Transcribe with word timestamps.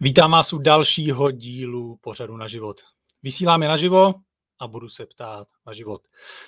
Vítám 0.00 0.30
vás 0.30 0.52
u 0.52 0.58
dalšího 0.58 1.30
dílu 1.30 1.96
pořadu 1.96 2.36
na 2.36 2.48
život. 2.48 2.80
Vysíláme 3.22 3.68
naživo 3.68 4.14
a 4.58 4.68
budu 4.68 4.88
se 4.88 5.06
ptát 5.06 5.48
na 5.66 5.72
život. 5.72 6.02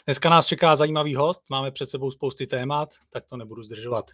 Dneska 0.04 0.30
nás 0.30 0.46
čeká 0.46 0.76
zajímavý 0.76 1.14
host, 1.14 1.42
máme 1.50 1.70
před 1.70 1.90
sebou 1.90 2.10
spousty 2.10 2.46
témat, 2.46 2.94
tak 3.10 3.26
to 3.26 3.36
nebudu 3.36 3.62
zdržovat. 3.62 4.10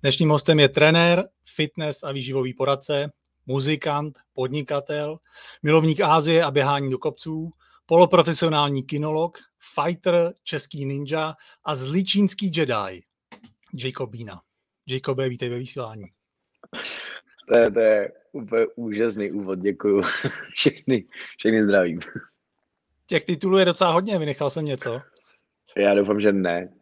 Dnešním 0.00 0.30
hostem 0.30 0.60
je 0.60 0.68
trenér, 0.68 1.28
fitness 1.54 2.02
a 2.02 2.12
výživový 2.12 2.54
poradce, 2.54 3.12
muzikant, 3.46 4.18
podnikatel, 4.32 5.18
milovník 5.62 6.00
Ázie 6.00 6.44
a 6.44 6.50
běhání 6.50 6.90
do 6.90 6.98
kopců, 6.98 7.50
poloprofesionální 7.86 8.82
kinolog, 8.82 9.38
fighter, 9.74 10.32
český 10.42 10.84
ninja 10.86 11.34
a 11.64 11.74
zličínský 11.74 12.50
Jedi, 12.56 13.02
Jacob 13.74 14.10
Bína. 14.10 14.40
Jacobe, 14.86 15.28
vítej 15.28 15.48
ve 15.48 15.58
vysílání. 15.58 16.04
To 17.48 17.58
je, 17.58 17.70
to 17.70 17.80
je 17.80 18.12
úplně 18.32 18.66
úžasný 18.76 19.32
úvod, 19.32 19.58
děkuju. 19.58 20.02
Všechny, 20.54 21.04
všechny 21.38 21.62
zdravím. 21.62 22.00
Těch 23.06 23.24
titulů 23.24 23.58
je 23.58 23.64
docela 23.64 23.90
hodně, 23.90 24.18
vynechal 24.18 24.50
jsem 24.50 24.64
něco. 24.64 25.00
Já 25.76 25.94
doufám, 25.94 26.20
že 26.20 26.32
ne. 26.32 26.72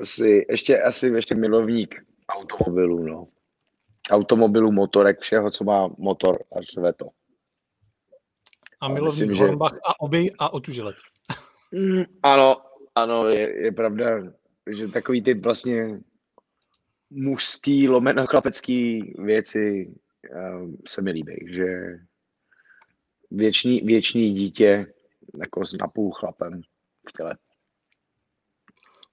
Asi, 0.00 0.46
ještě, 0.50 0.82
asi 0.82 1.06
ještě 1.06 1.34
milovník 1.34 1.94
automobilů, 2.28 3.06
no. 3.06 3.28
Automobilů, 4.10 4.72
motorek, 4.72 5.20
všeho, 5.20 5.50
co 5.50 5.64
má 5.64 5.88
motor 5.98 6.38
a 6.52 6.62
řve 6.74 6.92
to. 6.92 7.06
A 8.80 8.88
milovník 8.88 9.28
myslím, 9.28 9.46
Hornbach 9.46 9.72
že... 9.72 9.78
a 9.86 10.00
oby 10.00 10.30
a 10.38 10.52
otužilet. 10.52 10.96
Mm, 11.72 12.04
ano, 12.22 12.56
ano, 12.94 13.28
je, 13.28 13.64
je 13.64 13.72
pravda, 13.72 14.06
že 14.76 14.88
takový 14.88 15.22
ty 15.22 15.34
vlastně 15.34 16.00
mužský, 17.14 17.88
lomeno 17.88 18.26
chlapecký 18.26 19.14
věci 19.18 19.94
uh, 20.34 20.70
se 20.88 21.02
mi 21.02 21.10
líbí, 21.10 21.46
že 21.48 21.98
věčný, 23.30 23.80
věčný 23.80 24.34
dítě 24.34 24.86
jako 25.40 25.66
s 25.66 25.72
napůl 25.72 26.10
chlapem 26.10 26.60
v 27.08 27.12
těle. 27.12 27.36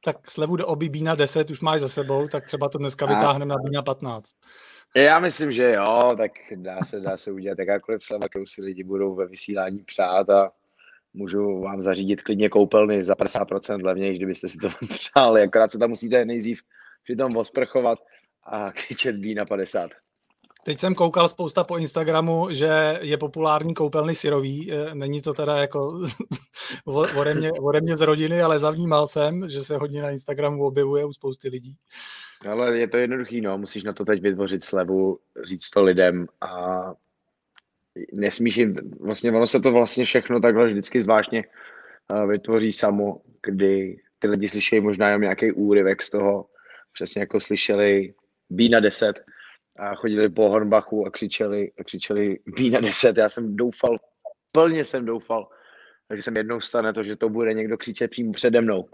Tak 0.03 0.31
slevu 0.31 0.55
do 0.55 0.67
oby 0.67 0.89
Bína 0.89 1.15
10 1.15 1.51
už 1.51 1.59
máš 1.59 1.81
za 1.81 1.89
sebou, 1.89 2.27
tak 2.27 2.45
třeba 2.45 2.69
to 2.69 2.77
dneska 2.77 3.05
vytáhneme 3.05 3.49
na 3.49 3.55
Bína 3.63 3.81
15. 3.81 4.31
Já 4.95 5.19
myslím, 5.19 5.51
že 5.51 5.71
jo, 5.71 6.15
tak 6.17 6.31
dá 6.55 6.83
se, 6.83 6.99
dá 6.99 7.17
se 7.17 7.31
udělat 7.31 7.59
jakákoliv 7.59 8.03
sleva, 8.03 8.27
kterou 8.29 8.45
si 8.45 8.61
lidi 8.61 8.83
budou 8.83 9.15
ve 9.15 9.27
vysílání 9.27 9.83
přát 9.83 10.29
a 10.29 10.51
můžu 11.13 11.61
vám 11.61 11.81
zařídit 11.81 12.21
klidně 12.21 12.49
koupelny 12.49 13.03
za 13.03 13.13
50% 13.13 13.85
levněji, 13.85 14.15
kdybyste 14.15 14.47
si 14.47 14.57
to 14.57 14.69
přáli, 14.89 15.41
akorát 15.41 15.71
se 15.71 15.79
tam 15.79 15.89
musíte 15.89 16.25
nejdřív 16.25 16.61
přitom 17.09 17.37
osprchovat 17.37 17.99
a 18.43 18.71
křičet 18.71 19.15
B 19.15 19.33
na 19.33 19.45
50. 19.45 19.91
Teď 20.63 20.79
jsem 20.79 20.95
koukal 20.95 21.29
spousta 21.29 21.63
po 21.63 21.77
Instagramu, 21.77 22.47
že 22.51 22.99
je 23.01 23.17
populární 23.17 23.73
koupelny 23.73 24.15
syrový. 24.15 24.73
E, 24.73 24.95
není 24.95 25.21
to 25.21 25.33
teda 25.33 25.57
jako 25.57 26.01
ode 27.15 27.33
mě, 27.33 27.51
ode 27.51 27.81
mě 27.81 27.97
z 27.97 28.01
rodiny, 28.01 28.41
ale 28.41 28.59
zavnímal 28.59 29.07
jsem, 29.07 29.49
že 29.49 29.63
se 29.63 29.77
hodně 29.77 30.01
na 30.01 30.09
Instagramu 30.09 30.63
objevuje 30.63 31.05
u 31.05 31.13
spousty 31.13 31.49
lidí. 31.49 31.75
Ale 32.49 32.77
je 32.77 32.87
to 32.87 32.97
jednoduchý, 32.97 33.41
no. 33.41 33.57
Musíš 33.57 33.83
na 33.83 33.93
to 33.93 34.05
teď 34.05 34.21
vytvořit 34.21 34.63
slevu, 34.63 35.19
říct 35.43 35.69
to 35.69 35.83
lidem 35.83 36.27
a 36.41 36.83
nesmíš 38.13 38.57
jim, 38.57 38.75
vlastně 38.99 39.31
ono 39.31 39.47
se 39.47 39.59
to 39.59 39.71
vlastně 39.71 40.05
všechno 40.05 40.39
takhle 40.39 40.67
vždycky 40.67 41.01
zvláštně 41.01 41.43
e, 41.43 42.27
vytvoří 42.27 42.73
samo, 42.73 43.21
kdy 43.43 43.97
ty 44.19 44.27
lidi 44.27 44.47
slyšejí 44.47 44.81
možná 44.81 45.07
jenom 45.07 45.21
nějaký 45.21 45.51
úryvek 45.51 46.01
z 46.01 46.09
toho, 46.09 46.45
přesně 46.99 47.21
jako 47.21 47.39
slyšeli 47.39 48.13
B 48.49 48.69
na 48.69 48.79
10 48.79 49.23
a 49.79 49.95
chodili 49.95 50.29
po 50.29 50.49
Hornbachu 50.49 51.05
a 51.05 51.11
křičeli, 51.11 51.71
a 51.79 51.83
křičeli 51.83 52.39
B 52.45 52.69
na 52.69 52.79
10. 52.79 53.17
Já 53.17 53.29
jsem 53.29 53.55
doufal, 53.55 53.97
plně 54.51 54.85
jsem 54.85 55.05
doufal, 55.05 55.47
že 56.15 56.23
jsem 56.23 56.37
jednou 56.37 56.61
stane 56.61 56.93
to, 56.93 57.03
že 57.03 57.15
to 57.15 57.29
bude 57.29 57.53
někdo 57.53 57.77
křičet 57.77 58.11
přímo 58.11 58.33
přede 58.33 58.61
mnou. 58.61 58.89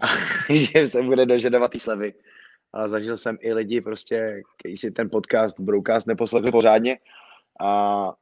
A 0.00 0.06
že 0.54 0.88
se 0.88 1.02
bude 1.02 1.26
dožadovat 1.26 1.70
ty 1.70 1.78
slevy. 1.78 2.14
A 2.72 2.88
zažil 2.88 3.16
jsem 3.16 3.38
i 3.40 3.52
lidi 3.52 3.80
prostě, 3.80 4.42
kteří 4.58 4.76
si 4.76 4.90
ten 4.90 5.10
podcast, 5.10 5.60
broadcast 5.60 6.06
neposlechli 6.06 6.52
pořádně 6.52 6.98
a 7.60 8.12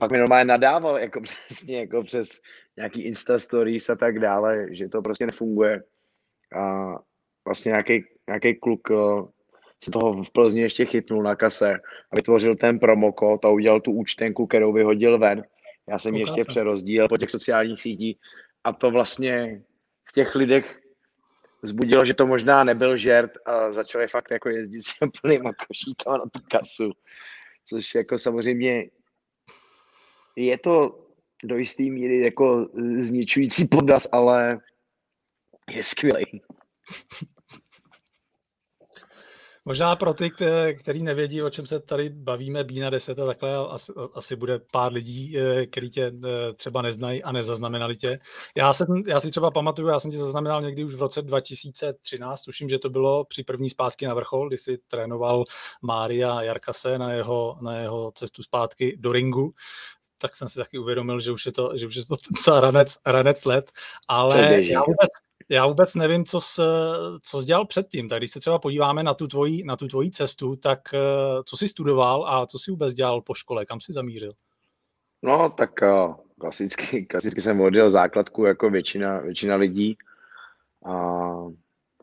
pak 0.00 0.10
mi 0.10 0.18
normálně 0.18 0.44
nadával, 0.44 0.98
jako 0.98 1.20
přesně, 1.46 1.78
jako 1.78 2.04
přes 2.04 2.28
nějaký 2.76 3.02
Insta 3.02 3.38
stories 3.38 3.90
a 3.90 3.96
tak 3.96 4.18
dále, 4.18 4.66
že 4.70 4.88
to 4.88 5.02
prostě 5.02 5.26
nefunguje. 5.26 5.82
A 6.60 6.94
vlastně 7.44 7.70
nějaký, 7.70 8.04
nějaký 8.28 8.54
kluk 8.54 8.88
se 9.84 9.90
toho 9.90 10.22
v 10.22 10.30
Plzni 10.30 10.60
ještě 10.60 10.84
chytnul 10.84 11.22
na 11.22 11.36
kase 11.36 11.74
a 12.10 12.16
vytvořil 12.16 12.56
ten 12.56 12.78
promokód 12.78 13.44
a 13.44 13.48
udělal 13.48 13.80
tu 13.80 13.92
účtenku, 13.92 14.46
kterou 14.46 14.72
vyhodil 14.72 15.18
ven. 15.18 15.44
Já 15.88 15.98
jsem 15.98 16.14
ji 16.14 16.20
ještě 16.20 16.44
přerozdílel 16.48 17.08
po 17.08 17.16
těch 17.16 17.30
sociálních 17.30 17.80
sítích 17.80 18.16
a 18.64 18.72
to 18.72 18.90
vlastně 18.90 19.62
v 20.04 20.12
těch 20.12 20.34
lidech 20.34 20.78
vzbudilo, 21.62 22.04
že 22.04 22.14
to 22.14 22.26
možná 22.26 22.64
nebyl 22.64 22.96
žert 22.96 23.30
a 23.46 23.72
začali 23.72 24.08
fakt 24.08 24.30
jako 24.30 24.48
jezdit 24.48 24.82
s 24.82 24.92
plnýma 25.22 25.52
košíkama 25.52 26.16
na 26.18 26.24
tu 26.24 26.40
kasu, 26.50 26.92
což 27.64 27.94
jako 27.94 28.18
samozřejmě 28.18 28.90
je 30.36 30.58
to 30.58 31.04
do 31.44 31.56
jisté 31.56 31.82
míry 31.82 32.20
jako 32.20 32.68
zničující 32.98 33.64
podraz, 33.64 34.08
ale 34.12 34.58
je 35.70 35.82
skvělý. 35.82 36.42
Možná 39.68 39.96
pro 39.96 40.14
ty, 40.14 40.30
kteří 40.78 41.02
nevědí, 41.02 41.42
o 41.42 41.50
čem 41.50 41.66
se 41.66 41.80
tady 41.80 42.08
bavíme, 42.08 42.64
Bína 42.64 42.90
10 42.90 43.18
a 43.18 43.26
takhle, 43.26 43.56
asi, 43.56 43.92
asi 44.14 44.36
bude 44.36 44.58
pár 44.58 44.92
lidí, 44.92 45.38
eh, 45.38 45.66
kteří 45.66 45.90
tě 45.90 46.12
eh, 46.26 46.52
třeba 46.52 46.82
neznají 46.82 47.22
a 47.22 47.32
nezaznamenali 47.32 47.96
tě. 47.96 48.18
Já, 48.56 48.72
jsem, 48.72 48.86
já 49.08 49.20
si 49.20 49.30
třeba 49.30 49.50
pamatuju, 49.50 49.88
já 49.88 50.00
jsem 50.00 50.10
tě 50.10 50.16
zaznamenal 50.16 50.62
někdy 50.62 50.84
už 50.84 50.94
v 50.94 51.00
roce 51.00 51.22
2013, 51.22 52.42
tuším, 52.42 52.68
že 52.68 52.78
to 52.78 52.90
bylo 52.90 53.24
při 53.24 53.44
první 53.44 53.70
zpátky 53.70 54.06
na 54.06 54.14
vrchol, 54.14 54.48
kdy 54.48 54.58
si 54.58 54.78
trénoval 54.88 55.44
Mária 55.82 56.42
Jarkase 56.42 56.98
na 56.98 57.12
jeho, 57.12 57.58
na 57.60 57.76
jeho 57.76 58.12
cestu 58.14 58.42
zpátky 58.42 58.96
do 58.98 59.12
ringu 59.12 59.54
tak 60.20 60.36
jsem 60.36 60.48
si 60.48 60.58
taky 60.58 60.78
uvědomil, 60.78 61.20
že 61.20 61.32
už 61.32 61.46
je 61.46 61.52
to, 61.52 61.72
že 61.76 61.86
už 61.86 61.96
je 61.96 62.02
to 62.04 62.60
ranec, 62.60 62.98
ranec 63.06 63.44
let, 63.44 63.70
ale 64.08 64.62
já 64.62 64.80
vůbec, 64.80 65.10
já 65.48 65.66
vůbec 65.66 65.94
nevím, 65.94 66.24
co 66.24 66.40
jsi, 66.40 66.62
co 67.22 67.40
jsi 67.40 67.46
dělal 67.46 67.66
předtím. 67.66 68.08
Tak 68.08 68.18
když 68.18 68.30
se 68.30 68.40
třeba 68.40 68.58
podíváme 68.58 69.02
na 69.02 69.14
tu 69.14 69.26
tvoji, 69.26 69.64
na 69.64 69.76
tu 69.76 69.88
tvoji 69.88 70.10
cestu, 70.10 70.56
tak 70.56 70.94
eh, 70.94 70.98
co 71.44 71.56
jsi 71.56 71.68
studoval 71.68 72.28
a 72.28 72.46
co 72.46 72.58
jsi 72.58 72.70
vůbec 72.70 72.94
dělal 72.94 73.20
po 73.20 73.34
škole? 73.34 73.66
Kam 73.66 73.80
jsi 73.80 73.92
zamířil? 73.92 74.32
No, 75.22 75.50
tak 75.50 75.70
uh, 75.82 76.14
klasicky, 76.40 77.06
klasicky 77.10 77.42
jsem 77.42 77.60
odjel 77.60 77.90
základku 77.90 78.44
jako 78.44 78.70
většina, 78.70 79.18
většina 79.18 79.56
lidí. 79.56 79.98
A 80.84 81.32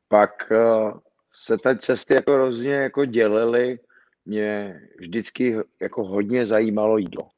pak 0.08 0.52
uh, 0.52 1.00
se 1.34 1.58
ty 1.58 1.78
cesty 1.78 2.14
jako 2.14 2.34
hrozně 2.34 2.74
jako 2.74 3.06
dělily. 3.06 3.80
Mě 4.26 4.82
vždycky 5.00 5.58
jako 5.82 6.04
hodně 6.04 6.46
zajímalo 6.46 6.98
jídlo. 6.98 7.30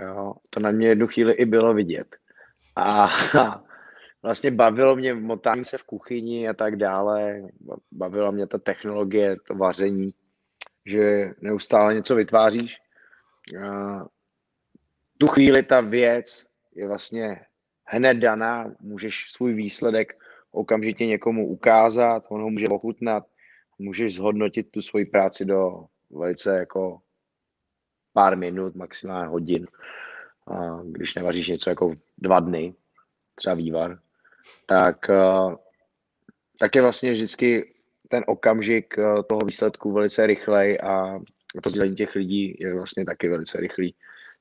Jo, 0.00 0.34
to 0.50 0.60
na 0.60 0.70
mě 0.70 0.88
jednu 0.88 1.06
chvíli 1.06 1.32
i 1.32 1.44
bylo 1.44 1.74
vidět. 1.74 2.16
A 2.76 3.08
vlastně 4.26 4.50
bavilo 4.50 4.96
mě 4.96 5.14
motání 5.14 5.64
se 5.64 5.78
v 5.78 5.82
kuchyni 5.82 6.48
a 6.48 6.54
tak 6.54 6.76
dále. 6.76 7.42
Bavila 7.92 8.30
mě 8.30 8.46
ta 8.46 8.58
technologie, 8.58 9.36
to 9.48 9.54
vaření, 9.54 10.14
že 10.86 11.30
neustále 11.40 11.94
něco 11.94 12.14
vytváříš. 12.14 12.78
A 13.68 14.04
tu 15.18 15.26
chvíli 15.26 15.62
ta 15.62 15.80
věc 15.80 16.46
je 16.74 16.88
vlastně 16.88 17.40
hned 17.84 18.14
daná, 18.14 18.74
můžeš 18.80 19.30
svůj 19.30 19.54
výsledek 19.54 20.18
okamžitě 20.50 21.06
někomu 21.06 21.48
ukázat, 21.48 22.22
on 22.28 22.42
ho 22.42 22.50
může 22.50 22.68
ochutnat, 22.68 23.24
můžeš 23.78 24.14
zhodnotit 24.14 24.70
tu 24.70 24.82
svoji 24.82 25.04
práci 25.04 25.44
do 25.44 25.84
velice 26.10 26.58
jako 26.58 26.98
pár 28.12 28.36
minut, 28.36 28.74
maximálně 28.74 29.28
hodin. 29.28 29.66
A 30.46 30.80
když 30.82 31.14
nevaříš 31.14 31.48
něco 31.48 31.70
jako 31.70 31.94
dva 32.18 32.40
dny, 32.40 32.74
třeba 33.34 33.54
vývar, 33.54 33.98
tak, 34.66 35.10
eh, 35.10 35.56
tak 36.58 36.76
je 36.76 36.82
vlastně 36.82 37.12
vždycky 37.12 37.74
ten 38.08 38.24
okamžik 38.26 38.98
eh, 38.98 39.22
toho 39.28 39.40
výsledku 39.46 39.92
velice 39.92 40.26
rychlej 40.26 40.78
a 40.82 41.18
to 41.62 41.70
sdělení 41.70 41.96
těch 41.96 42.14
lidí 42.14 42.56
je 42.58 42.74
vlastně 42.74 43.04
taky 43.04 43.28
velice 43.28 43.60
rychlý. 43.60 43.94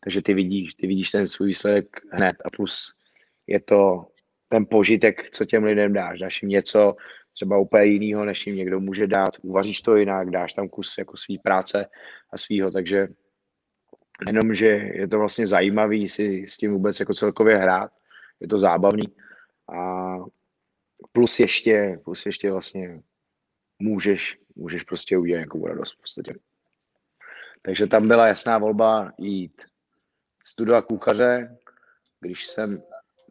Takže 0.03 0.21
ty 0.21 0.33
vidíš, 0.33 0.73
ty 0.73 0.87
vidíš 0.87 1.11
ten 1.11 1.27
svůj 1.27 1.47
výsledek 1.47 2.01
hned 2.11 2.35
a 2.45 2.49
plus 2.49 2.95
je 3.47 3.59
to 3.59 4.07
ten 4.49 4.65
požitek, 4.65 5.29
co 5.31 5.45
těm 5.45 5.63
lidem 5.63 5.93
dáš. 5.93 6.19
Dáš 6.19 6.41
jim 6.41 6.49
něco 6.49 6.95
třeba 7.33 7.57
úplně 7.57 7.85
jiného, 7.85 8.25
než 8.25 8.47
jim 8.47 8.55
někdo 8.55 8.79
může 8.79 9.07
dát. 9.07 9.29
Uvaříš 9.41 9.81
to 9.81 9.95
jinak, 9.95 10.29
dáš 10.29 10.53
tam 10.53 10.69
kus 10.69 10.97
jako 10.97 11.17
svý 11.17 11.39
práce 11.39 11.85
a 12.31 12.37
svýho, 12.37 12.71
takže 12.71 13.07
jenom, 14.27 14.55
že 14.55 14.67
je 14.93 15.07
to 15.07 15.19
vlastně 15.19 15.47
zajímavý 15.47 16.09
si 16.09 16.47
s 16.47 16.57
tím 16.57 16.71
vůbec 16.71 16.99
jako 16.99 17.13
celkově 17.13 17.57
hrát, 17.57 17.91
je 18.39 18.47
to 18.47 18.57
zábavný 18.57 19.03
a 19.73 20.15
plus 21.12 21.39
ještě, 21.39 22.00
plus 22.03 22.25
ještě 22.25 22.51
vlastně 22.51 23.01
můžeš, 23.79 24.38
můžeš 24.56 24.83
prostě 24.83 25.17
udělat 25.17 25.38
nějakou 25.38 25.67
radost 25.67 25.94
v 25.94 26.01
podstatě. 26.01 26.35
Takže 27.62 27.88
tam 27.88 28.07
byla 28.07 28.27
jasná 28.27 28.57
volba 28.57 29.12
jít 29.17 29.62
studovat 30.45 30.85
kuchaře, 30.85 31.57
když 32.19 32.45
jsem 32.45 32.83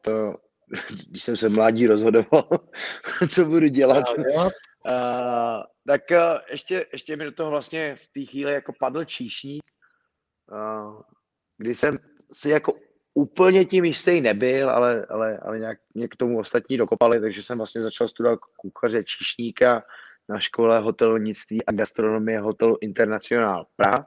to, 0.02 0.36
když 1.08 1.22
jsem 1.22 1.36
se 1.36 1.48
mládí 1.48 1.86
rozhodoval, 1.86 2.48
co 3.30 3.44
budu 3.44 3.66
dělat. 3.66 4.04
Uh, 4.18 5.62
tak 5.86 6.02
uh, 6.10 6.38
ještě, 6.50 6.86
ještě 6.92 7.16
mi 7.16 7.24
do 7.24 7.32
toho 7.32 7.50
vlastně 7.50 7.94
v 7.94 8.08
té 8.08 8.24
chvíli 8.24 8.52
jako 8.52 8.72
padl 8.80 9.04
číšník, 9.04 9.62
uh, 10.52 11.02
kdy 11.58 11.74
jsem 11.74 11.98
si 12.32 12.50
jako 12.50 12.72
úplně 13.14 13.64
tím 13.64 13.84
jistý 13.84 14.20
nebyl, 14.20 14.70
ale, 14.70 15.06
ale, 15.08 15.38
ale 15.38 15.58
nějak 15.58 15.78
mě 15.94 16.08
k 16.08 16.16
tomu 16.16 16.38
ostatní 16.38 16.76
dokopali, 16.76 17.20
takže 17.20 17.42
jsem 17.42 17.58
vlastně 17.58 17.80
začal 17.82 18.08
studovat 18.08 18.38
kuchaře 18.56 19.04
číšníka 19.04 19.82
na 20.28 20.40
škole 20.40 20.78
hotelnictví 20.78 21.64
a 21.66 21.72
gastronomie 21.72 22.40
Hotel 22.40 22.76
International 22.80 23.66
Praha, 23.76 24.06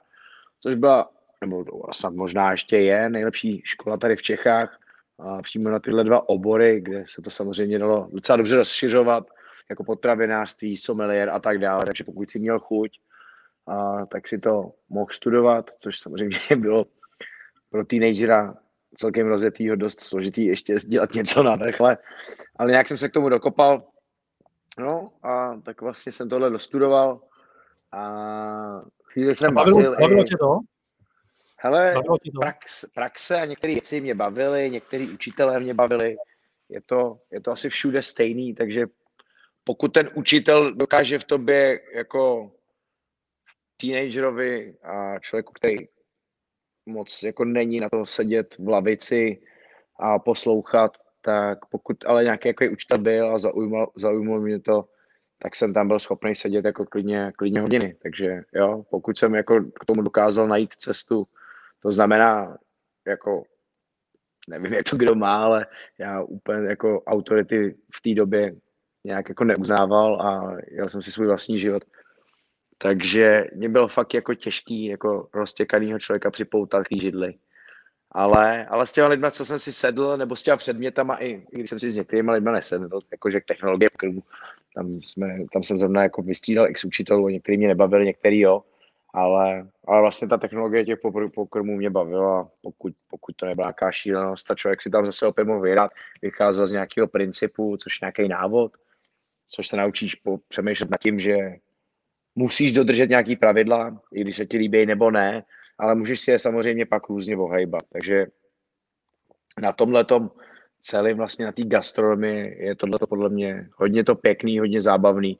což 0.60 0.74
byla, 0.74 1.10
nebo 1.40 1.64
snad 1.92 2.14
možná 2.14 2.50
ještě 2.50 2.78
je, 2.78 3.10
nejlepší 3.10 3.62
škola 3.64 3.96
tady 3.96 4.16
v 4.16 4.22
Čechách, 4.22 4.78
a 5.18 5.42
přímo 5.42 5.70
na 5.70 5.78
tyhle 5.78 6.04
dva 6.04 6.28
obory, 6.28 6.80
kde 6.80 7.04
se 7.08 7.22
to 7.22 7.30
samozřejmě 7.30 7.78
dalo 7.78 8.08
docela 8.12 8.36
dobře 8.36 8.56
rozšiřovat, 8.56 9.26
jako 9.70 9.84
potravinářství, 9.84 10.76
sommelier 10.76 11.30
a 11.30 11.38
tak 11.38 11.58
dále, 11.58 11.86
takže 11.86 12.04
pokud 12.04 12.30
si 12.30 12.38
měl 12.38 12.58
chuť, 12.58 12.90
a, 13.66 14.06
tak 14.06 14.28
si 14.28 14.38
to 14.38 14.72
mohl 14.88 15.10
studovat, 15.10 15.70
což 15.78 16.00
samozřejmě 16.00 16.38
bylo 16.56 16.86
pro 17.70 17.84
teenagera 17.84 18.54
celkem 18.94 19.26
rozjetýho 19.26 19.76
dost 19.76 20.00
složitý 20.00 20.46
ještě 20.46 20.74
dělat 20.74 21.12
něco 21.14 21.42
na 21.42 21.56
vrchle, 21.56 21.98
ale 22.56 22.70
nějak 22.70 22.88
jsem 22.88 22.98
se 22.98 23.08
k 23.08 23.12
tomu 23.12 23.28
dokopal, 23.28 23.82
no 24.78 25.08
a 25.22 25.60
tak 25.64 25.80
vlastně 25.80 26.12
jsem 26.12 26.28
tohle 26.28 26.50
dostudoval 26.50 27.20
a 27.92 28.82
chvíli 29.04 29.34
jsem 29.34 29.54
bavilo, 29.54 29.96
bavilo 30.00 30.24
tě 30.24 30.36
to? 30.36 30.58
Hele, 31.60 31.94
prax, 32.40 32.84
praxe 32.94 33.40
a 33.40 33.44
některé 33.44 33.72
věci 33.72 34.00
mě 34.00 34.14
bavily, 34.14 34.70
některý 34.70 35.10
učitelé 35.10 35.60
mě 35.60 35.74
bavili. 35.74 36.16
Je 36.68 36.80
to, 36.86 37.18
je 37.30 37.40
to 37.40 37.50
asi 37.50 37.70
všude 37.70 38.02
stejný, 38.02 38.54
takže 38.54 38.86
pokud 39.64 39.88
ten 39.88 40.10
učitel 40.14 40.74
dokáže 40.74 41.18
v 41.18 41.24
tobě 41.24 41.80
jako 41.94 42.52
teenagerovi 43.76 44.76
a 44.82 45.18
člověku, 45.18 45.52
který 45.52 45.76
moc 46.88 47.22
jako 47.22 47.44
není 47.44 47.80
na 47.80 47.88
to 47.88 48.06
sedět 48.06 48.56
v 48.58 48.68
lavici 48.68 49.42
a 50.00 50.18
poslouchat, 50.18 50.96
tak 51.20 51.66
pokud 51.66 52.04
ale 52.06 52.24
nějaký 52.24 52.48
jako 52.48 52.64
učitel 52.72 52.98
byl 52.98 53.34
a 53.34 53.38
zaujímal, 53.38 53.90
zaujímal 53.96 54.40
mě 54.40 54.60
to, 54.60 54.88
tak 55.42 55.56
jsem 55.56 55.74
tam 55.74 55.88
byl 55.88 55.98
schopný 55.98 56.34
sedět 56.34 56.64
jako 56.64 56.86
klidně, 56.86 57.32
klidně 57.36 57.60
hodiny. 57.60 57.96
Takže 58.02 58.42
jo, 58.54 58.84
pokud 58.90 59.18
jsem 59.18 59.34
jako 59.34 59.60
k 59.60 59.84
tomu 59.84 60.02
dokázal 60.02 60.48
najít 60.48 60.72
cestu, 60.72 61.26
to 61.82 61.92
znamená, 61.92 62.58
jako, 63.06 63.42
nevím, 64.48 64.72
jak 64.72 64.90
to 64.90 64.96
kdo 64.96 65.14
má, 65.14 65.44
ale 65.44 65.66
já 65.98 66.22
úplně 66.22 66.68
jako 66.68 67.02
autority 67.02 67.76
v 67.94 68.02
té 68.02 68.14
době 68.14 68.54
nějak 69.04 69.28
jako 69.28 69.44
neuznával 69.44 70.22
a 70.22 70.56
jel 70.70 70.88
jsem 70.88 71.02
si 71.02 71.12
svůj 71.12 71.26
vlastní 71.26 71.58
život. 71.58 71.84
Takže 72.78 73.44
mě 73.54 73.68
bylo 73.68 73.88
fakt 73.88 74.14
jako 74.14 74.34
těžký 74.34 74.86
jako 74.86 75.28
roztěkanýho 75.34 75.98
člověka 75.98 76.30
připoutat 76.30 76.88
k 76.88 77.00
židli. 77.00 77.34
Ale, 78.12 78.66
ale 78.66 78.86
s 78.86 78.92
těma 78.92 79.08
lidmi, 79.08 79.26
co 79.30 79.44
jsem 79.44 79.58
si 79.58 79.72
sedl, 79.72 80.16
nebo 80.16 80.36
s 80.36 80.42
těma 80.42 80.56
předmětama, 80.56 81.16
i, 81.16 81.28
i 81.28 81.58
když 81.58 81.70
jsem 81.70 81.78
si 81.78 81.90
s 81.90 81.96
některými 81.96 82.30
lidmi 82.30 82.50
nesedl, 82.52 83.00
jakože 83.12 83.40
technologie 83.46 83.88
v 83.92 83.96
krmu, 83.96 84.22
tam, 84.74 84.92
jsme, 84.92 85.38
tam 85.52 85.64
jsem 85.64 85.78
zrovna 85.78 86.02
jako 86.02 86.22
vystřídal 86.22 86.70
x 86.70 86.84
učitelů, 86.84 87.28
některý 87.28 87.58
mě 87.58 87.68
nebavili, 87.68 88.06
některý 88.06 88.40
jo, 88.40 88.62
ale, 89.14 89.68
ale 89.86 90.00
vlastně 90.00 90.28
ta 90.28 90.36
technologie 90.36 90.84
těch 90.84 90.98
pokrmů 91.34 91.76
mě 91.76 91.90
bavila, 91.90 92.50
pokud, 92.62 92.92
pokud 93.08 93.36
to 93.36 93.46
nebyla 93.46 93.66
nějaká 93.66 93.92
šílenost, 93.92 94.46
ta 94.46 94.54
člověk 94.54 94.82
si 94.82 94.90
tam 94.90 95.06
zase 95.06 95.26
opět 95.26 95.44
mohl 95.44 95.60
vyhrát, 95.60 95.90
vycházel 96.22 96.66
z 96.66 96.72
nějakého 96.72 97.08
principu, 97.08 97.76
což 97.76 98.00
nějaký 98.00 98.28
návod, 98.28 98.72
což 99.48 99.68
se 99.68 99.76
naučíš 99.76 100.14
po, 100.14 100.38
přemýšlet 100.48 100.90
nad 100.90 101.00
tím, 101.00 101.20
že 101.20 101.56
musíš 102.38 102.72
dodržet 102.72 103.10
nějaký 103.10 103.36
pravidla, 103.36 104.00
i 104.12 104.20
když 104.20 104.36
se 104.36 104.46
ti 104.46 104.58
líbí 104.58 104.86
nebo 104.86 105.10
ne, 105.10 105.44
ale 105.78 105.94
můžeš 105.94 106.20
si 106.20 106.30
je 106.30 106.38
samozřejmě 106.38 106.86
pak 106.86 107.08
různě 107.08 107.36
ohejbat. 107.36 107.82
Takže 107.92 108.26
na 109.60 109.72
tomhle 109.72 110.06
celém 110.80 111.16
vlastně 111.16 111.46
na 111.46 111.52
té 111.52 111.62
gastronomii 111.62 112.64
je 112.64 112.74
tohle 112.74 112.98
podle 113.08 113.28
mě 113.28 113.68
hodně 113.76 114.04
to 114.04 114.14
pěkný, 114.14 114.58
hodně 114.58 114.80
zábavný, 114.80 115.38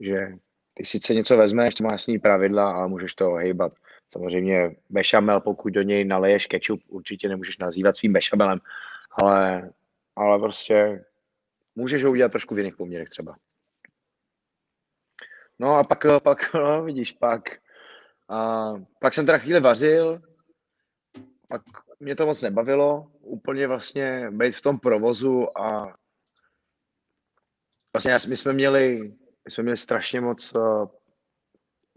že 0.00 0.32
ty 0.74 0.84
sice 0.84 1.14
něco 1.14 1.36
vezmeš, 1.36 1.74
co 1.74 1.84
má 1.84 1.92
jasný 1.92 2.18
pravidla, 2.18 2.72
ale 2.72 2.88
můžeš 2.88 3.14
to 3.14 3.30
ohejbat. 3.30 3.72
Samozřejmě 4.08 4.76
bešamel, 4.90 5.40
pokud 5.40 5.72
do 5.72 5.82
něj 5.82 6.04
naleješ 6.04 6.46
kečup, 6.46 6.80
určitě 6.88 7.28
nemůžeš 7.28 7.58
nazývat 7.58 7.96
svým 7.96 8.12
bešamelem, 8.12 8.58
ale, 9.22 9.70
ale 10.16 10.38
prostě 10.38 11.04
můžeš 11.76 12.04
ho 12.04 12.10
udělat 12.10 12.32
trošku 12.32 12.54
v 12.54 12.58
jiných 12.58 12.76
poměrech 12.76 13.08
třeba. 13.08 13.36
No 15.60 15.76
a 15.76 15.84
pak, 15.84 16.06
pak 16.22 16.38
no, 16.54 16.82
vidíš, 16.84 17.12
pak, 17.12 17.42
a 18.28 18.72
pak 19.00 19.14
jsem 19.14 19.26
teda 19.26 19.38
chvíli 19.38 19.60
vařil, 19.60 20.20
pak 21.48 21.62
mě 22.00 22.16
to 22.16 22.26
moc 22.26 22.42
nebavilo, 22.42 23.06
úplně 23.20 23.66
vlastně 23.66 24.30
být 24.30 24.56
v 24.56 24.62
tom 24.62 24.78
provozu 24.78 25.58
a 25.58 25.94
vlastně 27.94 28.16
my 28.28 28.36
jsme 28.36 28.52
měli, 28.52 29.12
my 29.44 29.50
jsme 29.50 29.62
měli 29.62 29.76
strašně 29.76 30.20
moc 30.20 30.54
uh, 30.54 30.86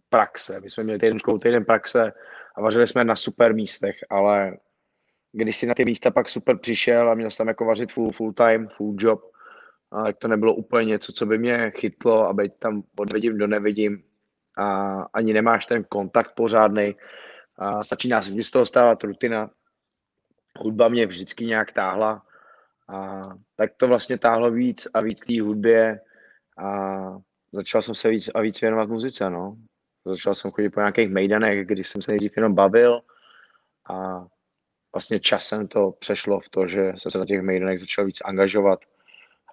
praxe, 0.10 0.60
my 0.60 0.70
jsme 0.70 0.84
měli 0.84 1.00
týden 1.00 1.20
týden 1.42 1.66
praxe 1.66 2.14
a 2.56 2.62
vařili 2.62 2.88
jsme 2.88 3.04
na 3.04 3.16
super 3.16 3.54
místech, 3.54 3.96
ale 4.10 4.58
když 5.32 5.58
si 5.58 5.66
na 5.66 5.74
ty 5.74 5.86
místa 5.86 6.12
pak 6.12 6.30
super 6.30 6.58
přišel 6.58 7.10
a 7.10 7.16
měl 7.16 7.32
jsem 7.32 7.48
jako 7.48 7.66
vařit 7.66 7.92
full, 7.92 8.12
full 8.12 8.34
time, 8.34 8.68
full 8.68 8.96
job, 9.00 9.33
ale 9.94 10.14
to 10.14 10.28
nebylo 10.28 10.54
úplně 10.54 10.86
něco, 10.86 11.14
co 11.14 11.26
by 11.26 11.38
mě 11.38 11.72
chytlo 11.72 12.28
a 12.28 12.34
být 12.34 12.54
tam 12.60 12.84
odvedím 13.00 13.38
do 13.38 13.48
nevidím 13.48 14.04
a 14.58 15.02
ani 15.02 15.34
nemáš 15.34 15.66
ten 15.66 15.84
kontakt 15.84 16.32
pořádný. 16.36 16.96
A 17.58 17.84
začíná 17.84 18.22
se 18.22 18.44
z 18.44 18.52
toho 18.52 18.66
stávat 18.66 19.04
rutina. 19.04 19.50
Hudba 20.60 20.88
mě 20.88 21.06
vždycky 21.06 21.46
nějak 21.46 21.72
táhla 21.72 22.26
a 22.90 23.30
tak 23.56 23.72
to 23.78 23.88
vlastně 23.88 24.18
táhlo 24.18 24.52
víc 24.52 24.88
a 24.94 25.02
víc 25.02 25.20
k 25.20 25.26
té 25.26 25.42
hudbě 25.42 26.00
a 26.58 27.00
začal 27.52 27.82
jsem 27.82 27.96
se 27.96 28.10
víc 28.10 28.30
a 28.36 28.42
víc 28.42 28.62
věnovat 28.62 28.90
muzice, 28.90 29.30
no. 29.30 29.56
Začal 30.06 30.36
jsem 30.36 30.52
chodit 30.52 30.70
po 30.70 30.80
nějakých 30.80 31.10
mejdanech, 31.10 31.68
kdy 31.68 31.84
jsem 31.84 32.02
se 32.02 32.12
nejdřív 32.12 32.38
jenom 32.38 32.56
bavil 32.56 33.02
a 33.90 34.26
vlastně 34.94 35.20
časem 35.20 35.68
to 35.68 35.92
přešlo 35.92 36.40
v 36.40 36.50
to, 36.50 36.68
že 36.68 36.94
jsem 36.98 37.12
se 37.12 37.20
na 37.20 37.26
těch 37.26 37.42
mejdanech 37.42 37.80
začal 37.80 38.06
víc 38.06 38.22
angažovat 38.26 38.80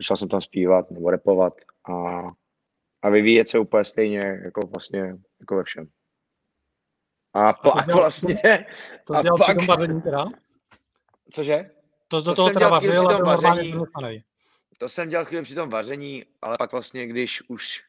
začal 0.01 0.17
jsem 0.17 0.29
tam 0.29 0.41
zpívat 0.41 0.91
nebo 0.91 1.11
repovat 1.11 1.55
a, 1.91 2.23
a 3.03 3.09
vyvíjet 3.09 3.49
se 3.49 3.59
úplně 3.59 3.85
stejně 3.85 4.41
jako 4.45 4.61
vlastně 4.67 5.17
jako 5.41 5.57
ve 5.57 5.65
všem. 5.65 5.89
A, 7.35 7.49
a 7.49 7.53
pak 7.53 7.87
dělal, 7.87 8.03
vlastně... 8.03 8.67
To, 9.05 9.15
to 9.15 9.23
dělal 9.23 9.39
pak, 9.39 9.57
při 9.57 9.67
vaření 9.67 10.03
teda? 10.03 10.27
Cože? 11.33 11.71
To 12.09 12.17
do 12.17 12.25
to 12.25 12.35
toho 12.35 12.51
teda 12.51 12.69
vařil 12.69 13.11
a 13.11 13.37
vaření, 13.37 13.75
To 14.79 14.89
jsem 14.89 15.09
dělal 15.09 15.25
chvíli 15.25 15.43
při 15.43 15.55
tom 15.55 15.71
vaření, 15.71 16.25
ale 16.43 16.59
pak 16.59 16.73
vlastně, 16.73 17.07
když 17.07 17.43
už 17.49 17.85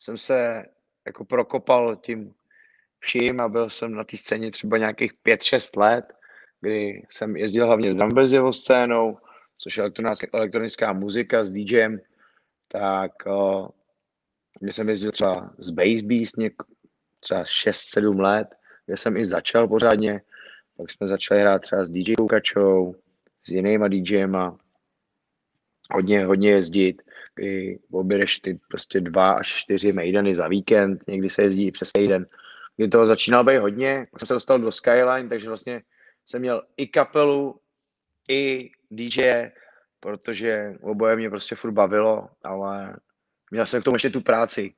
jsem 0.00 0.18
se 0.18 0.66
jako 1.06 1.24
prokopal 1.24 1.96
tím 1.96 2.34
vším 2.98 3.40
a 3.40 3.48
byl 3.48 3.70
jsem 3.70 3.94
na 3.94 4.04
té 4.04 4.16
scéně 4.16 4.50
třeba 4.50 4.78
nějakých 4.78 5.12
5-6 5.26 5.80
let, 5.80 6.12
kdy 6.60 7.06
jsem 7.10 7.36
jezdil 7.36 7.66
hlavně 7.66 7.92
s 7.92 7.96
Drumberzivou 7.96 8.52
scénou, 8.52 9.18
což 9.62 9.76
je 9.76 9.84
elektronická 10.32 10.92
muzika 10.92 11.44
s 11.44 11.50
DJem, 11.50 12.00
tak 12.68 13.12
uh, 13.26 13.68
mě 14.60 14.72
jsem 14.72 14.88
jezdil 14.88 15.10
třeba 15.12 15.54
z 15.58 15.70
Bass 15.70 16.02
Beast 16.02 16.36
něk, 16.36 16.52
třeba 17.20 17.42
6-7 17.42 18.20
let, 18.20 18.48
kde 18.86 18.96
jsem 18.96 19.16
i 19.16 19.24
začal 19.24 19.68
pořádně, 19.68 20.20
pak 20.76 20.90
jsme 20.90 21.06
začali 21.06 21.40
hrát 21.40 21.62
třeba 21.62 21.84
s 21.84 21.90
DJ 21.90 22.14
Kukačou, 22.14 22.94
s 23.44 23.48
jinýma 23.48 23.88
DJema, 23.88 24.58
hodně, 25.94 26.24
hodně 26.24 26.50
jezdit, 26.50 27.02
kdy 27.34 27.78
objedeš 27.90 28.38
ty 28.38 28.60
prostě 28.68 29.00
dva 29.00 29.32
až 29.32 29.48
čtyři 29.48 29.92
mejdany 29.92 30.34
za 30.34 30.48
víkend, 30.48 31.00
někdy 31.08 31.30
se 31.30 31.42
jezdí 31.42 31.70
přes 31.70 31.92
týden, 31.92 32.26
kdy 32.76 32.88
toho 32.88 33.06
začínal 33.06 33.44
být 33.44 33.58
hodně, 33.58 34.06
jsem 34.18 34.26
se 34.26 34.34
dostal 34.34 34.58
do 34.58 34.72
Skyline, 34.72 35.28
takže 35.28 35.48
vlastně 35.48 35.82
jsem 36.26 36.40
měl 36.40 36.62
i 36.76 36.86
kapelu, 36.86 37.60
i 38.28 38.70
DJ, 38.92 39.50
protože 40.00 40.74
oboje 40.82 41.16
mě 41.16 41.30
prostě 41.30 41.54
furt 41.54 41.72
bavilo, 41.72 42.28
ale 42.44 42.96
měl 43.50 43.66
jsem 43.66 43.80
k 43.80 43.84
tomu 43.84 43.94
ještě 43.94 44.10
tu 44.10 44.20
práci. 44.20 44.74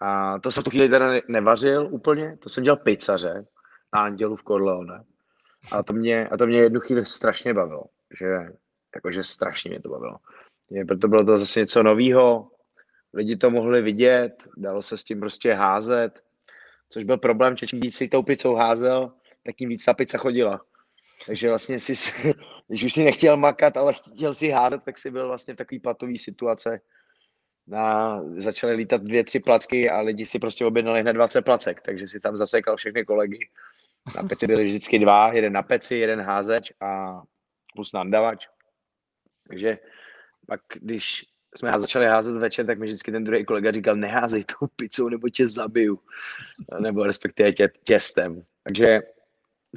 A 0.00 0.38
to 0.38 0.52
jsem 0.52 0.64
tu 0.64 0.70
chvíli 0.70 0.88
teda 0.88 1.12
nevařil 1.28 1.88
úplně, 1.90 2.36
to 2.36 2.48
jsem 2.48 2.64
dělal 2.64 2.76
pizzaře 2.76 3.46
na 3.94 4.02
Andělu 4.02 4.36
v 4.36 4.42
Corleone. 4.42 5.04
A 5.72 5.82
to 5.82 5.92
mě, 5.92 6.28
a 6.28 6.36
to 6.36 6.46
mě 6.46 6.58
jednu 6.58 6.80
chvíli 6.80 7.06
strašně 7.06 7.54
bavilo, 7.54 7.84
že 8.20 8.26
jakože 8.94 9.22
strašně 9.22 9.70
mě 9.70 9.80
to 9.80 9.88
bavilo. 9.88 10.16
Proto 10.88 11.08
bylo 11.08 11.24
to 11.24 11.38
zase 11.38 11.60
něco 11.60 11.82
nového, 11.82 12.50
lidi 13.14 13.36
to 13.36 13.50
mohli 13.50 13.82
vidět, 13.82 14.48
dalo 14.56 14.82
se 14.82 14.96
s 14.96 15.04
tím 15.04 15.20
prostě 15.20 15.54
házet, 15.54 16.24
což 16.88 17.04
byl 17.04 17.16
problém, 17.18 17.56
že 17.56 17.66
čím 17.66 17.80
víc 17.80 17.96
si 17.96 18.08
tou 18.08 18.22
pizzou 18.22 18.54
házel, 18.54 19.12
tak 19.46 19.56
tím 19.56 19.68
víc 19.68 19.84
ta 19.84 19.94
pizza 19.94 20.18
chodila. 20.18 20.60
Takže 21.26 21.48
vlastně 21.48 21.80
si, 21.80 21.92
když 22.72 22.84
už 22.84 22.92
si 22.92 23.04
nechtěl 23.04 23.36
makat, 23.36 23.76
ale 23.76 23.92
chtěl 23.92 24.34
si 24.34 24.48
házet, 24.48 24.82
tak 24.82 24.98
si 24.98 25.10
byl 25.10 25.28
vlastně 25.28 25.54
v 25.54 25.56
takový 25.56 25.78
platový 25.78 26.18
situace. 26.18 26.80
Na, 27.66 28.20
začaly 28.36 28.74
lítat 28.74 29.02
dvě, 29.02 29.24
tři 29.24 29.40
placky 29.40 29.90
a 29.90 30.00
lidi 30.00 30.26
si 30.26 30.38
prostě 30.38 30.64
objednali 30.64 31.00
hned 31.00 31.12
20 31.12 31.42
placek, 31.42 31.80
takže 31.80 32.08
si 32.08 32.20
tam 32.20 32.36
zasekal 32.36 32.76
všechny 32.76 33.04
kolegy. 33.04 33.48
Na 34.16 34.22
peci 34.22 34.46
byli 34.46 34.64
vždycky 34.64 34.98
dva, 34.98 35.32
jeden 35.32 35.52
na 35.52 35.62
peci, 35.62 35.96
jeden 35.96 36.20
házeč 36.20 36.72
a 36.80 37.22
plus 37.74 37.92
nandavač. 37.92 38.48
Takže 39.48 39.78
pak, 40.46 40.60
když 40.74 41.24
jsme 41.56 41.72
začali 41.76 42.06
házet 42.06 42.38
večer, 42.38 42.66
tak 42.66 42.78
mi 42.78 42.86
vždycky 42.86 43.12
ten 43.12 43.24
druhý 43.24 43.44
kolega 43.44 43.72
říkal, 43.72 43.96
neházej 43.96 44.44
tou 44.44 44.66
pizzou, 44.76 45.08
nebo 45.08 45.28
tě 45.28 45.46
zabiju. 45.48 45.98
Nebo 46.80 47.04
respektive 47.04 47.52
tě, 47.52 47.70
těstem. 47.84 48.42
Takže 48.62 49.00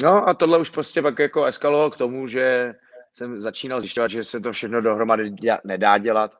No 0.01 0.29
a 0.29 0.33
tohle 0.33 0.59
už 0.59 0.69
prostě 0.69 1.01
pak 1.01 1.19
jako 1.19 1.45
eskalovalo 1.45 1.91
k 1.91 1.97
tomu, 1.97 2.27
že 2.27 2.73
jsem 3.17 3.39
začínal 3.39 3.81
zjišťovat, 3.81 4.11
že 4.11 4.23
se 4.23 4.39
to 4.39 4.51
všechno 4.51 4.81
dohromady 4.81 5.29
děla, 5.29 5.59
nedá 5.63 5.97
dělat. 5.97 6.37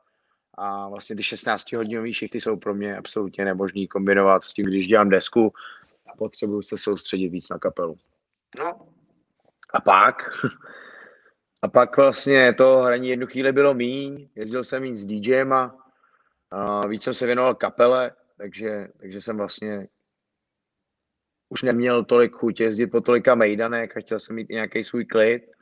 A 0.57 0.89
vlastně 0.89 1.15
ty 1.15 1.21
16-hodinové 1.21 2.13
šichty 2.13 2.41
jsou 2.41 2.57
pro 2.57 2.73
mě 2.73 2.97
absolutně 2.97 3.45
nemožný 3.45 3.87
kombinovat 3.87 4.43
s 4.43 4.53
tím, 4.53 4.65
když 4.65 4.87
dělám 4.87 5.09
desku 5.09 5.53
a 6.13 6.17
potřebuju 6.17 6.61
se 6.61 6.77
soustředit 6.77 7.29
víc 7.29 7.49
na 7.49 7.59
kapelu. 7.59 7.97
No. 8.59 8.87
A 9.73 9.81
pak, 9.81 10.29
a 11.61 11.67
pak 11.67 11.97
vlastně 11.97 12.53
to 12.53 12.77
hraní 12.77 13.09
jednu 13.09 13.27
chvíli 13.27 13.51
bylo 13.51 13.73
míň, 13.73 14.29
jezdil 14.35 14.63
jsem 14.63 14.83
víc 14.83 14.99
s 14.99 15.05
DJem 15.05 15.53
a, 15.53 15.77
a 16.51 16.87
víc 16.87 17.03
jsem 17.03 17.13
se 17.13 17.25
věnoval 17.25 17.55
kapele, 17.55 18.11
takže, 18.37 18.87
takže 18.99 19.21
jsem 19.21 19.37
vlastně 19.37 19.87
už 21.49 21.63
neměl 21.63 22.03
tolik 22.03 22.35
chuť 22.35 22.59
jezdit 22.59 22.87
po 22.87 23.01
tolika 23.01 23.35
mejdanek 23.35 23.97
a 23.97 23.99
chtěl 23.99 24.19
jsem 24.19 24.35
mít 24.35 24.49
nějaký 24.49 24.83
svůj 24.83 25.05
klid. 25.05 25.54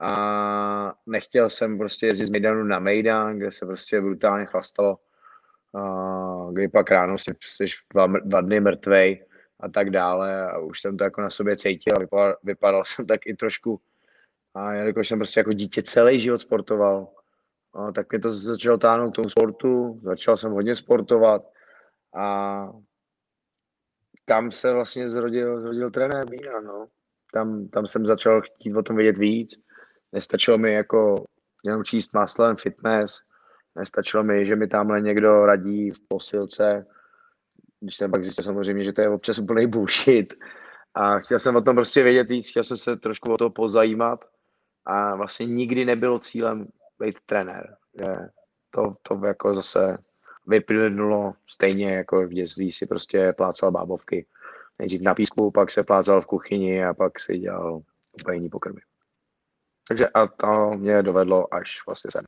A 0.00 0.94
nechtěl 1.06 1.50
jsem 1.50 1.78
prostě 1.78 2.06
jezdit 2.06 2.26
z 2.26 2.30
Mejdanu 2.30 2.64
na 2.64 2.78
Mejdan, 2.78 3.38
kde 3.38 3.52
se 3.52 3.66
prostě 3.66 4.00
brutálně 4.00 4.46
chlastalo. 4.46 4.98
A 5.74 6.48
kdy 6.52 6.68
pak 6.68 6.90
ráno 6.90 7.18
jsi, 7.18 7.34
jsi 7.42 7.64
dva, 7.92 8.06
dva 8.06 8.40
dny 8.40 8.60
mrtvej 8.60 9.26
a 9.60 9.68
tak 9.68 9.90
dále. 9.90 10.50
A 10.50 10.58
už 10.58 10.80
jsem 10.80 10.96
to 10.96 11.04
jako 11.04 11.20
na 11.20 11.30
sobě 11.30 11.56
cítil 11.56 11.96
a 11.96 12.00
vypadal, 12.00 12.36
vypadal 12.42 12.84
jsem 12.84 13.06
tak 13.06 13.26
i 13.26 13.34
trošku. 13.34 13.80
A 14.54 14.72
jelikož 14.72 15.08
jsem 15.08 15.18
prostě 15.18 15.40
jako 15.40 15.52
dítě 15.52 15.82
celý 15.82 16.20
život 16.20 16.38
sportoval, 16.38 17.08
a 17.74 17.92
tak 17.92 18.12
mě 18.12 18.20
to 18.20 18.32
začalo 18.32 18.78
táhnout 18.78 19.12
k 19.12 19.14
tomu 19.14 19.30
sportu, 19.30 20.00
začal 20.02 20.36
jsem 20.36 20.52
hodně 20.52 20.74
sportovat 20.74 21.42
a 22.14 22.68
tam 24.24 24.50
se 24.50 24.72
vlastně 24.72 25.08
zrodil, 25.08 25.60
zrodil 25.60 25.90
trenér 25.90 26.30
Bína, 26.30 26.60
no. 26.60 26.86
Tam, 27.32 27.68
tam 27.68 27.86
jsem 27.86 28.06
začal 28.06 28.42
chtít 28.42 28.74
o 28.74 28.82
tom 28.82 28.96
vědět 28.96 29.18
víc. 29.18 29.65
Nestačilo 30.12 30.58
mi 30.58 30.72
jako 30.72 31.24
jenom 31.64 31.84
číst 31.84 32.14
maslem 32.14 32.56
fitness, 32.56 33.20
nestačilo 33.76 34.24
mi, 34.24 34.46
že 34.46 34.56
mi 34.56 34.66
tamhle 34.66 35.00
někdo 35.00 35.46
radí 35.46 35.90
v 35.90 35.98
posilce, 36.08 36.86
když 37.80 37.96
jsem 37.96 38.10
pak 38.10 38.22
zjistil 38.22 38.44
samozřejmě, 38.44 38.84
že 38.84 38.92
to 38.92 39.00
je 39.00 39.08
občas 39.08 39.38
úplný 39.38 39.66
bullshit. 39.66 40.34
A 40.94 41.18
chtěl 41.18 41.38
jsem 41.38 41.56
o 41.56 41.62
tom 41.62 41.76
prostě 41.76 42.02
vědět 42.02 42.30
víc, 42.30 42.50
chtěl 42.50 42.64
jsem 42.64 42.76
se 42.76 42.96
trošku 42.96 43.32
o 43.32 43.36
to 43.36 43.50
pozajímat 43.50 44.24
a 44.84 45.16
vlastně 45.16 45.46
nikdy 45.46 45.84
nebylo 45.84 46.18
cílem 46.18 46.68
být 46.98 47.18
trenér. 47.26 47.76
Že 47.98 48.06
to, 48.70 48.94
to 49.02 49.26
jako 49.26 49.54
zase 49.54 49.98
vyplynulo 50.46 51.34
stejně 51.50 51.94
jako 51.94 52.26
v 52.26 52.28
dětství 52.28 52.72
si 52.72 52.86
prostě 52.86 53.32
plácal 53.32 53.70
bábovky. 53.70 54.26
Nejdřív 54.78 55.00
na 55.00 55.14
písku, 55.14 55.50
pak 55.50 55.70
se 55.70 55.84
plácal 55.84 56.20
v 56.20 56.26
kuchyni 56.26 56.84
a 56.84 56.94
pak 56.94 57.20
si 57.20 57.38
dělal 57.38 57.82
úplně 58.20 58.36
jiný 58.36 58.48
pokrmy. 58.48 58.80
Takže 59.88 60.08
a 60.08 60.26
to 60.26 60.70
mě 60.76 61.02
dovedlo 61.02 61.54
až 61.54 61.86
vlastně 61.86 62.10
sem. 62.10 62.24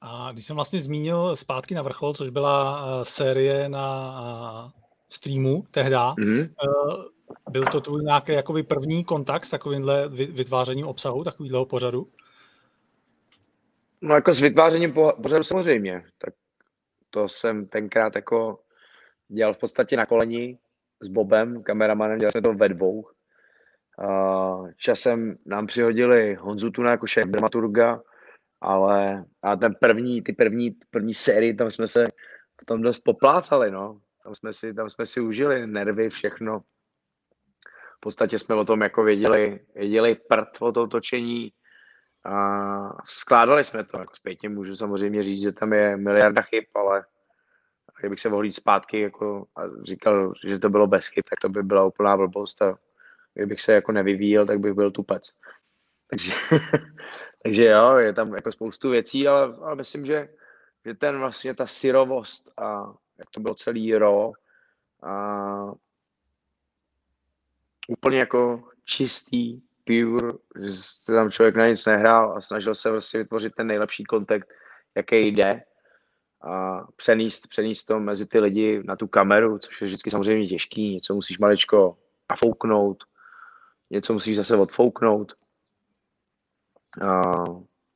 A 0.00 0.32
když 0.32 0.46
jsem 0.46 0.56
vlastně 0.56 0.80
zmínil 0.80 1.36
zpátky 1.36 1.74
na 1.74 1.82
vrchol, 1.82 2.14
což 2.14 2.28
byla 2.28 2.84
uh, 2.84 3.02
série 3.02 3.68
na 3.68 4.10
uh, 4.64 4.70
streamu 5.08 5.64
tehda, 5.70 6.14
mm-hmm. 6.14 6.54
uh, 6.66 7.04
byl 7.50 7.64
to 7.64 7.80
tvůj 7.80 8.02
nějaký 8.02 8.32
jakoby 8.32 8.62
první 8.62 9.04
kontakt 9.04 9.44
s 9.44 9.50
takovýmhle 9.50 10.08
vytvářením 10.08 10.86
obsahu, 10.86 11.24
takovýhleho 11.24 11.66
pořadu? 11.66 12.08
No 14.00 14.14
jako 14.14 14.32
s 14.32 14.40
vytvářením 14.40 14.94
pořadu 15.22 15.44
samozřejmě. 15.44 16.04
Tak 16.18 16.34
to 17.10 17.28
jsem 17.28 17.66
tenkrát 17.66 18.16
jako 18.16 18.60
dělal 19.28 19.54
v 19.54 19.58
podstatě 19.58 19.96
na 19.96 20.06
koleni 20.06 20.58
s 21.00 21.08
Bobem, 21.08 21.62
kameramanem, 21.62 22.18
dělali 22.18 22.32
jsme 22.32 22.42
to 22.42 22.54
ve 22.54 22.68
dvou. 22.68 23.06
Časem 24.76 25.36
nám 25.46 25.66
přihodili 25.66 26.34
Honzu 26.34 26.70
Tuna 26.70 26.90
jako 26.90 27.06
šéf 27.06 27.26
dramaturga, 27.26 28.02
ale 28.60 29.24
a 29.42 29.56
ten 29.56 29.74
první, 29.80 30.22
ty 30.22 30.32
první, 30.32 30.70
první 30.90 31.14
série, 31.14 31.54
tam 31.54 31.70
jsme 31.70 31.88
se 31.88 32.04
v 32.62 32.66
tom 32.66 32.82
dost 32.82 33.00
poplácali, 33.00 33.70
no. 33.70 34.00
Tam 34.24 34.34
jsme 34.34 34.52
si, 34.52 34.74
tam 34.74 34.88
jsme 34.88 35.06
si 35.06 35.20
užili 35.20 35.66
nervy, 35.66 36.10
všechno. 36.10 36.60
V 37.96 38.00
podstatě 38.00 38.38
jsme 38.38 38.54
o 38.54 38.64
tom 38.64 38.80
jako 38.80 39.04
věděli, 39.04 39.60
věděli 39.74 40.14
prd 40.14 40.48
o 40.60 40.72
tom 40.72 40.88
točení, 40.88 41.52
a 42.24 43.04
skládali 43.04 43.64
jsme 43.64 43.84
to, 43.84 43.98
jako 43.98 44.14
zpětně 44.14 44.48
můžu 44.48 44.76
samozřejmě 44.76 45.24
říct, 45.24 45.42
že 45.42 45.52
tam 45.52 45.72
je 45.72 45.96
miliarda 45.96 46.42
chyb, 46.42 46.64
ale 46.74 47.04
kdybych 48.00 48.20
se 48.20 48.28
mohl 48.28 48.44
jít 48.44 48.52
zpátky 48.52 49.00
jako, 49.00 49.46
a 49.56 49.60
říkal, 49.84 50.32
že 50.46 50.58
to 50.58 50.68
bylo 50.68 50.86
bez 50.86 51.06
chyb, 51.06 51.24
tak 51.30 51.40
to 51.40 51.48
by 51.48 51.62
byla 51.62 51.84
úplná 51.84 52.16
blbost 52.16 52.62
a 52.62 52.78
kdybych 53.34 53.60
se 53.60 53.72
jako 53.72 53.92
nevyvíjel, 53.92 54.46
tak 54.46 54.60
bych 54.60 54.72
byl 54.72 54.90
tupec. 54.90 55.32
Takže, 56.10 56.32
takže 57.42 57.64
jo, 57.64 57.96
je 57.96 58.12
tam 58.12 58.34
jako 58.34 58.52
spoustu 58.52 58.90
věcí, 58.90 59.28
ale, 59.28 59.56
ale 59.62 59.76
myslím, 59.76 60.06
že, 60.06 60.28
že 60.86 60.94
ten 60.94 61.18
vlastně 61.18 61.54
ta 61.54 61.66
syrovost 61.66 62.48
a 62.58 62.94
jak 63.18 63.30
to 63.30 63.40
bylo 63.40 63.54
celý 63.54 63.94
ro 63.94 64.32
a 65.02 65.72
úplně 67.88 68.18
jako 68.18 68.68
čistý 68.84 69.60
pure, 69.84 70.32
že 70.62 70.72
se 70.72 71.12
tam 71.12 71.30
člověk 71.30 71.56
na 71.56 71.68
nic 71.68 71.86
nehrál 71.86 72.36
a 72.36 72.40
snažil 72.40 72.74
se 72.74 72.90
prostě 72.90 73.18
vytvořit 73.18 73.54
ten 73.54 73.66
nejlepší 73.66 74.04
kontakt, 74.04 74.48
jaký 74.94 75.16
jde 75.16 75.62
a 76.42 76.84
přenést, 76.96 77.46
přenést 77.46 77.84
to 77.84 78.00
mezi 78.00 78.26
ty 78.26 78.40
lidi 78.40 78.82
na 78.84 78.96
tu 78.96 79.08
kameru, 79.08 79.58
což 79.58 79.80
je 79.80 79.86
vždycky 79.86 80.10
samozřejmě 80.10 80.48
těžký, 80.48 80.94
něco 80.94 81.14
musíš 81.14 81.38
maličko 81.38 81.98
nafouknout, 82.30 83.04
něco 83.90 84.12
musíš 84.12 84.36
zase 84.36 84.56
odfouknout, 84.56 85.32
a, 87.02 87.32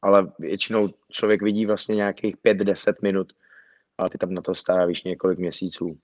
ale 0.02 0.32
většinou 0.38 0.88
člověk 1.10 1.42
vidí 1.42 1.66
vlastně 1.66 1.96
nějakých 1.96 2.36
5-10 2.36 2.92
minut, 3.02 3.32
ale 3.98 4.10
ty 4.10 4.18
tam 4.18 4.34
na 4.34 4.42
to 4.42 4.54
strávíš 4.54 5.04
několik 5.04 5.38
měsíců. 5.38 5.98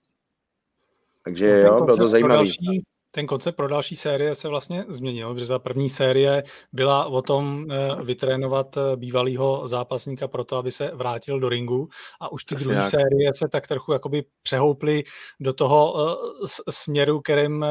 Takže 1.25 1.63
no, 1.63 1.69
jo, 1.69 1.85
bylo 1.85 1.97
to 1.97 2.09
zajímavé. 2.09 2.35
Další, 2.35 2.85
ten 3.11 3.27
koncept 3.27 3.57
pro 3.57 3.69
další 3.69 3.97
série 3.97 4.35
se 4.35 4.49
vlastně 4.49 4.85
změnil, 4.89 5.35
protože 5.35 5.47
ta 5.47 5.59
první 5.59 5.91
série 5.91 6.43
byla 6.73 7.05
o 7.05 7.23
tom 7.23 7.67
eh, 7.71 8.05
vytrénovat 8.05 8.77
eh, 8.77 8.97
bývalého 8.97 9.69
zápasníka 9.69 10.29
pro 10.29 10.45
to, 10.45 10.57
aby 10.57 10.71
se 10.71 10.91
vrátil 10.95 11.41
do 11.41 11.49
ringu. 11.49 11.89
A 12.21 12.33
už 12.33 12.45
ty 12.45 12.55
druhé 12.55 12.83
série 12.83 13.35
se 13.35 13.49
tak 13.49 13.67
trochu 13.67 13.93
jakoby 13.93 14.25
přehouply 14.43 15.03
do 15.41 15.53
toho 15.53 15.95
eh, 15.99 16.47
směru, 16.71 17.21
kterým, 17.21 17.65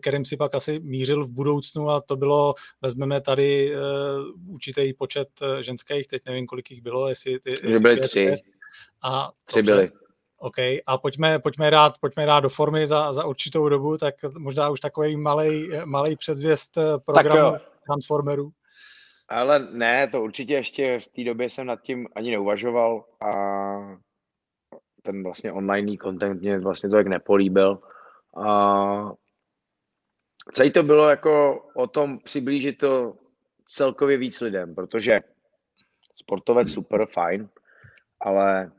kterým 0.00 0.24
si 0.24 0.36
pak 0.36 0.54
asi 0.54 0.80
mířil 0.80 1.24
v 1.24 1.32
budoucnu. 1.32 1.90
A 1.90 2.00
to 2.00 2.16
bylo, 2.16 2.54
vezmeme 2.82 3.20
tady 3.20 3.72
určitý 4.48 4.92
počet 4.92 5.28
ženských, 5.60 6.06
teď 6.06 6.22
nevím, 6.26 6.46
kolik 6.46 6.70
jich 6.70 6.82
bylo, 6.82 7.08
jestli, 7.08 7.38
jestli 7.46 7.80
byly 7.80 8.00
tři. 8.00 8.34
A 9.02 9.30
tři 9.44 9.62
byly. 9.62 9.88
OK, 10.38 10.58
a 10.86 10.98
pojďme, 10.98 11.38
pojďme, 11.38 11.70
rád, 11.70 11.92
pojďme 12.00 12.26
rád 12.26 12.40
do 12.40 12.48
formy 12.48 12.86
za, 12.86 13.12
za 13.12 13.24
určitou 13.24 13.68
dobu, 13.68 13.98
tak 13.98 14.14
možná 14.38 14.68
už 14.68 14.80
takový 14.80 15.16
malý 15.84 16.16
předzvěst 16.16 16.76
eh, 16.76 16.98
programu 17.04 17.56
Transformerů. 17.86 18.50
Ale 19.28 19.68
ne, 19.72 20.08
to 20.08 20.22
určitě 20.22 20.54
ještě 20.54 20.98
v 20.98 21.08
té 21.08 21.24
době 21.24 21.50
jsem 21.50 21.66
nad 21.66 21.82
tím 21.82 22.08
ani 22.14 22.30
neuvažoval 22.30 23.04
a 23.20 23.32
ten 25.02 25.22
vlastně 25.22 25.52
online 25.52 25.96
content 26.02 26.40
mě 26.40 26.58
vlastně 26.58 26.88
to 26.88 26.96
jak 26.96 27.06
nepolíbil. 27.06 27.78
A 28.46 29.12
celý 30.52 30.72
to 30.72 30.82
bylo 30.82 31.08
jako 31.08 31.64
o 31.74 31.86
tom 31.86 32.18
přiblížit 32.18 32.78
to 32.78 33.14
celkově 33.66 34.16
víc 34.16 34.40
lidem, 34.40 34.74
protože 34.74 35.16
sportovec 36.14 36.72
super, 36.72 37.06
fajn, 37.06 37.48
ale 38.20 38.72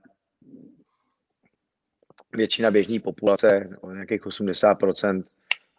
většina 2.34 2.72
běžní 2.72 3.00
populace, 3.00 3.70
o 3.82 3.92
nějakých 3.92 4.22
80%, 4.22 5.24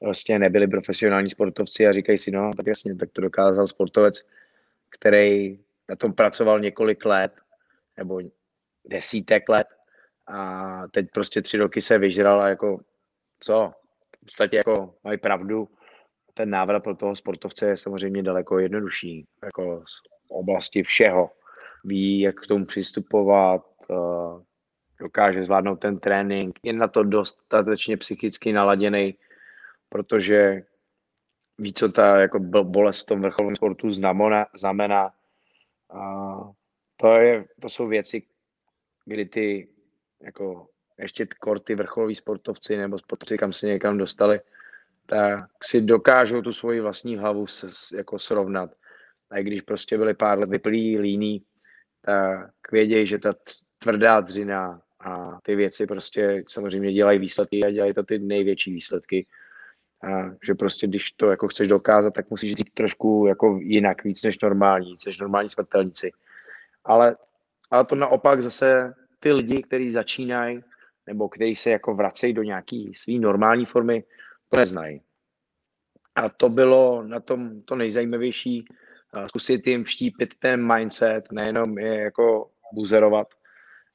prostě 0.01 0.39
nebyli 0.39 0.67
profesionální 0.67 1.31
sportovci 1.31 1.87
a 1.87 1.93
říkají 1.93 2.19
si, 2.19 2.31
no 2.31 2.51
tak 2.57 2.67
jasně, 2.67 2.97
tak 2.97 3.11
to 3.13 3.21
dokázal 3.21 3.67
sportovec, 3.67 4.27
který 4.99 5.59
na 5.89 5.97
tom 5.97 6.13
pracoval 6.13 6.61
několik 6.61 7.05
let, 7.05 7.33
nebo 7.97 8.21
desítek 8.85 9.49
let 9.49 9.67
a 10.27 10.83
teď 10.89 11.07
prostě 11.15 11.43
tři 11.43 11.59
roky 11.59 11.81
se 11.81 11.99
vyžral 11.99 12.43
a 12.43 12.49
jako 12.49 12.81
co? 13.41 13.73
V 14.17 14.25
podstatě 14.25 14.57
jako 14.57 14.95
mají 15.05 15.19
pravdu. 15.19 15.69
Ten 16.35 16.51
návrat 16.51 16.81
pro 16.81 16.97
toho 16.97 17.17
sportovce 17.17 17.67
je 17.67 17.77
samozřejmě 17.77 18.23
daleko 18.23 18.59
jednodušší. 18.59 19.27
Jako 19.45 19.83
z 19.87 20.01
oblasti 20.29 20.83
všeho. 20.83 21.31
Ví, 21.85 22.21
jak 22.21 22.35
k 22.37 22.47
tomu 22.47 22.67
přistupovat, 22.67 23.63
eh, 23.91 24.45
dokáže 25.01 25.45
zvládnout 25.45 25.77
ten 25.77 25.99
trénink, 25.99 26.59
je 26.63 26.73
na 26.73 26.89
to 26.89 27.03
dostatečně 27.03 27.97
psychicky 27.97 28.53
naladěný, 28.53 29.19
protože 29.89 30.63
ví, 31.59 31.75
co 31.75 31.89
ta 31.89 32.21
jako 32.21 32.41
bolest 32.41 33.03
v 33.03 33.07
tom 33.07 33.23
vrcholovém 33.23 33.57
sportu 33.57 33.91
znamená. 33.91 34.47
znamená. 34.55 35.11
A 35.91 36.01
to, 36.97 37.17
je, 37.17 37.45
to 37.61 37.69
jsou 37.69 37.87
věci, 37.87 38.23
kdy 39.05 39.27
ty 39.27 39.69
jako 40.23 40.69
ještě 40.99 41.27
korty 41.27 41.75
vrcholoví 41.75 42.15
sportovci 42.15 42.77
nebo 42.77 42.99
sportovci, 42.99 43.39
kam 43.39 43.53
se 43.53 43.67
někam 43.67 43.99
dostali, 43.99 44.41
tak 45.07 45.51
si 45.65 45.81
dokážou 45.81 46.43
tu 46.43 46.53
svoji 46.53 46.81
vlastní 46.81 47.17
hlavu 47.17 47.47
s, 47.47 47.93
jako 47.93 48.19
srovnat. 48.19 48.71
A 49.31 49.39
i 49.39 49.45
když 49.45 49.63
prostě 49.63 49.99
byli 49.99 50.15
pár 50.15 50.39
let 50.39 50.51
vyplý, 50.51 50.99
líní, 50.99 51.43
tak 52.01 52.73
vědějí, 52.73 53.07
že 53.07 53.19
ta 53.19 53.35
tvrdá 53.79 54.21
dřina 54.21 54.83
a 55.01 55.39
ty 55.43 55.57
věci 55.57 55.87
prostě 55.87 56.43
samozřejmě 56.49 56.93
dělají 56.93 57.19
výsledky 57.19 57.65
a 57.65 57.71
dělají 57.71 57.95
to 57.95 58.03
ty 58.03 58.19
největší 58.19 58.73
výsledky. 58.73 59.27
A 60.05 60.31
že 60.47 60.55
prostě 60.55 60.87
když 60.87 61.11
to 61.11 61.31
jako 61.31 61.49
chceš 61.49 61.69
dokázat, 61.69 62.15
tak 62.15 62.31
musíš 62.31 62.55
říct 62.55 62.73
trošku 62.75 63.27
jako 63.29 63.59
jinak, 63.63 64.05
víc 64.05 64.23
než 64.23 64.39
normální, 64.41 64.95
než 65.07 65.19
normální 65.19 65.49
smrtelníci. 65.49 66.11
Ale, 66.85 67.17
ale 67.71 67.85
to 67.85 67.95
naopak 67.95 68.43
zase 68.43 68.95
ty 69.21 69.33
lidi, 69.33 69.63
kteří 69.63 69.91
začínají, 69.91 70.61
nebo 71.07 71.29
kteří 71.29 71.57
se 71.57 71.71
jako 71.71 71.95
vracejí 71.95 72.33
do 72.33 72.43
nějaké 72.43 72.85
své 72.95 73.15
normální 73.15 73.67
formy, 73.67 74.05
to 74.49 74.59
neznají. 74.59 75.01
A 76.15 76.29
to 76.29 76.49
bylo 76.49 77.03
na 77.03 77.21
tom 77.21 77.63
to 77.63 77.77
nejzajímavější, 77.77 78.65
zkusit 79.27 79.67
jim 79.67 79.85
vštípit 79.85 80.35
ten 80.39 80.75
mindset, 80.75 81.33
nejenom 81.33 81.79
je 81.79 81.95
jako 82.01 82.51
buzerovat, 82.73 83.29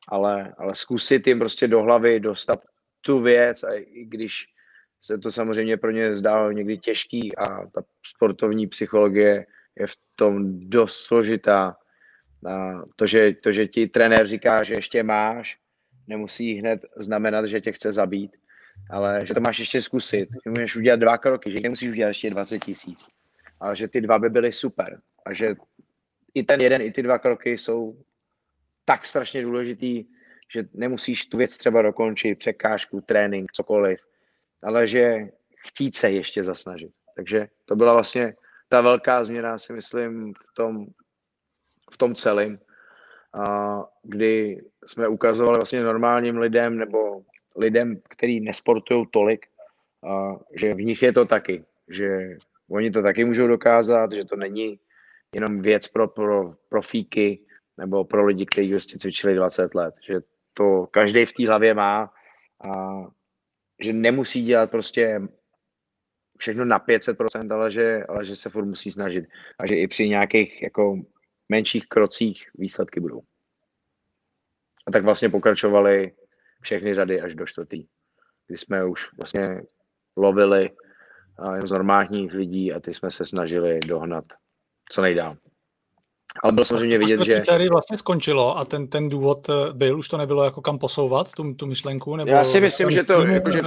ale, 0.07 0.53
ale 0.57 0.75
zkusit 0.75 1.27
jim 1.27 1.39
prostě 1.39 1.67
do 1.67 1.81
hlavy 1.81 2.19
dostat 2.19 2.59
tu 3.01 3.21
věc, 3.21 3.63
a 3.63 3.73
i 3.73 4.05
když 4.05 4.45
se 5.01 5.17
to 5.17 5.31
samozřejmě 5.31 5.77
pro 5.77 5.91
ně 5.91 6.13
zdálo 6.13 6.51
někdy 6.51 6.77
těžký 6.77 7.37
a 7.37 7.67
ta 7.67 7.81
sportovní 8.05 8.67
psychologie 8.67 9.45
je 9.75 9.87
v 9.87 9.95
tom 10.15 10.59
dost 10.59 11.01
složitá. 11.01 11.75
A 12.49 12.81
to, 12.95 13.07
že, 13.07 13.33
to, 13.33 13.51
že 13.51 13.67
ti 13.67 13.87
trenér 13.87 14.27
říká, 14.27 14.63
že 14.63 14.73
ještě 14.73 15.03
máš, 15.03 15.57
nemusí 16.07 16.53
hned 16.53 16.85
znamenat, 16.97 17.45
že 17.45 17.61
tě 17.61 17.71
chce 17.71 17.93
zabít, 17.93 18.31
ale 18.89 19.25
že 19.25 19.33
to 19.33 19.39
máš 19.39 19.59
ještě 19.59 19.81
zkusit. 19.81 20.29
Ty 20.43 20.49
můžeš 20.49 20.75
udělat 20.75 20.99
dva 20.99 21.17
kroky, 21.17 21.51
že 21.51 21.59
nemusíš 21.59 21.89
udělat 21.89 22.07
ještě 22.07 22.29
20 22.29 22.59
tisíc, 22.59 23.05
ale 23.59 23.75
že 23.75 23.87
ty 23.87 24.01
dva 24.01 24.19
by 24.19 24.29
byly 24.29 24.51
super 24.51 25.01
a 25.25 25.33
že 25.33 25.55
i 26.33 26.43
ten 26.43 26.61
jeden, 26.61 26.81
i 26.81 26.91
ty 26.91 27.03
dva 27.03 27.19
kroky 27.19 27.57
jsou 27.57 27.97
tak 28.85 29.05
strašně 29.05 29.41
důležitý, 29.41 30.05
že 30.53 30.63
nemusíš 30.73 31.25
tu 31.25 31.37
věc 31.37 31.57
třeba 31.57 31.81
dokončit, 31.81 32.39
překážku, 32.39 33.01
trénink, 33.01 33.51
cokoliv, 33.51 33.99
ale 34.63 34.87
že 34.87 35.29
chtít 35.67 35.95
se 35.95 36.11
ještě 36.11 36.43
zasnažit. 36.43 36.91
Takže 37.15 37.47
to 37.65 37.75
byla 37.75 37.93
vlastně 37.93 38.35
ta 38.69 38.81
velká 38.81 39.23
změna, 39.23 39.57
si 39.57 39.73
myslím, 39.73 40.33
v 40.33 40.53
tom, 40.53 40.85
v 41.91 41.97
tom 41.97 42.15
celém, 42.15 42.55
kdy 44.03 44.61
jsme 44.85 45.07
ukazovali 45.07 45.57
vlastně 45.57 45.83
normálním 45.83 46.37
lidem 46.37 46.77
nebo 46.77 47.21
lidem, 47.55 48.01
kteří 48.09 48.39
nesportují 48.39 49.05
tolik, 49.11 49.45
že 50.55 50.73
v 50.73 50.81
nich 50.81 51.03
je 51.03 51.13
to 51.13 51.25
taky, 51.25 51.65
že 51.87 52.37
oni 52.69 52.91
to 52.91 53.01
taky 53.01 53.25
můžou 53.25 53.47
dokázat, 53.47 54.11
že 54.11 54.25
to 54.25 54.35
není 54.35 54.79
jenom 55.33 55.61
věc 55.61 55.87
pro, 55.87 56.07
pro 56.07 56.55
profíky 56.69 57.39
nebo 57.77 58.05
pro 58.05 58.25
lidi, 58.25 58.45
kteří 58.45 58.69
prostě 58.69 58.97
cvičili 58.97 59.35
20 59.35 59.75
let, 59.75 59.95
že 60.07 60.19
to 60.53 60.87
každý 60.91 61.25
v 61.25 61.33
té 61.33 61.47
hlavě 61.47 61.73
má 61.73 62.13
a 62.69 62.93
že 63.83 63.93
nemusí 63.93 64.43
dělat 64.43 64.71
prostě 64.71 65.21
všechno 66.37 66.65
na 66.65 66.79
500%, 66.79 67.53
ale 67.53 67.71
že, 67.71 68.03
ale 68.09 68.25
že 68.25 68.35
se 68.35 68.49
furt 68.49 68.65
musí 68.65 68.91
snažit 68.91 69.25
a 69.59 69.67
že 69.67 69.75
i 69.75 69.87
při 69.87 70.09
nějakých 70.09 70.61
jako 70.61 71.01
menších 71.49 71.87
krocích 71.87 72.49
výsledky 72.55 72.99
budou. 72.99 73.21
A 74.87 74.91
tak 74.91 75.03
vlastně 75.03 75.29
pokračovali 75.29 76.11
všechny 76.61 76.95
řady 76.95 77.21
až 77.21 77.35
do 77.35 77.45
čtvrtý, 77.45 77.85
kdy 78.47 78.57
jsme 78.57 78.85
už 78.85 79.13
vlastně 79.13 79.61
lovili 80.17 80.69
z 81.65 81.71
normálních 81.71 82.33
lidí 82.33 82.73
a 82.73 82.79
ty 82.79 82.93
jsme 82.93 83.11
se 83.11 83.25
snažili 83.25 83.79
dohnat 83.79 84.25
co 84.91 85.01
nejdál. 85.01 85.37
Ale 86.43 86.53
bylo 86.53 86.65
samozřejmě 86.65 86.97
vidět, 86.97 87.21
že... 87.21 87.43
sérii 87.43 87.69
vlastně 87.69 87.97
skončilo 87.97 88.57
a 88.57 88.65
ten, 88.65 88.87
ten 88.87 89.09
důvod 89.09 89.49
eh, 89.49 89.73
byl, 89.73 89.99
už 89.99 90.07
to 90.07 90.17
nebylo 90.17 90.43
jako 90.43 90.61
kam 90.61 90.79
posouvat, 90.79 91.31
tu, 91.31 91.53
tu 91.53 91.65
myšlenku? 91.65 92.15
Nebo 92.15 92.31
Já 92.31 92.43
si 92.43 92.61
myslím, 92.61 92.91
že 92.91 93.03
to... 93.03 93.21
Jako, 93.21 93.51
že, 93.51 93.61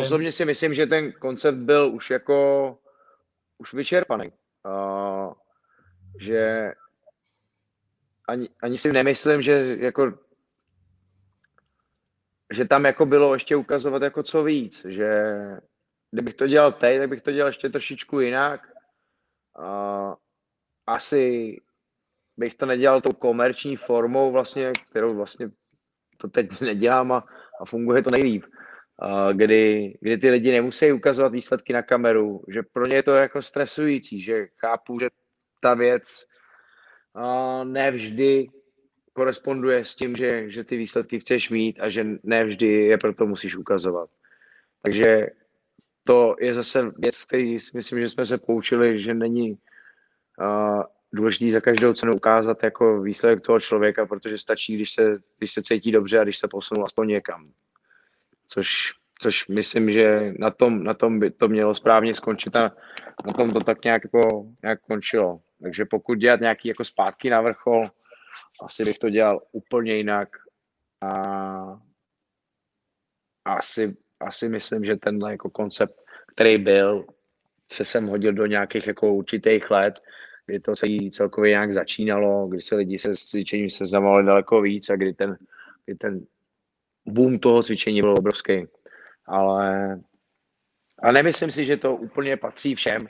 osobně 0.00 0.32
si 0.32 0.44
myslím, 0.44 0.74
že 0.74 0.86
ten 0.86 1.12
koncept 1.12 1.58
byl 1.58 1.88
už 1.88 2.10
jako 2.10 2.78
už 3.58 3.74
vyčerpaný. 3.74 4.32
Uh, 4.66 5.32
že 6.20 6.72
ani, 8.28 8.48
ani 8.62 8.78
si 8.78 8.92
nemyslím, 8.92 9.42
že 9.42 9.76
jako 9.80 10.12
že 12.52 12.64
tam 12.64 12.84
jako 12.84 13.06
bylo 13.06 13.34
ještě 13.34 13.56
ukazovat 13.56 14.02
jako 14.02 14.22
co 14.22 14.44
víc, 14.44 14.86
že 14.88 15.32
kdybych 16.10 16.34
to 16.34 16.46
dělal 16.46 16.72
teď, 16.72 16.98
tak 16.98 17.08
bych 17.08 17.22
to 17.22 17.32
dělal 17.32 17.48
ještě 17.48 17.68
trošičku 17.68 18.20
jinak. 18.20 18.72
Uh, 19.58 20.14
asi 20.86 21.56
bych 22.36 22.54
to 22.54 22.66
nedělal 22.66 23.00
tou 23.00 23.12
komerční 23.12 23.76
formou 23.76 24.32
vlastně, 24.32 24.72
kterou 24.90 25.16
vlastně 25.16 25.50
to 26.18 26.28
teď 26.28 26.60
nedělám 26.60 27.12
a, 27.12 27.24
a 27.60 27.64
funguje 27.64 28.02
to 28.02 28.10
nejlíp. 28.10 28.44
Kdy, 29.32 29.94
kdy 30.00 30.18
ty 30.18 30.30
lidi 30.30 30.52
nemusí 30.52 30.92
ukazovat 30.92 31.32
výsledky 31.32 31.72
na 31.72 31.82
kameru, 31.82 32.44
že 32.48 32.62
pro 32.62 32.86
ně 32.86 32.96
je 32.96 33.02
to 33.02 33.14
jako 33.14 33.42
stresující, 33.42 34.20
že 34.20 34.46
chápu, 34.60 34.98
že 35.00 35.08
ta 35.60 35.74
věc 35.74 36.24
uh, 37.14 37.64
nevždy 37.64 38.48
koresponduje 39.12 39.84
s 39.84 39.94
tím, 39.94 40.16
že, 40.16 40.50
že 40.50 40.64
ty 40.64 40.76
výsledky 40.76 41.20
chceš 41.20 41.50
mít 41.50 41.80
a 41.80 41.88
že 41.88 42.06
nevždy 42.22 42.66
je 42.66 42.98
proto 42.98 43.26
musíš 43.26 43.56
ukazovat. 43.56 44.10
Takže 44.82 45.26
to 46.04 46.36
je 46.40 46.54
zase 46.54 46.92
věc, 46.98 47.24
který 47.24 47.60
si 47.60 47.76
myslím, 47.76 48.00
že 48.00 48.08
jsme 48.08 48.26
se 48.26 48.38
poučili, 48.38 49.00
že 49.00 49.14
není 49.14 49.50
uh, 50.40 50.82
důležitý 51.12 51.50
za 51.50 51.60
každou 51.60 51.92
cenu 51.92 52.14
ukázat 52.14 52.62
jako 52.62 53.00
výsledek 53.00 53.40
toho 53.40 53.60
člověka, 53.60 54.06
protože 54.06 54.38
stačí, 54.38 54.74
když 54.74 54.92
se, 54.92 55.18
když 55.38 55.52
se 55.52 55.62
cítí 55.62 55.92
dobře 55.92 56.18
a 56.18 56.24
když 56.24 56.38
se 56.38 56.48
posunul 56.48 56.84
aspoň 56.84 57.08
někam. 57.08 57.52
Což, 58.48 58.92
což 59.18 59.48
myslím, 59.48 59.90
že 59.90 60.32
na 60.38 60.50
tom, 60.50 60.84
na 60.84 60.94
tom 60.94 61.20
by 61.20 61.30
to 61.30 61.48
mělo 61.48 61.74
správně 61.74 62.14
skončit 62.14 62.56
a 62.56 62.76
na 63.26 63.32
tom 63.32 63.50
to 63.50 63.60
tak 63.60 63.84
nějak, 63.84 64.02
jako, 64.04 64.46
nějak 64.62 64.80
končilo. 64.80 65.40
Takže 65.62 65.84
pokud 65.84 66.14
dělat 66.14 66.40
nějaký 66.40 66.68
jako 66.68 66.84
zpátky 66.84 67.30
na 67.30 67.40
vrchol, 67.40 67.90
asi 68.62 68.84
bych 68.84 68.98
to 68.98 69.10
dělal 69.10 69.40
úplně 69.52 69.96
jinak 69.96 70.28
a 71.02 71.80
asi, 73.44 73.96
asi 74.20 74.48
myslím, 74.48 74.84
že 74.84 74.96
tenhle 74.96 75.30
jako 75.30 75.50
koncept, 75.50 75.94
který 76.34 76.58
byl, 76.58 77.06
se 77.72 77.84
sem 77.84 78.06
hodil 78.06 78.32
do 78.32 78.46
nějakých 78.46 78.86
jako 78.86 79.14
určitých 79.14 79.70
let, 79.70 80.00
kdy 80.46 80.60
to 80.60 80.74
celý 80.74 81.10
celkově 81.10 81.50
nějak 81.50 81.72
začínalo, 81.72 82.46
kdy 82.46 82.62
se 82.62 82.76
lidi 82.76 82.98
se 82.98 83.14
s 83.14 83.20
cvičením 83.20 83.70
seznamovali 83.70 84.26
daleko 84.26 84.60
víc 84.60 84.90
a 84.90 84.96
kdy 84.96 85.14
ten, 85.14 85.36
kdy 85.84 85.94
ten 85.94 86.26
boom 87.06 87.38
toho 87.38 87.62
cvičení 87.62 88.00
byl 88.00 88.18
obrovský. 88.18 88.66
Ale, 89.26 90.00
ale 91.02 91.12
nemyslím 91.12 91.50
si, 91.50 91.64
že 91.64 91.76
to 91.76 91.96
úplně 91.96 92.36
patří 92.36 92.74
všem 92.74 93.08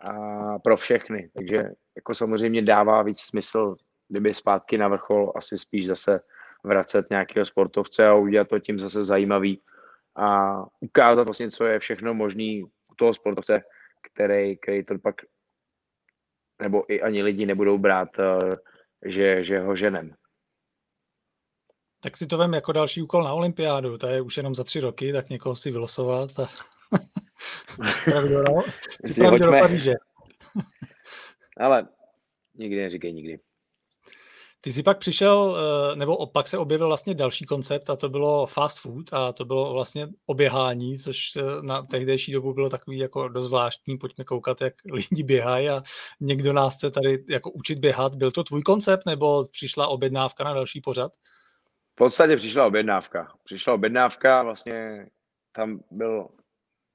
a 0.00 0.58
pro 0.58 0.76
všechny. 0.76 1.30
Takže 1.34 1.58
jako 1.96 2.14
samozřejmě 2.14 2.62
dává 2.62 3.02
víc 3.02 3.20
smysl, 3.20 3.76
kdyby 4.08 4.34
zpátky 4.34 4.78
na 4.78 4.88
vrchol 4.88 5.32
asi 5.36 5.58
spíš 5.58 5.86
zase 5.86 6.20
vracet 6.64 7.06
nějakého 7.10 7.44
sportovce 7.44 8.06
a 8.06 8.14
udělat 8.14 8.48
to 8.48 8.58
tím 8.58 8.78
zase 8.78 9.04
zajímavý 9.04 9.60
a 10.16 10.56
ukázat 10.80 11.24
vlastně, 11.24 11.50
co 11.50 11.64
je 11.64 11.78
všechno 11.78 12.14
možný 12.14 12.64
u 12.64 12.94
toho 12.96 13.14
sportovce, 13.14 13.62
který, 14.12 14.56
který 14.56 14.84
to 14.84 14.98
pak 14.98 15.14
nebo 16.62 16.92
i 16.92 17.02
ani 17.02 17.22
lidi 17.22 17.46
nebudou 17.46 17.78
brát, 17.78 18.08
eh, 18.18 18.50
že, 19.06 19.44
že 19.44 19.60
ho 19.60 19.76
ženem. 19.76 20.14
Tak 22.02 22.16
si 22.16 22.26
to 22.26 22.38
vem 22.38 22.54
jako 22.54 22.72
další 22.72 23.02
úkol 23.02 23.24
na 23.24 23.32
olympiádu, 23.32 23.98
to 23.98 24.06
je 24.06 24.20
už 24.20 24.36
jenom 24.36 24.54
za 24.54 24.64
tři 24.64 24.80
roky, 24.80 25.12
tak 25.12 25.30
někoho 25.30 25.56
si 25.56 25.70
vylosovat 25.70 26.30
a 26.38 26.48
připravit 29.04 29.40
do, 29.40 29.46
do 29.46 29.50
Paříže. 29.50 29.92
Ale 31.56 31.88
nikdy 32.54 32.76
neříkej 32.76 33.12
nikdy. 33.12 33.40
Ty 34.64 34.72
jsi 34.72 34.82
pak 34.82 34.98
přišel, 34.98 35.56
eh, 35.92 35.96
nebo 35.96 36.16
opak 36.16 36.48
se 36.48 36.58
objevil 36.58 36.86
vlastně 36.86 37.14
další 37.14 37.44
koncept 37.44 37.90
a 37.90 37.96
to 37.96 38.08
bylo 38.08 38.46
fast 38.46 38.80
food 38.80 39.12
a 39.12 39.32
to 39.32 39.44
bylo 39.44 39.72
vlastně 39.72 40.08
oběhání, 40.26 40.98
což 40.98 41.36
eh, 41.36 41.42
na 41.62 41.82
tehdejší 41.82 42.32
dobu 42.32 42.54
bylo 42.54 42.70
takový 42.70 42.98
jako 42.98 43.28
dost 43.28 43.44
zvláštní, 43.44 43.98
pojďme 43.98 44.24
koukat, 44.24 44.60
jak 44.60 44.74
lidi 44.92 45.22
běhají 45.22 45.68
a 45.68 45.82
někdo 46.20 46.52
nás 46.52 46.76
chce 46.76 46.90
tady 46.90 47.24
jako 47.28 47.50
učit 47.50 47.78
běhat. 47.78 48.14
Byl 48.14 48.30
to 48.30 48.44
tvůj 48.44 48.62
koncept 48.62 49.06
nebo 49.06 49.44
přišla 49.52 49.86
objednávka 49.86 50.44
na 50.44 50.54
další 50.54 50.80
pořad? 50.80 51.12
V 51.92 51.94
podstatě 51.94 52.36
přišla 52.36 52.66
objednávka. 52.66 53.32
Přišla 53.44 53.74
objednávka, 53.74 54.42
vlastně 54.42 55.06
tam 55.52 55.80
byl, 55.90 56.28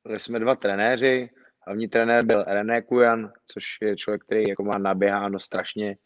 byli 0.07 0.19
jsme 0.19 0.39
dva 0.39 0.55
trenéři, 0.55 1.29
hlavní 1.65 1.87
trenér 1.87 2.25
byl 2.25 2.43
René 2.43 2.81
Kujan, 2.81 3.31
což 3.45 3.63
je 3.81 3.95
člověk, 3.95 4.23
který 4.23 4.43
jako 4.49 4.63
má 4.63 4.77
naběháno 4.77 5.39
strašně 5.39 5.97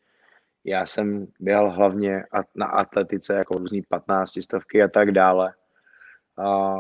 já 0.64 0.86
jsem 0.86 1.28
běhal 1.40 1.72
hlavně 1.72 2.24
na 2.56 2.66
atletice, 2.66 3.34
jako 3.34 3.58
různý 3.58 3.82
15 3.82 4.42
stovky 4.42 4.84
a 4.84 4.88
tak 4.88 5.12
dále. 5.12 5.54
A, 6.38 6.76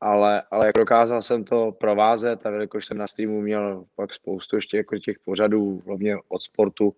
ale, 0.00 0.42
ale 0.50 0.66
jak 0.66 0.74
dokázal 0.78 1.22
jsem 1.22 1.44
to 1.44 1.72
provázet 1.72 2.46
a 2.46 2.50
jelikož 2.50 2.86
jsem 2.86 2.98
na 2.98 3.06
streamu 3.06 3.40
měl 3.40 3.84
pak 3.96 4.14
spoustu 4.14 4.56
ještě 4.56 4.76
jako 4.76 4.98
těch 4.98 5.18
pořadů, 5.18 5.82
hlavně 5.86 6.16
od 6.28 6.42
sportu 6.42 6.94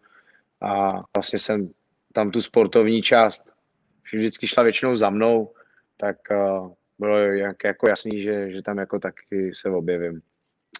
a 0.60 1.02
vlastně 1.16 1.38
jsem 1.38 1.70
tam 2.12 2.30
tu 2.30 2.40
sportovní 2.40 3.02
část 3.02 3.52
vždycky 4.12 4.46
šla 4.46 4.62
většinou 4.62 4.96
za 4.96 5.10
mnou, 5.10 5.52
tak 5.96 6.16
uh, 6.30 6.72
bylo 6.98 7.18
jak, 7.18 7.64
jako 7.64 7.88
jasný, 7.88 8.22
že, 8.22 8.50
že 8.50 8.62
tam 8.62 8.78
jako 8.78 8.98
taky 8.98 9.54
se 9.54 9.70
objevím. 9.70 10.20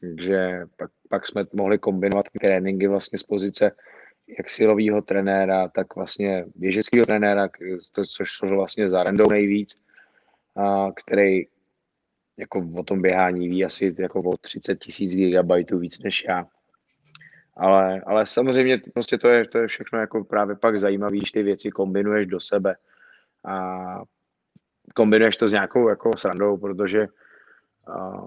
Takže 0.01 0.67
pak, 0.77 0.91
pak 1.09 1.27
jsme 1.27 1.45
mohli 1.53 1.79
kombinovat 1.79 2.27
tréninky 2.41 2.87
vlastně 2.87 3.19
z 3.19 3.23
pozice 3.23 3.73
jak 4.39 4.51
silového 4.51 5.03
trenéra, 5.03 5.69
tak 5.69 5.97
vlastně 5.97 6.45
běžeckého 6.55 7.07
trenéra, 7.07 7.49
to, 7.93 8.05
což 8.05 8.29
šlo 8.29 8.57
vlastně 8.57 8.89
za 8.89 9.03
Rendou 9.03 9.31
nejvíc, 9.31 9.81
a, 10.57 10.93
který 10.93 11.47
jako 12.37 12.69
o 12.77 12.83
tom 12.83 13.03
běhání 13.03 13.49
ví 13.49 13.65
asi 13.65 13.95
jako 13.99 14.21
o 14.21 14.37
30 14.37 14.79
tisíc 14.79 15.15
gigabajtů 15.15 15.79
víc 15.79 15.99
než 15.99 16.25
já. 16.29 16.47
Ale, 17.57 18.01
ale 18.07 18.27
samozřejmě 18.27 18.79
prostě 18.95 19.19
to 19.19 19.29
je, 19.29 19.49
to 19.49 19.59
je 19.59 19.67
všechno 19.67 19.99
jako 19.99 20.25
právě 20.25 20.57
pak 20.57 20.81
zajímavé, 20.81 21.17
když 21.17 21.33
ty 21.33 21.43
věci 21.43 21.71
kombinuješ 21.71 22.27
do 22.27 22.41
sebe 22.41 22.77
a 23.45 24.03
kombinuješ 24.95 25.37
to 25.37 25.49
s 25.49 25.53
nějakou 25.53 25.89
jako 25.89 26.17
srandou, 26.17 26.57
protože 26.57 27.07
a, 27.87 28.27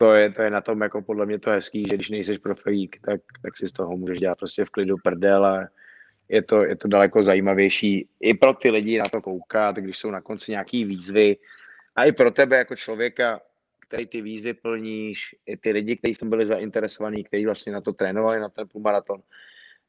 to 0.00 0.14
je, 0.14 0.32
to 0.32 0.42
je 0.42 0.50
na 0.50 0.60
tom 0.60 0.80
jako 0.80 1.02
podle 1.02 1.26
mě 1.26 1.38
to 1.38 1.50
hezký, 1.50 1.84
že 1.90 1.96
když 1.96 2.10
nejseš 2.10 2.38
profík, 2.38 2.96
tak, 3.04 3.20
tak 3.42 3.56
si 3.56 3.68
z 3.68 3.72
toho 3.72 3.96
můžeš 3.96 4.18
dělat 4.18 4.38
prostě 4.38 4.64
v 4.64 4.70
klidu 4.70 4.96
prdel 5.04 5.46
a 5.46 5.68
je 6.28 6.42
to, 6.42 6.64
je 6.64 6.76
to 6.76 6.88
daleko 6.88 7.22
zajímavější 7.22 8.08
i 8.20 8.34
pro 8.34 8.54
ty 8.54 8.70
lidi 8.70 8.98
na 8.98 9.04
to 9.12 9.22
koukat, 9.22 9.76
když 9.76 9.98
jsou 9.98 10.10
na 10.10 10.20
konci 10.20 10.50
nějaký 10.50 10.84
výzvy 10.84 11.36
a 11.96 12.04
i 12.04 12.12
pro 12.12 12.30
tebe 12.30 12.56
jako 12.56 12.76
člověka, 12.76 13.40
který 13.88 14.06
ty 14.06 14.20
výzvy 14.20 14.54
plníš, 14.54 15.34
i 15.46 15.56
ty 15.56 15.70
lidi, 15.70 15.96
kteří 15.96 16.14
tam 16.14 16.30
byli 16.30 16.46
zainteresovaní, 16.46 17.24
kteří 17.24 17.46
vlastně 17.46 17.72
na 17.72 17.80
to 17.80 17.92
trénovali, 17.92 18.40
na 18.40 18.48
ten 18.48 18.68
půlmaraton, 18.68 19.20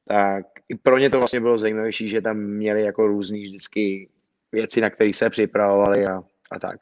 tak 0.07 0.45
i 0.69 0.75
pro 0.75 0.97
ně 0.97 1.09
to 1.09 1.17
vlastně 1.17 1.39
bylo 1.39 1.57
zajímavější, 1.57 2.07
že 2.07 2.21
tam 2.21 2.37
měli 2.37 2.83
jako 2.83 3.07
různý 3.07 3.43
vždycky 3.43 4.09
věci, 4.51 4.81
na 4.81 4.89
které 4.89 5.13
se 5.13 5.29
připravovali 5.29 6.05
a, 6.05 6.21
a 6.51 6.59
tak. 6.59 6.77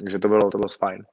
Takže 0.00 0.18
to 0.18 0.28
bylo, 0.28 0.50
to 0.50 0.58
bylo 0.58 0.68
fajn. 0.68 1.04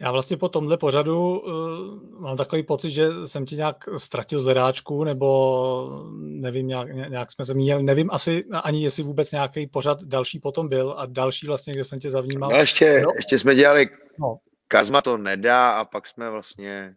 Já 0.00 0.12
vlastně 0.12 0.36
po 0.36 0.48
tomhle 0.48 0.76
pořadu 0.76 1.40
uh, 1.40 2.20
mám 2.20 2.36
takový 2.36 2.62
pocit, 2.62 2.90
že 2.90 3.08
jsem 3.24 3.46
ti 3.46 3.56
nějak 3.56 3.76
ztratil 3.96 4.40
zhledáčku, 4.40 5.04
nebo 5.04 6.04
nevím, 6.18 6.66
nějak, 6.66 6.88
nějak 6.94 7.32
jsme 7.32 7.44
se 7.44 7.54
měli, 7.54 7.82
nevím 7.82 8.10
asi 8.12 8.44
ani, 8.62 8.82
jestli 8.82 9.02
vůbec 9.02 9.32
nějaký 9.32 9.66
pořad 9.66 10.04
další 10.04 10.38
potom 10.38 10.68
byl 10.68 10.94
a 10.98 11.06
další 11.06 11.46
vlastně, 11.46 11.74
kde 11.74 11.84
jsem 11.84 11.98
tě 11.98 12.10
zavnímal. 12.10 12.50
No 12.50 12.56
ještě, 12.56 13.00
no. 13.00 13.12
ještě 13.16 13.38
jsme 13.38 13.54
dělali, 13.54 13.88
no. 14.20 14.36
Kazma 14.68 15.02
to 15.02 15.16
nedá 15.16 15.70
a 15.70 15.84
pak 15.84 16.06
jsme 16.06 16.30
vlastně, 16.30 16.90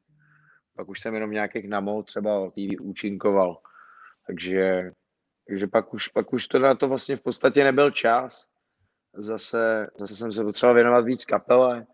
pak 0.77 0.89
už 0.89 0.99
jsem 0.99 1.13
jenom 1.13 1.31
nějakých 1.31 1.69
namou 1.69 2.03
třeba 2.03 2.49
TV 2.49 2.81
účinkoval. 2.81 3.57
Takže, 4.27 4.91
takže 5.47 5.67
pak, 5.67 5.93
už, 5.93 6.07
pak 6.07 6.33
už 6.33 6.47
to 6.47 6.59
na 6.59 6.75
to 6.75 6.87
vlastně 6.87 7.15
v 7.15 7.21
podstatě 7.21 7.63
nebyl 7.63 7.91
čas. 7.91 8.45
Zase, 9.13 9.87
zase 9.99 10.15
jsem 10.15 10.31
se 10.31 10.43
potřeboval 10.43 10.75
věnovat 10.75 11.05
víc 11.05 11.25
kapele, 11.25 11.85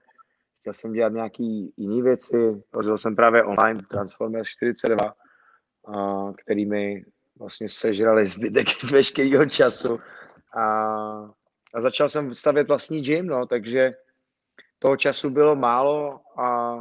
chtěl 0.67 0.73
jsem 0.73 0.93
dělat 0.93 1.13
nějaké 1.13 1.43
jiné 1.77 2.03
věci, 2.03 2.63
tvořil 2.71 2.97
jsem 2.97 3.15
právě 3.15 3.43
online 3.43 3.79
Transformers 3.89 4.47
42, 4.47 5.13
a, 5.87 6.33
který 6.43 6.65
mi 6.65 7.05
vlastně 7.39 7.69
sežrali 7.69 8.25
zbytek 8.25 8.67
veškerého 8.91 9.45
času. 9.45 9.99
A, 10.57 10.63
a 11.73 11.81
začal 11.81 12.09
jsem 12.09 12.33
stavět 12.33 12.67
vlastní 12.67 13.01
gym, 13.01 13.27
no, 13.27 13.45
takže 13.45 13.91
toho 14.79 14.97
času 14.97 15.29
bylo 15.29 15.55
málo 15.55 16.21
a 16.39 16.77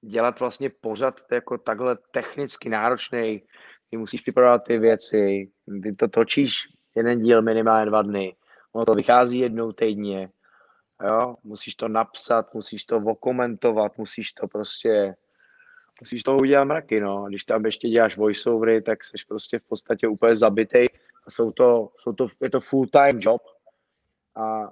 dělat 0.00 0.40
vlastně 0.40 0.70
pořad 0.70 1.20
jako 1.32 1.58
takhle 1.58 1.96
technicky 2.10 2.68
náročný, 2.68 3.42
ty 3.90 3.96
musíš 3.96 4.20
připravovat 4.20 4.64
ty 4.64 4.78
věci, 4.78 5.50
ty 5.82 5.92
to 5.92 6.08
točíš 6.08 6.68
jeden 6.96 7.20
díl 7.20 7.42
minimálně 7.42 7.86
dva 7.86 8.02
dny, 8.02 8.36
ono 8.72 8.84
to 8.84 8.94
vychází 8.94 9.38
jednou 9.38 9.72
týdně, 9.72 10.30
Jo? 11.06 11.36
Musíš 11.44 11.74
to 11.74 11.88
napsat, 11.88 12.54
musíš 12.54 12.84
to 12.84 12.96
okomentovat, 12.96 13.98
musíš 13.98 14.32
to 14.32 14.48
prostě, 14.48 15.16
musíš 16.00 16.22
to 16.22 16.36
udělat 16.36 16.64
mraky, 16.64 17.00
no. 17.00 17.24
Když 17.28 17.44
tam 17.44 17.66
ještě 17.66 17.88
děláš 17.88 18.16
voiceovery, 18.16 18.82
tak 18.82 19.04
jsi 19.04 19.16
prostě 19.28 19.58
v 19.58 19.62
podstatě 19.62 20.08
úplně 20.08 20.34
zabitej. 20.34 20.86
Jsou 21.28 21.52
to, 21.52 21.92
jsou 21.98 22.12
to, 22.12 22.28
je 22.42 22.50
to 22.50 22.60
full-time 22.60 23.18
job. 23.20 23.42
A 24.36 24.70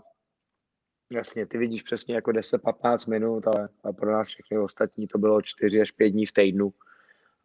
jasně, 1.12 1.46
ty 1.46 1.58
vidíš 1.58 1.82
přesně 1.82 2.14
jako 2.14 2.30
10-15 2.30 3.10
minut, 3.10 3.46
ale, 3.46 3.68
ale 3.82 3.92
pro 3.92 4.12
nás 4.12 4.28
všechny 4.28 4.58
ostatní 4.58 5.06
to 5.06 5.18
bylo 5.18 5.42
4 5.42 5.80
až 5.80 5.90
5 5.90 6.10
dní 6.10 6.26
v 6.26 6.32
týdnu. 6.32 6.72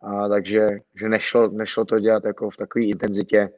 A 0.01 0.27
takže 0.27 0.67
že 0.95 1.09
nešlo, 1.09 1.47
nešlo 1.47 1.85
to 1.85 1.99
dělat 1.99 2.25
jako 2.25 2.49
v 2.49 2.57
takové 2.57 2.85
intenzitě. 2.85 3.49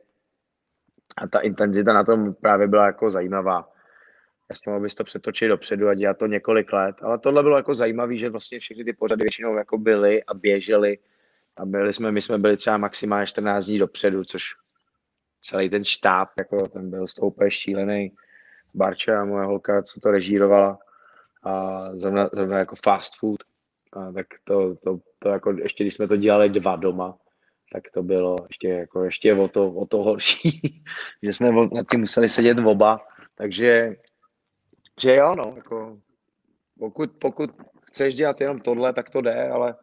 A 1.17 1.27
ta 1.27 1.39
intenzita 1.39 1.93
na 1.93 2.03
tom 2.03 2.33
právě 2.33 2.67
byla 2.67 2.85
jako 2.85 3.09
zajímavá 3.09 3.74
jasně 4.49 4.69
mohl 4.71 4.83
bys 4.83 4.95
to 4.95 5.03
přetočit 5.03 5.49
dopředu 5.49 5.87
a 5.87 5.93
dělat 5.93 6.17
to 6.17 6.27
několik 6.27 6.73
let, 6.73 6.95
ale 7.01 7.19
tohle 7.19 7.43
bylo 7.43 7.57
jako 7.57 7.73
zajímavé, 7.73 8.17
že 8.17 8.29
vlastně 8.29 8.59
všechny 8.59 8.83
ty 8.83 8.93
pořady 8.93 9.23
většinou 9.23 9.55
jako 9.55 9.77
byly 9.77 10.23
a 10.23 10.33
běžely. 10.33 10.97
A 11.57 11.65
byli 11.65 11.93
jsme, 11.93 12.11
my 12.11 12.21
jsme 12.21 12.37
byli 12.37 12.57
třeba 12.57 12.77
maximálně 12.77 13.27
14 13.27 13.65
dní 13.65 13.79
dopředu, 13.79 14.23
což 14.23 14.55
celý 15.41 15.69
ten 15.69 15.83
štáb, 15.83 16.29
jako 16.37 16.67
ten 16.67 16.89
byl 16.89 17.07
z 17.07 17.13
toho 17.13 17.27
úplně 17.27 17.51
šílený. 17.51 18.15
Barča 18.73 19.21
a 19.21 19.25
moje 19.25 19.45
holka, 19.45 19.83
co 19.83 19.99
to 19.99 20.11
režírovala, 20.11 20.79
a 21.43 21.89
zrovna, 21.95 22.29
zrovna 22.33 22.59
jako 22.59 22.75
fast 22.75 23.19
food, 23.19 23.43
a 23.93 24.11
tak 24.11 24.27
to, 24.43 24.75
to, 24.75 24.99
to, 25.19 25.29
jako 25.29 25.51
ještě 25.51 25.83
když 25.83 25.93
jsme 25.93 26.07
to 26.07 26.17
dělali 26.17 26.49
dva 26.49 26.75
doma, 26.75 27.17
tak 27.73 27.83
to 27.93 28.03
bylo 28.03 28.35
ještě, 28.47 28.69
jako 28.69 29.03
ještě 29.03 29.33
o, 29.33 29.47
to, 29.47 29.71
o 29.71 29.85
to 29.85 29.97
horší, 29.97 30.83
že 31.23 31.33
jsme 31.33 31.51
na 31.51 31.83
tím 31.91 31.99
museli 31.99 32.29
sedět 32.29 32.59
oba, 32.59 33.07
takže 33.35 33.95
že 35.01 35.15
jo, 35.15 35.35
no, 35.35 35.53
jako 35.55 35.99
pokud, 36.79 37.11
pokud 37.19 37.49
chceš 37.83 38.15
dělat 38.15 38.41
jenom 38.41 38.59
tohle, 38.59 38.93
tak 38.93 39.09
to 39.09 39.21
jde, 39.21 39.49
ale, 39.49 39.75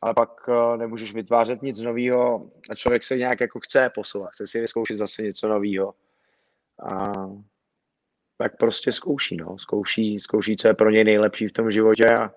ale 0.00 0.14
pak 0.14 0.48
uh, 0.48 0.76
nemůžeš 0.76 1.14
vytvářet 1.14 1.62
nic 1.62 1.80
nového 1.80 2.50
a 2.70 2.74
člověk 2.74 3.04
se 3.04 3.16
nějak 3.16 3.40
jako 3.40 3.60
chce 3.60 3.90
posouvat, 3.94 4.30
chce 4.30 4.46
si 4.46 4.60
vyzkoušet 4.60 4.96
zase 4.96 5.22
něco 5.22 5.48
nového. 5.48 5.94
A 6.82 7.12
tak 8.38 8.56
prostě 8.56 8.92
zkouší, 8.92 9.36
no, 9.36 9.58
zkouší, 9.58 10.20
zkouší, 10.20 10.56
co 10.56 10.68
je 10.68 10.74
pro 10.74 10.90
něj 10.90 11.04
nejlepší 11.04 11.48
v 11.48 11.52
tom 11.52 11.70
životě 11.70 12.04
a 12.06 12.34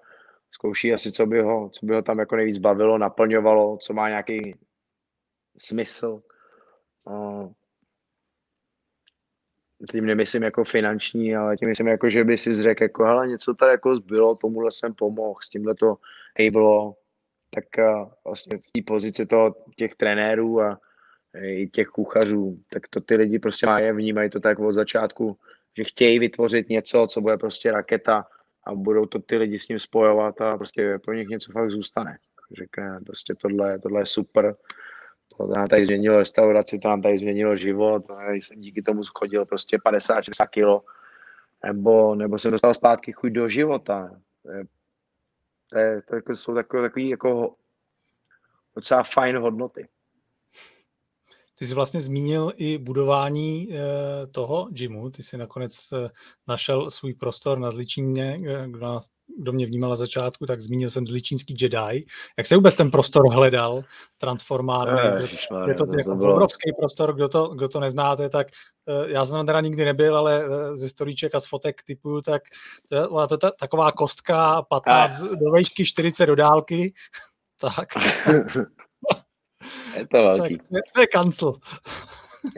zkouší 0.51 0.93
asi, 0.93 1.11
co 1.11 1.25
by 1.25 1.41
ho, 1.41 1.69
co 1.69 1.85
by 1.85 1.95
ho 1.95 2.01
tam 2.01 2.19
jako 2.19 2.35
nejvíc 2.35 2.57
bavilo, 2.57 2.97
naplňovalo, 2.97 3.77
co 3.77 3.93
má 3.93 4.09
nějaký 4.09 4.55
smysl. 5.57 6.21
Uh, 7.03 7.51
tím 9.91 10.05
nemyslím 10.05 10.43
jako 10.43 10.63
finanční, 10.63 11.35
ale 11.35 11.57
tím 11.57 11.69
myslím 11.69 11.87
jako, 11.87 12.09
že 12.09 12.23
by 12.23 12.37
si 12.37 12.53
řekl, 12.53 12.83
jako 12.83 13.03
hele, 13.03 13.27
něco 13.27 13.53
tady 13.53 13.71
jako 13.71 13.95
zbylo, 13.95 14.35
tomuhle 14.35 14.71
jsem 14.71 14.93
pomohl, 14.93 15.39
s 15.43 15.49
tímhle 15.49 15.75
to 15.75 15.95
bylo, 16.51 16.95
tak 17.55 17.65
vlastně 18.25 18.57
v 18.57 18.61
té 18.61 18.81
pozici 18.87 19.25
toho, 19.25 19.55
těch 19.77 19.95
trenérů 19.95 20.61
a 20.61 20.79
i 21.43 21.67
těch 21.67 21.87
kuchařů, 21.87 22.59
tak 22.69 22.87
to 22.87 23.01
ty 23.01 23.15
lidi 23.15 23.39
prostě 23.39 23.65
mají, 23.65 23.91
vnímají 23.91 24.29
to 24.29 24.39
tak 24.39 24.59
od 24.59 24.71
začátku, 24.71 25.37
že 25.77 25.83
chtějí 25.83 26.19
vytvořit 26.19 26.69
něco, 26.69 27.07
co 27.09 27.21
bude 27.21 27.37
prostě 27.37 27.71
raketa 27.71 28.25
a 28.67 28.75
budou 28.75 29.05
to 29.05 29.19
ty 29.19 29.37
lidi 29.37 29.59
s 29.59 29.67
ním 29.67 29.79
spojovat 29.79 30.41
a 30.41 30.57
prostě 30.57 30.99
pro 30.99 31.13
nich 31.13 31.27
něco 31.27 31.51
fakt 31.51 31.71
zůstane. 31.71 32.17
Řekne, 32.57 32.99
prostě 33.05 33.35
tohle, 33.35 33.79
tohle 33.79 34.01
je 34.01 34.05
super, 34.05 34.55
to 35.37 35.47
nám 35.47 35.67
tady 35.67 35.85
změnilo 35.85 36.17
restauraci, 36.17 36.79
to 36.79 36.87
nám 36.87 37.01
tady 37.01 37.17
změnilo 37.17 37.55
život, 37.55 38.09
no, 38.09 38.15
jsem 38.31 38.61
díky 38.61 38.81
tomu 38.81 39.03
schodil 39.03 39.45
prostě 39.45 39.77
50-60 39.77 40.47
kilo, 40.47 40.83
nebo, 41.65 42.15
nebo 42.15 42.39
jsem 42.39 42.51
dostal 42.51 42.73
zpátky 42.73 43.11
chuť 43.11 43.31
do 43.31 43.49
života. 43.49 44.11
To, 45.69 45.77
je, 45.77 46.01
to 46.27 46.35
jsou 46.35 46.53
takové, 46.55 46.81
takové 46.81 47.05
jako 47.05 47.55
docela 48.75 49.03
fajn 49.03 49.37
hodnoty. 49.37 49.87
Ty 51.61 51.67
jsi 51.67 51.75
vlastně 51.75 52.01
zmínil 52.01 52.51
i 52.55 52.77
budování 52.77 53.69
toho 54.31 54.67
gymu, 54.71 55.09
ty 55.09 55.23
jsi 55.23 55.37
nakonec 55.37 55.93
našel 56.47 56.91
svůj 56.91 57.13
prostor 57.13 57.59
na 57.59 57.71
Zličíně, 57.71 58.39
kdo, 58.67 58.85
nás, 58.85 59.07
kdo 59.37 59.51
mě 59.51 59.65
vnímal 59.65 59.89
na 59.89 59.95
začátku, 59.95 60.45
tak 60.45 60.61
zmínil 60.61 60.89
jsem 60.89 61.07
Zličínský 61.07 61.55
Jedi. 61.61 62.05
Jak 62.37 62.47
se 62.47 62.55
vůbec 62.55 62.75
ten 62.75 62.91
prostor 62.91 63.33
hledal, 63.33 63.83
transformárny? 64.17 65.27
Je 65.67 65.73
to, 65.73 65.85
to 65.85 65.97
jako 65.97 66.15
bylo... 66.15 66.33
obrovský 66.33 66.71
prostor, 66.79 67.15
kdo 67.15 67.27
to, 67.27 67.47
kdo 67.47 67.67
to 67.67 67.79
neznáte, 67.79 68.29
tak 68.29 68.47
já 69.05 69.25
jsem 69.25 69.45
teda 69.45 69.61
nikdy 69.61 69.85
nebyl, 69.85 70.17
ale 70.17 70.45
ze 70.73 70.89
storíček 70.89 71.35
a 71.35 71.39
z 71.39 71.45
fotek 71.45 71.83
typu, 71.83 72.21
tak 72.21 72.41
to 72.89 72.95
je, 72.95 73.27
to 73.27 73.47
je 73.47 73.51
taková 73.59 73.91
kostka 73.91 74.61
15 74.61 75.21
do 75.21 75.51
vejšky 75.51 75.85
40 75.85 76.25
do 76.25 76.35
dálky, 76.35 76.93
tak. 77.61 77.87
je 79.97 80.07
to 80.07 80.17
velký. 80.17 80.57
Tak, 80.57 80.83
to 80.93 81.01
je 81.01 81.07
kancel. 81.07 81.53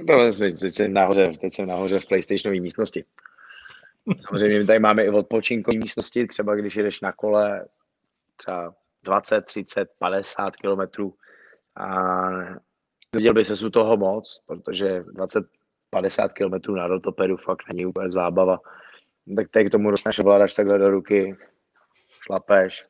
To 0.08 0.30
teď 0.62 0.74
jsem 0.74 0.94
nahoře, 0.94 1.28
teď 1.42 1.54
jsem 1.54 1.68
nahoře 1.68 2.00
v 2.00 2.08
PlayStationové 2.08 2.60
místnosti. 2.60 3.06
Samozřejmě 4.28 4.60
my 4.60 4.66
tady 4.66 4.80
máme 4.80 5.06
i 5.06 5.10
odpočinkové 5.10 5.78
místnosti, 5.78 6.28
třeba 6.28 6.56
když 6.56 6.76
jdeš 6.76 7.02
na 7.02 7.12
kole 7.12 7.66
třeba 8.38 8.74
20, 9.04 9.46
30, 9.46 9.90
50 10.00 10.56
kilometrů 10.56 11.14
a 11.76 12.30
viděl 13.16 13.34
by 13.34 13.46
se 13.46 13.66
u 13.66 13.70
toho 13.70 13.98
moc, 13.98 14.44
protože 14.46 15.04
20, 15.14 15.46
50 15.90 16.34
kilometrů 16.34 16.76
na 16.76 16.88
rotopedu 16.88 17.38
fakt 17.38 17.64
není 17.68 17.86
úplně 17.86 18.10
zábava. 18.10 18.60
Tak 19.36 19.50
teď 19.50 19.68
k 19.68 19.72
tomu 19.72 19.92
dostaneš 19.92 20.20
ovládač 20.20 20.54
takhle 20.54 20.78
do 20.78 20.90
ruky, 20.90 21.38
šlapeš, 22.26 22.86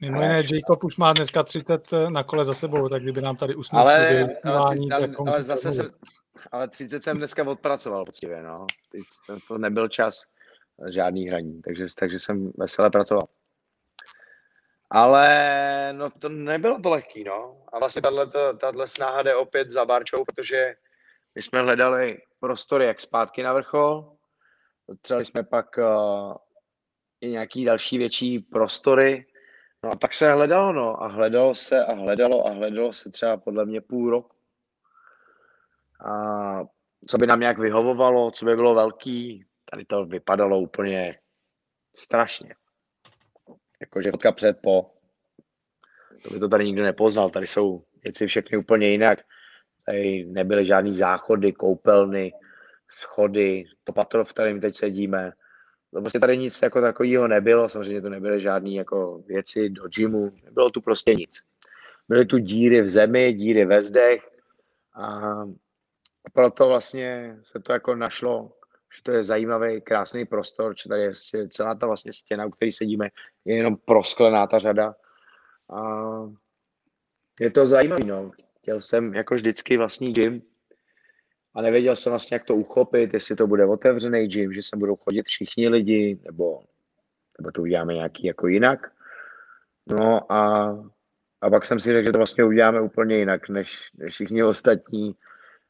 Mimo 0.00 0.22
jiné, 0.22 0.42
Jacob 0.52 0.84
už 0.84 0.96
má 0.96 1.12
dneska 1.12 1.42
30 1.42 1.92
eh, 1.92 2.10
na 2.10 2.22
kole 2.22 2.44
za 2.44 2.54
sebou, 2.54 2.88
tak 2.88 3.02
kdyby 3.02 3.22
nám 3.22 3.36
tady 3.36 3.54
usnul 3.54 3.82
ale, 3.82 4.28
ale, 4.44 4.76
ale, 4.90 5.08
ale 5.18 5.42
zase 5.42 5.72
se, 5.72 5.90
ale 6.52 6.68
30 6.68 7.02
jsem 7.02 7.16
dneska 7.16 7.48
odpracoval 7.48 8.04
poctivě, 8.04 8.42
no. 8.42 8.66
To 9.48 9.58
nebyl 9.58 9.88
čas 9.88 10.24
žádný 10.90 11.28
hraní, 11.28 11.62
takže, 11.62 11.84
takže 11.98 12.18
jsem 12.18 12.52
veselé 12.56 12.90
pracoval. 12.90 13.28
Ale 14.90 15.28
no 15.92 16.10
to 16.10 16.28
nebylo 16.28 16.80
to 16.80 16.90
lehký, 16.90 17.24
no. 17.24 17.62
A 17.72 17.78
vlastně 17.78 18.02
tahle 18.60 18.88
snaha 18.88 19.22
jde 19.22 19.36
opět 19.36 19.70
za 19.70 19.84
Barčou, 19.84 20.24
protože 20.24 20.74
my 21.34 21.42
jsme 21.42 21.62
hledali 21.62 22.18
prostory 22.40 22.84
jak 22.84 23.00
zpátky 23.00 23.42
na 23.42 23.52
vrchol, 23.52 24.12
potřebovali 24.86 25.24
jsme 25.24 25.42
pak 25.42 25.78
uh, 25.78 26.34
i 27.20 27.28
nějaký 27.28 27.64
další 27.64 27.98
větší 27.98 28.38
prostory, 28.38 29.26
No 29.84 29.90
a 29.90 29.96
tak 29.96 30.14
se 30.14 30.32
hledalo, 30.32 30.72
no. 30.72 31.02
A 31.02 31.06
hledalo 31.06 31.54
se 31.54 31.84
a 31.84 31.92
hledalo 31.92 32.46
a 32.46 32.50
hledalo 32.50 32.92
se 32.92 33.10
třeba 33.10 33.36
podle 33.36 33.64
mě 33.64 33.80
půl 33.80 34.10
roku. 34.10 34.36
A 36.06 36.60
co 37.06 37.18
by 37.18 37.26
nám 37.26 37.40
nějak 37.40 37.58
vyhovovalo, 37.58 38.30
co 38.30 38.44
by 38.44 38.56
bylo 38.56 38.74
velký, 38.74 39.44
tady 39.70 39.84
to 39.84 40.04
vypadalo 40.04 40.60
úplně 40.60 41.12
strašně. 41.96 42.54
Jakože 43.80 44.10
fotka 44.10 44.32
před 44.32 44.58
po. 44.62 44.90
To 46.22 46.34
by 46.34 46.40
to 46.40 46.48
tady 46.48 46.64
nikdo 46.64 46.82
nepoznal. 46.82 47.30
Tady 47.30 47.46
jsou 47.46 47.84
věci 48.04 48.26
všechny 48.26 48.58
úplně 48.58 48.88
jinak. 48.88 49.18
Tady 49.86 50.24
nebyly 50.24 50.66
žádný 50.66 50.94
záchody, 50.94 51.52
koupelny, 51.52 52.32
schody, 52.90 53.64
to 53.84 53.92
patro, 53.92 54.24
v 54.24 54.30
kterém 54.30 54.60
teď 54.60 54.76
sedíme. 54.76 55.32
To 55.94 56.00
prostě 56.00 56.20
tady 56.20 56.38
nic 56.38 56.62
jako 56.62 56.80
takového 56.80 57.28
nebylo, 57.28 57.68
samozřejmě 57.68 58.02
to 58.02 58.08
nebyly 58.08 58.40
žádné 58.40 58.70
jako 58.70 59.22
věci 59.26 59.68
do 59.68 59.88
gymu, 59.88 60.32
nebylo 60.44 60.70
tu 60.70 60.80
prostě 60.80 61.14
nic. 61.14 61.42
Byly 62.08 62.26
tu 62.26 62.38
díry 62.38 62.82
v 62.82 62.88
zemi, 62.88 63.32
díry 63.32 63.64
ve 63.64 63.82
zdech 63.82 64.30
a 64.94 65.34
proto 66.32 66.68
vlastně 66.68 67.38
se 67.42 67.60
to 67.60 67.72
jako 67.72 67.94
našlo, 67.94 68.52
že 68.96 69.02
to 69.02 69.10
je 69.10 69.24
zajímavý, 69.24 69.80
krásný 69.80 70.24
prostor, 70.24 70.74
že 70.82 70.88
tady 70.88 71.02
je 71.02 71.12
celá 71.48 71.74
ta 71.74 71.86
vlastně 71.86 72.12
stěna, 72.12 72.46
u 72.46 72.50
které 72.50 72.72
sedíme, 72.72 73.08
je 73.44 73.56
jenom 73.56 73.76
prosklená 73.76 74.46
ta 74.46 74.58
řada. 74.58 74.94
A 75.70 75.80
je 77.40 77.50
to 77.50 77.66
zajímavý, 77.66 78.04
no. 78.04 78.30
Chtěl 78.58 78.80
jsem 78.80 79.14
jako 79.14 79.34
vždycky 79.34 79.76
vlastní 79.76 80.12
gym, 80.12 80.42
a 81.54 81.62
nevěděl 81.62 81.96
jsem 81.96 82.10
vlastně, 82.10 82.34
jak 82.34 82.44
to 82.44 82.56
uchopit, 82.56 83.14
jestli 83.14 83.36
to 83.36 83.46
bude 83.46 83.66
otevřený 83.66 84.28
gym, 84.28 84.52
že 84.52 84.62
se 84.62 84.76
budou 84.76 84.96
chodit 84.96 85.26
všichni 85.26 85.68
lidi, 85.68 86.18
nebo, 86.24 86.60
nebo 87.38 87.50
to 87.52 87.62
uděláme 87.62 87.94
nějaký 87.94 88.26
jako 88.26 88.46
jinak. 88.46 88.92
No 89.86 90.32
a, 90.32 90.70
a 91.40 91.50
pak 91.50 91.64
jsem 91.64 91.80
si 91.80 91.92
řekl, 91.92 92.06
že 92.06 92.12
to 92.12 92.18
vlastně 92.18 92.44
uděláme 92.44 92.80
úplně 92.80 93.18
jinak, 93.18 93.48
než, 93.48 93.90
než 93.94 94.12
všichni 94.12 94.44
ostatní 94.44 95.14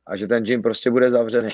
a 0.06 0.16
že 0.16 0.26
ten 0.26 0.44
gym 0.44 0.62
prostě 0.62 0.90
bude 0.90 1.10
zavřený. 1.10 1.50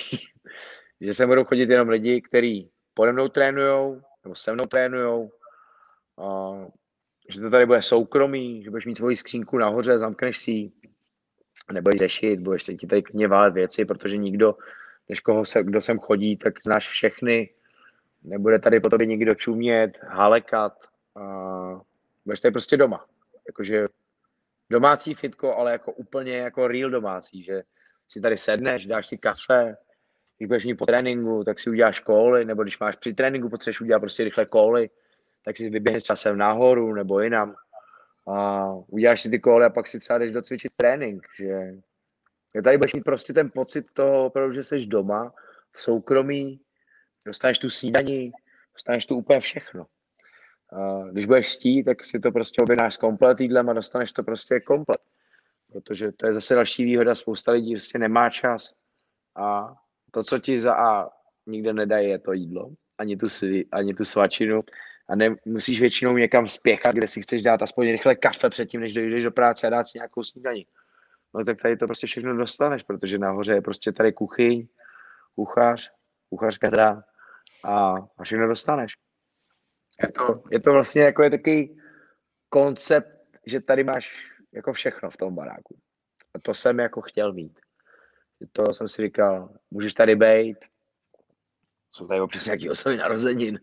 že 1.00 1.14
se 1.14 1.26
budou 1.26 1.44
chodit 1.44 1.70
jenom 1.70 1.88
lidi, 1.88 2.20
kteří 2.20 2.70
pode 2.94 3.12
mnou 3.12 3.28
trénujou, 3.28 4.02
nebo 4.24 4.34
se 4.34 4.52
mnou 4.52 4.64
trénujou, 4.64 5.30
a 6.18 6.52
že 7.28 7.40
to 7.40 7.50
tady 7.50 7.66
bude 7.66 7.82
soukromý, 7.82 8.62
že 8.62 8.70
budeš 8.70 8.86
mít 8.86 8.96
svoji 8.96 9.16
skřínku 9.16 9.58
nahoře, 9.58 9.98
zamkneš 9.98 10.38
si 10.38 10.50
ji, 10.50 10.72
nebudeš 11.72 11.98
řešit, 11.98 12.40
budeš 12.40 12.62
se 12.62 12.74
ti 12.74 12.87
tady 12.87 13.02
klidně 13.02 13.28
válet 13.28 13.54
věci, 13.54 13.85
protože 13.85 14.16
nikdo, 14.16 14.54
než 15.09 15.20
koho 15.20 15.44
se, 15.44 15.62
kdo 15.62 15.80
sem 15.80 15.98
chodí, 15.98 16.37
tak 16.37 16.54
znáš 16.64 16.88
všechny, 16.88 17.50
nebude 18.22 18.59
tady 18.59 18.80
po 18.80 18.88
tobě 18.88 19.06
nikdo 19.06 19.35
čumět, 19.35 19.98
halekat, 20.09 20.72
a 21.16 21.80
budeš 22.24 22.40
tady 22.40 22.52
prostě 22.52 22.76
doma. 22.76 23.04
Jakože 23.46 23.87
domácí 24.70 25.14
fitko, 25.14 25.54
ale 25.54 25.72
jako 25.72 25.92
úplně 25.92 26.37
jako 26.37 26.68
real 26.68 26.90
domácí, 26.90 27.42
že 27.42 27.62
si 28.09 28.20
tady 28.20 28.38
sedneš, 28.38 28.87
dáš 28.87 29.06
si 29.06 29.18
kafe, 29.18 29.76
když 30.38 30.48
budeš 30.48 30.64
mít 30.64 30.74
po 30.74 30.87
tréninku, 30.87 31.44
tak 31.44 31.59
si 31.59 31.70
uděláš 31.70 32.00
koly, 32.00 32.44
nebo 32.44 32.62
když 32.62 32.78
máš 32.78 32.96
při 32.96 33.14
tréninku, 33.14 33.48
potřebuješ 33.48 33.80
udělat 33.80 34.00
prostě 34.00 34.24
rychle 34.24 34.46
koly, 34.46 34.90
tak 35.44 35.56
si 35.56 35.70
vyběhneš 35.70 36.04
časem 36.04 36.38
nahoru 36.38 36.94
nebo 36.94 37.20
jinam 37.20 37.54
a 38.30 38.72
uděláš 38.86 39.20
si 39.20 39.30
ty 39.30 39.38
koly 39.38 39.64
a 39.64 39.70
pak 39.70 39.86
si 39.86 40.00
třeba 40.00 40.18
jdeš 40.18 40.32
docvičit 40.32 40.72
trénink, 40.76 41.26
že 41.38 42.62
tady 42.64 42.78
budeš 42.78 42.94
mít 42.94 43.04
prostě 43.04 43.32
ten 43.32 43.50
pocit 43.50 43.90
toho 43.92 44.26
opravdu, 44.26 44.54
že 44.54 44.62
jsi 44.62 44.86
doma, 44.86 45.34
v 45.72 45.82
soukromí, 45.82 46.60
dostaneš 47.26 47.58
tu 47.58 47.70
snídaní, 47.70 48.32
dostaneš 48.74 49.06
tu 49.06 49.16
úplně 49.16 49.40
všechno. 49.40 49.86
A 50.72 51.02
když 51.12 51.26
budeš 51.26 51.54
chtít, 51.54 51.84
tak 51.84 52.04
si 52.04 52.20
to 52.20 52.32
prostě 52.32 52.62
objednáš 52.62 52.96
komplet 52.96 53.40
jídlem 53.40 53.68
a 53.68 53.72
dostaneš 53.72 54.12
to 54.12 54.22
prostě 54.22 54.60
komplet. 54.60 55.00
Protože 55.72 56.12
to 56.12 56.26
je 56.26 56.32
zase 56.32 56.54
další 56.54 56.84
výhoda, 56.84 57.14
spousta 57.14 57.52
lidí 57.52 57.74
prostě 57.74 57.98
nemá 57.98 58.30
čas. 58.30 58.74
A 59.36 59.74
to, 60.10 60.24
co 60.24 60.38
ti 60.38 60.60
za 60.60 60.74
A 60.74 61.10
nikde 61.46 61.72
nedají, 61.72 62.08
je 62.08 62.18
to 62.18 62.32
jídlo, 62.32 62.70
ani 62.98 63.16
tu, 63.16 63.26
ani 63.72 63.94
tu 63.94 64.04
svačinu, 64.04 64.62
a 65.11 65.16
ne, 65.16 65.37
musíš 65.44 65.81
většinou 65.81 66.16
někam 66.16 66.49
spěchat, 66.49 66.94
kde 66.94 67.09
si 67.09 67.23
chceš 67.23 67.42
dát 67.42 67.62
aspoň 67.62 67.90
rychle 67.90 68.14
kafe 68.14 68.51
předtím, 68.51 68.81
než 68.81 68.94
dojdeš 68.94 69.25
do 69.25 69.31
práce 69.31 69.66
a 69.66 69.70
dát 69.70 69.85
si 69.85 69.99
nějakou 69.99 70.23
snídaní. 70.23 70.66
No 71.35 71.44
tak 71.44 71.62
tady 71.62 71.77
to 71.77 71.87
prostě 71.87 72.07
všechno 72.07 72.37
dostaneš, 72.37 72.83
protože 72.83 73.18
nahoře 73.18 73.53
je 73.53 73.61
prostě 73.61 73.92
tady 73.92 74.12
kuchyň, 74.12 74.68
kuchař, 75.35 75.92
kuchařka 76.29 76.70
teda 76.70 77.03
a, 77.64 77.94
a 78.18 78.23
všechno 78.23 78.49
dostaneš. 78.49 78.92
Je 80.03 80.12
to, 80.12 80.42
je 80.51 80.61
to 80.61 80.73
vlastně 80.73 81.03
jako 81.03 81.23
je 81.23 81.31
takový 81.31 81.81
koncept, 82.49 83.20
že 83.46 83.61
tady 83.61 83.85
máš 83.85 84.33
jako 84.53 84.73
všechno 84.73 85.11
v 85.11 85.16
tom 85.16 85.35
baráku. 85.35 85.79
A 86.35 86.38
to 86.38 86.55
jsem 86.55 86.79
jako 86.79 87.01
chtěl 87.01 87.33
mít. 87.33 87.61
To 88.53 88.75
jsem 88.75 88.88
si 88.88 89.03
říkal, 89.03 89.55
můžeš 89.70 89.94
tady 89.94 90.16
být, 90.16 90.57
jsou 91.90 92.07
tady 92.07 92.20
občas 92.20 92.46
nějaký 92.46 92.70
oslavy 92.70 92.96
narozenin, 92.96 93.61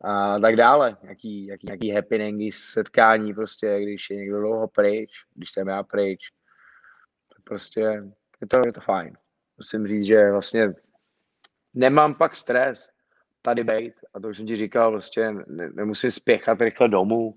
a 0.00 0.38
tak 0.38 0.56
dále. 0.56 0.96
Jaký, 1.02 1.46
jaký, 1.46 1.66
jaký 1.66 1.90
happeningy, 1.90 2.52
setkání 2.52 3.34
prostě, 3.34 3.80
když 3.82 4.10
je 4.10 4.16
někdo 4.16 4.40
dlouho 4.40 4.68
pryč, 4.68 5.10
když 5.34 5.50
jsem 5.50 5.68
já 5.68 5.82
pryč. 5.82 6.20
Prostě 7.44 7.80
je 8.40 8.46
to, 8.48 8.60
je 8.66 8.72
to 8.72 8.80
fajn. 8.80 9.16
Musím 9.58 9.86
říct, 9.86 10.04
že 10.04 10.30
vlastně 10.32 10.74
nemám 11.74 12.14
pak 12.14 12.36
stres 12.36 12.90
tady 13.42 13.64
být 13.64 13.94
a 14.14 14.20
to 14.20 14.28
už 14.28 14.36
jsem 14.36 14.46
ti 14.46 14.56
říkal, 14.56 14.90
prostě 14.90 15.32
ne, 15.46 15.70
nemusím 15.72 16.10
spěchat 16.10 16.60
rychle 16.60 16.88
domů. 16.88 17.34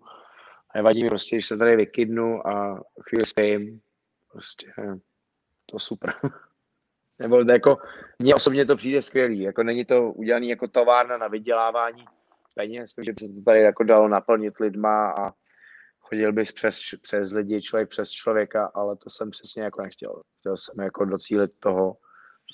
Nevadí 0.76 1.04
mi 1.04 1.10
prostě, 1.10 1.36
když 1.36 1.47
se 1.47 1.58
tady 1.58 1.76
vykydnu 1.76 2.47
a 2.47 2.84
chvíli 3.10 3.26
spím. 3.26 3.82
Prostě 4.32 4.73
to 5.65 5.80
super. 5.80 6.13
Nebo 7.19 7.43
jako, 7.52 7.78
mně 8.19 8.36
osobně 8.36 8.65
to 8.65 8.76
přijde 8.76 9.02
skvělý. 9.02 9.39
Jako 9.39 9.63
není 9.63 9.86
to 9.86 10.12
udělané 10.12 10.45
jako 10.45 10.67
továrna 10.67 11.17
na 11.17 11.28
vydělávání, 11.28 12.06
peněz, 12.54 12.94
takže 12.94 13.13
by 13.13 13.26
se 13.26 13.34
to 13.34 13.42
tady 13.42 13.62
jako 13.62 13.84
dalo 13.84 14.08
naplnit 14.08 14.60
lidma 14.60 15.12
a 15.12 15.32
chodil 16.00 16.34
bych 16.34 16.54
přes, 16.54 16.80
přes 17.02 17.32
lidi, 17.32 17.62
člověk 17.62 17.89
přes 17.89 18.12
člověka, 18.12 18.72
ale 18.74 18.96
to 18.96 19.10
jsem 19.10 19.32
přesně 19.32 19.63
jako 19.63 19.82
nechtěl. 19.82 20.22
Chtěl 20.39 20.58
jsem 20.58 20.84
jako 20.84 21.06
docílit 21.06 21.52
toho, 21.60 21.98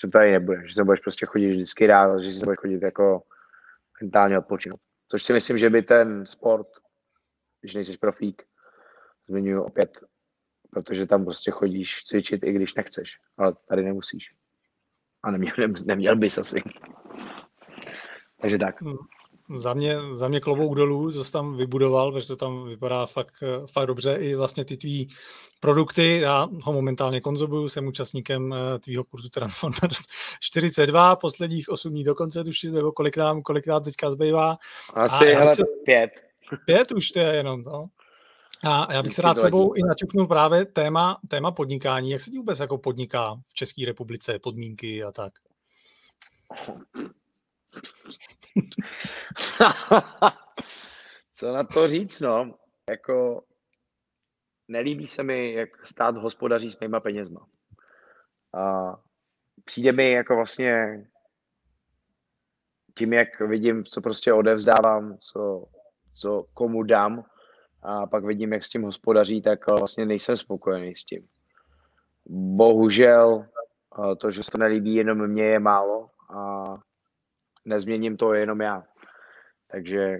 že 0.01 0.07
to 0.07 0.11
tady 0.11 0.31
nebude, 0.31 0.67
že 0.67 0.73
se 0.73 0.83
budeš 0.83 0.99
prostě 0.99 1.25
chodit 1.25 1.49
vždycky 1.49 1.87
rád, 1.87 2.19
že 2.19 2.31
se 2.31 2.45
budeš 2.45 2.59
chodit 2.59 2.81
jako 2.81 3.23
mentálně 4.01 4.39
odpočinout. 4.39 4.79
Což 5.07 5.23
si 5.23 5.33
myslím, 5.33 5.57
že 5.57 5.69
by 5.69 5.81
ten 5.81 6.25
sport, 6.25 6.67
když 7.61 7.73
nejsi 7.73 7.97
profík, 7.97 8.43
zmiňuji 9.27 9.63
opět 9.63 9.99
protože 10.69 11.05
tam 11.05 11.25
prostě 11.25 11.51
chodíš 11.51 12.03
cvičit, 12.03 12.43
i 12.43 12.53
když 12.53 12.75
nechceš, 12.75 13.17
ale 13.37 13.55
tady 13.67 13.83
nemusíš. 13.83 14.33
A 15.23 15.31
neměl, 15.31 15.53
neměl 15.85 16.15
bys 16.15 16.37
asi. 16.37 16.63
Takže 18.41 18.57
tak. 18.57 18.75
Za 19.53 19.73
mě, 19.73 19.97
za 20.13 20.27
mě 20.27 20.39
klobouk 20.39 20.75
dolů, 20.75 21.11
co 21.11 21.23
jsi 21.23 21.31
tam 21.31 21.57
vybudoval, 21.57 22.11
protože 22.11 22.27
to 22.27 22.35
tam 22.35 22.65
vypadá 22.67 23.05
fakt, 23.05 23.43
fakt 23.71 23.87
dobře. 23.87 24.15
I 24.15 24.35
vlastně 24.35 24.65
ty 24.65 24.77
tvý 24.77 25.09
produkty, 25.59 26.19
já 26.19 26.47
ho 26.63 26.73
momentálně 26.73 27.21
konzumuju, 27.21 27.67
jsem 27.69 27.87
účastníkem 27.87 28.53
eh, 28.53 28.79
tvýho 28.79 29.03
kurzu 29.03 29.29
Transformers 29.29 29.99
42, 30.39 31.15
posledních 31.15 31.69
8 31.69 31.91
dní 31.91 32.03
dokonce 32.03 32.43
tuším, 32.43 32.73
nebo 32.73 32.91
kolik 32.91 33.17
nám, 33.17 33.41
kolik 33.41 33.67
nám 33.67 33.83
teďka 33.83 34.11
zbývá. 34.11 34.57
Asi, 34.93 35.25
hele, 35.25 35.55
se... 35.55 35.63
pět. 35.85 36.09
Pět 36.65 36.91
už 36.91 37.11
to 37.11 37.19
je 37.19 37.35
jenom, 37.35 37.63
to. 37.63 37.69
No. 37.69 37.89
A 38.63 38.93
já 38.93 39.03
bych 39.03 39.13
se 39.13 39.21
rád 39.21 39.37
sebou 39.37 39.73
i 39.73 39.83
naťuknul 39.83 40.27
právě 40.27 40.65
téma, 40.65 41.19
téma 41.27 41.51
podnikání. 41.51 42.11
Jak 42.11 42.21
se 42.21 42.31
ti 42.31 42.37
vůbec 42.37 42.59
jako 42.59 42.77
podniká 42.77 43.41
v 43.47 43.53
České 43.53 43.85
republice, 43.85 44.39
podmínky 44.39 45.03
a 45.03 45.11
tak? 45.11 45.33
Co 51.33 51.53
na 51.53 51.63
to 51.63 51.87
říct, 51.87 52.21
no? 52.21 52.47
Jako 52.89 53.43
nelíbí 54.67 55.07
se 55.07 55.23
mi, 55.23 55.53
jak 55.53 55.85
stát 55.85 56.17
hospodaří 56.17 56.71
s 56.71 56.79
mýma 56.79 56.99
penězma. 56.99 57.47
A 58.53 58.95
přijde 59.65 59.91
mi 59.91 60.11
jako 60.11 60.35
vlastně 60.35 61.03
tím, 62.97 63.13
jak 63.13 63.39
vidím, 63.39 63.85
co 63.85 64.01
prostě 64.01 64.33
odevzdávám, 64.33 65.17
co, 65.17 65.65
co 66.13 66.45
komu 66.53 66.83
dám 66.83 67.25
a 67.83 68.07
pak 68.07 68.25
vidím, 68.25 68.53
jak 68.53 68.63
s 68.63 68.69
tím 68.69 68.83
hospodaří, 68.83 69.41
tak 69.41 69.67
vlastně 69.67 70.05
nejsem 70.05 70.37
spokojený 70.37 70.95
s 70.95 71.05
tím. 71.05 71.27
Bohužel 72.55 73.45
to, 74.17 74.31
že 74.31 74.43
se 74.43 74.51
to 74.51 74.57
nelíbí 74.57 74.95
jenom 74.95 75.27
mně, 75.27 75.43
je 75.43 75.59
málo 75.59 76.09
a 76.35 76.63
nezměním 77.69 78.17
to 78.17 78.33
jenom 78.33 78.61
já. 78.61 78.83
Takže 79.71 80.19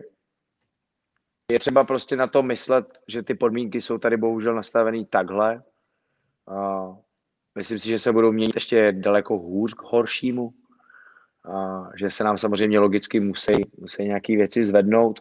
je 1.52 1.60
třeba 1.60 1.84
prostě 1.84 2.16
na 2.16 2.28
to 2.28 2.44
myslet, 2.44 3.00
že 3.08 3.24
ty 3.24 3.34
podmínky 3.34 3.82
jsou 3.82 3.98
tady 3.98 4.18
bohužel 4.18 4.56
nastavený 4.56 5.06
takhle. 5.06 5.64
A 6.48 6.88
myslím 7.56 7.80
si, 7.80 7.88
že 7.88 8.00
se 8.00 8.12
budou 8.12 8.32
měnit 8.32 8.56
ještě 8.56 8.92
daleko 8.92 9.38
hůř 9.38 9.74
k 9.74 9.82
horšímu. 9.82 10.54
A 11.54 11.84
že 11.98 12.10
se 12.10 12.24
nám 12.24 12.38
samozřejmě 12.38 12.80
logicky 12.80 13.20
musí, 13.20 13.54
musí 13.78 14.04
nějaké 14.04 14.36
věci 14.36 14.64
zvednout, 14.64 15.20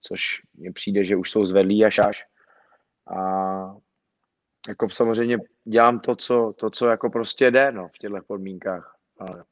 což 0.00 0.40
mně 0.54 0.72
přijde, 0.72 1.04
že 1.04 1.16
už 1.16 1.30
jsou 1.30 1.44
zvedlí 1.44 1.84
až 1.84 1.98
až. 1.98 2.24
A 3.16 3.18
jako 4.68 4.90
samozřejmě 4.90 5.38
dělám 5.64 6.00
to, 6.00 6.16
co, 6.16 6.54
to, 6.58 6.70
co 6.70 6.86
jako 6.86 7.10
prostě 7.10 7.50
jde 7.50 7.72
no, 7.72 7.88
v 7.88 7.98
těchto 7.98 8.18
podmínkách. 8.26 8.96
Ale 9.18 9.44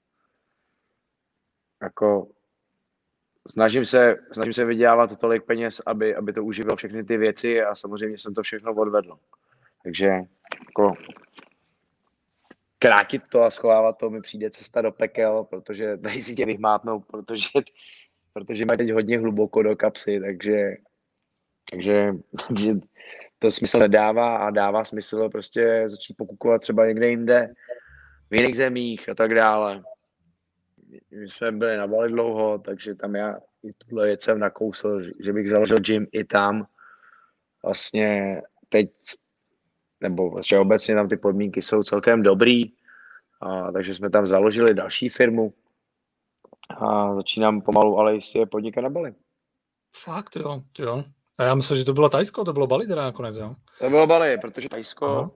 jako 1.82 2.28
snažím 3.48 3.84
se, 3.84 4.16
snažím 4.32 4.52
se 4.52 4.64
vydělávat 4.64 5.18
tolik 5.18 5.44
peněz, 5.44 5.82
aby, 5.86 6.14
aby 6.14 6.32
to 6.32 6.44
uživilo 6.44 6.76
všechny 6.76 7.04
ty 7.04 7.16
věci 7.16 7.62
a 7.62 7.74
samozřejmě 7.74 8.18
jsem 8.18 8.34
to 8.34 8.42
všechno 8.42 8.74
odvedl. 8.74 9.18
Takže 9.82 10.06
jako 10.68 10.94
krátit 12.78 13.22
to 13.28 13.42
a 13.42 13.50
schovávat 13.50 13.98
to 13.98 14.10
mi 14.10 14.20
přijde 14.20 14.50
cesta 14.50 14.82
do 14.82 14.92
pekel, 14.92 15.44
protože 15.44 15.96
tady 15.96 16.22
si 16.22 16.34
tě 16.34 16.46
vyhmátnou, 16.46 17.00
protože, 17.00 17.48
protože 18.32 18.64
mají 18.64 18.78
teď 18.78 18.90
hodně 18.90 19.18
hluboko 19.18 19.62
do 19.62 19.76
kapsy, 19.76 20.20
takže, 20.20 20.76
takže, 21.70 22.12
takže 22.48 22.74
to 23.38 23.50
smysl 23.50 23.78
nedává 23.78 24.36
a 24.36 24.50
dává 24.50 24.84
smysl 24.84 25.28
prostě 25.28 25.82
začít 25.86 26.16
pokukovat 26.16 26.62
třeba 26.62 26.86
někde 26.86 27.08
jinde, 27.08 27.54
v 28.30 28.34
jiných 28.34 28.56
zemích 28.56 29.08
a 29.08 29.14
tak 29.14 29.34
dále 29.34 29.82
my 31.10 31.30
jsme 31.30 31.52
byli 31.52 31.76
na 31.76 31.86
Bali 31.86 32.08
dlouho, 32.08 32.58
takže 32.58 32.94
tam 32.94 33.14
já 33.14 33.38
i 33.62 33.72
tuhle 33.72 34.06
věc 34.06 34.22
jsem 34.22 34.38
nakousl, 34.38 35.00
že 35.20 35.32
bych 35.32 35.50
založil 35.50 35.76
gym 35.76 36.06
i 36.12 36.24
tam. 36.24 36.66
Vlastně 37.62 38.42
teď, 38.68 38.90
nebo 40.00 40.30
vlastně 40.30 40.58
obecně 40.58 40.94
tam 40.94 41.08
ty 41.08 41.16
podmínky 41.16 41.62
jsou 41.62 41.82
celkem 41.82 42.22
dobrý, 42.22 42.72
a, 43.40 43.72
takže 43.72 43.94
jsme 43.94 44.10
tam 44.10 44.26
založili 44.26 44.74
další 44.74 45.08
firmu 45.08 45.54
a 46.68 47.14
začínám 47.14 47.60
pomalu, 47.60 47.98
ale 47.98 48.14
jistě 48.14 48.46
podnikat 48.46 48.84
na 48.84 48.90
Bali. 48.90 49.14
Fakt, 49.96 50.36
jo, 50.36 50.62
jo. 50.78 51.04
A 51.38 51.44
já 51.44 51.54
myslím, 51.54 51.76
že 51.76 51.84
to 51.84 51.92
bylo 51.92 52.08
Tajsko, 52.08 52.44
to 52.44 52.52
bylo 52.52 52.66
Bali 52.66 52.86
teda 52.86 53.02
nakonec, 53.02 53.36
jo? 53.36 53.54
To 53.78 53.90
bylo 53.90 54.06
Bali, 54.06 54.38
protože 54.38 54.68
Tajsko 54.68 55.06
Aha. 55.06 55.30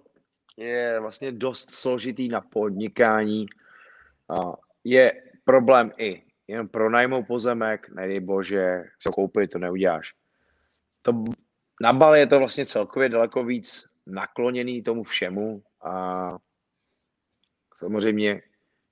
je 0.56 1.00
vlastně 1.00 1.32
dost 1.32 1.70
složitý 1.70 2.28
na 2.28 2.40
podnikání. 2.40 3.46
A 4.28 4.52
je 4.84 5.27
problém 5.48 5.92
i 5.96 6.22
jen 6.48 6.68
pronajmou 6.68 7.24
pozemek, 7.24 7.88
nedej 7.88 8.20
bože, 8.20 8.84
co 9.00 9.12
koupit, 9.12 9.50
to 9.50 9.58
neuděláš. 9.58 10.12
To, 11.02 11.24
na 11.80 11.92
Bali 11.92 12.20
je 12.20 12.26
to 12.26 12.38
vlastně 12.38 12.66
celkově 12.66 13.08
daleko 13.08 13.44
víc 13.44 13.88
nakloněný 14.06 14.82
tomu 14.82 15.02
všemu 15.02 15.62
a 15.80 16.36
samozřejmě 17.74 18.42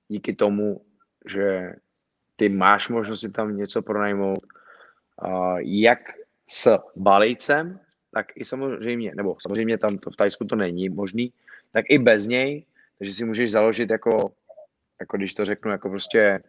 díky 0.07 0.33
tomu, 0.33 0.81
že 1.29 1.73
ty 2.35 2.49
máš 2.49 2.89
možnost 2.89 3.21
si 3.21 3.29
tam 3.29 3.57
něco 3.57 3.81
pronajmout, 3.81 4.45
a 5.21 5.59
jak 5.59 5.99
s 6.49 6.81
balícem, 6.97 7.79
tak 8.13 8.25
i 8.35 8.45
samozřejmě, 8.45 9.13
nebo 9.15 9.37
samozřejmě 9.41 9.77
tam 9.77 9.97
to 9.97 10.11
v 10.11 10.15
Tajsku 10.15 10.45
to 10.45 10.55
není 10.55 10.89
možný, 10.89 11.33
tak 11.71 11.85
i 11.89 11.99
bez 11.99 12.27
něj, 12.27 12.65
takže 12.97 13.13
si 13.13 13.25
můžeš 13.25 13.51
založit 13.51 13.89
jako 13.89 14.31
jako 14.99 15.17
když 15.17 15.33
to 15.33 15.45
řeknu, 15.45 15.71
jako 15.71 15.89
prostě 15.89 16.43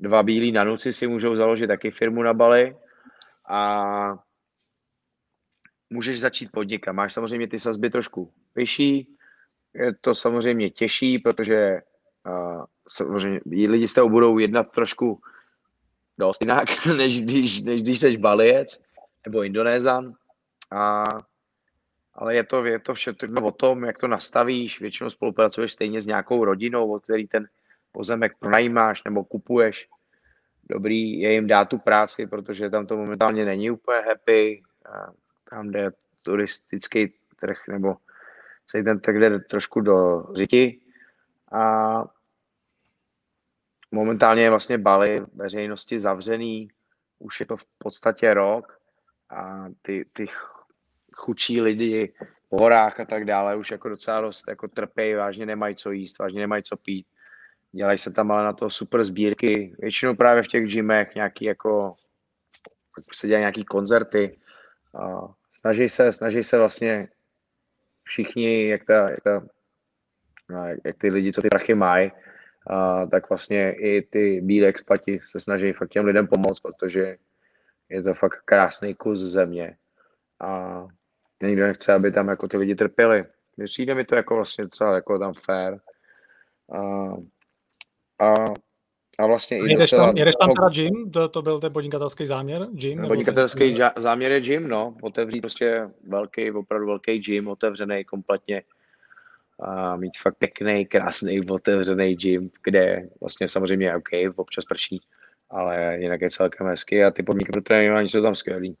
dva 0.00 0.22
bílí 0.22 0.52
nanuci 0.52 0.92
si 0.92 1.06
můžou 1.06 1.36
založit 1.36 1.66
taky 1.66 1.90
firmu 1.90 2.22
na 2.22 2.34
Bali 2.34 2.76
a 3.48 4.18
můžeš 5.90 6.20
začít 6.20 6.52
podnikat. 6.52 6.92
Máš 6.92 7.12
samozřejmě 7.12 7.48
ty 7.48 7.60
sazby 7.60 7.90
trošku 7.90 8.32
vyšší, 8.54 9.16
je 9.74 9.94
to 10.00 10.14
samozřejmě 10.14 10.70
těžší, 10.70 11.18
protože 11.18 11.80
uh, 12.26 12.64
samozřejmě 12.88 13.40
lidi 13.44 13.88
s 13.88 13.94
tebou 13.94 14.10
budou 14.10 14.38
jednat 14.38 14.70
trošku 14.72 15.20
dost 16.18 16.40
jinak, 16.40 16.86
než 16.96 17.22
když, 17.22 17.60
než 17.60 17.82
když 17.82 18.00
jsi 18.00 18.16
Balijec 18.16 18.82
nebo 19.26 19.42
Indonézan. 19.42 20.14
A, 20.70 21.04
ale 22.14 22.34
je 22.34 22.44
to, 22.44 22.64
je 22.64 22.78
to 22.78 22.94
všechno 22.94 23.46
o 23.46 23.52
tom, 23.52 23.84
jak 23.84 23.98
to 23.98 24.08
nastavíš. 24.08 24.80
Většinou 24.80 25.10
spolupracuješ 25.10 25.72
stejně 25.72 26.00
s 26.00 26.06
nějakou 26.06 26.44
rodinou, 26.44 26.92
od 26.92 27.04
který 27.04 27.26
ten 27.26 27.46
pozemek 27.92 28.38
pronajímáš 28.38 29.04
nebo 29.04 29.24
kupuješ, 29.24 29.88
dobrý 30.68 31.20
je 31.20 31.32
jim 31.32 31.46
dát 31.46 31.68
tu 31.68 31.78
práci, 31.78 32.26
protože 32.26 32.70
tam 32.70 32.86
to 32.86 32.96
momentálně 32.96 33.44
není 33.44 33.70
úplně 33.70 34.00
happy, 34.00 34.62
tam 35.50 35.70
jde 35.70 35.90
turistický 36.22 37.14
trh 37.40 37.58
nebo 37.68 37.96
celý 38.66 38.84
ten 38.84 39.00
trh 39.00 39.16
jde 39.16 39.38
trošku 39.38 39.80
do 39.80 40.26
řiti. 40.34 40.80
A 41.52 42.04
momentálně 43.90 44.42
je 44.42 44.50
vlastně 44.50 44.78
Bali 44.78 45.22
veřejnosti 45.34 45.98
zavřený, 45.98 46.68
už 47.18 47.40
je 47.40 47.46
to 47.46 47.56
v 47.56 47.64
podstatě 47.78 48.34
rok 48.34 48.80
a 49.30 49.64
ty, 49.82 50.04
ty 50.12 50.26
chudší 51.12 51.60
lidi 51.60 52.14
v 52.50 52.60
horách 52.60 53.00
a 53.00 53.04
tak 53.04 53.24
dále 53.24 53.56
už 53.56 53.70
jako 53.70 53.88
docela 53.88 54.20
dost 54.20 54.48
jako 54.48 54.68
trpějí, 54.68 55.14
vážně 55.14 55.46
nemají 55.46 55.74
co 55.74 55.90
jíst, 55.90 56.18
vážně 56.18 56.40
nemají 56.40 56.62
co 56.62 56.76
pít 56.76 57.06
dělají 57.72 57.98
se 57.98 58.12
tam 58.12 58.30
ale 58.30 58.44
na 58.44 58.52
to 58.52 58.70
super 58.70 59.04
sbírky, 59.04 59.76
většinou 59.78 60.14
právě 60.14 60.42
v 60.42 60.48
těch 60.48 60.66
gymech 60.66 61.14
nějaký 61.14 61.44
jako, 61.44 61.94
se 63.12 63.26
dělají 63.26 63.42
nějaký 63.42 63.64
koncerty, 63.64 64.38
a 64.94 65.34
snaží 65.52 65.88
se, 65.88 66.12
snaží 66.12 66.42
se 66.42 66.58
vlastně 66.58 67.08
všichni, 68.04 68.68
jak, 68.68 68.84
ta, 68.84 69.10
jak, 69.10 69.20
ta, 69.22 69.42
jak, 70.68 70.78
jak 70.84 70.98
ty 70.98 71.10
lidi, 71.10 71.32
co 71.32 71.42
ty 71.42 71.48
prachy 71.48 71.74
mají, 71.74 72.12
a, 72.66 73.06
tak 73.06 73.28
vlastně 73.28 73.72
i 73.72 74.02
ty 74.02 74.40
bílé 74.40 74.68
expati 74.68 75.20
se 75.24 75.40
snaží 75.40 75.72
fakt 75.72 75.90
těm 75.90 76.04
lidem 76.04 76.26
pomoct, 76.26 76.60
protože 76.60 77.14
je 77.88 78.02
to 78.02 78.14
fakt 78.14 78.42
krásný 78.44 78.94
kus 78.94 79.20
země 79.20 79.76
a 80.40 80.82
nikdo 81.42 81.66
nechce, 81.66 81.92
aby 81.92 82.12
tam 82.12 82.28
jako 82.28 82.48
ty 82.48 82.56
lidi 82.56 82.74
trpěli. 82.74 83.24
Přijde 83.64 83.94
mi 83.94 84.04
to 84.04 84.14
jako 84.14 84.36
vlastně 84.36 84.68
třeba 84.68 84.94
jako 84.94 85.18
tam 85.18 85.34
fair. 85.34 85.78
A 86.72 87.12
a, 88.22 88.34
a 89.18 89.26
vlastně 89.26 89.58
i 89.58 89.70
jedeš 89.72 89.90
tam, 89.90 90.16
jedeš 90.16 90.34
tam 90.36 90.54
teda 90.54 90.68
gym? 90.68 91.10
To, 91.10 91.28
to 91.28 91.42
byl 91.42 91.60
ten 91.60 91.72
podnikatelský 91.72 92.26
záměr? 92.26 92.66
Gym, 92.72 93.06
podnikatelský 93.08 93.74
ten... 93.74 93.90
záměr 93.96 94.32
je 94.32 94.40
gym, 94.40 94.68
no. 94.68 94.96
Otevřít 95.02 95.40
prostě 95.40 95.88
velký, 96.08 96.50
opravdu 96.50 96.86
velký 96.86 97.18
gym, 97.18 97.48
otevřený 97.48 98.04
kompletně. 98.04 98.62
A 99.60 99.96
mít 99.96 100.12
fakt 100.22 100.36
pěkný, 100.38 100.86
krásný, 100.86 101.50
otevřený 101.50 102.16
gym, 102.16 102.50
kde 102.64 103.08
vlastně 103.20 103.48
samozřejmě 103.48 103.96
OK, 103.96 104.08
občas 104.36 104.64
prší, 104.64 105.00
ale 105.50 105.98
jinak 106.00 106.20
je 106.20 106.30
celkem 106.30 106.66
hezký 106.66 107.04
a 107.04 107.10
ty 107.10 107.22
podmínky 107.22 107.52
pro 107.52 107.62
trénování 107.62 108.08
jsou 108.08 108.22
tam 108.22 108.34
skvělý. 108.34 108.76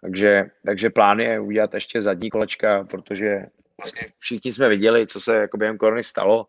Takže, 0.00 0.50
takže 0.64 0.90
plán 0.90 1.20
je 1.20 1.40
udělat 1.40 1.74
ještě 1.74 2.02
zadní 2.02 2.30
kolečka, 2.30 2.84
protože 2.84 3.46
vlastně 3.82 4.08
všichni 4.18 4.52
jsme 4.52 4.68
viděli, 4.68 5.06
co 5.06 5.20
se 5.20 5.36
jako 5.36 5.56
během 5.56 5.78
korony 5.78 6.04
stalo. 6.04 6.46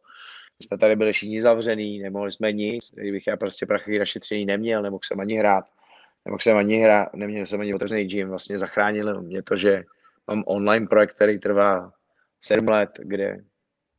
Jsme 0.64 0.78
tady 0.78 0.96
byli 0.96 1.14
všichni 1.14 1.42
zavřený, 1.42 2.00
nemohli 2.00 2.32
jsme 2.32 2.52
nic, 2.52 2.92
kdybych 2.94 3.28
já 3.28 3.38
prostě 3.38 3.66
prachy 3.66 4.00
našetření 4.00 4.46
neměl, 4.46 4.82
nemohl 4.82 5.02
jsem 5.04 5.20
ani 5.20 5.36
hrát, 5.36 5.66
nemohl 6.26 6.40
jsem 6.40 6.58
ani 6.58 6.78
hrát, 6.78 7.14
neměl 7.14 7.46
jsem 7.46 7.62
ani 7.62 7.74
otevřený 7.74 8.06
gym, 8.06 8.30
vlastně 8.30 8.58
zachránil 8.58 9.22
mě 9.22 9.44
to, 9.44 9.56
že 9.56 9.84
mám 10.28 10.44
online 10.48 10.88
projekt, 10.88 11.16
který 11.16 11.40
trvá 11.40 11.94
sedm 12.42 12.70
let, 12.70 12.90
kde 13.00 13.38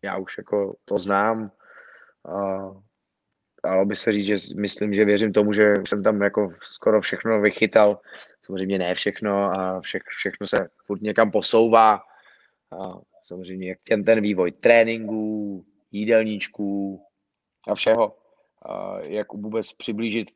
já 0.04 0.16
už 0.16 0.38
jako 0.38 0.76
to 0.84 0.98
znám, 0.98 1.52
a 2.28 2.70
dalo 3.64 3.84
by 3.84 3.96
se 3.96 4.12
říct, 4.12 4.26
že 4.26 4.36
myslím, 4.56 4.94
že 4.94 5.04
věřím 5.04 5.32
tomu, 5.32 5.52
že 5.52 5.74
jsem 5.88 6.02
tam 6.02 6.22
jako 6.22 6.52
skoro 6.62 7.00
všechno 7.00 7.40
vychytal. 7.40 8.00
Samozřejmě 8.46 8.78
ne 8.78 8.94
všechno 8.94 9.44
a 9.44 9.80
vše, 9.80 9.98
všechno 10.08 10.46
se 10.46 10.68
furt 10.86 11.02
někam 11.02 11.30
posouvá. 11.30 11.94
A 12.72 13.00
samozřejmě 13.24 13.68
jak 13.68 13.78
ten, 13.88 14.04
ten 14.04 14.20
vývoj 14.20 14.52
tréninků, 14.52 15.64
jídelníčků 15.92 17.02
a 17.68 17.74
všeho. 17.74 18.16
Jak 19.02 19.32
vůbec 19.32 19.72
přiblížit 19.72 20.30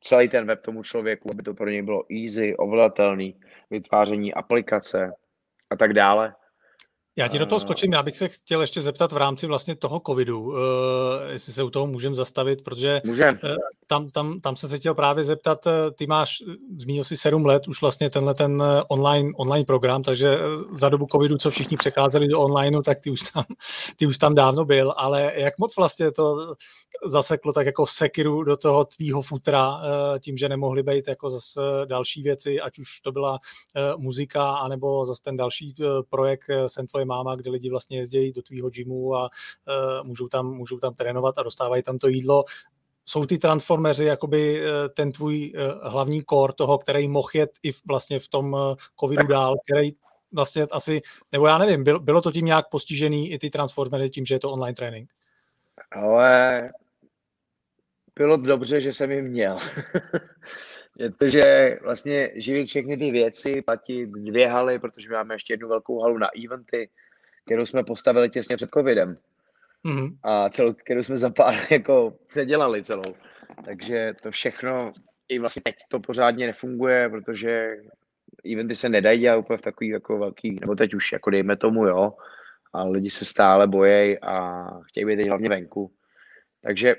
celý 0.00 0.28
ten 0.28 0.46
web 0.46 0.62
tomu 0.62 0.82
člověku, 0.82 1.30
aby 1.30 1.42
to 1.42 1.54
pro 1.54 1.70
něj 1.70 1.82
bylo 1.82 2.04
easy, 2.12 2.56
ovladatelný, 2.56 3.40
vytváření 3.70 4.34
aplikace 4.34 5.12
a 5.70 5.76
tak 5.76 5.92
dále. 5.92 6.34
Já 7.16 7.28
ti 7.28 7.38
do 7.38 7.46
toho 7.46 7.60
skočím, 7.60 7.92
já 7.92 8.02
bych 8.02 8.16
se 8.16 8.28
chtěl 8.28 8.60
ještě 8.60 8.80
zeptat 8.80 9.12
v 9.12 9.16
rámci 9.16 9.46
vlastně 9.46 9.76
toho 9.76 10.02
covidu, 10.06 10.40
uh, 10.40 10.56
jestli 11.30 11.52
se 11.52 11.62
u 11.62 11.70
toho 11.70 11.86
můžeme 11.86 12.14
zastavit, 12.14 12.64
protože 12.64 13.00
Můžem. 13.04 13.38
Uh, 13.44 13.56
tam, 13.86 14.08
tam, 14.10 14.40
tam 14.40 14.56
jsem 14.56 14.68
se 14.68 14.78
chtěl 14.78 14.94
právě 14.94 15.24
zeptat, 15.24 15.66
ty 15.94 16.06
máš, 16.06 16.42
zmínil 16.78 17.04
si 17.04 17.16
sedm 17.16 17.46
let 17.46 17.68
už 17.68 17.80
vlastně 17.80 18.10
tenhle 18.10 18.34
ten 18.34 18.62
online, 18.88 19.32
online 19.36 19.64
program, 19.64 20.02
takže 20.02 20.38
za 20.72 20.88
dobu 20.88 21.06
covidu, 21.12 21.38
co 21.38 21.50
všichni 21.50 21.76
přecházeli 21.76 22.28
do 22.28 22.40
onlineu, 22.40 22.82
tak 22.82 23.00
ty 23.00 23.10
už 23.10 23.20
tam, 23.20 23.44
ty 23.96 24.06
už 24.06 24.18
tam 24.18 24.34
dávno 24.34 24.64
byl, 24.64 24.94
ale 24.96 25.32
jak 25.36 25.58
moc 25.58 25.76
vlastně 25.76 26.12
to 26.12 26.54
zaseklo 27.06 27.52
tak 27.52 27.66
jako 27.66 27.86
sekiru 27.86 28.42
do 28.42 28.56
toho 28.56 28.84
tvýho 28.84 29.22
futra, 29.22 29.80
tím, 30.20 30.36
že 30.36 30.48
nemohli 30.48 30.82
být 30.82 31.08
jako 31.08 31.30
zase 31.30 31.60
další 31.84 32.22
věci, 32.22 32.60
ať 32.60 32.78
už 32.78 33.00
to 33.00 33.12
byla 33.12 33.38
muzika, 33.96 34.54
anebo 34.54 35.04
zase 35.04 35.22
ten 35.22 35.36
další 35.36 35.74
projekt 36.10 36.44
Jsem 36.66 36.86
tvoje 36.86 37.03
máma, 37.04 37.34
kde 37.34 37.50
lidi 37.50 37.70
vlastně 37.70 37.98
jezdí 37.98 38.32
do 38.32 38.42
tvýho 38.42 38.70
gymu 38.70 39.14
a 39.16 39.30
můžou 40.02 40.28
tam, 40.28 40.46
můžou 40.46 40.78
tam 40.78 40.94
trénovat 40.94 41.38
a 41.38 41.42
dostávají 41.42 41.82
tam 41.82 41.98
to 41.98 42.08
jídlo 42.08 42.44
jsou 43.04 43.26
ty 43.26 43.38
transformeři 43.38 44.04
jakoby 44.04 44.62
eh, 44.62 44.88
ten 44.88 45.12
tvůj 45.12 45.52
eh, 45.54 45.88
hlavní 45.88 46.22
core 46.30 46.52
toho, 46.52 46.78
který 46.78 47.08
mohl 47.08 47.28
jet 47.34 47.50
i 47.62 47.70
vlastně 47.88 48.18
v 48.18 48.28
tom 48.28 48.56
covidu 49.00 49.26
dál, 49.26 49.54
který 49.64 49.90
vlastně 50.32 50.66
asi, 50.72 51.00
nebo 51.32 51.46
já 51.46 51.58
nevím, 51.58 51.84
bylo, 51.84 52.00
bylo 52.00 52.20
to 52.20 52.32
tím 52.32 52.46
nějak 52.46 52.68
postižený 52.70 53.32
i 53.32 53.38
ty 53.38 53.50
transformery 53.50 54.10
tím, 54.10 54.24
že 54.24 54.34
je 54.34 54.38
to 54.38 54.52
online 54.52 54.74
trénink? 54.74 55.10
Ale 55.90 56.60
bylo 58.14 58.36
dobře, 58.36 58.80
že 58.80 58.92
jsem 58.92 59.10
jim 59.10 59.24
měl. 59.24 59.58
Protože 60.96 61.78
vlastně 61.82 62.30
živit 62.34 62.66
všechny 62.66 62.96
ty 62.96 63.10
věci, 63.10 63.62
platit 63.62 64.06
dvě 64.06 64.48
haly, 64.48 64.78
protože 64.78 65.12
máme 65.12 65.34
ještě 65.34 65.52
jednu 65.52 65.68
velkou 65.68 66.00
halu 66.00 66.18
na 66.18 66.28
eventy, 66.44 66.88
kterou 67.46 67.66
jsme 67.66 67.84
postavili 67.84 68.30
těsně 68.30 68.56
před 68.56 68.70
covidem 68.70 69.18
mm-hmm. 69.84 70.16
a 70.22 70.48
celou, 70.48 70.72
kterou 70.72 71.02
jsme 71.02 71.16
za 71.16 71.30
pár 71.30 71.54
jako 71.70 72.14
předělali 72.26 72.84
celou. 72.84 73.14
Takže 73.64 74.14
to 74.22 74.30
všechno, 74.30 74.92
i 75.28 75.38
vlastně 75.38 75.62
teď 75.62 75.74
to 75.88 76.00
pořádně 76.00 76.46
nefunguje, 76.46 77.08
protože 77.08 77.76
eventy 78.52 78.76
se 78.76 78.88
nedají 78.88 79.20
dělat 79.20 79.36
úplně 79.36 79.56
v 79.56 79.62
takový 79.62 79.88
jako 79.88 80.18
velký, 80.18 80.58
nebo 80.60 80.74
teď 80.74 80.94
už 80.94 81.12
jako 81.12 81.30
dejme 81.30 81.56
tomu, 81.56 81.86
jo, 81.86 82.12
a 82.72 82.84
lidi 82.84 83.10
se 83.10 83.24
stále 83.24 83.66
bojejí 83.66 84.18
a 84.18 84.66
chtějí 84.82 85.06
být 85.06 85.16
teď 85.16 85.28
hlavně 85.28 85.48
venku. 85.48 85.90
Takže 86.62 86.96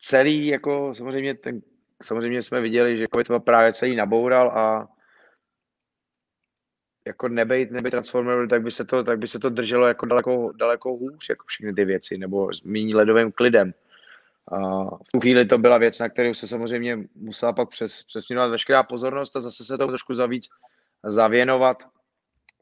celý, 0.00 0.46
jako 0.46 0.94
samozřejmě 0.94 1.34
ten, 1.34 1.60
samozřejmě 2.02 2.42
jsme 2.42 2.60
viděli, 2.60 2.98
že 2.98 3.06
COVID 3.14 3.26
to 3.26 3.40
právě 3.40 3.72
celý 3.72 3.96
naboural 3.96 4.50
a 4.50 4.88
jako 7.06 7.28
nebejt, 7.28 7.70
nebejt 7.70 7.90
Transformer, 7.90 8.48
tak 8.48 8.62
by 8.62 8.70
se 8.70 8.84
to, 8.84 9.04
tak 9.04 9.18
by 9.18 9.28
se 9.28 9.38
to 9.38 9.50
drželo 9.50 9.86
jako 9.86 10.06
daleko, 10.06 10.52
daleko 10.56 10.96
hůř, 10.96 11.28
jako 11.28 11.44
všechny 11.48 11.74
ty 11.74 11.84
věci, 11.84 12.18
nebo 12.18 12.54
s 12.54 12.62
méně 12.62 12.96
ledovým 12.96 13.32
klidem. 13.32 13.74
A 14.52 14.84
v 14.84 15.08
tu 15.12 15.20
chvíli 15.20 15.46
to 15.46 15.58
byla 15.58 15.78
věc, 15.78 15.98
na 15.98 16.08
kterou 16.08 16.34
se 16.34 16.46
samozřejmě 16.46 16.98
musela 17.14 17.52
pak 17.52 17.68
přes, 17.68 18.02
přesměnovat 18.02 18.50
veškerá 18.50 18.82
pozornost 18.82 19.36
a 19.36 19.40
zase 19.40 19.64
se 19.64 19.78
to 19.78 19.86
trošku 19.86 20.14
za 20.14 20.26
víc 20.26 20.48
zavěnovat, 21.04 21.88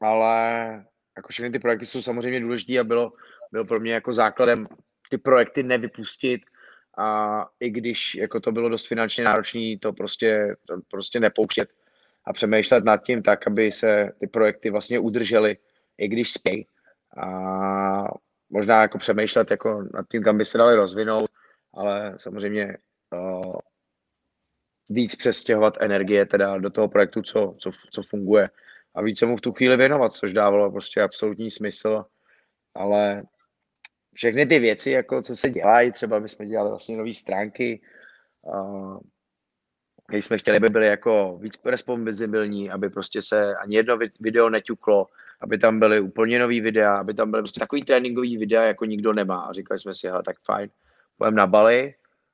ale 0.01 0.69
jako 1.17 1.27
všechny 1.29 1.51
ty 1.51 1.59
projekty 1.59 1.85
jsou 1.85 2.01
samozřejmě 2.01 2.39
důležité 2.39 2.79
a 2.79 2.83
bylo, 2.83 3.13
bylo 3.51 3.65
pro 3.65 3.79
mě 3.79 3.93
jako 3.93 4.13
základem 4.13 4.67
ty 5.09 5.17
projekty 5.17 5.63
nevypustit 5.63 6.41
a 6.99 7.45
i 7.59 7.69
když 7.69 8.15
jako 8.15 8.39
to 8.39 8.51
bylo 8.51 8.69
dost 8.69 8.87
finančně 8.87 9.23
náročné, 9.23 9.77
to 9.81 9.93
prostě, 9.93 10.55
to 10.67 10.77
prostě 10.91 11.19
nepouštět, 11.19 11.69
a 12.25 12.33
přemýšlet 12.33 12.83
nad 12.83 12.97
tím 12.97 13.23
tak, 13.23 13.47
aby 13.47 13.71
se 13.71 14.11
ty 14.19 14.27
projekty 14.27 14.69
vlastně 14.69 14.99
udržely, 14.99 15.57
i 15.97 16.07
když 16.07 16.31
spí. 16.31 16.67
A 17.17 17.27
možná 18.49 18.81
jako 18.81 18.97
přemýšlet 18.97 19.51
jako 19.51 19.83
nad 19.93 20.05
tím, 20.11 20.23
kam 20.23 20.37
by 20.37 20.45
se 20.45 20.57
dali 20.57 20.75
rozvinout, 20.75 21.29
ale 21.73 22.13
samozřejmě 22.17 22.77
uh, 23.13 23.55
víc 24.89 25.15
přestěhovat 25.15 25.77
energie 25.79 26.25
teda 26.25 26.57
do 26.57 26.69
toho 26.69 26.87
projektu, 26.87 27.21
co, 27.21 27.55
co, 27.57 27.69
co 27.91 28.01
funguje 28.01 28.49
a 28.95 29.01
víc 29.01 29.19
se 29.19 29.25
mu 29.25 29.37
v 29.37 29.41
tu 29.41 29.53
chvíli 29.53 29.77
věnovat, 29.77 30.11
což 30.11 30.33
dávalo 30.33 30.71
prostě 30.71 31.01
absolutní 31.01 31.51
smysl, 31.51 32.05
ale 32.75 33.23
všechny 34.19 34.45
ty 34.45 34.59
věci, 34.59 34.91
jako 34.91 35.21
co 35.21 35.35
se 35.35 35.49
dělají, 35.49 35.91
třeba 35.91 36.19
my 36.19 36.29
jsme 36.29 36.45
dělali 36.45 36.69
vlastně 36.69 36.97
nové 36.97 37.13
stránky, 37.13 37.81
uh, 38.41 38.99
když 40.07 40.25
jsme 40.25 40.37
chtěli, 40.37 40.57
aby 40.57 40.67
byly 40.67 40.87
jako 40.87 41.37
víc 41.41 41.59
responsibilní, 41.65 42.71
aby 42.71 42.89
prostě 42.89 43.21
se 43.21 43.55
ani 43.55 43.75
jedno 43.75 43.97
video 44.19 44.49
neťuklo, 44.49 45.07
aby 45.41 45.57
tam 45.57 45.79
byly 45.79 45.99
úplně 45.99 46.39
nový 46.39 46.61
videa, 46.61 46.97
aby 46.97 47.13
tam 47.13 47.31
byly 47.31 47.43
prostě 47.43 47.59
takový 47.59 47.83
tréninkový 47.83 48.37
videa, 48.37 48.63
jako 48.63 48.85
nikdo 48.85 49.13
nemá. 49.13 49.41
A 49.41 49.53
říkali 49.53 49.79
jsme 49.79 49.93
si, 49.93 50.07
hele, 50.07 50.23
tak 50.23 50.35
fajn, 50.45 50.69
půjdeme 51.17 51.37
na 51.37 51.47
Bali, 51.47 51.93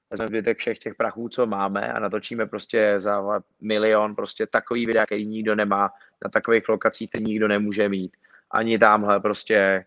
vezmeme 0.10 0.28
zbytek 0.28 0.58
všech 0.58 0.80
těch 0.80 0.96
prachů, 0.96 1.30
co 1.30 1.46
máme 1.46 1.94
a 1.94 2.00
natočíme 2.00 2.46
prostě 2.46 2.94
za 2.98 3.42
milion 3.62 4.16
prostě 4.16 4.48
takový 4.48 4.86
videa, 4.86 5.06
který 5.06 5.26
nikdo 5.26 5.56
nemá, 5.56 5.90
na 6.24 6.30
takových 6.30 6.70
lokacích, 6.70 7.10
které 7.10 7.24
nikdo 7.24 7.48
nemůže 7.48 7.90
mít. 7.90 8.18
Ani 8.52 8.80
tamhle 8.80 9.20
prostě 9.20 9.86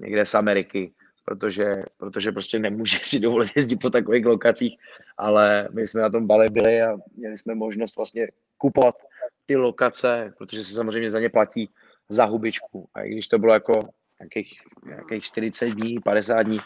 někde 0.00 0.26
z 0.26 0.34
Ameriky 0.34 0.92
protože, 1.26 1.82
protože 1.96 2.32
prostě 2.32 2.58
nemůže 2.58 2.98
si 3.02 3.20
dovolit 3.20 3.56
jezdit 3.56 3.76
po 3.76 3.90
takových 3.90 4.26
lokacích, 4.26 4.78
ale 5.18 5.68
my 5.72 5.88
jsme 5.88 6.02
na 6.02 6.10
tom 6.10 6.26
bale 6.26 6.50
byli 6.50 6.82
a 6.82 6.96
měli 7.16 7.38
jsme 7.38 7.54
možnost 7.54 7.96
vlastně 7.96 8.28
kupovat 8.58 8.94
ty 9.46 9.56
lokace, 9.56 10.32
protože 10.38 10.64
se 10.64 10.74
samozřejmě 10.74 11.10
za 11.10 11.20
ně 11.20 11.28
platí 11.28 11.70
za 12.08 12.24
hubičku. 12.24 12.88
A 12.94 13.02
i 13.02 13.10
když 13.10 13.28
to 13.28 13.38
bylo 13.38 13.52
jako 13.52 13.88
nějakých, 14.20 14.60
nějakých 14.86 15.24
40 15.24 15.70
dní, 15.70 16.00
50 16.00 16.42
dní 16.42 16.58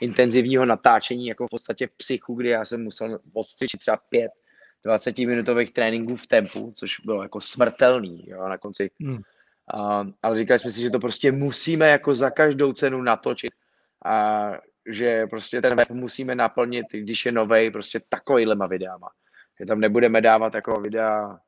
intenzivního 0.00 0.64
natáčení, 0.64 1.26
jako 1.26 1.46
v 1.46 1.50
podstatě 1.50 1.86
v 1.86 1.96
psychu, 1.96 2.34
kdy 2.34 2.48
já 2.48 2.64
jsem 2.64 2.84
musel 2.84 3.18
odstřičit 3.32 3.80
třeba 3.80 3.96
5 3.96 4.30
20 4.84 5.18
minutových 5.18 5.72
tréninků 5.72 6.16
v 6.16 6.26
tempu, 6.26 6.72
což 6.76 7.00
bylo 7.00 7.22
jako 7.22 7.40
smrtelný 7.40 8.24
jo, 8.28 8.48
na 8.48 8.58
konci. 8.58 8.90
Hmm. 9.00 9.18
Uh, 9.74 10.10
ale 10.22 10.36
říkali 10.36 10.58
jsme 10.58 10.70
si, 10.70 10.80
že 10.80 10.90
to 10.90 10.98
prostě 10.98 11.32
musíme 11.32 11.88
jako 11.88 12.14
za 12.14 12.30
každou 12.30 12.72
cenu 12.72 13.02
natočit, 13.02 13.52
a 14.06 14.52
že 14.88 15.26
prostě 15.26 15.62
ten 15.62 15.76
web 15.76 15.90
musíme 15.90 16.34
naplnit, 16.34 16.86
když 16.92 17.26
je 17.26 17.32
novej, 17.32 17.70
prostě 17.70 18.00
takovýhlema 18.08 18.66
videama. 18.66 19.08
Že 19.60 19.66
tam 19.66 19.80
nebudeme 19.80 20.20
dávat 20.20 20.54
jako 20.54 20.80
videa 20.80 21.38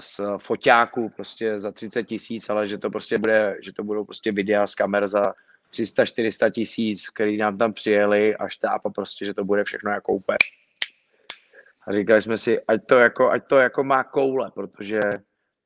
z 0.00 0.20
foťáku 0.38 1.08
prostě 1.08 1.58
za 1.58 1.72
30 1.72 2.04
tisíc, 2.04 2.50
ale 2.50 2.68
že 2.68 2.78
to 2.78 2.90
prostě 2.90 3.18
bude, 3.18 3.56
že 3.62 3.72
to 3.72 3.84
budou 3.84 4.04
prostě 4.04 4.32
videa 4.32 4.66
z 4.66 4.74
kamer 4.74 5.06
za 5.06 5.22
300-400 5.72 6.50
tisíc, 6.50 7.08
který 7.08 7.36
nám 7.36 7.58
tam 7.58 7.72
přijeli 7.72 8.36
a 8.36 8.48
štáb 8.48 8.86
a 8.86 8.90
prostě, 8.90 9.24
že 9.24 9.34
to 9.34 9.44
bude 9.44 9.64
všechno 9.64 9.90
jako 9.90 10.12
úplně. 10.12 10.38
A 11.86 11.92
říkali 11.92 12.22
jsme 12.22 12.38
si, 12.38 12.64
ať 12.64 12.86
to 12.86 12.98
jako, 12.98 13.30
ať 13.30 13.46
to 13.46 13.56
jako 13.56 13.84
má 13.84 14.04
koule, 14.04 14.50
protože 14.54 15.00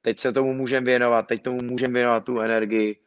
teď 0.02 0.18
se 0.18 0.32
tomu 0.32 0.54
můžeme 0.54 0.86
věnovat, 0.86 1.26
teď 1.26 1.42
tomu 1.42 1.62
můžeme 1.62 1.94
věnovat 1.94 2.24
tu 2.24 2.40
energii, 2.40 3.01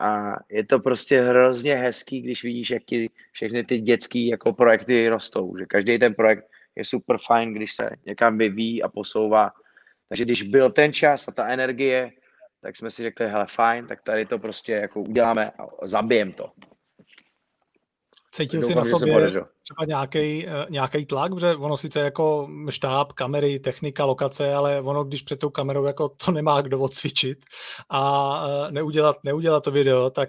a 0.00 0.36
je 0.48 0.64
to 0.64 0.78
prostě 0.78 1.20
hrozně 1.20 1.74
hezký, 1.74 2.20
když 2.20 2.44
vidíš, 2.44 2.70
jak 2.70 2.84
ti 2.84 3.10
všechny 3.32 3.64
ty 3.64 3.78
dětské 3.78 4.18
jako 4.18 4.52
projekty 4.52 5.08
rostou. 5.08 5.56
Že 5.58 5.66
každý 5.66 5.98
ten 5.98 6.14
projekt 6.14 6.44
je 6.76 6.84
super 6.84 7.16
fajn, 7.26 7.54
když 7.54 7.74
se 7.74 7.90
někam 8.06 8.38
vyvíjí 8.38 8.82
a 8.82 8.88
posouvá. 8.88 9.52
Takže 10.08 10.24
když 10.24 10.42
byl 10.42 10.70
ten 10.70 10.92
čas 10.92 11.28
a 11.28 11.32
ta 11.32 11.48
energie, 11.48 12.10
tak 12.60 12.76
jsme 12.76 12.90
si 12.90 13.02
řekli, 13.02 13.28
hele 13.28 13.46
fajn, 13.50 13.86
tak 13.86 14.02
tady 14.02 14.26
to 14.26 14.38
prostě 14.38 14.72
jako 14.72 15.00
uděláme 15.00 15.50
a 15.82 15.86
zabijem 15.86 16.32
to. 16.32 16.52
Cítil 18.36 18.62
jsi 18.62 18.74
na 18.74 18.84
sobě 18.84 19.30
třeba 19.62 19.84
nějaký, 19.86 20.46
nějaký 20.70 21.06
tlak, 21.06 21.34
protože 21.34 21.56
ono 21.56 21.76
sice 21.76 22.00
jako 22.00 22.48
štáb, 22.70 23.12
kamery, 23.12 23.58
technika, 23.58 24.04
lokace, 24.04 24.54
ale 24.54 24.80
ono, 24.80 25.04
když 25.04 25.22
před 25.22 25.38
tou 25.38 25.50
kamerou 25.50 25.84
jako 25.84 26.08
to 26.08 26.32
nemá 26.32 26.60
kdo 26.60 26.80
odcvičit 26.80 27.38
a 27.90 28.42
neudělat, 28.70 29.16
neudělat 29.24 29.64
to 29.64 29.70
video, 29.70 30.10
tak 30.10 30.28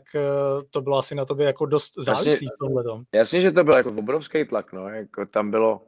to 0.72 0.82
bylo 0.82 0.98
asi 0.98 1.16
na 1.16 1.26
tobě 1.26 1.46
jako 1.46 1.66
dost 1.66 1.94
závislý 1.98 2.48
tomhle. 2.60 2.84
Jasně, 3.14 3.42
že 3.42 3.52
to 3.52 3.64
byl 3.64 3.78
jako 3.78 3.90
obrovský 3.90 4.46
tlak, 4.46 4.74
no, 4.74 4.90
jako 4.90 5.26
tam 5.26 5.52
bylo, 5.52 5.82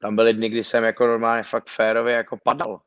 tam 0.00 0.16
byly 0.16 0.34
dny, 0.34 0.48
kdy 0.48 0.64
jsem 0.64 0.84
jako 0.84 1.06
normálně 1.06 1.42
fakt 1.42 1.68
férově 1.68 2.14
jako 2.14 2.38
padal, 2.44 2.80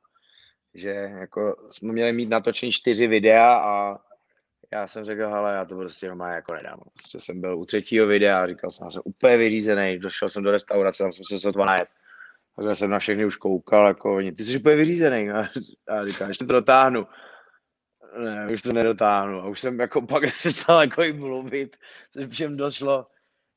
že 0.73 0.89
jako 1.19 1.55
jsme 1.71 1.93
měli 1.93 2.13
mít 2.13 2.29
natočení 2.29 2.71
čtyři 2.71 3.07
videa 3.07 3.55
a 3.55 3.97
já 4.74 4.88
jsem 4.88 5.05
řekl, 5.05 5.30
hele, 5.30 5.53
já 5.53 5.65
to 5.65 5.76
prostě 5.76 6.07
normálně 6.07 6.36
jako 6.36 6.53
nedám. 6.53 6.80
Prostě 6.93 7.19
jsem 7.19 7.41
byl 7.41 7.57
u 7.57 7.65
třetího 7.65 8.07
videa 8.07 8.43
a 8.43 8.47
říkal 8.47 8.71
jsem, 8.71 8.89
že 8.89 8.93
jsem 8.93 9.01
úplně 9.05 9.38
vyřízený, 9.38 9.99
došel 9.99 10.30
jsem 10.30 10.43
do 10.43 10.51
restaurace, 10.51 11.03
tam 11.03 11.13
jsem 11.13 11.24
se 11.24 11.39
sotva 11.39 11.65
najet. 11.65 11.89
Takže 12.55 12.76
jsem 12.76 12.89
na 12.89 12.99
všechny 12.99 13.26
už 13.26 13.36
koukal, 13.36 13.88
jako 13.88 14.15
oni, 14.15 14.32
ty 14.32 14.43
jsi 14.43 14.59
úplně 14.59 14.76
vyřízený. 14.76 15.30
A, 15.30 15.39
a 15.88 16.05
říkal, 16.05 16.28
ještě 16.28 16.45
to 16.45 16.53
dotáhnu. 16.53 17.07
Ne, 18.17 18.47
už 18.53 18.61
to 18.61 18.74
nedotáhnu. 18.74 19.39
A 19.39 19.47
už 19.47 19.59
jsem 19.59 19.80
jako 19.80 20.01
pak 20.01 20.24
přestal 20.38 20.82
jako 20.82 21.03
jim 21.03 21.19
mluvit, 21.19 21.78
což 22.11 22.26
všem 22.28 22.57
došlo, 22.57 23.07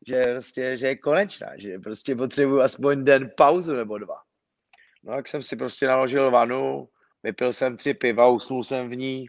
že 0.06 0.22
prostě, 0.22 0.76
že 0.76 0.86
je 0.86 0.96
konečná, 0.96 1.48
že 1.56 1.78
prostě 1.78 2.16
potřebuju 2.16 2.60
aspoň 2.60 3.04
den 3.04 3.30
pauzu 3.36 3.72
nebo 3.72 3.98
dva. 3.98 4.16
No 5.02 5.14
tak 5.14 5.28
jsem 5.28 5.42
si 5.42 5.56
prostě 5.56 5.86
naložil 5.86 6.30
vanu, 6.30 6.88
vypil 7.22 7.52
jsem 7.52 7.76
tři 7.76 7.94
piva, 7.94 8.26
usnul 8.26 8.64
jsem 8.64 8.88
v 8.88 8.96
ní, 8.96 9.28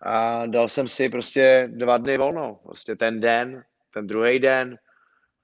a 0.00 0.46
dal 0.46 0.68
jsem 0.68 0.88
si 0.88 1.08
prostě 1.08 1.68
dva 1.72 1.98
dny 1.98 2.18
volno. 2.18 2.60
Prostě 2.62 2.96
ten 2.96 3.20
den, 3.20 3.64
ten 3.94 4.06
druhý 4.06 4.38
den, 4.38 4.78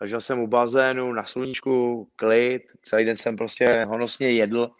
ležel 0.01 0.20
jsem 0.20 0.40
u 0.40 0.46
bazénu, 0.46 1.12
na 1.12 1.26
sluníčku, 1.26 2.09
klid, 2.16 2.62
celý 2.82 3.05
den 3.05 3.16
jsem 3.16 3.36
prostě 3.36 3.84
honosně 3.84 4.30
jedl. 4.30 4.70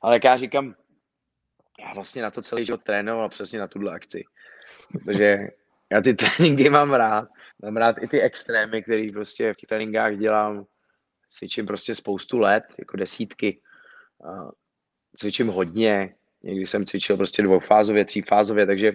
Ale 0.00 0.14
jak 0.14 0.24
já 0.24 0.36
říkám, 0.36 0.74
já 1.80 1.94
vlastně 1.94 2.22
na 2.22 2.30
to 2.30 2.42
celý 2.42 2.64
život 2.64 2.82
trénoval 2.82 3.28
přesně 3.28 3.58
na 3.58 3.68
tuhle 3.68 3.92
akci. 3.92 4.24
Protože 4.92 5.38
já 5.90 6.00
ty 6.00 6.14
tréninky 6.14 6.70
mám 6.70 6.94
rád. 6.94 7.28
Mám 7.62 7.76
rád 7.76 7.96
i 8.02 8.08
ty 8.08 8.20
extrémy, 8.20 8.82
které 8.82 9.06
prostě 9.12 9.52
v 9.52 9.56
těch 9.56 9.68
tréninkách 9.68 10.16
dělám. 10.16 10.66
Cvičím 11.30 11.66
prostě 11.66 11.94
spoustu 11.94 12.38
let, 12.38 12.64
jako 12.78 12.96
desítky. 12.96 13.60
Cvičím 15.16 15.48
hodně, 15.48 16.14
Někdy 16.46 16.66
jsem 16.66 16.84
cvičil 16.84 17.16
prostě 17.16 17.42
dvoufázově, 17.42 18.04
třífázově, 18.04 18.66
takže 18.66 18.92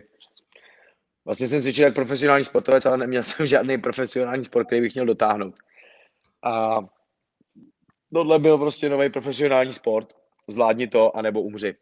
vlastně 1.25 1.47
jsem 1.47 1.61
cvičil 1.61 1.85
jak 1.85 1.95
profesionální 1.95 2.43
sportovec, 2.43 2.85
ale 2.85 2.97
neměl 2.97 3.23
jsem 3.27 3.45
žádný 3.45 3.77
profesionální 3.77 4.43
sport, 4.43 4.65
který 4.65 4.81
bych 4.81 4.93
měl 4.93 5.05
dotáhnout. 5.05 5.55
A 6.43 6.79
tohle 8.13 8.39
byl 8.39 8.57
prostě 8.57 8.89
nový 8.89 9.09
profesionální 9.09 9.71
sport. 9.71 10.13
Zvládni 10.47 10.87
to, 10.87 11.17
anebo 11.17 11.41
umři. 11.41 11.75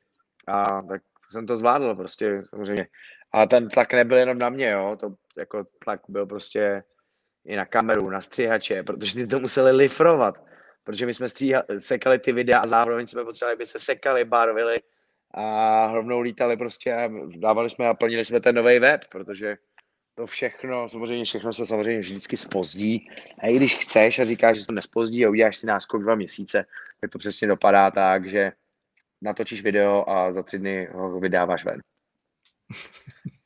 A 0.47 0.82
tak 0.82 1.01
jsem 1.32 1.47
to 1.47 1.57
zvládl 1.57 1.95
prostě 1.95 2.41
samozřejmě. 2.43 2.88
A 3.32 3.45
ten 3.45 3.70
tlak 3.70 3.93
nebyl 3.93 4.17
jenom 4.17 4.38
na 4.38 4.49
mě, 4.49 4.70
jo. 4.70 4.97
To 4.99 5.15
jako 5.38 5.65
tlak 5.84 6.01
byl 6.07 6.26
prostě 6.26 6.84
i 7.45 7.55
na 7.55 7.65
kameru, 7.65 8.09
na 8.09 8.22
stříhače, 8.22 8.84
protože 8.84 9.13
ty 9.13 9.28
to 9.28 9.39
museli 9.39 9.72
lifrovat. 9.72 10.36
Protože 10.84 11.05
my 11.05 11.13
jsme 11.13 11.30
stříha, 11.30 11.63
sekali 11.78 12.20
ty 12.20 12.32
videa 12.32 12.59
a 12.59 12.67
zároveň 12.67 13.07
jsme 13.07 13.24
potřebovali, 13.24 13.55
aby 13.55 13.65
se 13.65 13.80
sekali, 13.80 14.26
barvili, 14.26 14.76
a 15.34 15.88
rovnou 15.91 16.19
lítali 16.19 16.57
prostě 16.57 16.93
a 16.93 17.09
dávali 17.36 17.69
jsme 17.69 17.88
a 17.88 17.93
plnili 17.93 18.25
jsme 18.25 18.39
ten 18.39 18.55
nový 18.55 18.80
web, 18.80 19.01
protože 19.11 19.57
to 20.15 20.27
všechno, 20.27 20.89
samozřejmě 20.89 21.25
všechno 21.25 21.53
se 21.53 21.65
samozřejmě 21.65 21.99
vždycky 21.99 22.38
spozdí. 22.38 23.09
A 23.39 23.47
i 23.47 23.55
když 23.55 23.75
chceš 23.75 24.19
a 24.19 24.25
říkáš, 24.25 24.55
že 24.55 24.61
se 24.61 24.67
to 24.67 24.73
nespozdí 24.73 25.25
a 25.25 25.30
uděláš 25.30 25.57
si 25.57 25.67
náskok 25.67 26.01
dva 26.01 26.15
měsíce, 26.15 26.65
tak 27.01 27.11
to 27.11 27.19
přesně 27.19 27.47
dopadá 27.47 27.91
tak, 27.91 28.30
že 28.30 28.51
natočíš 29.21 29.61
video 29.61 30.09
a 30.09 30.32
za 30.32 30.43
tři 30.43 30.59
dny 30.59 30.88
ho 30.91 31.19
vydáváš 31.19 31.65
ven. 31.65 31.82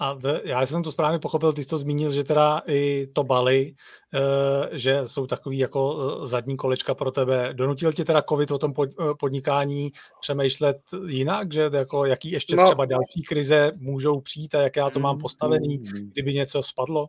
A 0.00 0.14
t- 0.14 0.40
já 0.44 0.66
jsem 0.66 0.82
to 0.82 0.92
správně 0.92 1.18
pochopil, 1.18 1.52
ty 1.52 1.62
jsi 1.62 1.68
to 1.68 1.78
zmínil, 1.78 2.10
že 2.10 2.24
teda 2.24 2.62
i 2.68 3.06
to 3.12 3.24
Bali, 3.24 3.74
e, 4.14 4.78
že 4.78 5.00
jsou 5.04 5.26
takový 5.26 5.58
jako 5.58 5.98
eh, 6.22 6.26
zadní 6.26 6.56
kolečka 6.56 6.94
pro 6.94 7.10
tebe. 7.10 7.50
Donutil 7.52 7.92
tě 7.92 8.04
teda 8.04 8.22
covid 8.22 8.50
o 8.50 8.58
tom 8.58 8.72
pod, 8.72 8.88
eh, 9.00 9.14
podnikání 9.18 9.92
přemýšlet 10.20 10.76
jinak, 11.06 11.52
že 11.52 11.70
jako 11.72 12.04
jaký 12.04 12.30
ještě 12.30 12.56
no. 12.56 12.64
třeba 12.64 12.84
další 12.84 13.22
krize 13.28 13.72
můžou 13.78 14.20
přijít 14.20 14.54
a 14.54 14.62
jak 14.62 14.76
já 14.76 14.90
to 14.90 15.00
mám 15.00 15.18
postavený, 15.18 15.78
mm-hmm. 15.78 16.10
kdyby 16.12 16.34
něco 16.34 16.62
spadlo? 16.62 17.06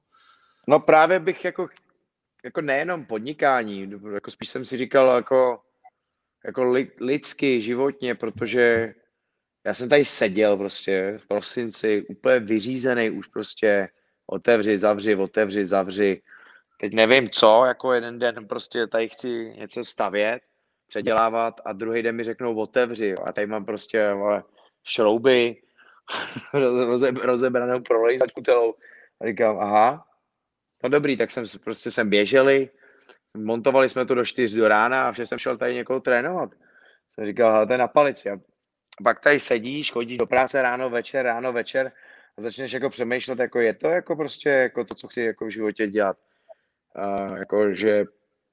No 0.68 0.80
právě 0.80 1.20
bych 1.20 1.46
jako, 1.46 1.68
jako 2.44 2.62
nejenom 2.62 3.06
podnikání, 3.06 3.92
jako 4.14 4.32
spíš 4.32 4.50
jsem 4.50 4.66
si 4.66 4.78
říkal 4.78 5.16
jako, 5.16 5.60
jako 6.46 6.64
lidsky, 7.00 7.62
životně, 7.62 8.16
protože 8.16 8.94
já 9.68 9.74
jsem 9.74 9.90
tady 9.90 10.06
seděl 10.06 10.58
prostě 10.58 11.18
v 11.18 11.28
prosinci, 11.28 12.06
úplně 12.10 12.40
vyřízený 12.40 13.10
už 13.10 13.28
prostě 13.28 13.90
otevři, 14.28 14.78
zavři, 14.78 15.16
otevři, 15.16 15.66
zavři. 15.66 16.22
Teď 16.80 16.94
nevím 16.94 17.30
co, 17.30 17.66
jako 17.66 17.94
jeden 17.94 18.20
den 18.20 18.48
prostě 18.48 18.88
tady 18.88 19.10
chci 19.10 19.54
něco 19.58 19.84
stavět, 19.84 20.40
předělávat 20.88 21.62
a 21.66 21.74
druhý 21.74 22.02
den 22.02 22.16
mi 22.16 22.24
řeknou 22.24 22.56
otevři 22.56 23.16
a 23.16 23.32
tady 23.32 23.48
mám 23.48 23.66
prostě 23.66 24.14
vole, 24.14 24.44
šrouby, 24.84 25.62
roze, 26.54 27.12
rozebranou 27.12 27.82
prolejzačku 27.82 28.42
celou. 28.42 28.74
A 29.22 29.28
říkám, 29.28 29.60
aha, 29.60 30.06
no 30.84 30.90
dobrý, 30.90 31.18
tak 31.18 31.32
jsem 31.32 31.46
prostě 31.64 31.92
sem 31.92 32.10
běželi, 32.10 32.70
montovali 33.38 33.90
jsme 33.90 34.06
to 34.06 34.16
do 34.16 34.26
4 34.26 34.58
do 34.58 34.68
rána 34.68 35.08
a 35.08 35.12
vše 35.12 35.28
jsem 35.28 35.40
šel 35.40 35.58
tady 35.58 35.76
někoho 35.76 36.00
trénovat. 36.00 36.50
Jsem 37.12 37.26
říkal, 37.26 37.52
ale 37.52 37.68
to 37.68 37.74
je 37.74 37.78
na 37.78 37.88
palici. 37.88 38.30
A 38.30 38.38
pak 39.04 39.20
tady 39.20 39.40
sedíš, 39.40 39.92
chodíš 39.92 40.18
do 40.18 40.26
práce 40.26 40.62
ráno, 40.62 40.90
večer, 40.90 41.26
ráno, 41.26 41.54
večer 41.54 41.92
a 42.38 42.42
začneš 42.42 42.72
jako 42.72 42.90
přemýšlet, 42.90 43.40
jako 43.40 43.60
je 43.60 43.74
to 43.74 43.88
jako 43.88 44.16
prostě 44.16 44.50
jako 44.50 44.84
to, 44.84 44.96
co 44.96 45.08
chci 45.08 45.22
jako 45.22 45.46
v 45.46 45.50
životě 45.50 45.88
dělat. 45.88 46.18
Uh, 46.98 47.38
jako, 47.38 47.74
že 47.74 48.06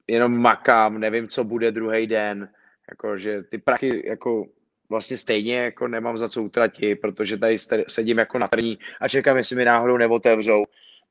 jenom 0.07 0.37
makám, 0.37 0.99
nevím, 0.99 1.27
co 1.27 1.43
bude 1.43 1.71
druhý 1.71 2.07
den, 2.07 2.49
jako, 2.89 3.17
že 3.17 3.43
ty 3.43 3.57
prachy 3.57 4.07
jako 4.07 4.45
vlastně 4.89 5.17
stejně 5.17 5.57
jako 5.57 5.87
nemám 5.87 6.17
za 6.17 6.29
co 6.29 6.43
utratit, 6.43 6.95
protože 6.95 7.37
tady 7.37 7.57
sedím 7.87 8.17
jako 8.17 8.39
na 8.39 8.47
trní 8.47 8.79
a 9.01 9.09
čekám, 9.09 9.37
jestli 9.37 9.55
mi 9.55 9.65
náhodou 9.65 9.97
neotevřou. 9.97 10.65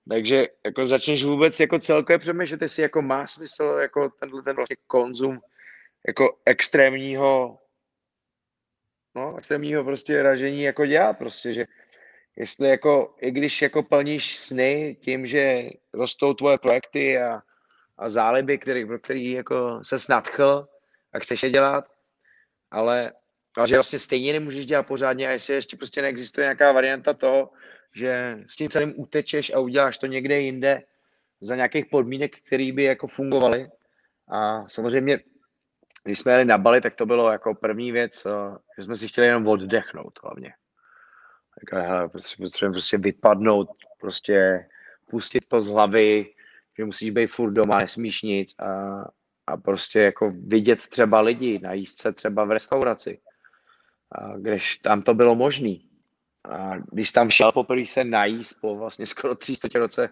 Takže 0.08 0.46
jako 0.64 0.84
začneš 0.84 1.24
vůbec 1.24 1.60
jako 1.60 1.78
celkově 1.78 2.18
přemýšlet, 2.18 2.62
jestli 2.62 2.82
jako 2.82 3.02
má 3.02 3.26
smysl 3.26 3.64
jako 3.64 4.10
tenhle 4.20 4.42
ten 4.42 4.56
vlastně 4.56 4.76
konzum 4.86 5.40
jako 6.06 6.38
extrémního 6.46 7.58
no, 9.14 9.36
extrémního 9.38 9.84
prostě 9.84 10.22
ražení 10.22 10.62
jako 10.62 10.86
dělat 10.86 11.18
prostě, 11.18 11.52
že 11.52 11.66
jestli 12.36 12.68
jako, 12.68 13.14
i 13.20 13.30
když 13.30 13.62
jako 13.62 13.82
plníš 13.82 14.36
sny 14.36 14.96
tím, 15.00 15.26
že 15.26 15.70
rostou 15.92 16.34
tvoje 16.34 16.58
projekty 16.58 17.18
a, 17.18 17.42
a 17.98 18.10
záliby, 18.10 18.58
který, 18.58 18.86
pro 18.86 18.98
který 18.98 19.30
jako 19.30 19.80
se 19.82 19.98
snadchl 19.98 20.68
a 21.12 21.18
chceš 21.18 21.42
je 21.42 21.50
dělat, 21.50 21.84
ale, 22.70 23.12
ale 23.56 23.68
že 23.68 23.76
vlastně 23.76 23.98
stejně 23.98 24.32
nemůžeš 24.32 24.66
dělat 24.66 24.82
pořádně 24.82 25.28
a 25.28 25.30
jestli 25.30 25.54
ještě 25.54 25.76
prostě 25.76 26.02
neexistuje 26.02 26.44
nějaká 26.44 26.72
varianta 26.72 27.14
toho, 27.14 27.50
že 27.94 28.38
s 28.46 28.56
tím 28.56 28.68
celým 28.68 28.94
utečeš 28.96 29.52
a 29.54 29.58
uděláš 29.58 29.98
to 29.98 30.06
někde 30.06 30.40
jinde 30.40 30.82
za 31.40 31.56
nějakých 31.56 31.86
podmínek, 31.86 32.36
které 32.46 32.72
by 32.72 32.84
jako 32.84 33.06
fungovaly. 33.06 33.68
A 34.28 34.68
samozřejmě 34.68 35.20
když 36.04 36.18
jsme 36.18 36.32
jeli 36.32 36.44
na 36.44 36.58
Bali, 36.58 36.80
tak 36.80 36.94
to 36.94 37.06
bylo 37.06 37.30
jako 37.30 37.54
první 37.54 37.92
věc, 37.92 38.26
eh, 38.26 38.58
že 38.76 38.84
jsme 38.84 38.96
si 38.96 39.08
chtěli 39.08 39.26
jenom 39.26 39.48
oddechnout 39.48 40.20
hlavně. 40.22 40.54
Tak 41.60 41.82
hele, 41.86 42.08
potřebujeme 42.08 42.72
prostě 42.72 42.98
vypadnout, 42.98 43.68
prostě 44.00 44.66
pustit 45.10 45.46
to 45.46 45.60
z 45.60 45.68
hlavy, 45.68 46.34
že 46.78 46.84
musíš 46.84 47.10
být 47.10 47.26
furt 47.26 47.52
doma, 47.52 47.78
nesmíš 47.80 48.22
nic 48.22 48.54
a, 48.60 49.04
a 49.46 49.56
prostě 49.56 50.00
jako 50.00 50.32
vidět 50.36 50.86
třeba 50.88 51.20
lidi, 51.20 51.58
najíst 51.58 52.00
se 52.00 52.12
třeba 52.12 52.44
v 52.44 52.50
restauraci, 52.50 53.20
a 54.12 54.36
když 54.36 54.76
tam 54.76 55.02
to 55.02 55.14
bylo 55.14 55.34
možný. 55.34 55.88
A 56.50 56.76
když 56.76 57.12
tam 57.12 57.30
šel 57.30 57.52
poprvé 57.52 57.86
se 57.86 58.04
najíst 58.04 58.60
po 58.60 58.76
vlastně 58.76 59.06
skoro 59.06 59.34
300 59.34 59.68
roce, 59.74 60.10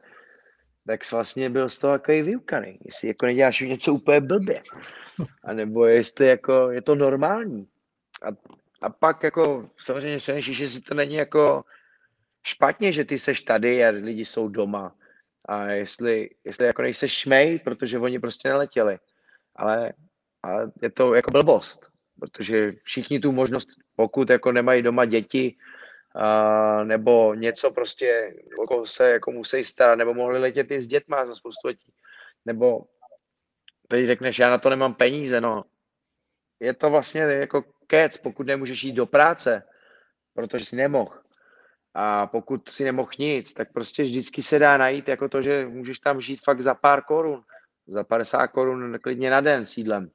tak 0.87 1.13
vlastně 1.13 1.51
byl 1.51 1.69
z 1.69 1.79
toho 1.79 1.99
takový 1.99 2.23
vyukaný. 2.23 2.79
Jestli 2.85 3.09
jako 3.09 3.27
neděláš 3.27 3.61
něco 3.61 3.95
úplně 3.95 4.21
blbě. 4.21 4.63
A 5.45 5.53
nebo 5.53 5.87
jestli 5.87 6.27
jako 6.27 6.71
je 6.71 6.83
to 6.83 6.95
normální. 6.95 7.67
A, 8.23 8.29
a 8.83 8.91
pak 8.91 9.23
jako 9.23 9.71
samozřejmě 9.79 10.19
přemýšlíš, 10.19 10.57
že 10.57 10.69
si 10.69 10.81
to 10.81 10.95
není 10.95 11.15
jako 11.15 11.65
špatně, 12.47 12.93
že 12.93 13.05
ty 13.05 13.19
seš 13.19 13.43
tady 13.43 13.85
a 13.85 13.91
lidi 13.91 14.25
jsou 14.25 14.49
doma. 14.49 14.97
A 15.45 15.65
jestli, 15.65 16.31
jestli 16.45 16.67
jako 16.67 16.83
nejseš 16.83 17.13
šmej, 17.13 17.59
protože 17.59 17.99
oni 17.99 18.19
prostě 18.19 18.49
neletěli. 18.49 18.99
Ale, 19.57 19.93
ale 20.43 20.73
je 20.83 20.91
to 20.91 21.15
jako 21.15 21.31
blbost, 21.31 21.91
protože 22.21 22.73
všichni 22.83 23.21
tu 23.21 23.33
možnost, 23.33 23.69
pokud 23.97 24.31
jako 24.31 24.53
nemají 24.53 24.83
doma 24.83 25.05
děti 25.05 25.57
uh, 26.15 26.85
nebo 26.85 27.35
něco 27.35 27.71
prostě, 27.71 28.35
o 28.69 28.87
se 28.87 29.11
jako 29.11 29.33
musí 29.33 29.65
starat, 29.65 29.99
nebo 29.99 30.15
mohli 30.15 30.39
letět 30.39 30.71
i 30.71 30.81
s 30.81 30.87
dětma 30.87 31.27
za 31.27 31.35
spoustu 31.35 31.67
letí. 31.67 31.93
Nebo 32.45 32.85
teď 33.89 34.07
řekneš, 34.07 34.39
já 34.39 34.51
na 34.51 34.59
to 34.59 34.71
nemám 34.71 34.95
peníze, 34.95 35.41
no. 35.41 35.65
Je 36.61 36.75
to 36.75 36.91
vlastně 36.91 37.21
jako 37.21 37.65
kec, 37.87 38.17
pokud 38.17 38.47
nemůžeš 38.47 38.85
jít 38.85 38.93
do 38.93 39.07
práce, 39.07 39.63
protože 40.35 40.65
si 40.65 40.77
nemohl. 40.77 41.23
A 41.95 42.27
pokud 42.27 42.69
si 42.69 42.85
nemohl 42.85 43.11
nic, 43.19 43.55
tak 43.55 43.73
prostě 43.73 44.03
vždycky 44.03 44.43
se 44.43 44.59
dá 44.59 44.77
najít 44.77 45.09
jako 45.09 45.29
to, 45.29 45.43
že 45.43 45.67
můžeš 45.67 45.99
tam 45.99 46.21
žít 46.21 46.41
fakt 46.45 46.61
za 46.61 46.75
pár 46.75 47.03
korun, 47.03 47.45
za 47.87 48.05
50 48.05 48.47
korun 48.47 48.99
klidně 48.99 49.31
na 49.31 49.41
den 49.41 49.65
sídlem. 49.65 50.11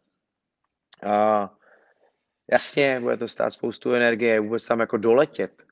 A 1.07 1.49
jasně, 2.51 2.99
bude 2.99 3.17
to 3.17 3.27
stát 3.27 3.49
spoustu 3.49 3.93
energie, 3.93 4.39
vůbec 4.39 4.65
tam 4.65 4.79
jako 4.79 4.97
doletět. 4.97 5.66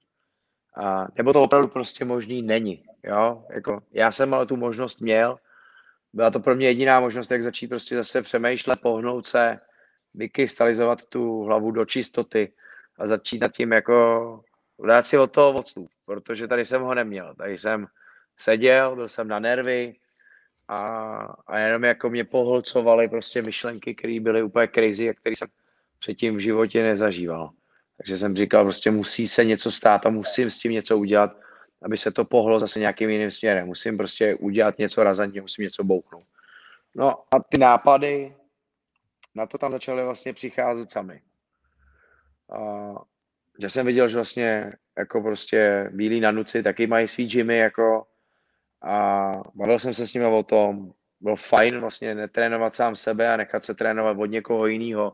A, 0.77 1.07
nebo 1.17 1.33
to 1.33 1.41
opravdu 1.41 1.67
prostě 1.67 2.05
možný 2.05 2.41
není. 2.41 2.83
Jo? 3.03 3.45
Jako, 3.49 3.83
já 3.91 4.11
jsem 4.11 4.33
ale 4.33 4.45
tu 4.45 4.57
možnost 4.57 4.99
měl, 4.99 5.37
byla 6.13 6.31
to 6.31 6.39
pro 6.39 6.55
mě 6.55 6.67
jediná 6.67 6.99
možnost, 6.99 7.31
jak 7.31 7.43
začít 7.43 7.67
prostě 7.67 7.95
zase 7.95 8.21
přemýšlet, 8.21 8.81
pohnout 8.81 9.25
se, 9.27 9.59
vykrystalizovat 10.13 11.05
tu 11.05 11.43
hlavu 11.43 11.71
do 11.71 11.85
čistoty 11.85 12.53
a 12.99 13.07
začít 13.07 13.41
nad 13.41 13.51
tím 13.51 13.71
jako 13.71 14.43
dát 14.87 15.01
si 15.01 15.17
od 15.17 15.31
toho 15.31 15.53
odstup, 15.53 15.89
protože 16.05 16.47
tady 16.47 16.65
jsem 16.65 16.81
ho 16.81 16.95
neměl. 16.95 17.35
Tady 17.35 17.57
jsem 17.57 17.87
seděl, 18.37 18.95
byl 18.95 19.09
jsem 19.09 19.27
na 19.27 19.39
nervy 19.39 19.95
a, 20.67 20.77
a 21.47 21.57
jenom 21.57 21.83
jako 21.83 22.09
mě 22.09 22.23
pohlcovaly 22.23 23.07
prostě 23.07 23.41
myšlenky, 23.41 23.95
které 23.95 24.19
byly 24.19 24.43
úplně 24.43 24.67
crazy 24.67 25.09
a 25.09 25.13
které 25.13 25.35
jsem 25.35 25.47
předtím 25.99 26.35
v 26.35 26.39
životě 26.39 26.83
nezažíval. 26.83 27.49
Takže 27.97 28.17
jsem 28.17 28.35
říkal, 28.35 28.63
prostě 28.63 28.91
musí 28.91 29.27
se 29.27 29.45
něco 29.45 29.71
stát 29.71 30.05
a 30.05 30.09
musím 30.09 30.51
s 30.51 30.59
tím 30.59 30.71
něco 30.71 30.97
udělat, 30.97 31.37
aby 31.81 31.97
se 31.97 32.11
to 32.11 32.25
pohlo 32.25 32.59
zase 32.59 32.79
nějakým 32.79 33.09
jiným 33.09 33.31
směrem. 33.31 33.67
Musím 33.67 33.97
prostě 33.97 34.35
udělat 34.35 34.77
něco 34.77 35.03
razantně, 35.03 35.41
musím 35.41 35.63
něco 35.63 35.83
bouknout. 35.83 36.23
No 36.95 37.11
a 37.11 37.39
ty 37.49 37.57
nápady 37.57 38.35
na 39.35 39.45
to 39.45 39.57
tam 39.57 39.71
začaly 39.71 40.03
vlastně 40.03 40.33
přicházet 40.33 40.91
sami. 40.91 41.21
A 42.51 42.57
že 43.59 43.69
jsem 43.69 43.85
viděl, 43.85 44.09
že 44.09 44.15
vlastně 44.15 44.73
jako 44.97 45.21
prostě 45.21 45.89
bílí 45.93 46.19
na 46.19 46.31
nuci 46.31 46.63
taky 46.63 46.87
mají 46.87 47.07
svý 47.07 47.27
gymy 47.27 47.57
jako 47.57 48.07
a 48.81 49.31
bavil 49.55 49.79
jsem 49.79 49.93
se 49.93 50.07
s 50.07 50.13
nimi 50.13 50.25
o 50.25 50.43
tom, 50.43 50.93
bylo 51.21 51.35
fajn 51.35 51.79
vlastně 51.79 52.15
netrénovat 52.15 52.75
sám 52.75 52.95
sebe 52.95 53.33
a 53.33 53.37
nechat 53.37 53.63
se 53.63 53.73
trénovat 53.73 54.17
od 54.17 54.25
někoho 54.25 54.65
jiného, 54.67 55.13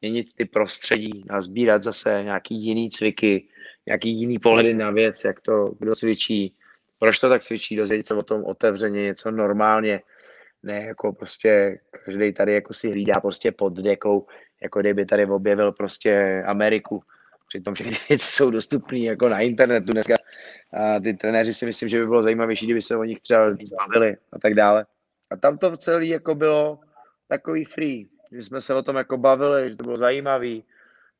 měnit 0.00 0.26
ty 0.34 0.44
prostředí 0.44 1.24
a 1.30 1.40
sbírat 1.40 1.82
zase 1.82 2.20
nějaký 2.22 2.54
jiný 2.64 2.90
cviky, 2.90 3.48
nějaký 3.86 4.10
jiný 4.10 4.38
pohledy 4.38 4.74
na 4.74 4.90
věc, 4.90 5.24
jak 5.24 5.40
to 5.40 5.74
kdo 5.78 5.94
cvičí, 5.94 6.54
proč 6.98 7.18
to 7.18 7.28
tak 7.28 7.42
cvičí, 7.42 7.76
dozvědět 7.76 8.06
se 8.06 8.14
o 8.14 8.22
tom 8.22 8.44
otevřeně, 8.44 9.02
něco 9.02 9.30
normálně, 9.30 10.00
ne 10.62 10.82
jako 10.82 11.12
prostě 11.12 11.80
každý 12.04 12.32
tady 12.32 12.52
jako 12.52 12.74
si 12.74 12.90
hlídá 12.90 13.20
prostě 13.20 13.52
pod 13.52 13.72
dekou, 13.72 14.26
jako 14.62 14.80
kdyby 14.80 15.06
tady 15.06 15.26
objevil 15.26 15.72
prostě 15.72 16.42
Ameriku, 16.46 17.02
Přitom 17.48 17.74
všechny 17.74 17.96
věci 18.08 18.30
jsou 18.30 18.50
dostupné 18.50 18.98
jako 18.98 19.28
na 19.28 19.40
internetu 19.40 19.92
dneska. 19.92 20.14
A 20.72 21.00
ty 21.00 21.14
trenéři 21.14 21.54
si 21.54 21.66
myslím, 21.66 21.88
že 21.88 22.00
by 22.00 22.06
bylo 22.06 22.22
zajímavější, 22.22 22.66
kdyby 22.66 22.82
se 22.82 22.96
o 22.96 23.04
nich 23.04 23.20
třeba 23.20 23.50
víc 23.50 23.72
bavili 23.72 24.16
a 24.32 24.38
tak 24.38 24.54
dále. 24.54 24.86
A 25.30 25.36
tam 25.36 25.58
to 25.58 25.76
celé 25.76 26.06
jako 26.06 26.34
bylo 26.34 26.80
takový 27.28 27.64
free, 27.64 28.08
že 28.32 28.42
jsme 28.42 28.60
se 28.60 28.74
o 28.74 28.82
tom 28.82 28.96
jako 28.96 29.16
bavili, 29.16 29.70
že 29.70 29.76
to 29.76 29.82
bylo 29.82 29.96
zajímavý, 29.96 30.64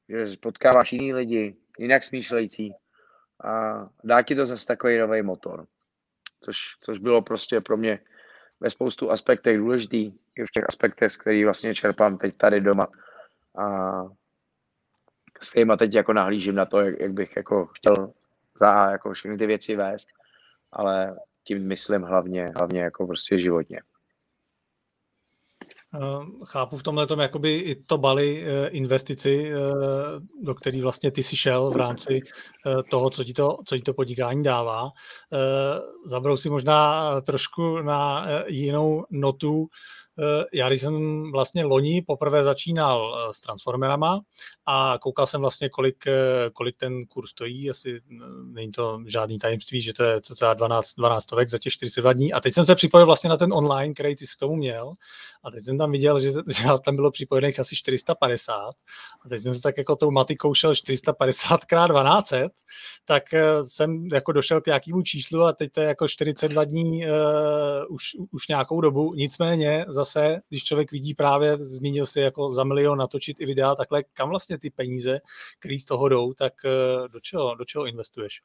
že 0.08 0.36
potkáváš 0.40 0.92
jiný 0.92 1.14
lidi, 1.14 1.56
jinak 1.78 2.04
smýšlející 2.04 2.74
a 3.44 3.82
dá 4.04 4.22
ti 4.22 4.34
to 4.34 4.46
zase 4.46 4.66
takový 4.66 4.98
nový 4.98 5.22
motor. 5.22 5.66
Což, 6.40 6.58
což 6.80 6.98
bylo 6.98 7.22
prostě 7.22 7.60
pro 7.60 7.76
mě 7.76 7.98
ve 8.60 8.70
spoustu 8.70 9.10
aspektech 9.10 9.58
důležitý, 9.58 10.12
i 10.36 10.44
v 10.44 10.50
těch 10.54 10.64
aspektech, 10.68 11.16
který 11.16 11.44
vlastně 11.44 11.74
čerpám 11.74 12.18
teď 12.18 12.36
tady 12.36 12.60
doma. 12.60 12.86
A 13.58 14.02
s 15.40 15.50
kterýma 15.50 15.76
teď 15.76 15.94
jako 15.94 16.12
nahlížím 16.12 16.54
na 16.54 16.66
to, 16.66 16.80
jak, 16.80 17.00
jak 17.00 17.12
bych 17.12 17.36
jako 17.36 17.66
chtěl 17.66 18.12
za 18.60 18.90
jako 18.90 19.12
všechny 19.12 19.38
ty 19.38 19.46
věci 19.46 19.76
vést, 19.76 20.08
ale 20.72 21.16
tím 21.44 21.68
myslím 21.68 22.02
hlavně, 22.02 22.52
hlavně 22.56 22.82
jako 22.82 23.06
prostě 23.06 23.38
životně. 23.38 23.80
Eh, 25.94 26.44
chápu 26.44 26.76
v 26.76 26.82
tomhle 26.82 27.06
tom 27.06 27.20
jakoby 27.20 27.56
i 27.56 27.74
to 27.74 27.98
bali 27.98 28.44
eh, 28.44 28.68
investici, 28.68 29.52
eh, 29.52 29.58
do 30.42 30.54
který 30.54 30.80
vlastně 30.80 31.10
ty 31.10 31.22
si 31.22 31.36
šel 31.36 31.70
v 31.70 31.76
rámci 31.76 32.20
toho, 32.90 33.10
co 33.10 33.24
ti 33.24 33.32
to, 33.32 33.58
co 33.66 33.76
ti 33.76 33.82
to 33.82 33.94
podnikání 33.94 34.42
dává. 34.42 34.90
Zabrou 36.06 36.36
si 36.36 36.50
možná 36.50 37.10
trošku 37.20 37.82
na 37.82 38.26
jinou 38.46 39.04
notu, 39.10 39.68
já 40.52 40.68
když 40.68 40.80
jsem 40.80 41.22
vlastně 41.32 41.64
loni 41.64 42.02
poprvé 42.02 42.42
začínal 42.42 43.18
eh, 43.18 43.32
s 43.32 43.40
Transformerama 43.40 44.20
a 44.66 44.98
koukal 45.00 45.26
jsem 45.26 45.40
vlastně, 45.40 45.68
kolik, 45.68 46.06
eh, 46.06 46.50
kolik 46.52 46.76
ten 46.76 47.06
kurz 47.06 47.30
stojí, 47.30 47.70
asi 47.70 48.00
není 48.44 48.72
to 48.72 49.00
žádný 49.06 49.38
tajemství, 49.38 49.80
že 49.80 49.92
to 49.92 50.04
je 50.04 50.20
cca 50.20 50.54
12, 50.54 50.94
12 50.94 51.22
stovek 51.22 51.48
za 51.48 51.58
těch 51.58 51.72
42 51.72 52.12
dní. 52.12 52.32
A 52.32 52.40
teď 52.40 52.54
jsem 52.54 52.64
se 52.64 52.74
připojil 52.74 53.06
vlastně 53.06 53.30
na 53.30 53.36
ten 53.36 53.52
online, 53.52 53.94
který 53.94 54.16
ty 54.16 54.24
k 54.24 54.40
tomu 54.40 54.56
měl. 54.56 54.92
A 55.44 55.50
teď 55.50 55.64
jsem 55.64 55.78
tam 55.78 55.92
viděl, 55.92 56.20
že, 56.20 56.32
že 56.48 56.64
tam 56.84 56.96
bylo 56.96 57.10
připojených 57.10 57.60
asi 57.60 57.76
450 57.76 58.54
a 59.24 59.28
teď 59.28 59.40
jsem 59.42 59.54
se 59.54 59.62
tak 59.62 59.78
jako 59.78 59.96
tou 59.96 60.10
matikou 60.10 60.54
šel 60.54 60.74
450 60.74 61.64
krát 61.64 61.86
1200, 61.86 62.48
tak 63.04 63.22
jsem 63.62 64.06
jako 64.12 64.32
došel 64.32 64.60
k 64.60 64.66
nějakému 64.66 65.02
číslu 65.02 65.44
a 65.44 65.52
teď 65.52 65.72
to 65.72 65.80
je 65.80 65.86
jako 65.86 66.08
42 66.08 66.64
dní 66.64 67.06
uh, 67.06 67.12
už, 67.88 68.04
už 68.30 68.48
nějakou 68.48 68.80
dobu, 68.80 69.14
nicméně 69.14 69.84
za 69.88 70.04
zase, 70.08 70.40
když 70.48 70.64
člověk 70.64 70.92
vidí 70.92 71.14
právě, 71.14 71.56
zmínil 71.56 72.06
si 72.06 72.20
jako 72.20 72.50
za 72.50 72.64
milion 72.64 72.98
natočit 72.98 73.40
i 73.40 73.46
videa, 73.46 73.74
takhle 73.74 74.02
kam 74.02 74.28
vlastně 74.28 74.58
ty 74.58 74.70
peníze, 74.70 75.20
které 75.58 75.78
z 75.78 75.84
toho 75.84 76.08
jdou, 76.08 76.34
tak 76.34 76.52
eh, 76.64 77.08
do 77.08 77.20
čeho, 77.20 77.54
do 77.54 77.64
čeho 77.64 77.86
investuješ? 77.86 78.42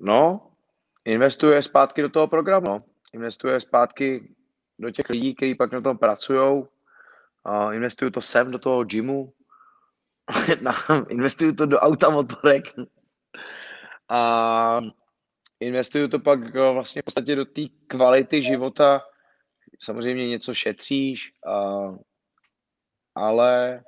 No, 0.00 0.50
investuje 1.04 1.62
zpátky 1.62 2.02
do 2.02 2.08
toho 2.08 2.26
programu. 2.26 2.66
No. 2.68 2.82
Investuje 3.12 3.60
zpátky 3.60 4.34
do 4.78 4.90
těch 4.90 5.10
lidí, 5.10 5.34
kteří 5.34 5.54
pak 5.54 5.72
na 5.72 5.80
tom 5.80 5.98
pracují. 5.98 6.64
Investuju 7.72 8.10
to 8.10 8.22
sem, 8.22 8.50
do 8.50 8.58
toho 8.58 8.84
gymu. 8.84 9.32
investuju 11.08 11.54
to 11.54 11.66
do 11.66 11.78
auta, 11.78 12.10
motorek. 12.10 12.64
A 14.08 14.80
investuju 15.60 16.08
to 16.08 16.18
pak 16.18 16.56
eh, 16.56 16.72
vlastně 16.72 17.02
v 17.02 17.04
podstatě 17.04 17.36
do 17.36 17.44
té 17.44 17.62
kvality 17.86 18.42
života, 18.42 19.02
samozřejmě 19.80 20.28
něco 20.28 20.54
šetříš, 20.54 21.32
a, 21.46 21.88
ale 23.14 23.82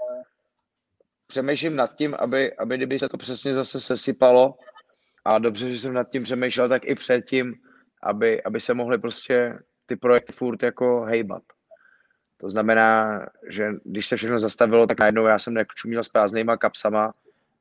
přemýšlím 1.27 1.77
nad 1.77 1.95
tím, 1.95 2.17
aby, 2.19 2.57
aby 2.57 2.77
kdyby 2.77 2.99
se 2.99 3.09
to 3.09 3.17
přesně 3.17 3.55
zase 3.55 3.81
sesypalo 3.81 4.55
a 5.25 5.39
dobře, 5.39 5.71
že 5.71 5.79
jsem 5.79 5.95
nad 5.95 6.11
tím 6.11 6.23
přemýšlel, 6.23 6.69
tak 6.69 6.85
i 6.85 6.95
předtím, 6.95 7.55
aby, 8.03 8.43
aby 8.43 8.61
se 8.61 8.75
mohly 8.75 8.99
prostě 8.99 9.59
ty 9.87 9.97
projekty 9.97 10.33
furt 10.33 10.63
jako 10.63 11.01
hejbat. 11.01 11.43
To 12.37 12.49
znamená, 12.49 13.21
že 13.49 13.71
když 13.85 14.07
se 14.07 14.17
všechno 14.17 14.39
zastavilo, 14.39 14.87
tak 14.87 15.01
najednou 15.01 15.27
já 15.27 15.39
jsem 15.39 15.55
čuměl 15.75 16.05
s 16.05 16.09
prázdnýma 16.09 16.57
kapsama 16.57 17.15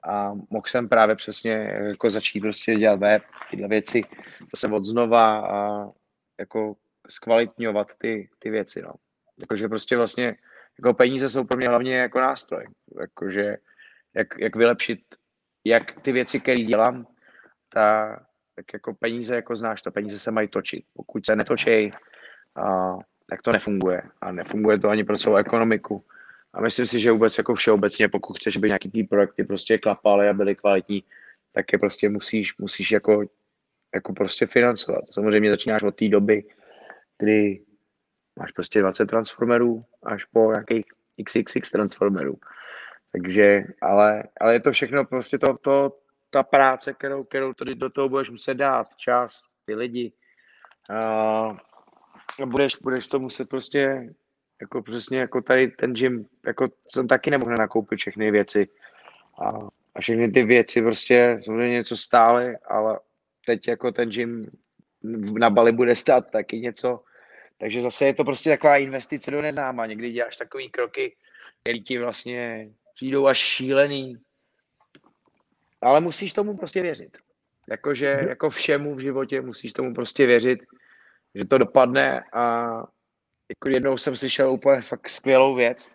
a 0.03 0.33
mohl 0.33 0.67
jsem 0.67 0.89
právě 0.89 1.15
přesně 1.15 1.51
jako 1.87 2.09
začít 2.09 2.41
prostě 2.41 2.75
dělat 2.75 2.99
web, 2.99 3.23
tyhle 3.49 3.67
věci, 3.67 4.03
to 4.51 4.57
se 4.57 4.67
od 4.67 4.83
znova 4.83 5.47
a 5.47 5.89
jako 6.39 6.75
zkvalitňovat 7.09 7.95
ty, 7.97 8.29
ty 8.39 8.49
věci, 8.49 8.81
no. 8.81 8.93
Jakože 9.39 9.67
prostě 9.67 9.97
vlastně 9.97 10.35
jako 10.79 10.93
peníze 10.93 11.29
jsou 11.29 11.43
pro 11.43 11.57
mě 11.57 11.67
hlavně 11.67 11.97
jako 11.97 12.19
nástroj. 12.19 12.67
Jakože 12.99 13.57
jak, 14.15 14.27
jak 14.39 14.55
vylepšit, 14.55 14.99
jak 15.63 16.01
ty 16.01 16.11
věci, 16.11 16.39
které 16.39 16.63
dělám, 16.63 17.07
ta, 17.69 18.19
tak 18.55 18.65
jako 18.73 18.93
peníze, 18.93 19.35
jako 19.35 19.55
znáš, 19.55 19.81
to 19.81 19.91
peníze 19.91 20.19
se 20.19 20.31
mají 20.31 20.47
točit. 20.47 20.85
Pokud 20.93 21.25
se 21.25 21.35
netočí, 21.35 21.91
a, 22.55 22.95
tak 23.29 23.41
to 23.41 23.51
nefunguje. 23.51 24.01
A 24.21 24.31
nefunguje 24.31 24.79
to 24.79 24.89
ani 24.89 25.03
pro 25.03 25.17
celou 25.17 25.35
ekonomiku. 25.35 26.05
A 26.53 26.61
myslím 26.61 26.87
si, 26.87 26.99
že 26.99 27.11
vůbec 27.11 27.37
jako 27.37 27.55
všeobecně, 27.55 28.09
pokud 28.09 28.37
chceš, 28.37 28.57
aby 28.57 28.67
nějaký 28.67 28.91
ty 28.91 29.03
projekty 29.03 29.43
prostě 29.43 29.77
klapaly 29.77 30.29
a 30.29 30.33
byly 30.33 30.55
kvalitní, 30.55 31.03
tak 31.51 31.73
je 31.73 31.79
prostě 31.79 32.09
musíš, 32.09 32.57
musíš 32.57 32.91
jako, 32.91 33.25
jako 33.95 34.13
prostě 34.13 34.45
financovat. 34.45 35.09
Samozřejmě 35.09 35.51
začínáš 35.51 35.83
od 35.83 35.95
té 35.95 36.07
doby, 36.07 36.43
kdy 37.19 37.61
máš 38.39 38.51
prostě 38.51 38.81
20 38.81 39.05
transformerů 39.05 39.85
až 40.03 40.25
po 40.25 40.51
nějakých 40.51 40.85
XXX 41.23 41.71
transformerů. 41.71 42.35
Takže, 43.11 43.63
ale, 43.81 44.23
ale 44.41 44.53
je 44.53 44.59
to 44.59 44.71
všechno 44.71 45.05
prostě 45.05 45.37
to, 45.37 45.57
to, 45.57 45.97
ta 46.29 46.43
práce, 46.43 46.93
kterou, 46.93 47.23
kterou 47.23 47.53
tady 47.53 47.75
do 47.75 47.89
toho 47.89 48.09
budeš 48.09 48.29
muset 48.29 48.53
dát, 48.53 48.95
čas, 48.95 49.43
ty 49.65 49.75
lidi. 49.75 50.13
A 52.39 52.45
budeš, 52.45 52.75
budeš 52.75 53.07
to 53.07 53.19
muset 53.19 53.49
prostě, 53.49 54.13
jako 54.61 54.81
přesně 54.81 55.19
jako 55.19 55.41
tady 55.41 55.67
ten 55.67 55.93
gym, 55.93 56.25
jako 56.45 56.67
jsem 56.87 57.07
taky 57.07 57.31
nemohl 57.31 57.55
nakoupit 57.55 57.99
všechny 57.99 58.31
věci. 58.31 58.67
A, 59.41 59.49
a 59.95 60.01
všechny 60.01 60.31
ty 60.31 60.43
věci 60.43 60.81
prostě 60.81 61.39
samozřejmě 61.45 61.73
něco 61.73 61.97
stály, 61.97 62.57
ale 62.57 62.99
teď 63.45 63.67
jako 63.67 63.91
ten 63.91 64.09
gym 64.09 64.51
na 65.39 65.49
Bali 65.49 65.71
bude 65.71 65.95
stát 65.95 66.31
taky 66.31 66.59
něco. 66.59 67.03
Takže 67.57 67.81
zase 67.81 68.05
je 68.05 68.13
to 68.13 68.23
prostě 68.23 68.49
taková 68.49 68.77
investice 68.77 69.31
do 69.31 69.41
neznáma. 69.41 69.85
Někdy 69.85 70.11
děláš 70.11 70.37
takový 70.37 70.69
kroky, 70.69 71.15
který 71.61 71.83
ti 71.83 71.99
vlastně 71.99 72.69
přijdou 72.93 73.27
až 73.27 73.37
šílený. 73.37 74.17
Ale 75.81 76.01
musíš 76.01 76.33
tomu 76.33 76.57
prostě 76.57 76.81
věřit. 76.81 77.17
Jakože, 77.69 78.15
mhm. 78.15 78.27
jako 78.27 78.49
všemu 78.49 78.95
v 78.95 78.99
životě 78.99 79.41
musíš 79.41 79.73
tomu 79.73 79.93
prostě 79.93 80.25
věřit, 80.25 80.59
že 81.35 81.45
to 81.45 81.57
dopadne 81.57 82.23
a 82.33 82.67
jako 83.49 83.69
jednou 83.69 83.97
jsem 83.97 84.15
slyšel 84.15 84.51
úplně 84.51 84.81
fakt 84.81 85.09
skvělou 85.09 85.55
věc, 85.55 85.87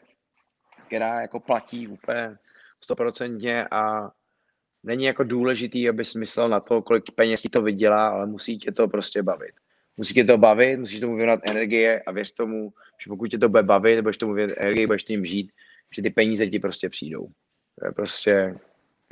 která 0.86 1.20
jako 1.20 1.40
platí 1.40 1.88
úplně 1.88 2.36
stoprocentně 2.84 3.68
a 3.68 4.10
není 4.82 5.04
jako 5.04 5.24
důležitý, 5.24 5.88
aby 5.88 6.02
myslel 6.18 6.48
na 6.48 6.60
to, 6.60 6.82
kolik 6.82 7.04
peněz 7.14 7.42
ti 7.42 7.48
to 7.48 7.62
vydělá, 7.62 8.08
ale 8.08 8.26
musí 8.26 8.58
tě 8.58 8.72
to 8.72 8.88
prostě 8.88 9.22
bavit. 9.22 9.52
Musí 9.96 10.14
tě 10.14 10.24
to 10.24 10.38
bavit, 10.38 10.76
musíš 10.76 11.00
tomu 11.00 11.16
věnovat 11.16 11.40
energie 11.50 12.02
a 12.06 12.12
věř 12.12 12.32
tomu, 12.32 12.72
že 13.04 13.08
pokud 13.08 13.26
tě 13.26 13.38
to 13.38 13.48
bude 13.48 13.62
bavit, 13.62 14.00
budeš 14.00 14.16
tomu 14.16 14.34
věnovat 14.34 14.58
energie, 14.58 14.86
budeš 14.86 15.02
tím 15.04 15.24
žít, 15.24 15.52
že 15.96 16.02
ty 16.02 16.10
peníze 16.10 16.46
ti 16.46 16.58
prostě 16.58 16.88
přijdou. 16.88 17.28
To 17.78 17.86
je 17.86 17.92
prostě, 17.92 18.58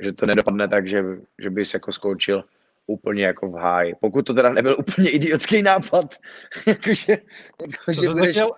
že 0.03 0.13
to 0.13 0.25
nedopadne 0.25 0.67
tak, 0.67 0.87
že, 0.87 1.03
že 1.41 1.49
bys 1.49 1.73
jako 1.73 1.91
skončil 1.91 2.43
úplně 2.87 3.25
jako 3.25 3.49
v 3.49 3.55
háji. 3.55 3.95
Pokud 3.99 4.21
to 4.21 4.33
teda 4.33 4.53
nebyl 4.53 4.75
úplně 4.79 5.09
idiotský 5.09 5.61
nápad, 5.61 6.15
jakože, 6.67 7.17
jakože 7.61 8.09
budeš, 8.09 8.29
chtěl, 8.29 8.51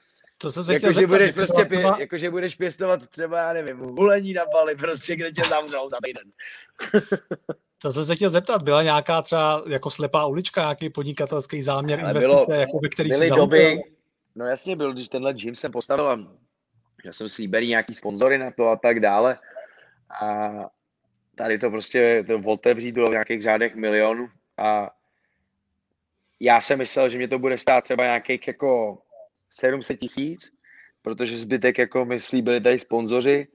to 0.52 0.64
se 0.64 0.74
jako, 0.74 0.92
že 0.92 1.08
budeš 1.08 1.32
prostě 1.32 1.66
pě, 1.66 1.82
jako, 2.00 2.18
že 2.18 2.32
budeš 2.32 2.56
pěstovat 2.56 3.08
třeba, 3.08 3.38
já 3.40 3.54
nevím, 3.54 3.78
hulení 3.78 4.34
na 4.34 4.44
Bali, 4.54 4.76
prostě, 4.76 5.16
kde 5.16 5.32
tě 5.32 5.42
zavřou 5.50 5.90
za 5.90 5.98
týden. 6.06 6.32
To 7.82 7.92
jsem 7.92 8.06
se 8.06 8.16
chtěl 8.16 8.30
zeptat, 8.30 8.64
byla 8.64 8.84
nějaká 8.84 9.22
třeba 9.22 9.64
jako 9.68 9.90
slepá 9.90 10.26
ulička, 10.26 10.62
nějaký 10.62 10.90
podnikatelský 10.90 11.62
záměr, 11.62 12.00
Ale 12.00 12.10
investice, 12.10 12.46
bylo, 12.46 12.60
jako 12.60 12.80
by 12.80 12.90
který 12.90 13.10
byly 13.10 13.28
si 13.28 13.36
doby, 13.36 13.82
No 14.36 14.46
jasně 14.46 14.76
byl, 14.76 14.94
když 14.94 15.10
tenhle 15.10 15.34
gym 15.34 15.56
jsem 15.56 15.72
postavil 15.72 16.08
a 16.08 16.20
já 17.06 17.14
jsem 17.14 17.30
slíbený 17.30 17.68
nějaký 17.68 17.94
sponzory 17.94 18.38
na 18.38 18.52
to 18.52 18.68
a 18.70 18.76
tak 18.76 19.00
dále. 19.00 19.40
A 20.22 20.52
tady 21.36 21.60
to 21.60 21.70
prostě 21.70 22.24
to 22.28 22.42
otevřít 22.46 22.92
bylo 22.92 23.08
v 23.08 23.12
nějakých 23.12 23.42
řádech 23.42 23.76
milionů 23.76 24.30
a 24.58 24.92
já 26.40 26.62
jsem 26.62 26.80
myslel, 26.80 27.10
že 27.10 27.18
mě 27.18 27.28
to 27.28 27.40
bude 27.40 27.58
stát 27.58 27.84
třeba 27.84 28.04
nějakých 28.04 28.48
jako 28.48 28.98
700 29.54 30.00
tisíc, 30.00 30.52
protože 31.02 31.38
zbytek 31.38 31.78
jako 31.78 32.06
mi 32.06 32.20
slíbili 32.20 32.62
tady 32.62 32.80
sponzoři, 32.80 33.48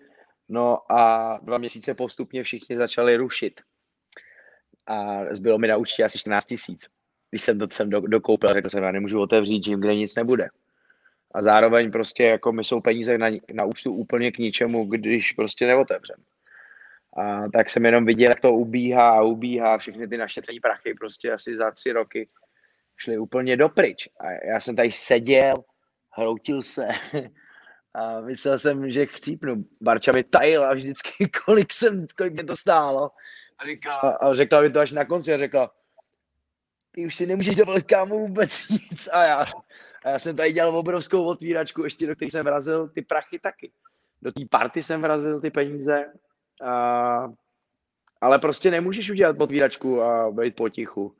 no 0.49 0.93
a 0.93 1.39
dva 1.43 1.59
měsíce 1.59 1.95
postupně 1.95 2.43
všichni 2.43 2.77
začali 2.77 3.17
rušit. 3.17 3.61
A 4.87 5.25
zbylo 5.35 5.59
mi 5.59 5.69
na 5.69 5.77
účtě 5.77 6.05
asi 6.05 6.19
14 6.19 6.47
tisíc. 6.47 6.87
Když 7.31 7.43
jsem 7.43 7.59
to 7.59 7.67
sem 7.71 7.91
do, 7.91 8.01
dokoupil, 8.01 8.55
řekl 8.55 8.69
jsem, 8.69 8.83
já 8.83 8.93
nemůžu 8.93 9.21
otevřít 9.21 9.65
gym, 9.65 9.81
kde 9.81 9.95
nic 9.95 10.15
nebude. 10.15 10.49
A 11.35 11.43
zároveň 11.43 11.91
prostě 11.91 12.25
jako 12.25 12.53
mi 12.53 12.65
jsou 12.65 12.81
peníze 12.81 13.19
na, 13.19 13.29
na 13.53 13.65
účtu 13.65 13.93
úplně 13.93 14.33
k 14.33 14.39
ničemu, 14.39 14.85
když 14.85 15.33
prostě 15.33 15.67
neotevřem. 15.67 16.17
A 17.17 17.49
tak 17.49 17.71
jsem 17.71 17.85
jenom 17.85 18.05
viděl, 18.05 18.31
jak 18.31 18.41
to 18.41 18.53
ubíhá 18.53 19.11
a 19.11 19.23
ubíhá, 19.23 19.79
všechny 19.79 20.09
ty 20.09 20.17
našetření 20.17 20.61
prachy 20.61 20.95
prostě 20.95 21.33
asi 21.33 21.57
za 21.57 21.71
tři 21.71 21.93
roky 21.93 22.29
šly 22.97 23.19
úplně 23.19 23.57
dopryč. 23.57 24.09
A 24.21 24.31
já 24.31 24.61
jsem 24.61 24.77
tady 24.77 24.93
seděl, 24.93 25.55
hroutil 26.19 26.62
se 26.62 26.89
a 27.95 28.21
myslel 28.21 28.59
jsem, 28.59 28.91
že 28.91 29.07
chcípnu. 29.07 29.64
Barča 29.81 30.12
mi 30.12 30.25
tajila 30.25 30.75
vždycky, 30.75 31.31
kolik, 31.45 31.73
jsem, 31.73 32.07
kolik 32.16 32.33
mě 32.33 32.45
to 32.45 32.57
stálo. 32.57 33.11
A, 33.59 33.66
říkala, 33.66 33.99
a 33.99 34.35
řekla 34.35 34.61
mi 34.61 34.71
to 34.71 34.81
až 34.81 34.91
na 34.91 35.05
konci 35.05 35.35
a 35.35 35.37
řekla, 35.37 35.71
ty 36.91 37.07
už 37.07 37.14
si 37.14 37.27
nemůžeš 37.27 37.57
dovolit 37.57 37.87
kámo 37.87 38.19
vůbec 38.19 38.69
nic. 38.69 39.09
A 39.12 39.25
já, 39.25 39.47
a 40.05 40.09
já 40.11 40.19
jsem 40.19 40.37
tady 40.37 40.53
dělal 40.53 40.77
obrovskou 40.77 41.25
otvíračku, 41.25 41.85
ještě 41.85 42.07
do 42.07 42.16
které 42.16 42.31
jsem 42.31 42.45
vrazil 42.45 42.89
ty 42.89 43.03
prachy 43.03 43.39
taky. 43.39 43.73
Do 44.23 44.33
té 44.33 44.41
party 44.51 44.83
jsem 44.83 45.03
vrazil 45.03 45.41
ty 45.41 45.51
peníze. 45.51 46.05
A, 46.62 47.33
ale 48.21 48.39
prostě 48.39 48.71
nemůžeš 48.71 49.11
udělat 49.11 49.41
otvíračku 49.41 50.03
a 50.03 50.31
být 50.31 50.57
potichu. 50.57 51.16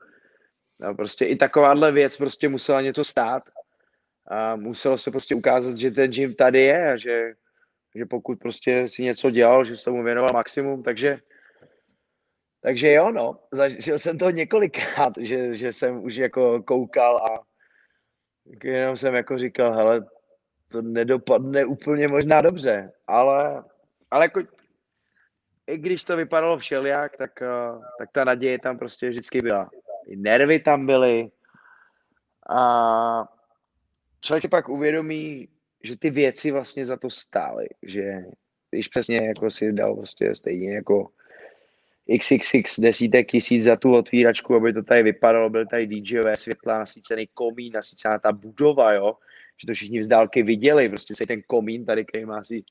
No, 0.79 0.95
prostě 0.95 1.25
i 1.25 1.35
takováhle 1.35 1.91
věc 1.91 2.17
prostě 2.17 2.49
musela 2.49 2.81
něco 2.81 3.03
stát 3.03 3.43
a 4.29 4.55
muselo 4.55 4.97
se 4.97 5.11
prostě 5.11 5.35
ukázat, 5.35 5.77
že 5.77 5.91
ten 5.91 6.11
gym 6.11 6.35
tady 6.35 6.59
je 6.59 6.91
a 6.91 6.97
že, 6.97 7.33
že 7.95 8.05
pokud 8.05 8.39
prostě 8.39 8.87
si 8.87 9.03
něco 9.03 9.31
dělal, 9.31 9.63
že 9.63 9.75
se 9.75 9.85
tomu 9.85 10.03
věnoval 10.03 10.33
maximum, 10.33 10.83
takže 10.83 11.19
takže 12.61 12.91
jo, 12.91 13.11
no, 13.11 13.39
zažil 13.51 13.99
jsem 13.99 14.17
to 14.17 14.29
několikrát, 14.29 15.13
že, 15.19 15.57
že 15.57 15.73
jsem 15.73 16.03
už 16.03 16.15
jako 16.15 16.63
koukal 16.63 17.17
a 17.17 17.39
jenom 18.63 18.97
jsem 18.97 19.15
jako 19.15 19.37
říkal, 19.37 19.73
hele, 19.73 20.05
to 20.67 20.81
nedopadne 20.81 21.65
úplně 21.65 22.07
možná 22.07 22.41
dobře, 22.41 22.91
ale, 23.07 23.63
ale 24.11 24.25
jako, 24.25 24.41
i 25.67 25.77
když 25.77 26.03
to 26.03 26.17
vypadalo 26.17 26.57
všelijak, 26.57 27.17
tak, 27.17 27.41
eh, 27.41 27.79
tak 27.97 28.09
ta 28.11 28.23
naděje 28.23 28.59
tam 28.59 28.77
prostě 28.77 29.09
vždycky 29.09 29.41
byla. 29.41 29.69
I 30.07 30.15
nervy 30.15 30.59
tam 30.59 30.85
byly. 30.85 31.31
A 32.49 32.59
člověk 34.21 34.41
si 34.41 34.47
pak 34.47 34.69
uvědomí, 34.69 35.47
že 35.83 35.97
ty 35.97 36.09
věci 36.09 36.51
vlastně 36.51 36.85
za 36.85 36.97
to 36.97 37.09
stály, 37.09 37.67
že 37.83 38.23
když 38.71 38.87
přesně 38.87 39.27
jako 39.27 39.49
si 39.49 39.73
dal 39.73 39.95
prostě 39.95 40.35
stejně 40.35 40.75
jako 40.75 41.09
xxx 42.19 42.79
desítek 42.79 43.27
tisíc 43.27 43.63
za 43.63 43.75
tu 43.75 43.93
otvíračku, 43.93 44.55
aby 44.55 44.73
to 44.73 44.83
tady 44.83 45.03
vypadalo, 45.03 45.49
byl 45.49 45.65
tady 45.65 45.87
DJové 45.87 46.37
světla, 46.37 46.79
nasvícený 46.79 47.27
komín, 47.33 47.73
nasvícená 47.73 48.19
ta 48.19 48.31
budova, 48.31 48.93
jo, 48.93 49.15
že 49.61 49.67
to 49.67 49.73
všichni 49.73 50.03
z 50.03 50.07
dálky 50.07 50.43
viděli, 50.43 50.89
prostě 50.89 51.15
se 51.15 51.25
ten 51.25 51.41
komín 51.47 51.85
tady, 51.85 52.05
který 52.05 52.25
má 52.25 52.37
asi 52.37 52.63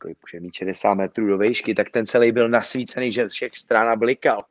kolik 0.00 0.18
může 0.22 0.40
mít 0.40 0.54
60 0.54 0.94
metrů 0.94 1.26
do 1.26 1.38
výšky, 1.38 1.74
tak 1.74 1.90
ten 1.90 2.06
celý 2.06 2.32
byl 2.32 2.48
nasvícený, 2.48 3.12
že 3.12 3.28
všech 3.28 3.56
stran 3.56 3.98
blikal. 3.98 4.44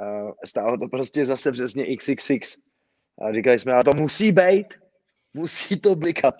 Uh, 0.00 0.32
stálo 0.44 0.78
to 0.78 0.88
prostě 0.88 1.24
zase 1.24 1.52
přesně 1.52 1.96
XXX. 1.96 2.58
A 3.18 3.32
říkali 3.32 3.58
jsme, 3.58 3.72
ale 3.72 3.84
to 3.84 3.92
musí 3.94 4.32
být, 4.32 4.66
musí 5.34 5.80
to 5.80 5.94
blikat. 5.94 6.34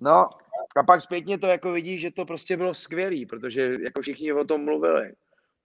No, 0.00 0.28
a 0.76 0.82
pak 0.86 1.00
zpětně 1.00 1.38
to 1.38 1.46
jako 1.46 1.72
vidíš, 1.72 2.00
že 2.00 2.10
to 2.10 2.24
prostě 2.24 2.56
bylo 2.56 2.74
skvělý, 2.74 3.26
protože 3.26 3.76
jako 3.84 4.02
všichni 4.02 4.32
o 4.32 4.44
tom 4.44 4.64
mluvili. 4.64 5.12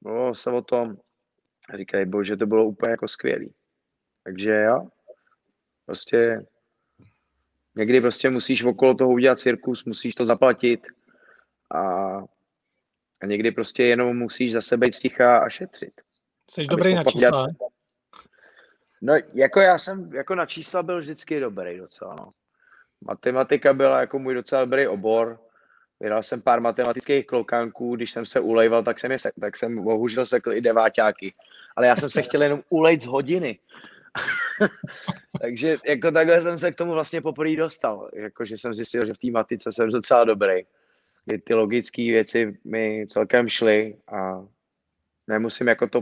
Mluvilo 0.02 0.36
se 0.36 0.52
o 0.52 0.62
tom, 0.62 0.98
a 1.70 1.78
říkají, 1.78 2.06
bože, 2.06 2.38
to 2.38 2.46
bylo 2.46 2.66
úplně 2.66 2.92
jako 2.92 3.08
skvělý. 3.08 3.54
Takže 4.24 4.52
jo, 4.52 4.88
prostě 5.86 6.42
někdy 7.76 8.02
prostě 8.02 8.30
musíš 8.30 8.64
okolo 8.64 8.94
toho 8.96 9.12
udělat 9.12 9.40
cirkus, 9.40 9.86
musíš 9.86 10.16
to 10.16 10.26
zaplatit 10.26 10.88
a, 11.76 11.80
a 13.22 13.26
někdy 13.26 13.52
prostě 13.52 13.84
jenom 13.84 14.18
musíš 14.18 14.52
za 14.52 14.62
sebe 14.62 14.92
sticha 14.92 15.38
a 15.38 15.50
šetřit. 15.50 16.02
Jsi 16.52 16.66
dobrý 16.66 16.96
na 16.96 17.04
čísla. 17.04 17.48
No, 19.02 19.14
jako 19.34 19.60
já 19.60 19.78
jsem, 19.78 20.14
jako 20.14 20.36
na 20.36 20.46
čísla 20.46 20.84
byl 20.84 21.00
vždycky 21.00 21.40
dobrý 21.40 21.78
docela, 21.78 22.16
no. 22.20 22.28
Matematika 23.02 23.74
byla 23.74 24.00
jako 24.00 24.20
můj 24.20 24.34
docela 24.34 24.62
dobrý 24.62 24.88
obor, 24.88 25.40
Vydal 26.00 26.24
jsem 26.24 26.42
pár 26.42 26.62
matematických 26.62 27.28
klokánků, 27.28 27.96
když 27.96 28.12
jsem 28.12 28.26
se 28.26 28.40
ulejval, 28.40 28.84
tak 28.84 29.00
jsem, 29.00 29.12
je 29.12 29.20
se, 29.20 29.32
tak 29.42 29.58
jsem 29.58 29.84
bohužel 29.84 30.26
sekl 30.26 30.54
i 30.54 30.62
deváťáky. 30.62 31.34
Ale 31.76 31.88
já 31.88 31.96
jsem 31.96 32.10
se 32.10 32.22
chtěl 32.22 32.42
jenom 32.44 32.62
ulejt 32.70 33.02
z 33.02 33.06
hodiny. 33.06 33.60
Takže 35.42 35.78
jako 35.86 36.12
takhle 36.12 36.42
jsem 36.42 36.58
se 36.58 36.72
k 36.72 36.76
tomu 36.76 36.92
vlastně 36.92 37.22
poprvé 37.22 37.56
dostal. 37.56 38.10
Jako, 38.14 38.46
že 38.46 38.58
jsem 38.58 38.74
zjistil, 38.74 39.06
že 39.06 39.14
v 39.14 39.18
té 39.18 39.32
matice 39.32 39.72
jsem 39.72 39.90
docela 39.90 40.24
dobrý. 40.24 40.66
Kdy 41.26 41.38
ty 41.38 41.54
logické 41.54 42.02
věci 42.02 42.58
mi 42.66 43.06
celkem 43.08 43.50
šly 43.50 43.98
a 44.08 44.46
nemusím 45.28 45.68
jako 45.68 45.88
to 45.88 46.02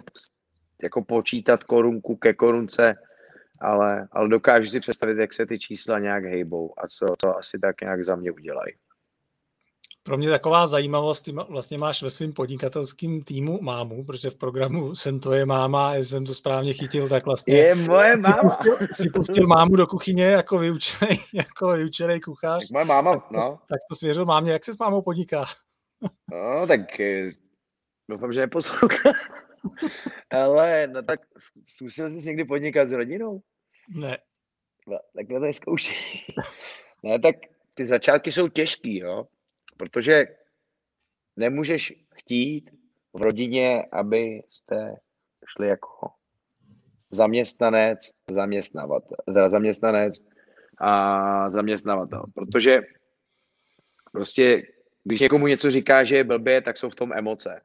jako 0.83 1.03
počítat 1.03 1.63
korunku 1.63 2.15
ke 2.15 2.33
korunce, 2.33 2.95
ale, 3.59 4.07
ale 4.11 4.29
dokážu 4.29 4.71
si 4.71 4.79
představit, 4.79 5.17
jak 5.17 5.33
se 5.33 5.45
ty 5.45 5.59
čísla 5.59 5.99
nějak 5.99 6.23
hejbou 6.23 6.73
a 6.77 6.87
co, 6.87 7.05
co 7.21 7.37
asi 7.37 7.59
tak 7.59 7.81
nějak 7.81 8.05
za 8.05 8.15
mě 8.15 8.31
udělají. 8.31 8.73
Pro 10.03 10.17
mě 10.17 10.29
taková 10.29 10.67
zajímavost, 10.67 11.21
ty 11.21 11.31
vlastně 11.31 11.77
máš 11.77 12.03
ve 12.03 12.09
svém 12.09 12.33
podnikatelském 12.33 13.21
týmu 13.21 13.61
mámu, 13.61 14.05
protože 14.05 14.29
v 14.29 14.35
programu 14.35 14.95
jsem 14.95 15.19
tvoje 15.19 15.45
máma, 15.45 15.95
jestli 15.95 16.09
jsem 16.09 16.25
to 16.25 16.33
správně 16.33 16.73
chytil, 16.73 17.09
tak 17.09 17.25
vlastně... 17.25 17.55
Je 17.55 17.75
moje 17.75 18.17
máma. 18.17 18.35
Si 18.35 18.47
pustil, 18.47 18.87
si 18.91 19.09
pustil 19.09 19.47
mámu 19.47 19.75
do 19.75 19.87
kuchyně 19.87 20.25
jako 20.25 20.57
vyučený, 20.57 21.17
jako 21.33 21.71
vyučený 21.71 22.21
kuchař. 22.21 22.61
Tak 22.61 22.71
moje 22.71 22.85
máma, 22.85 23.13
tak, 23.13 23.31
no. 23.31 23.59
Tak 23.69 23.79
to 23.89 23.95
svěřil 23.95 24.25
mámě, 24.25 24.51
jak 24.51 24.65
se 24.65 24.73
s 24.73 24.77
mámou 24.77 25.01
podniká? 25.01 25.45
No, 26.31 26.67
tak 26.67 26.99
eh, 26.99 27.31
doufám, 28.09 28.33
že 28.33 28.39
neposlouchá. 28.39 29.09
Ale, 30.29 30.87
no 30.87 31.03
tak 31.03 31.19
zkusil 31.67 32.09
jsi 32.09 32.27
někdy 32.27 32.45
podnikat 32.45 32.87
s 32.87 32.91
rodinou? 32.91 33.41
Ne. 33.89 34.17
No, 34.87 34.97
tak 35.15 35.27
to 35.27 35.53
zkoušej. 35.53 35.95
ne, 37.03 37.19
tak 37.19 37.35
ty 37.73 37.85
začátky 37.85 38.31
jsou 38.31 38.47
těžký, 38.47 38.97
jo 38.97 39.27
protože 39.77 40.25
nemůžeš 41.35 41.93
chtít 42.15 42.71
v 43.13 43.21
rodině, 43.21 43.83
abyste 43.91 44.95
šli 45.47 45.67
jako 45.67 46.09
zaměstnanec, 47.11 48.11
zaměstnavatel, 48.29 49.17
zaměstnanec 49.47 50.15
a 50.77 51.49
zaměstnavatel. 51.49 52.23
Protože 52.35 52.81
prostě, 54.11 54.63
když 55.03 55.21
někomu 55.21 55.47
něco 55.47 55.71
říká, 55.71 56.03
že 56.03 56.15
je 56.15 56.23
blbě, 56.23 56.61
tak 56.61 56.77
jsou 56.77 56.89
v 56.89 56.95
tom 56.95 57.13
emoce. 57.13 57.61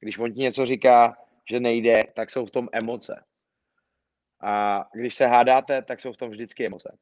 Když 0.00 0.18
on 0.18 0.32
ti 0.32 0.40
něco 0.40 0.66
říká, 0.66 1.16
že 1.50 1.60
nejde, 1.60 2.02
tak 2.14 2.30
jsou 2.30 2.46
v 2.46 2.50
tom 2.50 2.68
emoce. 2.72 3.24
A 4.40 4.84
když 4.94 5.14
se 5.14 5.26
hádáte, 5.26 5.82
tak 5.82 6.00
jsou 6.00 6.12
v 6.12 6.16
tom 6.16 6.30
vždycky 6.30 6.66
emoce. 6.66 6.98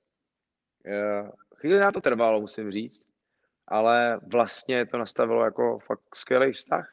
Eh, 0.86 1.30
chvíli 1.54 1.80
na 1.80 1.92
to 1.92 2.00
trvalo, 2.00 2.40
musím 2.40 2.70
říct, 2.70 3.08
ale 3.68 4.20
vlastně 4.26 4.86
to 4.86 4.98
nastavilo 4.98 5.44
jako 5.44 5.78
fakt 5.78 6.14
skvělý 6.14 6.52
vztah, 6.52 6.92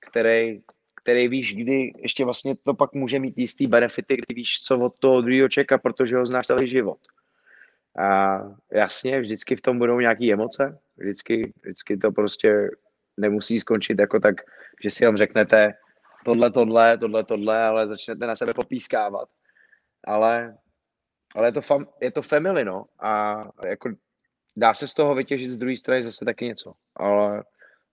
který, 0.00 0.62
který 1.02 1.28
víš, 1.28 1.54
kdy 1.54 1.92
ještě 1.96 2.24
vlastně 2.24 2.56
to 2.56 2.74
pak 2.74 2.92
může 2.92 3.18
mít 3.18 3.38
jistý 3.38 3.66
benefity, 3.66 4.16
kdy 4.16 4.34
víš, 4.34 4.62
co 4.64 4.78
od 4.78 4.94
toho 4.98 5.20
druhého 5.20 5.48
čeká, 5.48 5.78
protože 5.78 6.16
ho 6.16 6.26
znáš 6.26 6.46
celý 6.46 6.68
život. 6.68 6.98
A 7.98 8.38
jasně, 8.72 9.20
vždycky 9.20 9.56
v 9.56 9.60
tom 9.60 9.78
budou 9.78 10.00
nějaké 10.00 10.32
emoce, 10.32 10.78
vždycky, 10.96 11.52
vždycky 11.62 11.96
to 11.96 12.12
prostě 12.12 12.70
nemusí 13.16 13.60
skončit 13.60 13.98
jako 13.98 14.20
tak, 14.20 14.34
že 14.82 14.90
si 14.90 15.04
vám 15.04 15.16
řeknete 15.16 15.74
tohle, 16.26 16.50
tohle, 16.50 16.98
tohle, 16.98 17.24
tohle, 17.24 17.62
ale 17.62 17.86
začnete 17.86 18.26
na 18.26 18.34
sebe 18.34 18.52
popískávat. 18.54 19.28
Ale, 20.04 20.56
ale 21.36 21.48
je, 21.48 21.52
to 21.52 21.60
fam, 21.60 21.86
je 22.00 22.10
to 22.12 22.22
family, 22.22 22.64
no. 22.64 22.84
A 22.98 23.42
jako 23.66 23.90
dá 24.56 24.74
se 24.74 24.88
z 24.88 24.94
toho 24.94 25.14
vytěžit 25.14 25.50
z 25.50 25.58
druhé 25.58 25.76
strany 25.76 26.02
zase 26.02 26.24
taky 26.24 26.44
něco. 26.44 26.72
Ale 26.96 27.44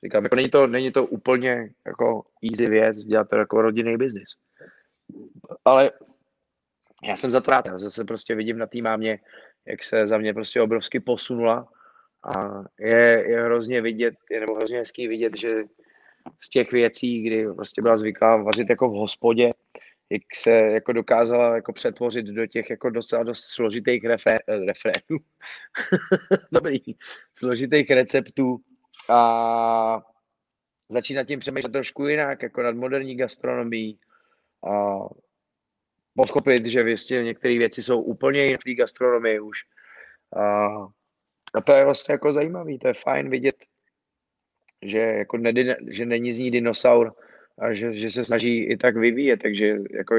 říkám, 0.03 0.23
jako 0.23 0.35
není 0.35 0.49
to, 0.49 0.67
není 0.67 0.91
to 0.91 1.05
úplně 1.05 1.69
jako 1.85 2.25
easy 2.51 2.65
věc, 2.65 2.97
dělat 2.97 3.29
to 3.29 3.35
jako 3.35 3.61
rodinný 3.61 3.97
biznis. 3.97 4.29
Ale 5.65 5.91
já 7.03 7.15
jsem 7.15 7.31
za 7.31 7.41
to 7.41 7.51
rád. 7.51 7.65
Já 7.65 7.77
zase 7.77 8.05
prostě 8.05 8.35
vidím 8.35 8.57
na 8.57 8.67
té 8.67 8.81
mámě, 8.81 9.19
jak 9.67 9.83
se 9.83 10.07
za 10.07 10.17
mě 10.17 10.33
prostě 10.33 10.61
obrovsky 10.61 10.99
posunula 10.99 11.67
a 12.23 12.63
je, 12.79 13.29
je 13.29 13.43
hrozně 13.43 13.81
vidět, 13.81 14.15
je, 14.31 14.39
nebo 14.39 14.55
hrozně 14.55 14.77
hezký 14.77 15.07
vidět, 15.07 15.37
že 15.37 15.63
z 16.39 16.49
těch 16.49 16.71
věcí, 16.71 17.21
kdy 17.23 17.53
prostě 17.53 17.81
byla 17.81 17.97
zvyklá 17.97 18.37
vařit 18.37 18.69
jako 18.69 18.89
v 18.89 18.93
hospodě, 18.93 19.53
jak 20.09 20.21
se 20.35 20.51
jako 20.51 20.93
dokázala 20.93 21.55
jako 21.55 21.73
přetvořit 21.73 22.25
do 22.25 22.47
těch 22.47 22.69
jako 22.69 22.89
docela 22.89 23.23
dost 23.23 23.45
složitých 23.45 24.05
refré, 24.05 24.39
refrénů. 24.47 25.19
Dobrý. 26.51 26.79
Složitých 27.37 27.89
receptů 27.89 28.57
a 29.09 30.01
začínat 30.89 31.27
tím 31.27 31.39
přemýšlet 31.39 31.71
trošku 31.71 32.07
jinak, 32.07 32.43
jako 32.43 32.63
nad 32.63 32.75
moderní 32.75 33.15
gastronomií 33.15 33.99
a 34.71 34.99
pochopit, 36.15 36.65
že 36.65 36.83
vlastně 36.83 37.23
některé 37.23 37.57
věci 37.57 37.83
jsou 37.83 38.01
úplně 38.01 38.45
jiné 38.45 38.57
v 38.57 38.63
té 38.63 38.73
gastronomii 38.73 39.39
už. 39.39 39.59
A, 40.35 40.67
a 41.53 41.61
to 41.65 41.71
je 41.71 41.85
vlastně 41.85 42.11
jako 42.11 42.33
zajímavý, 42.33 42.79
to 42.79 42.87
je 42.87 42.93
fajn 42.93 43.29
vidět, 43.29 43.55
že, 44.85 44.97
jako 44.97 45.37
nedy, 45.37 45.75
že 45.87 46.05
není 46.05 46.33
z 46.33 46.39
ní 46.39 46.51
dinosaur 46.51 47.13
a 47.57 47.73
že, 47.73 47.93
že 47.93 48.09
se 48.09 48.25
snaží 48.25 48.63
i 48.63 48.77
tak 48.77 48.97
vyvíjet, 48.97 49.39
takže 49.43 49.77
jako 49.97 50.15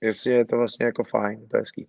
jestli 0.00 0.32
je 0.32 0.44
to 0.44 0.56
vlastně 0.56 0.86
jako 0.86 1.04
fajn, 1.04 1.48
to 1.48 1.56
je 1.56 1.60
hezký. 1.60 1.88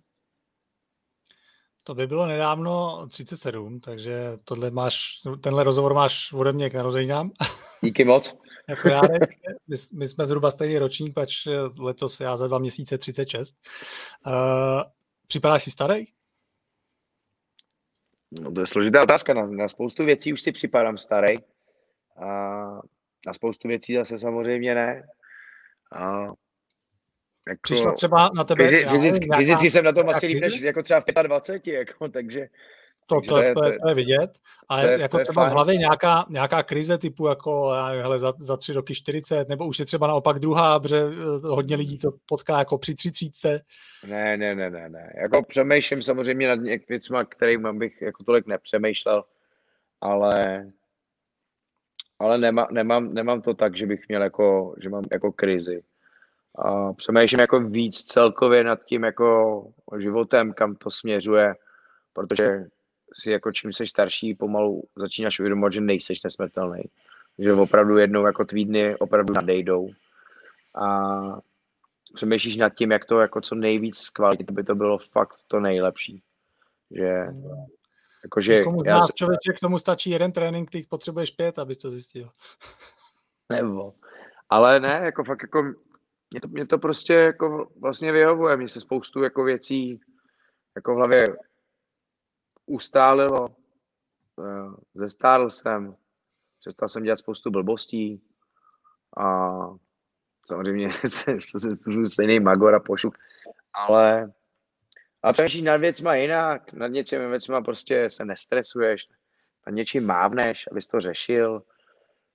To 1.84 1.94
by 1.94 2.06
bylo 2.06 2.26
nedávno 2.26 3.06
37, 3.08 3.80
takže 3.80 4.14
tohle 4.44 4.70
máš, 4.70 5.20
tenhle 5.40 5.64
rozhovor 5.64 5.94
máš 5.94 6.32
ode 6.32 6.52
mě 6.52 6.70
k 6.70 6.74
narozeninám. 6.74 7.30
Díky 7.84 8.04
moc. 8.04 8.36
jako 8.68 8.88
dárek. 8.88 9.30
My, 9.68 9.76
my, 9.92 10.08
jsme 10.08 10.26
zhruba 10.26 10.50
stejný 10.50 10.78
ročník, 10.78 11.14
pač 11.14 11.46
letos 11.78 12.20
já 12.20 12.36
za 12.36 12.46
dva 12.46 12.58
měsíce 12.58 12.98
36. 12.98 13.56
Uh, 14.26 14.32
připadáš 15.26 15.62
si 15.62 15.70
starý? 15.70 16.04
No 18.40 18.52
to 18.52 18.60
je 18.60 18.66
složitá 18.66 19.02
otázka. 19.02 19.34
Na, 19.34 19.46
na 19.46 19.68
spoustu 19.68 20.04
věcí 20.04 20.32
už 20.32 20.42
si 20.42 20.52
připadám 20.52 20.98
starý. 20.98 21.36
A 22.16 22.26
na 23.26 23.34
spoustu 23.34 23.68
věcí 23.68 23.94
zase 23.94 24.18
samozřejmě 24.18 24.74
ne. 24.74 25.06
A 25.92 26.22
jako, 27.48 27.60
Přišlo 27.62 27.92
třeba 27.92 28.30
na 28.34 28.44
tebe... 28.44 28.68
Fyzi, 28.68 28.86
fyzicky, 28.86 29.28
fyzicky 29.36 29.70
jsem 29.70 29.84
na 29.84 29.92
tom 29.92 30.08
asi 30.08 30.26
líp 30.26 30.42
než 30.42 30.60
jako 30.60 30.82
třeba 30.82 31.00
v 31.00 31.22
25, 31.22 31.74
jako, 31.74 32.08
takže... 32.08 32.48
To, 33.06 33.20
to, 33.20 33.26
to, 33.26 33.42
je, 33.42 33.54
to, 33.54 33.64
je, 33.64 33.78
to 33.78 33.88
je 33.88 33.94
vidět. 33.94 34.30
Ale 34.68 34.82
to 34.82 34.88
je, 34.88 35.00
jako 35.00 35.18
to 35.18 35.22
třeba 35.22 35.48
v 35.48 35.52
hlavě 35.52 35.76
nějaká, 35.76 36.26
nějaká 36.28 36.62
krize 36.62 36.98
typu 36.98 37.26
jako 37.26 37.70
hele, 38.00 38.18
za, 38.18 38.32
za 38.38 38.56
tři 38.56 38.72
roky 38.72 38.94
40, 38.94 39.48
nebo 39.48 39.66
už 39.66 39.78
je 39.78 39.84
třeba 39.84 40.06
naopak 40.06 40.38
druhá, 40.38 40.80
protože 40.80 40.96
eh, 40.96 41.48
hodně 41.48 41.76
lidí 41.76 41.98
to 41.98 42.10
potká 42.26 42.58
jako 42.58 42.78
při 42.78 42.94
tři. 42.94 43.30
Ne, 44.06 44.36
ne, 44.36 44.54
ne, 44.54 44.70
ne, 44.70 44.88
ne. 44.88 45.12
Jako 45.22 45.42
přemýšlím 45.42 46.02
samozřejmě 46.02 46.48
nad 46.48 46.54
některými 46.54 46.86
věcmi, 46.88 47.18
kterým 47.28 47.78
bych 47.78 48.02
jako 48.02 48.24
tolik 48.24 48.46
nepřemýšlel, 48.46 49.24
ale 50.00 50.64
ale 52.22 52.38
nemá, 52.38 52.68
nemám, 52.70 53.14
nemám 53.14 53.42
to 53.42 53.54
tak, 53.54 53.76
že 53.76 53.86
bych 53.86 54.08
měl 54.08 54.22
jako, 54.22 54.74
že 54.82 54.88
mám 54.88 55.02
jako 55.12 55.32
krizi. 55.32 55.82
A 56.58 56.92
přemýšlím 56.92 57.40
jako 57.40 57.60
víc 57.60 58.04
celkově 58.04 58.64
nad 58.64 58.84
tím 58.84 59.04
jako 59.04 59.66
životem, 59.98 60.52
kam 60.52 60.74
to 60.74 60.90
směřuje, 60.90 61.54
protože 62.12 62.64
si 63.14 63.30
jako 63.30 63.52
čím 63.52 63.72
jsi 63.72 63.86
starší, 63.86 64.34
pomalu 64.34 64.82
začínáš 64.96 65.40
uvědomovat, 65.40 65.72
že 65.72 65.80
nejseš 65.80 66.22
nesmrtelný. 66.22 66.82
Že 67.38 67.52
opravdu 67.52 67.98
jednou 67.98 68.26
jako 68.26 68.44
tvý 68.44 68.64
dny 68.64 68.96
opravdu 68.96 69.34
nadejdou. 69.34 69.88
A 70.74 71.10
přemýšlíš 72.14 72.56
nad 72.56 72.74
tím, 72.74 72.90
jak 72.90 73.04
to 73.04 73.20
jako 73.20 73.40
co 73.40 73.54
nejvíc 73.54 73.98
zkvalitit, 73.98 74.50
aby 74.50 74.64
to 74.64 74.74
bylo 74.74 74.98
fakt 74.98 75.36
to 75.48 75.60
nejlepší. 75.60 76.22
Že 76.90 77.26
Jakože 78.24 78.54
Někomu 78.54 78.80
z 78.80 78.84
nás 78.84 79.06
se... 79.06 79.12
člověče 79.12 79.52
k 79.52 79.60
tomu 79.60 79.78
stačí 79.78 80.10
jeden 80.10 80.32
trénink, 80.32 80.70
ty 80.70 80.86
potřebuješ 80.88 81.30
pět, 81.30 81.58
abys 81.58 81.78
to 81.78 81.90
zjistil. 81.90 82.30
Nebo. 83.52 83.94
Ale 84.48 84.80
ne, 84.80 85.00
jako 85.04 85.24
fakt 85.24 85.42
jako 85.42 85.62
mě 86.30 86.40
to, 86.40 86.48
mě 86.48 86.66
to 86.66 86.78
prostě 86.78 87.14
jako 87.14 87.68
vlastně 87.80 88.12
vyhovuje. 88.12 88.56
Mně 88.56 88.68
se 88.68 88.80
spoustu 88.80 89.22
jako 89.22 89.44
věcí 89.44 90.00
jako 90.76 90.94
v 90.94 90.96
hlavě 90.96 91.26
ustálilo. 92.72 93.48
Eh, 94.40 94.70
zestárl 94.94 95.50
jsem, 95.50 95.96
přestal 96.60 96.88
jsem 96.88 97.02
dělat 97.02 97.16
spoustu 97.16 97.50
blbostí. 97.50 98.22
A 99.16 99.50
samozřejmě 100.46 100.92
jsem 101.04 102.06
stejný 102.06 102.40
magor 102.40 102.74
a 102.74 102.80
pošup, 102.80 103.14
ale 103.74 104.32
ale 105.22 105.32
přemýšlíš 105.32 105.62
nad 105.62 105.76
věcma 105.76 106.14
jinak, 106.14 106.72
nad 106.72 106.86
něčemi 106.86 107.28
věcma 107.28 107.60
prostě 107.60 108.10
se 108.10 108.24
nestresuješ, 108.24 109.08
nad 109.66 109.74
něčím 109.74 110.06
mávneš, 110.06 110.68
abys 110.70 110.88
to 110.88 111.00
řešil, 111.00 111.62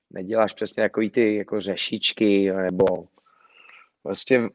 neděláš 0.09 0.53
přesně 0.53 0.83
takový 0.83 1.09
ty 1.09 1.35
jako 1.35 1.61
řešičky, 1.61 2.51
nebo 2.51 3.07
prostě 4.03 4.49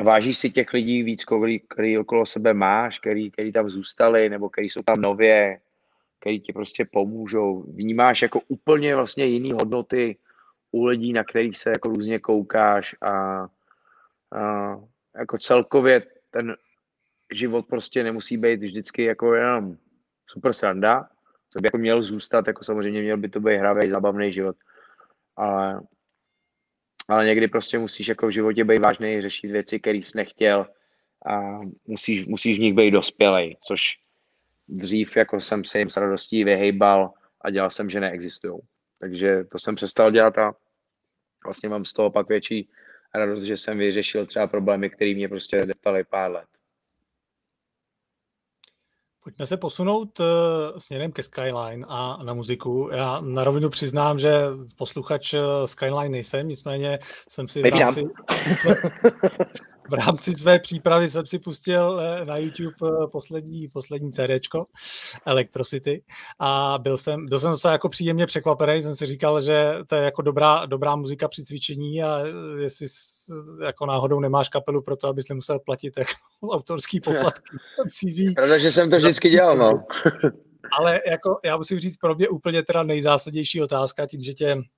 vážíš 0.00 0.38
si 0.38 0.50
těch 0.50 0.72
lidí 0.72 1.02
víc, 1.02 1.24
který, 1.24 1.60
který 1.60 1.98
okolo 1.98 2.26
sebe 2.26 2.54
máš, 2.54 2.98
který, 2.98 3.30
který 3.30 3.52
tam 3.52 3.70
zůstali, 3.70 4.28
nebo 4.28 4.48
který 4.48 4.70
jsou 4.70 4.82
tam 4.82 5.00
nově, 5.00 5.60
který 6.20 6.40
ti 6.40 6.52
prostě 6.52 6.84
pomůžou. 6.84 7.62
Vnímáš 7.62 8.22
jako 8.22 8.40
úplně 8.48 8.96
vlastně 8.96 9.24
jiný 9.24 9.52
hodnoty 9.52 10.16
u 10.72 10.84
lidí, 10.84 11.12
na 11.12 11.24
kterých 11.24 11.58
se 11.58 11.70
jako 11.70 11.88
různě 11.88 12.18
koukáš 12.18 12.94
a, 13.02 13.12
a 13.12 14.76
jako 15.18 15.38
celkově 15.38 16.02
ten 16.30 16.56
život 17.32 17.66
prostě 17.66 18.02
nemusí 18.02 18.36
být 18.36 18.62
vždycky 18.62 19.02
jako 19.02 19.34
jenom 19.34 19.76
super 20.26 20.52
sranda, 20.52 21.08
co 21.50 21.60
by 21.60 21.66
jako 21.66 21.78
měl 21.78 22.02
zůstat, 22.02 22.46
jako 22.46 22.64
samozřejmě 22.64 23.02
měl 23.02 23.16
by 23.16 23.28
to 23.28 23.40
být 23.40 23.56
hravý, 23.56 23.90
zábavný 23.90 24.32
život, 24.32 24.56
ale, 25.36 25.80
ale 27.08 27.26
někdy 27.26 27.48
prostě 27.48 27.78
musíš 27.78 28.08
jako 28.08 28.26
v 28.26 28.30
životě 28.30 28.64
být 28.64 28.78
vážný, 28.78 29.22
řešit 29.22 29.50
věci, 29.50 29.80
které 29.80 29.98
jsi 29.98 30.16
nechtěl 30.16 30.66
a 31.26 31.58
musíš, 31.86 32.26
musíš 32.26 32.58
v 32.58 32.60
nich 32.60 32.74
být 32.74 32.90
dospělej, 32.90 33.56
což 33.66 33.82
dřív 34.68 35.16
jako 35.16 35.40
jsem 35.40 35.64
se 35.64 35.78
jim 35.78 35.90
s 35.90 35.96
radostí 35.96 36.44
vyhejbal 36.44 37.12
a 37.40 37.50
dělal 37.50 37.70
jsem, 37.70 37.90
že 37.90 38.00
neexistují. 38.00 38.58
Takže 39.00 39.44
to 39.44 39.58
jsem 39.58 39.74
přestal 39.74 40.10
dělat 40.10 40.38
a 40.38 40.52
vlastně 41.44 41.68
mám 41.68 41.84
z 41.84 41.92
toho 41.92 42.10
pak 42.10 42.28
větší 42.28 42.68
radost, 43.14 43.44
že 43.44 43.56
jsem 43.56 43.78
vyřešil 43.78 44.26
třeba 44.26 44.46
problémy, 44.46 44.90
které 44.90 45.14
mě 45.14 45.28
prostě 45.28 45.66
deptaly 45.66 46.04
pár 46.04 46.30
let. 46.30 46.48
Pojďme 49.28 49.46
se 49.46 49.56
posunout 49.56 50.20
uh, 50.20 50.26
směrem 50.78 51.12
ke 51.12 51.22
Skyline 51.22 51.86
a 51.88 52.22
na 52.22 52.34
muziku. 52.34 52.90
Já 52.92 53.20
na 53.20 53.44
rovinu 53.44 53.70
přiznám, 53.70 54.18
že 54.18 54.42
posluchač 54.76 55.34
eh, 55.34 55.40
Skyline 55.64 56.08
nejsem, 56.08 56.48
nicméně 56.48 56.98
jsem 57.28 57.48
si 57.48 57.62
v 57.62 57.64
rámci, 57.64 58.04
své, 58.52 58.76
v 59.88 59.94
rámci 59.94 60.32
své 60.32 60.58
přípravy 60.58 61.08
jsem 61.08 61.26
si 61.26 61.38
pustil 61.38 62.00
eh, 62.00 62.24
na 62.24 62.36
YouTube 62.36 62.74
eh, 62.84 63.06
poslední, 63.12 63.68
poslední 63.68 64.12
CDčko 64.12 64.66
Electrocity 65.26 66.02
a 66.38 66.78
byl 66.78 66.96
jsem, 66.96 67.26
byl 67.26 67.38
jsem 67.38 67.50
docela 67.50 67.72
jako 67.72 67.88
příjemně 67.88 68.26
překvapený, 68.26 68.82
jsem 68.82 68.96
si 68.96 69.06
říkal, 69.06 69.40
že 69.40 69.74
to 69.86 69.94
je 69.94 70.02
jako 70.02 70.22
dobrá, 70.22 70.66
dobrá 70.66 70.96
muzika 70.96 71.28
při 71.28 71.44
cvičení 71.44 72.02
a 72.02 72.20
jestli 72.58 72.86
jako 73.64 73.86
náhodou 73.86 74.20
nemáš 74.20 74.48
kapelu 74.48 74.82
pro 74.82 74.96
to, 74.96 75.08
abys 75.08 75.28
nemusel 75.28 75.58
platit 75.58 75.94
jako 75.98 76.12
autorský 76.50 77.00
poplatky 77.00 77.56
cizí. 77.88 78.34
Protože 78.34 78.72
jsem 78.72 78.90
to 78.90 78.96
vždycky 78.96 79.30
dělal, 79.30 79.56
no. 79.56 79.84
Ale 80.78 81.00
jako 81.06 81.40
já 81.44 81.56
musím 81.56 81.78
říct 81.78 81.96
pro 81.96 82.14
mě 82.14 82.28
úplně 82.28 82.62
teda 82.62 82.82
nejzásadnější 82.82 83.62
otázka, 83.62 84.06
tím, 84.06 84.22
že 84.22 84.34
tě 84.34 84.56
Eh, 84.56 84.77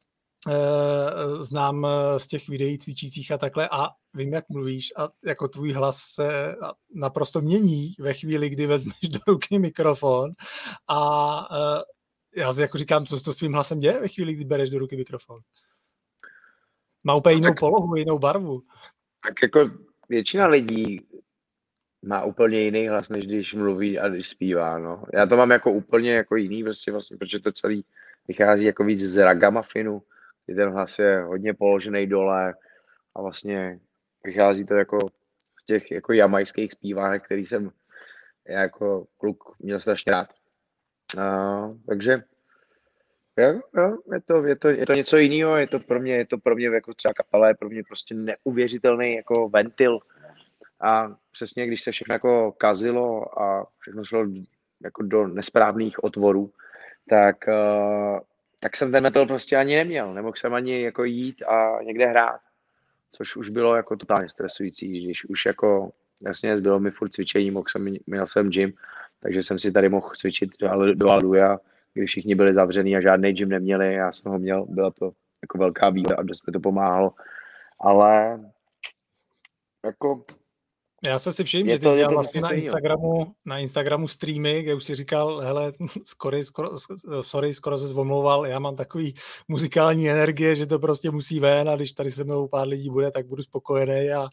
znám 1.40 1.86
eh, 1.86 2.18
z 2.18 2.26
těch 2.26 2.48
videí 2.48 2.78
cvičících 2.78 3.32
a 3.32 3.38
takhle 3.38 3.68
a 3.72 3.88
vím, 4.14 4.32
jak 4.32 4.48
mluvíš 4.48 4.92
a 4.96 5.08
jako 5.24 5.48
tvůj 5.48 5.72
hlas 5.72 5.98
se 6.00 6.56
naprosto 6.94 7.40
mění 7.40 7.94
ve 7.98 8.14
chvíli, 8.14 8.48
kdy 8.48 8.66
vezmeš 8.66 9.08
do 9.10 9.18
ruky 9.26 9.58
mikrofon 9.58 10.30
a 10.88 11.38
eh, 11.52 11.82
já 12.40 12.52
si 12.52 12.62
jako 12.62 12.78
říkám, 12.78 13.06
co 13.06 13.16
s 13.16 13.22
to 13.22 13.32
svým 13.32 13.52
hlasem 13.52 13.80
děje 13.80 14.00
ve 14.00 14.08
chvíli, 14.08 14.32
kdy 14.32 14.44
bereš 14.44 14.70
do 14.70 14.78
ruky 14.78 14.96
mikrofon. 14.96 15.40
Má 17.04 17.14
úplně 17.14 17.34
jinou 17.34 17.48
tak, 17.48 17.58
polohu, 17.58 17.96
jinou 17.96 18.18
barvu. 18.18 18.62
Tak 19.24 19.34
jako 19.42 19.70
většina 20.08 20.46
lidí 20.46 21.06
má 22.02 22.24
úplně 22.24 22.60
jiný 22.60 22.88
hlas, 22.88 23.08
než 23.08 23.26
když 23.26 23.54
mluví 23.54 23.98
a 23.98 24.08
když 24.08 24.28
zpívá, 24.28 24.78
no. 24.78 25.04
Já 25.12 25.26
to 25.26 25.36
mám 25.36 25.50
jako 25.50 25.72
úplně 25.72 26.12
jako 26.12 26.36
jiný, 26.36 26.64
prostě 26.64 26.92
vlastně, 26.92 27.16
protože 27.16 27.40
to 27.40 27.52
celý 27.52 27.84
vychází 28.28 28.64
jako 28.64 28.84
víc 28.84 29.00
z 29.00 29.24
ragamafinu, 29.24 30.02
kdy 30.50 30.56
ten 30.56 30.70
hlas 30.70 30.98
je 30.98 31.22
hodně 31.22 31.54
položený 31.54 32.06
dole 32.06 32.54
a 33.14 33.22
vlastně 33.22 33.78
vychází 34.24 34.64
to 34.64 34.74
jako 34.74 34.98
z 35.60 35.64
těch 35.64 35.90
jako 35.90 36.12
jamajských 36.12 36.72
zpívánek, 36.72 37.24
který 37.24 37.46
jsem 37.46 37.70
jako 38.48 39.06
kluk 39.18 39.54
měl 39.58 39.80
strašně 39.80 40.12
rád. 40.12 40.28
A, 41.20 41.74
takže 41.88 42.22
jo, 43.36 43.60
jo, 43.76 43.98
je, 44.12 44.20
to, 44.20 44.46
je, 44.46 44.56
to, 44.56 44.68
je 44.68 44.86
to 44.86 44.92
něco 44.92 45.16
jiného, 45.16 45.56
je 45.56 45.66
to 45.66 45.80
pro 45.80 46.00
mě, 46.00 46.16
je 46.16 46.26
to 46.26 46.38
pro 46.38 46.56
mě 46.56 46.66
jako 46.66 46.94
třeba 46.94 47.14
kapela, 47.14 47.48
je 47.48 47.54
pro 47.54 47.68
mě 47.68 47.82
prostě 47.88 48.14
neuvěřitelný 48.14 49.14
jako 49.14 49.48
ventil. 49.48 49.98
A 50.80 51.16
přesně, 51.32 51.66
když 51.66 51.82
se 51.82 51.92
všechno 51.92 52.14
jako 52.14 52.52
kazilo 52.52 53.40
a 53.42 53.66
všechno 53.78 54.04
šlo 54.04 54.26
jako 54.84 55.02
do 55.02 55.26
nesprávných 55.26 56.04
otvorů, 56.04 56.50
tak 57.08 57.36
uh, 57.48 58.20
tak 58.60 58.76
jsem 58.76 58.92
ten 58.92 59.02
metal 59.02 59.26
prostě 59.26 59.56
ani 59.56 59.76
neměl. 59.76 60.14
Nemohl 60.14 60.36
jsem 60.36 60.54
ani 60.54 60.82
jako 60.82 61.04
jít 61.04 61.42
a 61.42 61.82
někde 61.82 62.06
hrát. 62.06 62.40
Což 63.12 63.36
už 63.36 63.48
bylo 63.48 63.76
jako 63.76 63.96
totálně 63.96 64.28
stresující, 64.28 65.04
když 65.04 65.24
už 65.24 65.46
jako 65.46 65.92
jasně 66.20 66.56
bylo 66.56 66.80
mi 66.80 66.90
furt 66.90 67.10
cvičení, 67.10 67.50
mohl 67.50 67.66
jsem, 67.68 67.94
měl 68.06 68.26
jsem 68.26 68.50
gym, 68.50 68.72
takže 69.20 69.42
jsem 69.42 69.58
si 69.58 69.72
tady 69.72 69.88
mohl 69.88 70.10
cvičit 70.16 70.50
do, 70.60 70.94
do 70.94 71.10
Aluja, 71.10 71.58
když 71.94 72.10
všichni 72.10 72.34
byli 72.34 72.54
zavřený 72.54 72.96
a 72.96 73.00
žádný 73.00 73.32
gym 73.32 73.48
neměli, 73.48 73.94
já 73.94 74.12
jsem 74.12 74.32
ho 74.32 74.38
měl, 74.38 74.66
byla 74.68 74.90
to 74.90 75.12
jako 75.42 75.58
velká 75.58 75.90
výhoda 75.90 76.16
a 76.16 76.22
dost 76.22 76.46
mi 76.46 76.52
to 76.52 76.60
pomáhalo. 76.60 77.12
Ale 77.80 78.40
jako 79.84 80.24
já 81.06 81.18
jsem 81.18 81.32
si 81.32 81.44
všiml, 81.44 81.70
že 81.70 81.78
ty 81.78 81.86
dělal 81.94 82.14
vlastně 82.14 82.40
na 82.40 82.50
Instagramu, 82.50 83.34
na 83.44 83.58
Instagramu 83.58 84.08
streamy, 84.08 84.62
kde 84.62 84.74
už 84.74 84.84
si 84.84 84.94
říkal, 84.94 85.40
hele, 85.40 85.72
skoro, 86.02 86.44
skoro, 86.44 86.70
sorry, 87.20 87.54
skoro 87.54 87.78
se 87.78 87.88
zvomlouval, 87.88 88.46
já 88.46 88.58
mám 88.58 88.76
takový 88.76 89.14
muzikální 89.48 90.10
energie, 90.10 90.56
že 90.56 90.66
to 90.66 90.78
prostě 90.78 91.10
musí 91.10 91.40
ven 91.40 91.68
a 91.68 91.76
když 91.76 91.92
tady 91.92 92.10
se 92.10 92.24
mnou 92.24 92.48
pár 92.48 92.68
lidí 92.68 92.90
bude, 92.90 93.10
tak 93.10 93.26
budu 93.26 93.42
spokojený 93.42 94.10
a, 94.10 94.28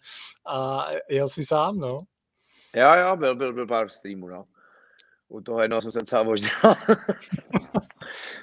a 0.48 0.88
jel 1.10 1.30
si 1.30 1.46
sám, 1.46 1.78
no. 1.78 2.00
Jo, 2.76 2.94
jo, 3.00 3.16
byl, 3.16 3.36
byl, 3.36 3.54
byl 3.54 3.68
pár 3.68 3.90
streamů, 3.90 4.28
no. 4.28 4.46
U 5.30 5.42
toho 5.42 5.62
jednoho 5.62 5.82
jsem 5.82 5.92
se 5.92 6.00
docela 6.00 6.24
možná. 6.24 6.50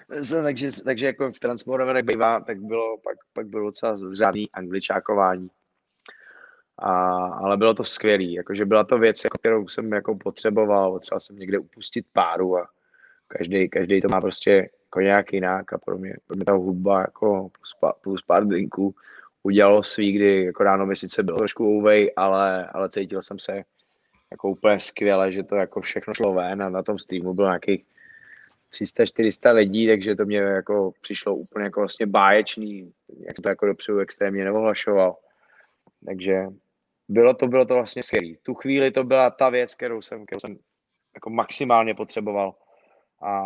takže, 0.42 0.70
takže 0.84 1.06
jako 1.06 1.32
v 1.32 1.40
Transmorovaných 1.40 2.04
bývá, 2.04 2.40
tak 2.40 2.60
bylo, 2.60 2.98
pak, 3.04 3.16
pak 3.32 3.46
bylo 3.46 3.64
docela 3.64 3.96
řádný 4.12 4.50
angličákování. 4.50 5.48
A, 6.78 6.90
ale 7.26 7.56
bylo 7.56 7.74
to 7.74 7.84
skvělé, 7.84 8.24
jakože 8.24 8.64
byla 8.64 8.84
to 8.84 8.98
věc, 8.98 9.24
jako, 9.24 9.38
kterou 9.38 9.68
jsem 9.68 9.92
jako 9.92 10.14
potřeboval, 10.14 10.92
potřeboval 10.92 11.20
jsem 11.20 11.36
někde 11.36 11.58
upustit 11.58 12.06
páru 12.12 12.58
a 12.58 12.68
každý, 13.28 13.68
každý 13.68 14.00
to 14.00 14.08
má 14.08 14.20
prostě 14.20 14.70
jako 14.84 15.00
nějak 15.00 15.32
jinak. 15.32 15.72
A 15.72 15.78
pro 15.78 15.98
mě, 15.98 16.14
pro 16.26 16.36
mě 16.36 16.44
ta 16.44 16.52
hudba 16.52 17.00
jako 17.00 17.48
plus, 17.58 17.94
plus 18.00 18.22
pár 18.22 18.46
drinků 18.46 18.94
udělalo 19.42 19.82
svý, 19.82 20.12
kdy 20.12 20.44
jako 20.44 20.62
ráno 20.62 20.86
mi 20.86 20.96
sice 20.96 21.22
bylo 21.22 21.38
trošku 21.38 21.64
ouvej, 21.66 22.12
ale, 22.16 22.66
ale 22.66 22.88
cítil 22.88 23.22
jsem 23.22 23.38
se 23.38 23.62
jako 24.30 24.48
úplně 24.48 24.80
skvěle, 24.80 25.32
že 25.32 25.42
to 25.42 25.56
jako 25.56 25.80
všechno 25.80 26.14
šlo 26.14 26.34
ven 26.34 26.62
a 26.62 26.68
na 26.68 26.82
tom 26.82 26.98
streamu 26.98 27.34
bylo 27.34 27.48
nějakých 27.48 27.84
300-400 28.72 29.54
lidí, 29.54 29.86
takže 29.86 30.14
to 30.14 30.24
mě 30.24 30.38
jako 30.38 30.92
přišlo 31.00 31.34
úplně 31.34 31.64
jako 31.64 31.80
vlastně 31.80 32.06
báječný, 32.06 32.92
jak 33.26 33.36
to 33.42 33.48
jako 33.48 33.66
dopředu 33.66 33.98
extrémně 33.98 34.44
neohlašoval. 34.44 35.16
Takže 36.06 36.46
bylo 37.08 37.34
to, 37.34 37.46
bylo 37.46 37.64
to 37.64 37.74
vlastně 37.74 38.02
skvělé. 38.02 38.34
Tu 38.42 38.54
chvíli 38.54 38.90
to 38.90 39.04
byla 39.04 39.30
ta 39.30 39.48
věc, 39.48 39.74
kterou 39.74 40.02
jsem, 40.02 40.26
kterou 40.26 40.40
jsem 40.40 40.58
jako 41.14 41.30
maximálně 41.30 41.94
potřeboval 41.94 42.54
a 43.22 43.42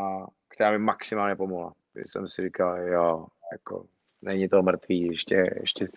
která 0.48 0.70
mi 0.70 0.78
maximálně 0.78 1.36
pomohla. 1.36 1.74
Když 1.92 2.10
jsem 2.10 2.28
si 2.28 2.42
říkal, 2.42 2.78
jo, 2.78 3.26
jako 3.52 3.86
není 4.22 4.48
to 4.48 4.62
mrtvý, 4.62 5.06
ještě, 5.06 5.56
ještě 5.60 5.88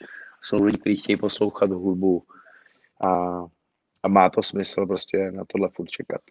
jsou 0.41 0.63
lidi, 0.63 0.77
kteří 0.77 0.97
chtějí 0.97 1.17
poslouchat 1.17 1.71
hudbu 1.71 2.23
a, 3.01 3.41
a 4.03 4.07
má 4.07 4.29
to 4.29 4.43
smysl 4.43 4.85
prostě 4.85 5.31
na 5.31 5.45
tohle 5.45 5.69
furt 5.69 5.89
čekat 5.89 6.21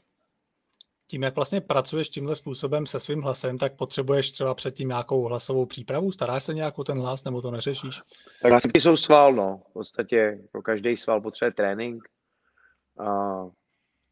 tím, 1.10 1.22
jak 1.22 1.36
vlastně 1.36 1.60
pracuješ 1.60 2.08
tímhle 2.08 2.36
způsobem 2.36 2.86
se 2.86 3.00
svým 3.00 3.22
hlasem, 3.22 3.58
tak 3.58 3.76
potřebuješ 3.76 4.32
třeba 4.32 4.54
předtím 4.54 4.88
nějakou 4.88 5.22
hlasovou 5.22 5.66
přípravu? 5.66 6.12
Staráš 6.12 6.44
se 6.44 6.54
nějakou 6.54 6.84
ten 6.84 6.98
hlas, 6.98 7.24
nebo 7.24 7.42
to 7.42 7.50
neřešíš? 7.50 8.00
Tak 8.42 8.50
hlasivky 8.50 8.80
jsou 8.80 8.96
sval, 8.96 9.32
no. 9.32 9.62
V 9.70 9.72
podstatě 9.72 10.38
pro 10.52 10.62
každý 10.62 10.96
sval 10.96 11.20
potřebuje 11.20 11.52
trénink. 11.52 12.08
A 12.98 13.40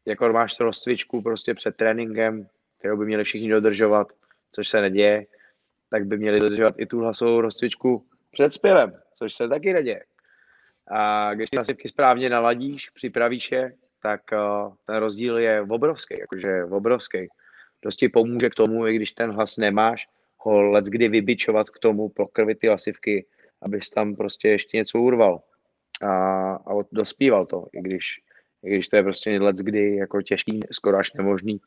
jako 0.05 0.29
máš 0.29 0.59
rozcvičku 0.59 1.21
prostě 1.21 1.53
před 1.53 1.75
tréninkem, 1.75 2.47
kterou 2.79 2.97
by 2.97 3.05
měli 3.05 3.23
všichni 3.23 3.49
dodržovat, 3.49 4.07
což 4.51 4.67
se 4.67 4.81
neděje, 4.81 5.25
tak 5.89 6.05
by 6.05 6.17
měli 6.17 6.39
dodržovat 6.39 6.73
i 6.77 6.85
tu 6.85 6.99
hlasovou 6.99 7.41
rozcvičku 7.41 8.05
před 8.31 8.53
zpěvem, 8.53 8.93
což 9.13 9.33
se 9.33 9.47
taky 9.47 9.73
neděje. 9.73 10.03
A 10.91 11.33
když 11.33 11.49
ty 11.49 11.57
hlasivky 11.57 11.89
správně 11.89 12.29
naladíš, 12.29 12.89
připravíš 12.89 13.51
je, 13.51 13.73
tak 14.01 14.21
uh, 14.33 14.73
ten 14.85 14.95
rozdíl 14.95 15.37
je 15.37 15.61
obrovský, 15.61 16.15
jakože 16.19 16.63
obrovský. 16.63 17.27
Dosti 17.81 18.09
pomůže 18.09 18.49
k 18.49 18.55
tomu, 18.55 18.87
i 18.87 18.95
když 18.95 19.11
ten 19.11 19.31
hlas 19.31 19.57
nemáš, 19.57 20.07
ho 20.37 20.61
let 20.61 20.85
kdy 20.85 21.07
vybičovat 21.07 21.69
k 21.69 21.79
tomu, 21.79 22.09
prokrvit 22.09 22.59
ty 22.59 22.67
hlasivky, 22.67 23.25
abys 23.61 23.89
tam 23.89 24.15
prostě 24.15 24.49
ještě 24.49 24.77
něco 24.77 24.99
urval 24.99 25.41
a, 26.01 26.53
a 26.53 26.73
dospíval 26.91 27.45
to, 27.45 27.65
i 27.73 27.81
když, 27.81 28.05
i 28.63 28.69
když 28.69 28.87
to 28.87 28.95
je 28.95 29.03
prostě 29.03 29.41
let 29.41 29.55
kdy 29.55 29.95
jako 29.95 30.21
těžký, 30.21 30.59
skoro 30.71 30.97
až 30.97 31.13
nemožný, 31.13 31.61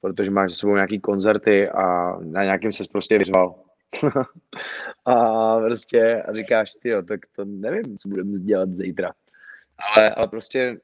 protože 0.00 0.30
máš 0.30 0.50
za 0.50 0.56
sebou 0.56 0.74
nějaký 0.74 1.00
koncerty 1.00 1.68
a 1.68 2.16
na 2.20 2.44
nějakým 2.44 2.72
se 2.72 2.84
prostě 2.92 3.18
vyřval. 3.18 3.54
a 5.04 5.58
prostě 5.60 6.22
a 6.22 6.32
říkáš, 6.32 6.72
ty 6.82 6.92
tak 7.08 7.20
to 7.36 7.44
nevím, 7.44 7.98
co 7.98 8.08
budeme 8.08 8.32
dělat 8.32 8.74
zítra. 8.74 9.12
Ale, 9.96 10.10
ale 10.10 10.28
prostě 10.28 10.78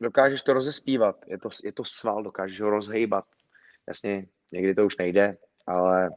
dokážeš 0.00 0.42
to 0.42 0.52
rozespívat, 0.52 1.16
je 1.26 1.38
to, 1.38 1.48
je 1.64 1.72
to 1.72 1.84
sval, 1.84 2.22
dokážeš 2.22 2.60
ho 2.60 2.70
rozhejbat. 2.70 3.24
Jasně, 3.88 4.26
někdy 4.52 4.74
to 4.74 4.86
už 4.86 4.96
nejde, 4.96 5.36
ale, 5.66 6.10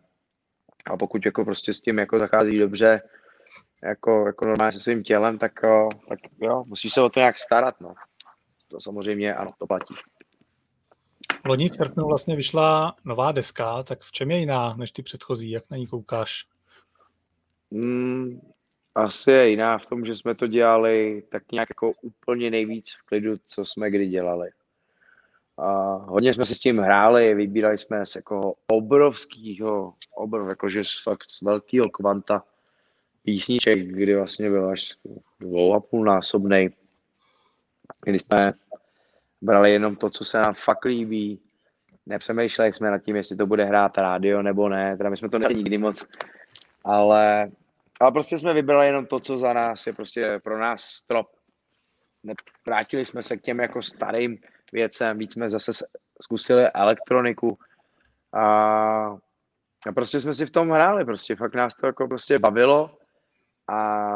ale 0.86 0.98
pokud 0.98 1.26
jako 1.26 1.46
prostě 1.46 1.74
s 1.74 1.82
tím 1.82 1.98
jako 1.98 2.20
zachází 2.20 2.60
dobře, 2.60 3.02
jako, 3.84 4.26
jako 4.26 4.46
normálně 4.46 4.72
se 4.72 4.80
svým 4.80 5.04
tělem, 5.04 5.38
tak, 5.38 5.62
tak 6.10 6.20
jo, 6.42 6.64
musíš 6.68 6.94
se 6.94 7.02
o 7.02 7.10
to 7.10 7.20
nějak 7.20 7.40
starat, 7.40 7.82
no. 7.82 7.94
To 8.68 8.80
samozřejmě, 8.80 9.36
ano, 9.36 9.52
to 9.60 9.68
platí. 9.68 9.96
Loni 11.46 11.70
v 11.70 11.76
srpnu 11.76 12.08
vlastně 12.08 12.36
vyšla 12.36 12.96
nová 13.04 13.32
deska, 13.32 13.84
tak 13.84 14.02
v 14.02 14.12
čem 14.12 14.32
je 14.32 14.38
jiná 14.38 14.76
než 14.76 14.92
ty 14.92 15.04
předchozí, 15.04 15.52
jak 15.52 15.64
na 15.70 15.78
ní 15.78 15.88
koukáš? 15.88 16.46
Mm, 17.72 18.42
asi 18.96 19.32
je 19.32 19.50
jiná 19.50 19.78
v 19.78 19.86
tom, 19.86 20.06
že 20.06 20.16
jsme 20.16 20.36
to 20.36 20.48
dělali 20.48 21.24
tak 21.30 21.52
nějak 21.52 21.70
jako 21.70 21.92
úplně 22.02 22.52
nejvíc 22.52 22.96
v 23.00 23.06
klidu, 23.06 23.38
co 23.46 23.66
jsme 23.66 23.90
kdy 23.90 24.08
dělali. 24.08 24.50
A 25.58 25.94
hodně 25.94 26.34
jsme 26.34 26.46
si 26.46 26.56
s 26.56 26.60
tím 26.60 26.80
hráli, 26.80 27.34
vybírali 27.34 27.78
jsme 27.78 28.06
z 28.06 28.16
jako 28.16 28.54
obrovského, 28.68 29.94
obrov, 30.16 30.50
jakože 30.50 30.84
fakt 31.04 31.30
z 31.30 31.42
velkého 31.42 31.90
kvanta 31.90 32.44
písniček, 33.24 33.80
kdy 33.80 34.16
vlastně 34.16 34.50
byl 34.50 34.70
až 34.70 34.96
dvou 35.40 35.74
a 35.74 35.80
půl 35.80 36.06
násobný, 36.06 36.70
kdy 38.06 38.20
jsme 38.20 38.54
brali 39.42 39.72
jenom 39.72 39.96
to, 39.96 40.10
co 40.10 40.26
se 40.26 40.38
nám 40.38 40.54
fakt 40.54 40.86
líbí, 40.86 41.40
nepřemýšleli 42.06 42.74
jsme 42.74 42.92
nad 42.92 43.00
tím, 43.00 43.16
jestli 43.16 43.36
to 43.36 43.46
bude 43.46 43.66
hrát 43.66 43.98
rádio 43.98 44.42
nebo 44.42 44.70
ne, 44.70 44.98
teda 44.98 45.10
my 45.10 45.18
jsme 45.18 45.30
to 45.30 45.40
nedělali 45.40 45.56
nikdy 45.56 45.78
moc, 45.78 46.06
ale 46.84 47.52
ale 48.02 48.12
prostě 48.12 48.38
jsme 48.38 48.54
vybrali 48.54 48.88
jenom 48.88 49.06
to, 49.06 49.20
co 49.20 49.38
za 49.38 49.54
nás 49.54 49.88
je 49.88 49.94
prostě 49.94 50.40
pro 50.44 50.60
nás 50.60 50.82
strop. 50.82 51.28
vrátili 52.66 53.06
jsme 53.06 53.24
se 53.24 53.38
k 53.38 53.42
těm 53.42 53.60
jako 53.60 53.84
starým 53.84 54.38
věcem, 54.74 55.18
víc 55.18 55.34
jsme 55.34 55.50
zase 55.50 55.72
zkusili 56.22 56.72
elektroniku 56.76 57.60
a, 58.34 58.46
a 59.88 59.92
prostě 59.96 60.20
jsme 60.20 60.34
si 60.34 60.46
v 60.46 60.52
tom 60.52 60.70
hráli, 60.70 61.06
prostě 61.06 61.36
fakt 61.36 61.56
nás 61.56 61.76
to 61.76 61.86
jako 61.86 62.08
prostě 62.08 62.40
bavilo 62.40 62.98
a 63.68 64.12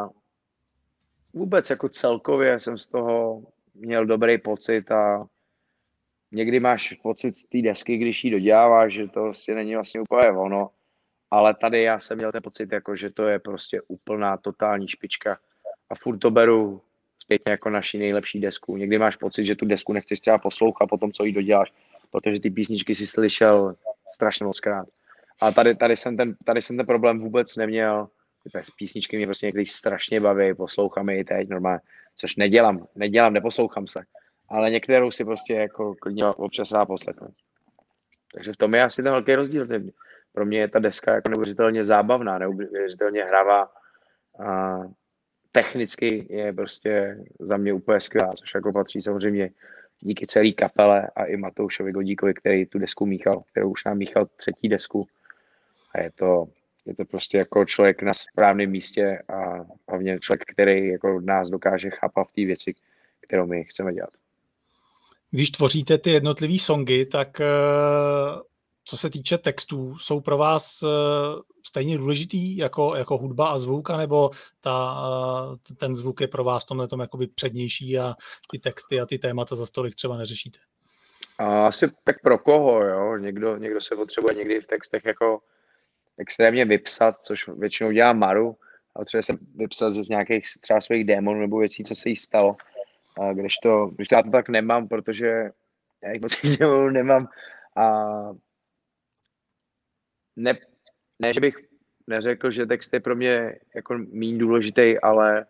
vůbec 1.34 1.70
jako 1.70 1.88
celkově 1.88 2.60
jsem 2.60 2.78
z 2.78 2.86
toho 2.86 3.42
měl 3.74 4.06
dobrý 4.06 4.38
pocit 4.38 4.90
a 4.90 5.26
někdy 6.32 6.60
máš 6.60 6.94
pocit 7.02 7.36
z 7.36 7.44
té 7.44 7.62
desky, 7.62 7.96
když 7.96 8.24
ji 8.24 8.30
doděláváš, 8.30 8.92
že 8.92 9.06
to 9.08 9.20
prostě 9.20 9.54
není 9.54 9.74
vlastně 9.74 10.00
úplně 10.00 10.30
ono, 10.30 10.70
ale 11.30 11.54
tady 11.54 11.82
já 11.82 12.00
jsem 12.00 12.18
měl 12.18 12.32
ten 12.32 12.42
pocit, 12.42 12.72
jako, 12.72 12.96
že 12.96 13.10
to 13.10 13.26
je 13.26 13.38
prostě 13.38 13.80
úplná 13.88 14.36
totální 14.36 14.88
špička 14.88 15.38
a 15.90 15.94
furt 15.94 16.18
to 16.18 16.30
beru 16.30 16.82
zpětně 17.18 17.50
jako 17.50 17.70
naší 17.70 17.98
nejlepší 17.98 18.40
desku. 18.40 18.76
Někdy 18.76 18.98
máš 18.98 19.16
pocit, 19.16 19.46
že 19.46 19.56
tu 19.56 19.66
desku 19.66 19.92
nechceš 19.92 20.20
třeba 20.20 20.38
poslouchat 20.38 20.86
po 20.86 20.98
tom, 20.98 21.12
co 21.12 21.24
jí 21.24 21.32
doděláš, 21.32 21.72
protože 22.10 22.40
ty 22.40 22.50
písničky 22.50 22.94
si 22.94 23.06
slyšel 23.06 23.74
strašně 24.14 24.46
moc 24.46 24.60
krát. 24.60 24.88
A 25.40 25.52
tady, 25.52 25.74
tady, 25.74 25.96
jsem 25.96 26.16
ten, 26.16 26.36
tady 26.44 26.62
jsem 26.62 26.76
ten 26.76 26.86
problém 26.86 27.20
vůbec 27.20 27.56
neměl. 27.56 28.08
Ty 28.42 28.50
písničky 28.78 29.16
mě 29.16 29.26
prostě 29.26 29.46
někdy 29.46 29.66
strašně 29.66 30.20
baví, 30.20 30.54
poslouchám 30.54 31.08
je 31.08 31.18
i 31.18 31.24
teď 31.24 31.48
normálně, 31.48 31.80
což 32.16 32.36
nedělám, 32.36 32.86
nedělám, 32.94 33.32
neposlouchám 33.32 33.86
se. 33.86 34.04
Ale 34.48 34.70
některou 34.70 35.10
si 35.10 35.24
prostě 35.24 35.54
jako 35.54 35.94
klidně 35.94 36.26
občas 36.26 36.72
rád 36.72 36.86
poslechnu. 36.86 37.28
Takže 38.34 38.52
v 38.52 38.56
tom 38.56 38.74
je 38.74 38.82
asi 38.82 39.02
ten 39.02 39.12
velký 39.12 39.34
rozdíl. 39.34 39.66
Pro 40.36 40.46
mě 40.46 40.58
je 40.58 40.68
ta 40.68 40.78
deska 40.78 41.14
jako 41.14 41.28
neuvěřitelně 41.28 41.84
zábavná, 41.84 42.38
neuvěřitelně 42.38 43.24
hravá. 43.24 43.72
A 44.46 44.78
technicky 45.52 46.26
je 46.30 46.52
prostě 46.52 47.24
za 47.40 47.56
mě 47.56 47.72
úplně 47.72 48.00
skvělá, 48.00 48.32
což 48.32 48.54
jako 48.54 48.72
patří 48.72 49.00
samozřejmě 49.00 49.50
díky 50.00 50.26
celé 50.26 50.50
kapele 50.50 51.10
a 51.16 51.24
i 51.24 51.36
Matoušovi 51.36 51.92
Godíkovi, 51.92 52.34
který 52.34 52.66
tu 52.66 52.78
desku 52.78 53.06
míchal, 53.06 53.42
kterou 53.50 53.70
už 53.70 53.84
nám 53.84 53.98
míchal 53.98 54.26
třetí 54.36 54.68
desku. 54.68 55.06
A 55.94 56.00
je 56.00 56.10
to, 56.10 56.48
je 56.86 56.94
to 56.94 57.04
prostě 57.04 57.38
jako 57.38 57.64
člověk 57.64 58.02
na 58.02 58.14
správném 58.14 58.70
místě 58.70 59.22
a 59.28 59.64
hlavně 59.88 60.18
člověk, 60.18 60.42
který 60.52 60.88
jako 60.88 61.20
nás 61.20 61.50
dokáže 61.50 61.90
chápat 61.90 62.28
v 62.28 62.32
té 62.32 62.44
věci, 62.44 62.74
kterou 63.20 63.46
my 63.46 63.64
chceme 63.64 63.94
dělat. 63.94 64.10
Když 65.30 65.50
tvoříte 65.50 65.98
ty 65.98 66.10
jednotlivé 66.10 66.58
songy, 66.58 67.06
tak 67.06 67.40
eh, 67.40 67.46
co 68.88 68.96
se 68.96 69.10
týče 69.10 69.38
textů, 69.38 69.98
jsou 69.98 70.20
pro 70.20 70.38
vás 70.38 70.82
eh, 70.82 70.86
stejně 71.66 71.98
důležitý 71.98 72.56
jako, 72.56 72.96
jako 72.96 73.18
hudba 73.18 73.48
a 73.48 73.58
zvuk, 73.58 73.90
nebo 73.90 74.30
ta, 74.60 74.96
eh, 75.70 75.74
ten 75.74 75.94
zvuk 75.94 76.20
je 76.20 76.28
pro 76.28 76.44
vás 76.44 76.64
v 76.64 76.66
tomhle 76.66 76.88
tom 76.88 77.00
jakoby 77.00 77.26
přednější 77.26 77.98
a 77.98 78.14
ty 78.50 78.58
texty 78.58 79.00
a 79.00 79.06
ty 79.06 79.18
témata 79.18 79.56
za 79.56 79.66
stolik 79.66 79.94
třeba 79.94 80.16
neřešíte? 80.16 80.58
Asi 81.38 81.90
tak 82.04 82.22
pro 82.22 82.38
koho, 82.38 82.84
jo. 82.84 83.16
Někdo, 83.16 83.56
někdo 83.56 83.80
se 83.80 83.96
potřebuje 83.96 84.34
někdy 84.34 84.60
v 84.60 84.66
textech 84.66 85.04
jako 85.04 85.40
extrémně 86.18 86.64
vypsat, 86.64 87.16
což 87.20 87.48
většinou 87.48 87.90
dělá 87.90 88.12
Maru, 88.12 88.56
a 88.96 89.04
třeba 89.04 89.22
se 89.22 89.32
vypsat 89.54 89.90
ze 89.90 90.02
nějakých 90.08 90.44
třeba 90.60 90.80
svých 90.80 91.04
démonů 91.04 91.40
nebo 91.40 91.58
věcí, 91.58 91.84
co 91.84 91.94
se 91.94 92.08
jí 92.08 92.16
stalo. 92.16 92.56
A 93.20 93.32
když 93.32 93.54
to, 93.62 93.86
když 93.86 94.08
to 94.08 94.14
já 94.14 94.22
to 94.22 94.30
tak 94.30 94.48
nemám, 94.48 94.88
protože 94.88 95.50
já 96.02 96.12
jich 96.12 96.22
moc 96.22 96.32
nemám 96.92 97.28
a 97.76 98.04
ne, 100.36 100.58
ne, 101.18 101.34
že 101.34 101.40
bych 101.40 101.56
neřekl, 102.06 102.50
že 102.50 102.66
text 102.66 102.92
je 102.92 103.00
pro 103.00 103.16
mě 103.16 103.58
jako 103.74 103.98
méně 104.12 104.38
důležitý, 104.38 105.00
ale, 105.00 105.46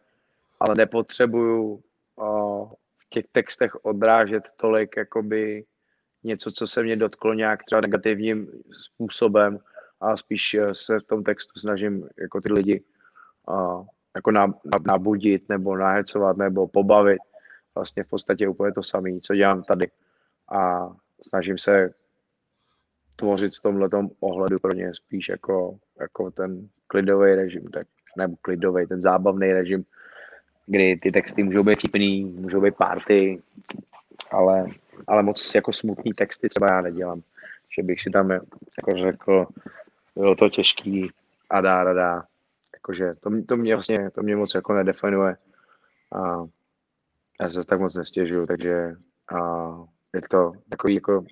ale 0.60 0.74
nepotřebuju 0.74 1.82
o, 2.16 2.66
v 2.98 3.08
těch 3.10 3.24
textech 3.32 3.84
odrážet 3.84 4.44
tolik 4.56 4.96
jakoby 4.96 5.64
něco, 6.24 6.50
co 6.50 6.66
se 6.66 6.82
mě 6.82 6.96
dotklo 6.96 7.34
nějak 7.34 7.64
třeba 7.64 7.80
negativním 7.80 8.62
způsobem 8.72 9.58
a 10.00 10.16
spíš 10.16 10.56
se 10.72 11.00
v 11.00 11.02
tom 11.02 11.24
textu 11.24 11.60
snažím 11.60 12.08
jako 12.18 12.40
ty 12.40 12.52
lidi 12.52 12.82
a, 13.48 13.84
jako 14.14 14.30
nabudit 14.86 15.48
nebo 15.48 15.76
nahecovat 15.76 16.36
nebo 16.36 16.68
pobavit. 16.68 17.18
Vlastně 17.74 18.04
v 18.04 18.08
podstatě 18.08 18.48
úplně 18.48 18.72
to 18.72 18.82
samé, 18.82 19.20
co 19.20 19.34
dělám 19.34 19.62
tady. 19.62 19.90
A 20.52 20.90
snažím 21.22 21.58
se 21.58 21.94
tvořit 23.16 23.56
v 23.56 23.62
tomhle 23.62 23.88
ohledu 24.20 24.58
pro 24.58 24.72
ně 24.72 24.94
spíš 24.94 25.28
jako, 25.28 25.78
jako 26.00 26.30
ten 26.30 26.68
klidový 26.86 27.34
režim, 27.34 27.62
tak, 27.70 27.86
nebo 28.16 28.36
klidový, 28.42 28.86
ten 28.86 29.02
zábavný 29.02 29.52
režim, 29.52 29.84
kdy 30.66 30.96
ty 30.96 31.12
texty 31.12 31.42
můžou 31.42 31.62
být 31.62 31.78
vtipný, 31.78 32.24
můžou 32.24 32.60
být 32.60 32.76
party, 32.76 33.42
ale, 34.30 34.66
ale 35.06 35.22
moc 35.22 35.54
jako 35.54 35.72
smutný 35.72 36.12
texty 36.12 36.48
třeba 36.48 36.66
já 36.70 36.80
nedělám. 36.80 37.22
Že 37.76 37.82
bych 37.82 38.00
si 38.00 38.10
tam 38.10 38.30
jako 38.30 38.96
řekl, 38.96 39.46
bylo 40.14 40.34
to 40.34 40.48
těžký 40.48 41.10
a 41.50 41.60
dá, 41.60 41.80
a 41.80 41.92
dá. 41.92 42.24
Jakože 42.74 43.10
to, 43.20 43.30
to, 43.46 43.56
mě 43.56 43.74
vlastně, 43.74 44.10
to 44.10 44.22
mě 44.22 44.36
moc 44.36 44.54
jako 44.54 44.74
nedefinuje 44.74 45.36
a 46.12 46.44
já 47.40 47.50
se 47.50 47.64
tak 47.64 47.80
moc 47.80 47.96
nestěžuju, 47.96 48.46
takže 48.46 48.96
a 49.36 49.70
je 50.14 50.20
to 50.30 50.52
takový 50.68 50.94
jako 50.94 51.24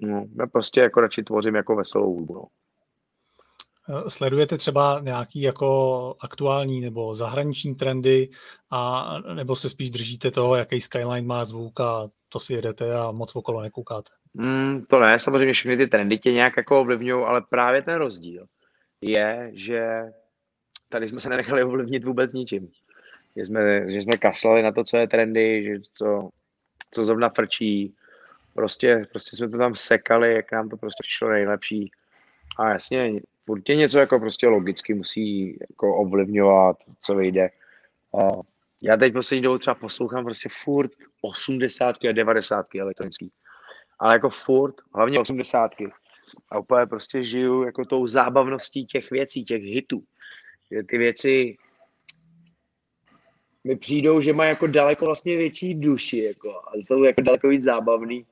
No, 0.00 0.26
já 0.38 0.46
prostě 0.46 0.80
jako 0.80 1.00
radši 1.00 1.22
tvořím 1.22 1.54
jako 1.54 1.76
veselou 1.76 2.14
hudbu. 2.14 2.34
No. 2.34 2.44
Eh, 3.88 4.10
sledujete 4.10 4.58
třeba 4.58 5.00
nějaký 5.02 5.40
jako 5.40 6.14
aktuální 6.20 6.80
nebo 6.80 7.14
zahraniční 7.14 7.74
trendy 7.74 8.28
a 8.70 9.14
nebo 9.34 9.56
se 9.56 9.68
spíš 9.68 9.90
držíte 9.90 10.30
toho, 10.30 10.56
jaký 10.56 10.80
Skyline 10.80 11.26
má 11.26 11.44
zvuk 11.44 11.80
a 11.80 12.08
to 12.28 12.40
si 12.40 12.52
jedete 12.52 12.98
a 12.98 13.12
moc 13.12 13.36
okolo 13.36 13.62
nekoukáte? 13.62 14.10
Mm, 14.34 14.84
to 14.88 15.00
ne, 15.00 15.18
samozřejmě 15.18 15.52
všechny 15.52 15.76
ty 15.76 15.86
trendy 15.86 16.18
tě 16.18 16.32
nějak 16.32 16.56
jako 16.56 16.80
ovlivňují, 16.80 17.24
ale 17.24 17.42
právě 17.50 17.82
ten 17.82 17.94
rozdíl 17.94 18.46
je, 19.00 19.50
že 19.54 20.02
tady 20.88 21.08
jsme 21.08 21.20
se 21.20 21.28
nenechali 21.28 21.64
ovlivnit 21.64 22.04
vůbec 22.04 22.32
ničím. 22.32 22.68
Že 23.36 23.44
jsme, 23.44 23.90
že 23.90 24.02
jsme 24.02 24.16
kašlali 24.16 24.62
na 24.62 24.72
to, 24.72 24.84
co 24.84 24.96
je 24.96 25.08
trendy, 25.08 25.64
že 25.64 25.80
co, 25.92 26.28
co 26.90 27.04
zrovna 27.04 27.28
frčí, 27.28 27.94
Prostě, 28.54 29.06
prostě 29.10 29.36
jsme 29.36 29.48
to 29.48 29.58
tam 29.58 29.74
sekali, 29.74 30.34
jak 30.34 30.52
nám 30.52 30.68
to 30.68 30.76
prostě 30.76 31.02
přišlo 31.02 31.28
nejlepší. 31.28 31.90
A 32.58 32.70
jasně, 32.70 33.20
určitě 33.46 33.76
něco 33.76 33.98
jako 33.98 34.18
prostě 34.20 34.48
logicky 34.48 34.94
musí 34.94 35.58
jako 35.70 35.96
ovlivňovat, 35.96 36.76
co 37.00 37.14
vyjde. 37.14 37.50
A 38.20 38.28
já 38.82 38.96
teď 38.96 39.12
poslední 39.12 39.42
dobou 39.42 39.58
třeba 39.58 39.74
poslouchám 39.74 40.24
prostě 40.24 40.48
furt 40.52 40.90
80 41.22 41.96
a 42.08 42.12
90 42.12 42.66
elektronický. 42.74 43.32
Ale 43.98 44.14
jako 44.14 44.30
furt, 44.30 44.74
hlavně 44.94 45.20
80 45.20 45.70
A 46.48 46.58
úplně 46.58 46.86
prostě 46.86 47.24
žiju 47.24 47.62
jako 47.62 47.84
tou 47.84 48.06
zábavností 48.06 48.86
těch 48.86 49.10
věcí, 49.10 49.44
těch 49.44 49.62
hitů. 49.62 50.04
Že 50.70 50.82
ty 50.82 50.98
věci 50.98 51.56
mi 53.64 53.76
přijdou, 53.76 54.20
že 54.20 54.32
mají 54.32 54.48
jako 54.48 54.66
daleko 54.66 55.04
vlastně 55.04 55.36
větší 55.36 55.74
duši 55.74 56.18
jako, 56.18 56.50
a 56.50 56.70
jsou 56.74 57.04
jako 57.04 57.22
daleko 57.22 57.48
víc 57.48 57.62
zábavný 57.62 58.26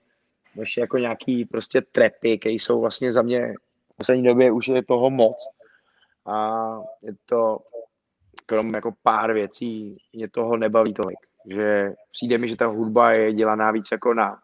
než 0.58 0.76
jako 0.76 0.98
nějaký 0.98 1.44
prostě 1.44 1.80
trepy, 1.80 2.38
které 2.38 2.54
jsou 2.54 2.80
vlastně 2.80 3.12
za 3.12 3.22
mě 3.22 3.54
v 3.92 3.96
poslední 3.96 4.24
době 4.24 4.52
už 4.52 4.68
je 4.68 4.82
toho 4.84 5.10
moc. 5.10 5.48
A 6.26 6.58
je 7.02 7.12
to, 7.26 7.58
krom 8.46 8.74
jako 8.74 8.92
pár 9.02 9.32
věcí, 9.32 9.98
mě 10.12 10.28
toho 10.28 10.56
nebaví 10.56 10.94
tolik. 10.94 11.18
Že 11.50 11.92
přijde 12.12 12.38
mi, 12.38 12.48
že 12.48 12.56
ta 12.56 12.66
hudba 12.66 13.12
je 13.12 13.32
dělaná 13.32 13.70
víc 13.70 13.88
jako 13.92 14.14
na 14.14 14.38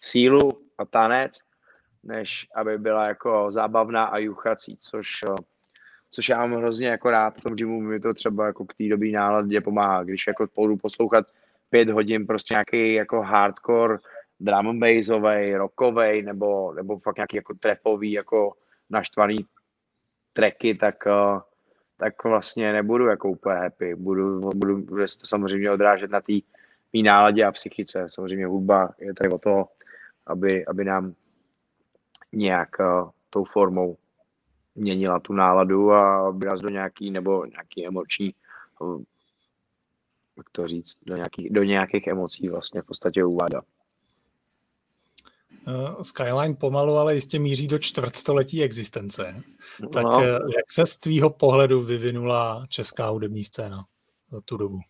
sílu 0.00 0.50
a 0.78 0.84
tanec, 0.84 1.32
než 2.02 2.46
aby 2.54 2.78
byla 2.78 3.06
jako 3.06 3.50
zábavná 3.50 4.04
a 4.04 4.18
juchací, 4.18 4.76
což, 4.76 5.08
což 6.10 6.28
já 6.28 6.38
mám 6.38 6.52
hrozně 6.52 6.88
jako 6.88 7.10
rád 7.10 7.36
v 7.36 7.40
tom 7.40 7.54
gymu, 7.54 7.80
mi 7.80 8.00
to 8.00 8.14
třeba 8.14 8.46
jako 8.46 8.64
k 8.64 8.74
té 8.74 8.88
dobrý 8.88 9.12
náladě 9.12 9.60
pomáhá, 9.60 10.04
když 10.04 10.26
jako 10.26 10.46
půjdu 10.46 10.76
poslouchat 10.76 11.26
pět 11.70 11.88
hodin 11.88 12.26
prostě 12.26 12.54
nějaký 12.54 12.94
jako 12.94 13.22
hardcore 13.22 13.98
drum 14.40 14.68
and 14.68 14.80
bassovej, 14.80 15.54
rockovej, 15.54 16.22
nebo, 16.22 16.72
nebo 16.72 16.98
fakt 16.98 17.16
nějaký 17.16 17.36
jako 17.36 17.54
trapový, 17.54 18.12
jako 18.12 18.52
naštvaný 18.90 19.36
tracky, 20.32 20.74
tak, 20.74 20.94
uh, 21.06 21.40
tak 21.96 22.24
vlastně 22.24 22.72
nebudu 22.72 23.06
jako 23.06 23.30
úplně 23.30 23.56
happy. 23.56 23.94
Budu, 23.94 24.40
budu, 24.40 24.82
bude 24.82 25.08
se 25.08 25.18
to 25.18 25.26
samozřejmě 25.26 25.70
odrážet 25.70 26.10
na 26.10 26.20
té 26.20 26.32
mý 26.92 27.02
náladě 27.02 27.44
a 27.44 27.52
psychice. 27.52 28.04
Samozřejmě 28.08 28.46
hudba 28.46 28.94
je 28.98 29.14
tady 29.14 29.30
o 29.30 29.38
to, 29.38 29.64
aby, 30.26 30.66
aby 30.66 30.84
nám 30.84 31.14
nějak 32.32 32.68
uh, 32.80 33.10
tou 33.30 33.44
formou 33.44 33.96
měnila 34.74 35.20
tu 35.20 35.32
náladu 35.32 35.92
a 35.92 36.28
aby 36.28 36.46
nás 36.46 36.60
do 36.60 36.68
nějaký, 36.68 37.10
nebo 37.10 37.44
nějaký 37.44 37.86
emoční, 37.86 38.34
uh, 38.80 39.02
jak 40.36 40.50
to 40.52 40.66
říct, 40.66 40.98
do 41.06 41.16
nějakých, 41.16 41.52
do 41.52 41.62
nějakých 41.62 42.06
emocí 42.06 42.48
vlastně 42.48 42.82
v 42.82 42.86
podstatě 42.86 43.24
uvádá. 43.24 43.62
Eh, 45.68 46.04
Skyline 46.04 46.54
pomalu, 46.54 46.96
ale 46.96 47.14
jistě 47.14 47.38
míří 47.38 47.68
do 47.68 47.78
čtvrtstoletí 47.78 48.62
existence. 48.62 49.42
No. 49.80 49.88
Tak 49.88 50.06
eh, 50.22 50.26
jak 50.56 50.72
se 50.72 50.86
z 50.86 50.96
tvýho 50.96 51.30
pohledu 51.30 51.82
vyvinula 51.82 52.66
česká 52.68 53.08
hudební 53.08 53.44
scéna 53.44 53.84
za 54.30 54.40
tu 54.40 54.56
dobu? 54.56 54.80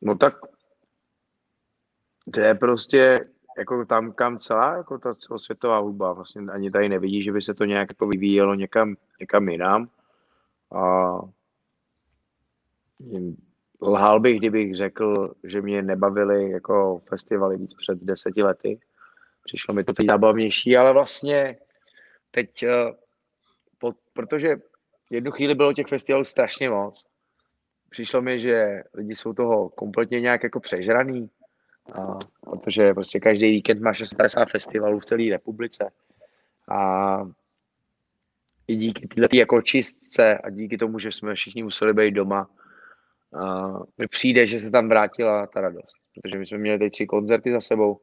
No 0.00 0.16
tak 0.16 0.34
to 2.34 2.40
je 2.40 2.54
prostě 2.54 3.28
jako 3.58 3.84
tam, 3.84 4.12
kam 4.12 4.38
celá 4.38 4.76
jako 4.76 4.98
ta 4.98 5.14
celosvětová 5.14 5.78
hudba. 5.78 6.12
Vlastně 6.12 6.42
ani 6.52 6.70
tady 6.70 6.88
nevidí, 6.88 7.22
že 7.22 7.32
by 7.32 7.42
se 7.42 7.54
to 7.54 7.64
nějak 7.64 7.90
jako 7.90 8.06
vyvíjelo 8.06 8.54
někam, 8.54 8.96
někam 9.20 9.48
jinam. 9.48 9.88
A 10.72 11.18
lhal 13.82 14.20
bych, 14.20 14.38
kdybych 14.38 14.76
řekl, 14.76 15.34
že 15.44 15.62
mě 15.62 15.82
nebavily 15.82 16.50
jako 16.50 17.02
festivaly 17.08 17.56
víc 17.56 17.74
před 17.74 17.98
deseti 17.98 18.42
lety. 18.42 18.80
Přišlo 19.44 19.74
mi 19.74 19.84
to 19.84 19.92
teď 19.92 20.06
zábavnější, 20.10 20.76
ale 20.76 20.92
vlastně 20.92 21.56
teď, 22.30 22.62
eh, 22.62 22.92
po, 23.78 23.92
protože 24.12 24.56
jednu 25.10 25.30
chvíli 25.30 25.54
bylo 25.54 25.72
těch 25.72 25.86
festivalů 25.86 26.24
strašně 26.24 26.70
moc, 26.70 27.06
přišlo 27.90 28.22
mi, 28.22 28.40
že 28.40 28.82
lidi 28.94 29.14
jsou 29.14 29.32
toho 29.32 29.68
kompletně 29.68 30.20
nějak 30.20 30.42
jako 30.42 30.60
přežraný, 30.60 31.30
a, 31.92 32.18
protože 32.40 32.94
prostě 32.94 33.20
každý 33.20 33.50
víkend 33.50 33.80
má 33.80 33.92
650 33.92 34.50
festivalů 34.50 35.00
v 35.00 35.04
celé 35.04 35.30
republice. 35.30 35.90
A 36.68 37.18
i 38.66 38.76
díky 38.76 39.08
této 39.08 39.36
jako 39.36 39.62
čistce 39.62 40.38
a 40.38 40.50
díky 40.50 40.78
tomu, 40.78 40.98
že 40.98 41.12
jsme 41.12 41.34
všichni 41.34 41.62
museli 41.62 41.94
být 41.94 42.14
doma, 42.14 42.50
a 43.34 43.72
mi 43.98 44.08
přijde, 44.08 44.46
že 44.46 44.60
se 44.60 44.70
tam 44.70 44.88
vrátila 44.88 45.46
ta 45.46 45.60
radost. 45.60 45.96
Protože 46.14 46.38
my 46.38 46.46
jsme 46.46 46.58
měli 46.58 46.78
teď 46.78 46.92
tři 46.92 47.06
koncerty 47.06 47.52
za 47.52 47.60
sebou 47.60 48.00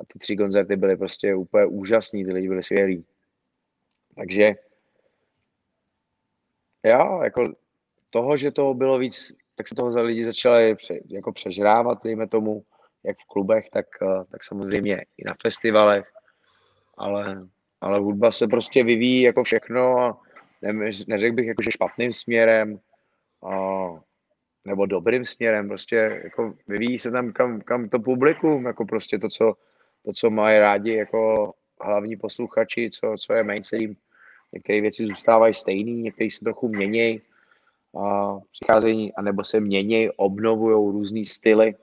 a 0.00 0.04
ty 0.04 0.18
tři 0.18 0.36
koncerty 0.36 0.76
byly 0.76 0.96
prostě 0.96 1.34
úplně 1.34 1.66
úžasný, 1.66 2.24
ty 2.24 2.32
lidi 2.32 2.48
byli 2.48 2.62
skvělí. 2.62 3.06
Takže 4.16 4.54
já, 6.82 7.24
jako 7.24 7.52
toho, 8.10 8.36
že 8.36 8.50
toho 8.50 8.74
bylo 8.74 8.98
víc, 8.98 9.32
tak 9.54 9.68
se 9.68 9.74
toho 9.74 9.92
za 9.92 10.02
lidi 10.02 10.24
začali 10.24 10.74
pře, 10.74 11.00
jako 11.08 11.32
přežrávat, 11.32 12.02
dejme 12.04 12.26
tomu, 12.26 12.64
jak 13.04 13.18
v 13.18 13.26
klubech, 13.26 13.70
tak, 13.72 13.86
eh, 14.02 14.24
tak 14.30 14.44
samozřejmě 14.44 15.04
i 15.16 15.24
na 15.24 15.34
festivalech, 15.42 16.12
ale, 16.96 17.46
ale 17.80 17.98
hudba 17.98 18.32
se 18.32 18.46
prostě 18.46 18.84
vyvíjí 18.84 19.22
jako 19.22 19.44
všechno 19.44 19.98
a 19.98 20.20
ne, 20.62 20.90
neřekl 21.06 21.34
bych 21.34 21.46
jako, 21.46 21.62
že 21.62 21.70
špatným 21.70 22.12
směrem 22.12 22.80
a, 23.42 23.88
nebo 24.64 24.86
dobrým 24.86 25.24
směrem, 25.24 25.68
prostě 25.68 26.20
jako 26.24 26.54
vyvíjí 26.68 26.98
se 26.98 27.10
tam 27.10 27.32
kam, 27.32 27.60
kam 27.60 27.88
to 27.88 27.98
publikum, 27.98 28.64
jako 28.64 28.84
prostě 28.84 29.18
to, 29.18 29.28
co, 29.28 29.54
to, 30.04 30.12
co 30.12 30.30
mají 30.30 30.58
rádi 30.58 30.94
jako 30.94 31.52
hlavní 31.80 32.16
posluchači, 32.16 32.90
co, 32.90 33.14
co 33.18 33.32
je 33.32 33.44
mainstream. 33.44 33.94
Některé 34.52 34.80
věci 34.80 35.06
zůstávají 35.06 35.54
stejný, 35.54 36.02
některé 36.02 36.30
se 36.30 36.40
trochu 36.40 36.68
mění, 36.68 37.20
a 37.98 38.38
přicházejí, 38.50 39.14
anebo 39.14 39.44
se 39.44 39.60
mění, 39.60 40.10
obnovují 40.10 40.92
různý 40.92 41.24
styly. 41.24 41.74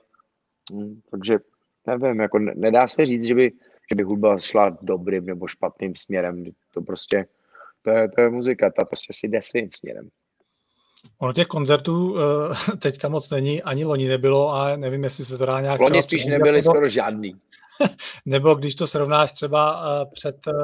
Hmm, 0.72 1.00
takže 1.10 1.38
nevím, 1.86 2.20
jako 2.20 2.38
nedá 2.38 2.86
se 2.86 3.06
říct, 3.06 3.24
že 3.24 3.34
by, 3.34 3.52
že 3.90 3.96
by 3.96 4.02
hudba 4.02 4.38
šla 4.38 4.78
dobrým 4.82 5.26
nebo 5.26 5.48
špatným 5.48 5.96
směrem. 5.96 6.44
To 6.74 6.82
prostě, 6.82 7.26
to 7.82 7.90
je, 7.90 8.08
to 8.08 8.20
je 8.20 8.30
muzika, 8.30 8.70
ta 8.70 8.84
prostě 8.84 9.12
si 9.12 9.28
jde 9.28 9.42
svým 9.42 9.68
směrem. 9.72 10.08
Ono 11.18 11.32
těch 11.32 11.46
koncertů 11.46 12.12
uh, 12.12 12.18
teďka 12.78 13.08
moc 13.08 13.30
není, 13.30 13.62
ani 13.62 13.84
loni 13.84 14.08
nebylo 14.08 14.52
a 14.52 14.76
nevím, 14.76 15.04
jestli 15.04 15.24
se 15.24 15.38
to 15.38 15.46
dá 15.46 15.60
nějak... 15.60 15.80
Loni 15.80 16.02
spíš 16.02 16.26
nebyly 16.26 16.58
nebo, 16.58 16.70
skoro 16.70 16.88
žádný. 16.88 17.34
nebo 18.26 18.54
když 18.54 18.74
to 18.74 18.86
srovnáš 18.86 19.32
třeba 19.32 19.80
uh, 20.02 20.10
před 20.12 20.46
uh, 20.46 20.54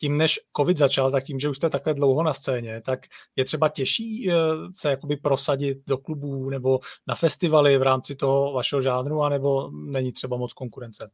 tím, 0.00 0.16
než 0.16 0.40
covid 0.56 0.76
začal, 0.76 1.10
tak 1.10 1.24
tím, 1.24 1.38
že 1.38 1.48
už 1.48 1.56
jste 1.56 1.70
takhle 1.70 1.94
dlouho 1.94 2.22
na 2.22 2.32
scéně, 2.32 2.80
tak 2.80 3.00
je 3.36 3.44
třeba 3.44 3.68
těžší 3.68 4.28
uh, 4.28 4.34
se 4.74 4.90
jakoby 4.90 5.16
prosadit 5.16 5.78
do 5.86 5.98
klubů 5.98 6.50
nebo 6.50 6.80
na 7.08 7.14
festivaly 7.14 7.78
v 7.78 7.82
rámci 7.82 8.14
toho 8.14 8.52
vašeho 8.52 8.82
žánru, 8.82 9.22
anebo 9.22 9.70
není 9.70 10.12
třeba 10.12 10.36
moc 10.36 10.52
konkurence? 10.52 11.10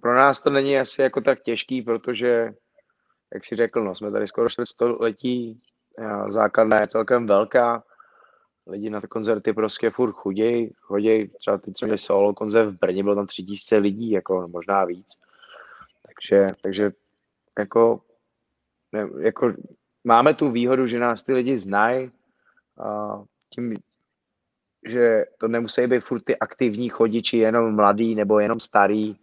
Pro 0.00 0.14
nás 0.14 0.40
to 0.40 0.50
není 0.50 0.78
asi 0.78 1.02
jako 1.02 1.20
tak 1.20 1.42
těžký, 1.42 1.82
protože, 1.82 2.48
jak 3.34 3.44
si 3.44 3.56
řekl, 3.56 3.84
no, 3.84 3.96
jsme 3.96 4.10
tady 4.10 4.28
skoro 4.28 4.50
400 4.50 4.84
letí 5.00 5.60
základna 6.28 6.80
je 6.80 6.86
celkem 6.86 7.26
velká, 7.26 7.82
lidi 8.66 8.90
na 8.90 9.00
ty 9.00 9.06
koncerty 9.06 9.52
prostě 9.52 9.90
furt 9.90 10.12
chuděj, 10.12 10.72
choděj, 10.80 11.28
třeba 11.28 11.58
teď 11.58 11.78
jsme 11.78 11.86
měli 11.86 11.98
solo 11.98 12.34
koncert 12.34 12.68
v 12.68 12.78
Brně, 12.78 13.02
bylo 13.02 13.14
tam 13.14 13.26
tři 13.26 13.42
tisíce 13.44 13.76
lidí, 13.76 14.10
jako 14.10 14.48
možná 14.48 14.84
víc. 14.84 15.06
Takže, 16.06 16.46
takže 16.62 16.92
jako, 17.58 18.00
ne, 18.92 19.08
jako 19.18 19.52
máme 20.04 20.34
tu 20.34 20.50
výhodu, 20.50 20.86
že 20.86 20.98
nás 20.98 21.22
ty 21.22 21.32
lidi 21.32 21.56
znají, 21.56 22.10
a 22.84 23.22
tím, 23.54 23.74
že 24.88 25.24
to 25.38 25.48
nemusí 25.48 25.86
být 25.86 26.04
furt 26.04 26.20
ty 26.20 26.38
aktivní 26.38 26.88
chodiči, 26.88 27.38
jenom 27.38 27.74
mladý 27.74 28.14
nebo 28.14 28.40
jenom 28.40 28.60
starý, 28.60 29.16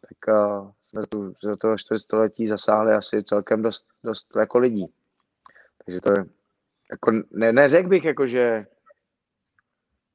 tak 0.00 0.34
uh, 0.34 0.70
jsme 0.86 1.02
tu 1.08 1.28
za 1.42 1.56
toho 1.56 1.78
čtvrtstoletí 1.78 2.46
zasáhli 2.46 2.92
asi 2.92 3.22
celkem 3.22 3.62
dost, 3.62 3.86
dost 4.04 4.36
jako 4.36 4.58
lidí. 4.58 4.94
Takže 5.84 6.00
to 6.00 6.10
je, 6.10 6.24
jako 6.90 7.12
ne, 7.30 7.52
neřekl 7.52 7.88
bych, 7.88 8.04
jako, 8.04 8.26
že 8.26 8.66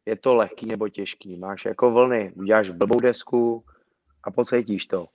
je 0.05 0.15
to 0.15 0.35
lehký 0.35 0.65
nebo 0.65 0.89
těžký. 0.89 1.37
Máš 1.37 1.65
jako 1.65 1.91
vlny, 1.91 2.33
uděláš 2.35 2.69
blbou 2.69 2.99
desku 2.99 3.63
a 4.23 4.31
pocítíš 4.31 4.85
to. 4.85 5.07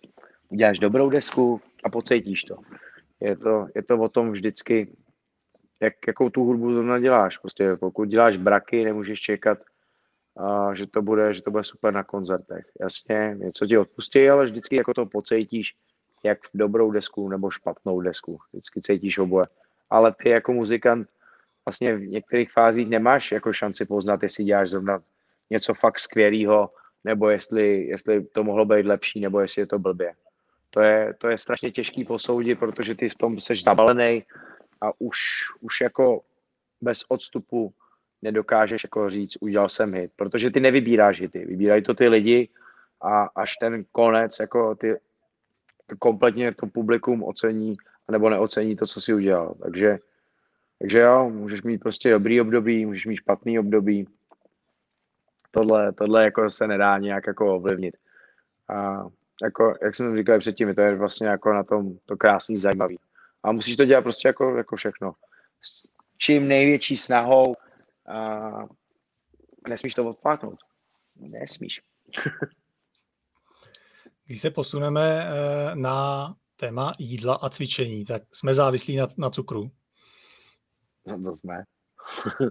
Uděláš 0.48 0.78
dobrou 0.78 1.10
desku 1.10 1.60
a 1.84 1.90
pocítíš 1.90 2.42
to. 2.42 2.56
Je 3.20 3.36
to, 3.36 3.66
je 3.74 3.82
to 3.82 3.98
o 3.98 4.08
tom 4.08 4.32
vždycky, 4.32 4.96
jak, 5.80 5.94
jakou 6.06 6.30
tu 6.30 6.44
hudbu 6.44 6.72
zrovna 6.72 6.98
děláš. 6.98 7.38
Prostě 7.38 7.76
pokud 7.76 8.08
děláš 8.08 8.36
braky, 8.36 8.84
nemůžeš 8.84 9.20
čekat, 9.20 9.58
a, 10.36 10.74
že, 10.74 10.86
to 10.86 11.02
bude, 11.02 11.34
že 11.34 11.42
to 11.42 11.50
bude 11.50 11.64
super 11.64 11.94
na 11.94 12.04
koncertech. 12.04 12.64
Jasně, 12.80 13.34
něco 13.38 13.66
ti 13.66 13.78
odpustí, 13.78 14.28
ale 14.28 14.44
vždycky 14.44 14.76
jako 14.76 14.94
to 14.94 15.06
pocítíš, 15.06 15.74
jak 16.24 16.38
dobrou 16.54 16.90
desku 16.90 17.28
nebo 17.28 17.50
špatnou 17.50 18.00
desku. 18.00 18.38
Vždycky 18.52 18.80
cítíš 18.80 19.18
oboje 19.18 19.46
ale 19.90 20.14
ty 20.22 20.28
jako 20.28 20.52
muzikant 20.52 21.08
vlastně 21.68 21.96
v 21.96 22.06
některých 22.06 22.52
fázích 22.52 22.88
nemáš 22.88 23.32
jako 23.32 23.52
šanci 23.52 23.84
poznat, 23.84 24.22
jestli 24.22 24.44
děláš 24.44 24.70
zrovna 24.70 25.02
něco 25.50 25.74
fakt 25.74 25.98
skvělého, 25.98 26.70
nebo 27.04 27.28
jestli, 27.28 27.86
jestli 27.86 28.24
to 28.24 28.44
mohlo 28.44 28.64
být 28.64 28.86
lepší, 28.86 29.20
nebo 29.20 29.40
jestli 29.40 29.62
je 29.62 29.66
to 29.66 29.78
blbě. 29.78 30.14
To 30.70 30.80
je, 30.80 31.14
to 31.18 31.28
je 31.28 31.38
strašně 31.38 31.70
těžký 31.70 32.04
posoudit, 32.04 32.58
protože 32.58 32.94
ty 32.94 33.08
v 33.08 33.14
tom 33.14 33.40
seš 33.40 33.64
zabalený 33.64 34.24
a 34.80 34.90
už, 34.98 35.18
už 35.60 35.80
jako 35.80 36.22
bez 36.80 37.04
odstupu 37.08 37.72
nedokážeš 38.22 38.84
jako 38.84 39.10
říct, 39.10 39.36
udělal 39.40 39.68
jsem 39.68 39.94
hit, 39.94 40.12
protože 40.16 40.50
ty 40.50 40.60
nevybíráš 40.60 41.20
hity, 41.20 41.44
vybírají 41.44 41.82
to 41.82 41.94
ty 41.94 42.08
lidi 42.08 42.48
a 43.00 43.28
až 43.34 43.56
ten 43.56 43.84
konec, 43.92 44.40
jako 44.40 44.74
ty 44.74 44.96
kompletně 45.98 46.54
to 46.54 46.66
publikum 46.66 47.24
ocení 47.24 47.76
nebo 48.10 48.30
neocení 48.30 48.76
to, 48.76 48.86
co 48.86 49.00
si 49.00 49.14
udělal. 49.14 49.54
Takže, 49.62 49.98
takže 50.78 50.98
jo, 50.98 51.30
můžeš 51.30 51.62
mít 51.62 51.78
prostě 51.78 52.10
dobrý 52.10 52.40
období, 52.40 52.86
můžeš 52.86 53.06
mít 53.06 53.16
špatný 53.16 53.58
období. 53.58 54.08
Tohle, 55.50 55.92
tohle 55.92 56.24
jako 56.24 56.50
se 56.50 56.66
nedá 56.66 56.98
nějak 56.98 57.26
jako 57.26 57.54
ovlivnit. 57.54 57.96
A 58.68 59.06
jako, 59.42 59.74
jak 59.82 59.94
jsem 59.94 60.16
říkal 60.16 60.38
předtím, 60.38 60.74
to 60.74 60.80
je 60.80 60.96
vlastně 60.96 61.28
jako 61.28 61.52
na 61.52 61.64
tom 61.64 61.98
to 62.06 62.16
krásný, 62.16 62.56
zajímavý. 62.56 62.98
A 63.42 63.52
musíš 63.52 63.76
to 63.76 63.84
dělat 63.84 64.02
prostě 64.02 64.28
jako, 64.28 64.56
jako 64.56 64.76
všechno. 64.76 65.14
S 65.62 65.88
čím 66.18 66.48
největší 66.48 66.96
snahou 66.96 67.56
a 68.08 68.50
nesmíš 69.68 69.94
to 69.94 70.04
odpáknout. 70.04 70.58
Nesmíš. 71.16 71.80
Když 74.26 74.40
se 74.40 74.50
posuneme 74.50 75.28
eh, 75.28 75.74
na 75.74 76.34
téma 76.56 76.92
jídla 76.98 77.34
a 77.34 77.48
cvičení, 77.48 78.04
tak 78.04 78.22
jsme 78.32 78.54
závislí 78.54 78.96
na, 78.96 79.06
na 79.18 79.30
cukru? 79.30 79.70
No 81.06 81.22
to 81.22 81.32
jsme. 81.32 81.64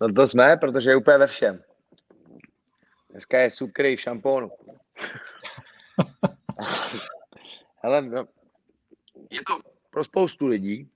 no 0.00 0.12
to 0.12 0.28
jsme, 0.28 0.56
protože 0.56 0.90
je 0.90 0.96
úplně 0.96 1.18
ve 1.18 1.26
všem. 1.26 1.62
Dneska 3.10 3.38
je 3.38 3.50
cukry 3.50 3.96
v 3.96 4.00
šampónu. 4.00 4.50
Ale 7.82 8.02
no, 8.02 8.28
je 9.30 9.40
to 9.46 9.60
pro 9.90 10.04
spoustu 10.04 10.46
lidí, 10.46 10.90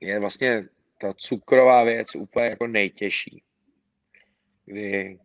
je 0.00 0.20
vlastně 0.20 0.68
ta 1.00 1.12
cukrová 1.16 1.84
věc 1.84 2.14
úplně 2.14 2.46
jako 2.46 2.66
nejtěžší. 2.66 3.42
Kdy 4.64 5.18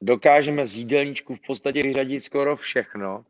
dokážeme 0.00 0.66
z 0.66 0.76
jídelníčku 0.76 1.34
v 1.34 1.40
podstatě 1.46 1.82
vyřadit 1.82 2.20
skoro 2.20 2.56
všechno, 2.56 3.24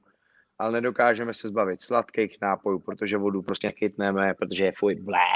ale 0.59 0.73
nedokážeme 0.73 1.35
se 1.35 1.49
zbavit 1.49 1.81
sladkých 1.81 2.41
nápojů, 2.41 2.79
protože 2.79 3.17
vodu 3.17 3.43
prostě 3.43 3.67
nechytneme, 3.67 4.35
protože 4.35 4.65
je 4.65 4.73
fuj, 4.79 4.95
blé, 4.95 5.29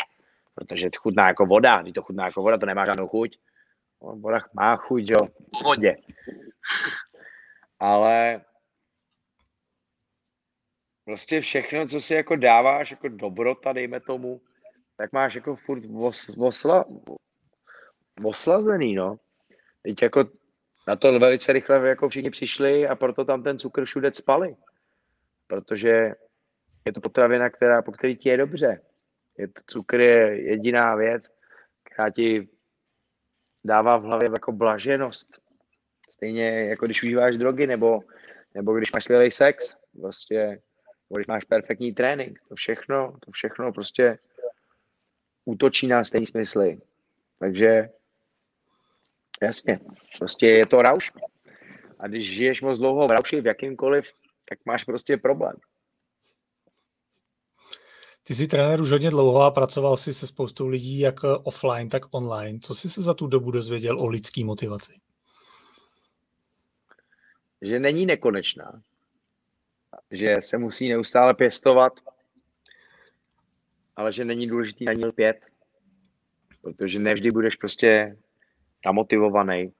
protože 0.55 0.90
to 0.90 0.98
chutná 1.01 1.28
jako 1.28 1.47
voda, 1.47 1.82
když 1.82 1.94
to 1.94 2.02
chutná 2.02 2.24
jako 2.24 2.43
voda, 2.43 2.59
to 2.59 2.66
nemá 2.66 2.86
žádnou 2.86 3.09
chuť. 3.09 3.39
No, 4.02 4.16
voda 4.16 4.39
má 4.55 4.77
chuť, 4.77 5.11
jo, 5.11 5.27
v 5.27 5.65
vodě. 5.65 5.97
ale 7.81 8.40
prostě 11.05 11.40
všechno, 11.40 11.86
co 11.86 12.01
si 12.01 12.15
jako 12.15 12.36
dáváš 12.36 12.90
jako 12.90 13.09
dobrota, 13.09 13.73
dejme 13.73 14.01
tomu, 14.01 14.40
tak 14.97 15.12
máš 15.12 15.35
jako 15.35 15.56
furt 15.56 15.82
osla, 16.39 16.85
oslazený, 18.24 18.94
no. 18.94 19.16
Teď 19.82 20.02
jako 20.02 20.24
na 20.86 20.97
to 20.97 21.19
velice 21.19 21.52
rychle 21.52 21.89
jako 21.89 22.09
všichni 22.09 22.31
přišli 22.31 22.89
a 22.89 22.94
proto 22.94 23.24
tam 23.24 23.43
ten 23.43 23.59
cukr 23.59 23.85
všude 23.85 24.12
spali. 24.12 24.56
Protože 25.47 26.15
je 26.85 26.93
to 26.93 27.01
potravina, 27.01 27.51
která, 27.51 27.82
po 27.82 27.93
který 27.93 28.16
ti 28.16 28.28
je 28.28 28.36
dobře. 28.36 28.81
Je 29.39 29.48
to, 29.48 29.61
cukr 29.66 30.01
je 30.01 30.43
jediná 30.43 30.94
věc, 30.94 31.31
která 31.85 32.11
ti 32.11 32.48
dává 33.65 33.97
v 33.97 34.02
hlavě 34.02 34.28
jako 34.32 34.52
blaženost. 34.52 35.40
Stejně 36.11 36.69
jako 36.69 36.86
když 36.86 37.02
užíváš 37.02 37.39
drogy, 37.39 37.66
nebo, 37.66 38.01
nebo 38.55 38.74
když 38.74 38.93
máš 38.93 39.05
skvělý 39.05 39.31
sex, 39.31 39.77
prostě, 40.01 40.39
nebo 41.09 41.16
když 41.16 41.27
máš 41.27 41.44
perfektní 41.44 41.93
trénink, 41.93 42.39
to 42.48 42.55
všechno, 42.55 43.16
to 43.20 43.31
všechno 43.31 43.73
prostě 43.73 44.19
útočí 45.44 45.86
na 45.86 46.05
stejný 46.05 46.27
smysly. 46.27 46.81
Takže 47.39 47.90
jasně, 49.43 49.81
prostě 50.19 50.47
je 50.47 50.66
to 50.66 50.82
rauš. 50.82 51.12
A 51.98 52.06
když 52.09 52.35
žiješ 52.35 52.62
moc 52.62 52.78
dlouho 52.78 53.09
v 53.09 53.11
rauši, 53.11 53.40
v 53.40 53.47
jakýmkoliv, 53.47 54.12
tak 54.48 54.59
máš 54.65 54.85
prostě 54.85 55.16
problém. 55.16 55.56
Ty 58.27 58.35
jsi 58.35 58.48
trenér 58.48 58.81
už 58.81 58.90
hodně 58.90 59.11
dlouho 59.11 59.43
a 59.43 59.51
pracoval 59.51 59.97
jsi 59.97 60.15
se 60.15 60.27
spoustou 60.27 60.69
lidí 60.69 60.98
jak 60.98 61.15
offline, 61.43 61.89
tak 61.89 62.02
online. 62.11 62.59
Co 62.61 62.74
jsi 62.74 62.90
se 62.90 63.02
za 63.02 63.15
tu 63.15 63.27
dobu 63.27 63.51
dozvěděl 63.51 64.01
o 64.01 64.06
lidské 64.06 64.44
motivaci? 64.44 65.01
Že 67.62 67.78
není 67.78 68.06
nekonečná. 68.06 68.82
Že 70.11 70.35
se 70.40 70.59
musí 70.59 70.89
neustále 70.89 71.35
pěstovat, 71.35 71.93
ale 73.97 74.12
že 74.12 74.24
není 74.24 74.47
důležitý 74.47 74.85
na 74.85 74.93
ní 74.93 75.05
lpět, 75.05 75.36
protože 76.61 76.98
nevždy 76.98 77.31
budeš 77.31 77.56
prostě 77.56 78.16
namotivovaný. 78.86 79.73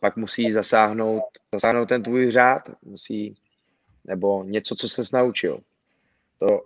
Pak 0.00 0.16
musí 0.16 0.52
zasáhnout, 0.52 1.22
zasáhnout 1.54 1.88
ten 1.88 2.02
tvůj 2.02 2.30
řád, 2.30 2.62
musí, 2.82 3.34
nebo 4.04 4.44
něco, 4.44 4.74
co 4.74 4.88
se 4.88 5.02
naučil. 5.12 5.60
To 6.38 6.62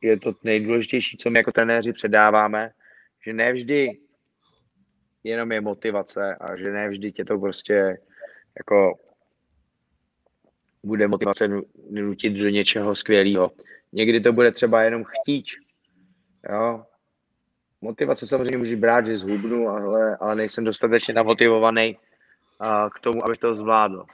je 0.00 0.20
to 0.20 0.32
nejdůležitější, 0.44 1.16
co 1.16 1.30
my 1.30 1.38
jako 1.38 1.52
trenéři 1.52 1.92
předáváme, 1.92 2.70
že 3.26 3.32
nevždy 3.32 3.98
jenom 5.24 5.52
je 5.52 5.60
motivace 5.60 6.36
a 6.40 6.56
že 6.56 6.72
nevždy 6.72 7.12
tě 7.12 7.24
to 7.24 7.38
prostě 7.38 7.96
jako 8.58 8.98
bude 10.82 11.08
motivace 11.08 11.48
nutit 11.90 12.32
do 12.32 12.48
něčeho 12.48 12.96
skvělého. 12.96 13.50
Někdy 13.92 14.20
to 14.20 14.32
bude 14.32 14.52
třeba 14.52 14.82
jenom 14.82 15.04
chtíč. 15.04 15.56
Jo? 16.50 16.84
Motivace 17.82 18.26
samozřejmě 18.26 18.58
může 18.58 18.76
brát, 18.76 19.06
že 19.06 19.16
zhubnu, 19.16 19.68
ale, 19.68 20.16
ale 20.16 20.34
nejsem 20.34 20.64
dostatečně 20.64 21.14
namotivovaný 21.14 21.98
k 22.94 23.00
tomu, 23.00 23.24
abych 23.24 23.38
to 23.38 23.54
zvládl. 23.54 24.04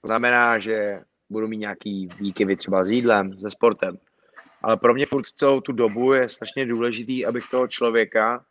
To 0.00 0.06
znamená, 0.06 0.58
že 0.58 1.00
budu 1.30 1.48
mít 1.48 1.56
nějaký 1.56 2.08
výkyvy 2.20 2.56
třeba 2.56 2.84
s 2.84 2.90
jídlem, 2.90 3.38
se 3.38 3.50
sportem, 3.50 3.98
ale 4.62 4.76
pro 4.76 4.94
mě 4.94 5.06
furt 5.06 5.26
celou 5.26 5.60
tu 5.60 5.72
dobu 5.72 6.12
je 6.12 6.28
strašně 6.28 6.66
důležitý, 6.66 7.26
abych 7.26 7.44
toho 7.50 7.68
člověka 7.68 8.44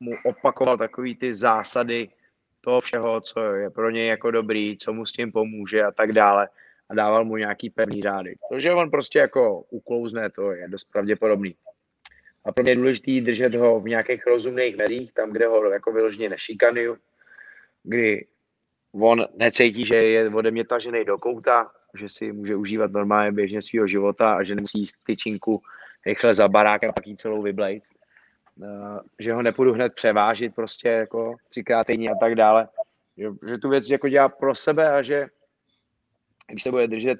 mu 0.00 0.12
opakoval 0.24 0.78
takový 0.78 1.16
ty 1.16 1.34
zásady 1.34 2.08
toho 2.60 2.80
všeho, 2.80 3.20
co 3.20 3.40
je 3.40 3.70
pro 3.70 3.90
něj 3.90 4.08
jako 4.08 4.30
dobrý, 4.30 4.76
co 4.76 4.92
mu 4.92 5.06
s 5.06 5.12
tím 5.12 5.32
pomůže 5.32 5.84
a 5.84 5.90
tak 5.90 6.12
dále 6.12 6.48
a 6.88 6.94
dával 6.94 7.24
mu 7.24 7.36
nějaký 7.36 7.70
pevný 7.70 8.02
řády. 8.02 8.34
To, 8.52 8.60
že 8.60 8.72
on 8.72 8.90
prostě 8.90 9.18
jako 9.18 9.60
uklouzne, 9.60 10.30
to 10.30 10.52
je 10.52 10.68
dost 10.68 10.84
pravděpodobný. 10.92 11.54
A 12.44 12.52
pro 12.52 12.62
mě 12.62 12.72
je 12.72 12.76
důležité 12.76 13.20
držet 13.20 13.54
ho 13.54 13.80
v 13.80 13.88
nějakých 13.88 14.26
rozumných 14.26 14.76
mezích, 14.76 15.12
tam, 15.12 15.30
kde 15.30 15.46
ho 15.46 15.70
jako 15.70 15.92
vyloženě 15.92 16.28
nešikanuju, 16.28 16.96
kdy 17.82 18.26
on 18.92 19.26
necítí, 19.36 19.84
že 19.84 19.96
je 19.96 20.30
ode 20.30 20.50
mě 20.50 20.64
tažený 20.64 21.04
do 21.04 21.18
kouta, 21.18 21.70
že 21.94 22.08
si 22.08 22.32
může 22.32 22.56
užívat 22.56 22.92
normálně 22.92 23.32
běžně 23.32 23.62
svého 23.62 23.86
života 23.86 24.34
a 24.34 24.42
že 24.42 24.54
nemusí 24.54 24.78
jíst 24.78 25.04
tyčinku 25.04 25.62
rychle 26.06 26.34
za 26.34 26.48
barák 26.48 26.84
a 26.84 26.92
pak 26.92 27.06
jí 27.06 27.16
celou 27.16 27.42
vyblejt. 27.42 27.82
Uh, 28.56 28.98
že 29.18 29.32
ho 29.32 29.42
nepůjdu 29.42 29.72
hned 29.72 29.94
převážit 29.94 30.54
prostě 30.54 30.88
jako 30.88 31.36
třikrát 31.48 31.86
týdně 31.86 32.10
a 32.10 32.14
tak 32.20 32.34
dále. 32.34 32.68
Že, 33.16 33.28
že 33.48 33.58
tu 33.58 33.68
věc 33.68 33.90
jako 33.90 34.08
dělá 34.08 34.28
pro 34.28 34.54
sebe 34.54 34.92
a 34.92 35.02
že 35.02 35.26
když 36.46 36.62
se 36.62 36.70
bude 36.70 36.86
držet 36.86 37.18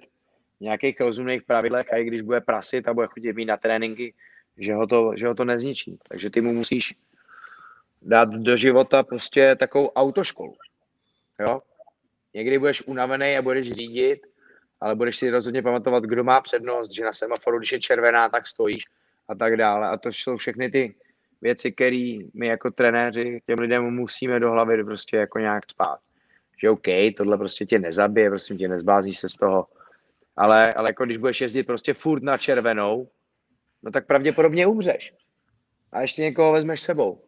nějakých 0.61 1.01
rozumných 1.01 1.43
pravidlech 1.43 1.93
a 1.93 1.97
i 1.97 2.05
když 2.05 2.21
bude 2.21 2.41
prasit 2.41 2.89
a 2.89 2.95
bude 2.95 3.07
chodit 3.07 3.33
mít 3.33 3.45
na 3.45 3.57
tréninky, 3.57 4.15
že 4.59 4.75
ho 4.75 4.87
to, 4.87 5.13
že 5.17 5.27
ho 5.27 5.35
to 5.35 5.45
nezničí. 5.45 5.99
Takže 6.09 6.31
ty 6.31 6.41
mu 6.41 6.53
musíš 6.53 6.95
dát 8.03 8.29
do 8.29 8.57
života 8.57 9.03
prostě 9.03 9.57
takovou 9.57 9.89
autoškolu. 9.89 10.55
Jo? 11.41 11.63
Někdy 12.35 12.59
budeš 12.59 12.83
unavený 12.87 13.37
a 13.37 13.43
budeš 13.43 13.73
řídit 13.73 14.21
ale 14.85 14.95
budeš 14.95 15.17
si 15.17 15.31
rozhodně 15.31 15.63
pamatovat, 15.63 16.05
kdo 16.05 16.25
má 16.25 16.41
přednost, 16.41 16.91
že 16.91 17.05
na 17.05 17.13
semaforu, 17.13 17.59
když 17.59 17.73
je 17.73 17.81
červená, 17.81 18.29
tak 18.29 18.49
stojíš 18.49 18.85
a 19.29 19.35
tak 19.35 19.57
dále. 19.57 19.89
A 19.89 19.97
to 19.97 20.09
jsou 20.09 20.37
všechny 20.37 20.71
ty 20.71 20.95
věci, 21.43 21.73
které 21.73 22.19
my 22.35 22.47
jako 22.47 22.71
trenéři 22.71 23.41
těm 23.47 23.59
lidem 23.59 23.91
musíme 23.91 24.41
do 24.41 24.51
hlavy 24.51 24.85
prostě 24.85 25.17
jako 25.17 25.39
nějak 25.39 25.71
spát. 25.71 25.99
Že 26.61 26.71
OK, 26.71 26.87
tohle 27.17 27.39
prostě 27.39 27.67
tě 27.67 27.79
nezabije, 27.79 28.31
prosím 28.31 28.59
tě, 28.59 28.69
nezbázíš 28.69 29.19
se 29.19 29.29
z 29.29 29.35
toho. 29.35 29.65
Ale, 30.37 30.73
ale 30.75 30.89
jako 30.91 31.05
když 31.05 31.17
budeš 31.17 31.41
jezdit 31.41 31.63
prostě 31.63 31.95
furt 31.95 32.23
na 32.23 32.39
červenou, 32.39 33.09
no 33.85 33.91
tak 33.91 34.07
pravděpodobně 34.07 34.67
umřeš. 34.67 35.15
A 35.93 36.01
ještě 36.01 36.23
někoho 36.23 36.53
vezmeš 36.53 36.81
sebou. 36.81 37.21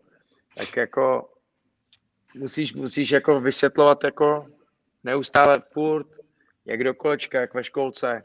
Tak 0.57 0.77
jako 0.77 1.31
musíš, 2.35 2.75
musíš 2.75 3.11
jako 3.11 3.41
vysvětlovat 3.41 4.05
jako 4.05 4.47
neustále 5.05 5.61
furt 5.73 6.07
jak 6.65 6.85
do 6.85 6.95
kolečka, 6.95 7.41
jak 7.41 7.55
ve 7.55 7.65
školce 7.65 8.23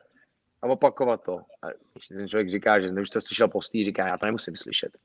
a 0.61 0.67
opakovat 0.67 1.23
to. 1.23 1.37
A 1.61 1.67
když 1.93 2.07
ten 2.07 2.27
člověk 2.27 2.49
říká, 2.49 2.79
že 2.79 2.89
už 2.89 3.09
to 3.09 3.21
slyšel 3.21 3.47
postý, 3.47 3.85
říká, 3.85 4.07
já 4.07 4.17
to 4.17 4.25
nemusím 4.25 4.55
slyšet. 4.55 4.97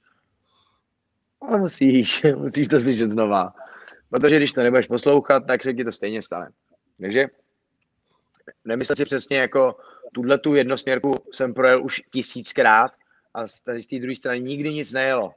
Ale 1.41 1.59
musíš, 1.59 2.23
musíš 2.37 2.69
to 2.69 2.81
slyšet 2.81 3.11
znova. 3.11 3.51
Protože 4.11 4.37
když 4.37 4.53
to 4.53 4.63
nebudeš 4.63 4.87
poslouchat, 4.87 5.47
tak 5.47 5.63
se 5.63 5.75
ti 5.75 5.85
to 5.85 5.93
stejně 5.93 6.23
stane. 6.23 6.51
Takže 7.01 7.27
nemyslel 8.65 8.97
si 8.97 9.05
přesně 9.05 9.39
jako 9.39 9.77
tuhle 10.15 10.39
tu 10.39 10.55
jednosměrku 10.55 11.13
jsem 11.33 11.55
projel 11.55 11.85
už 11.85 12.03
tisíckrát 12.13 12.91
a 13.37 13.47
z 13.47 13.61
té 13.61 13.99
druhé 13.99 14.17
strany 14.17 14.41
nikdy 14.41 14.75
nic 14.75 14.93
nejelo. 14.93 15.35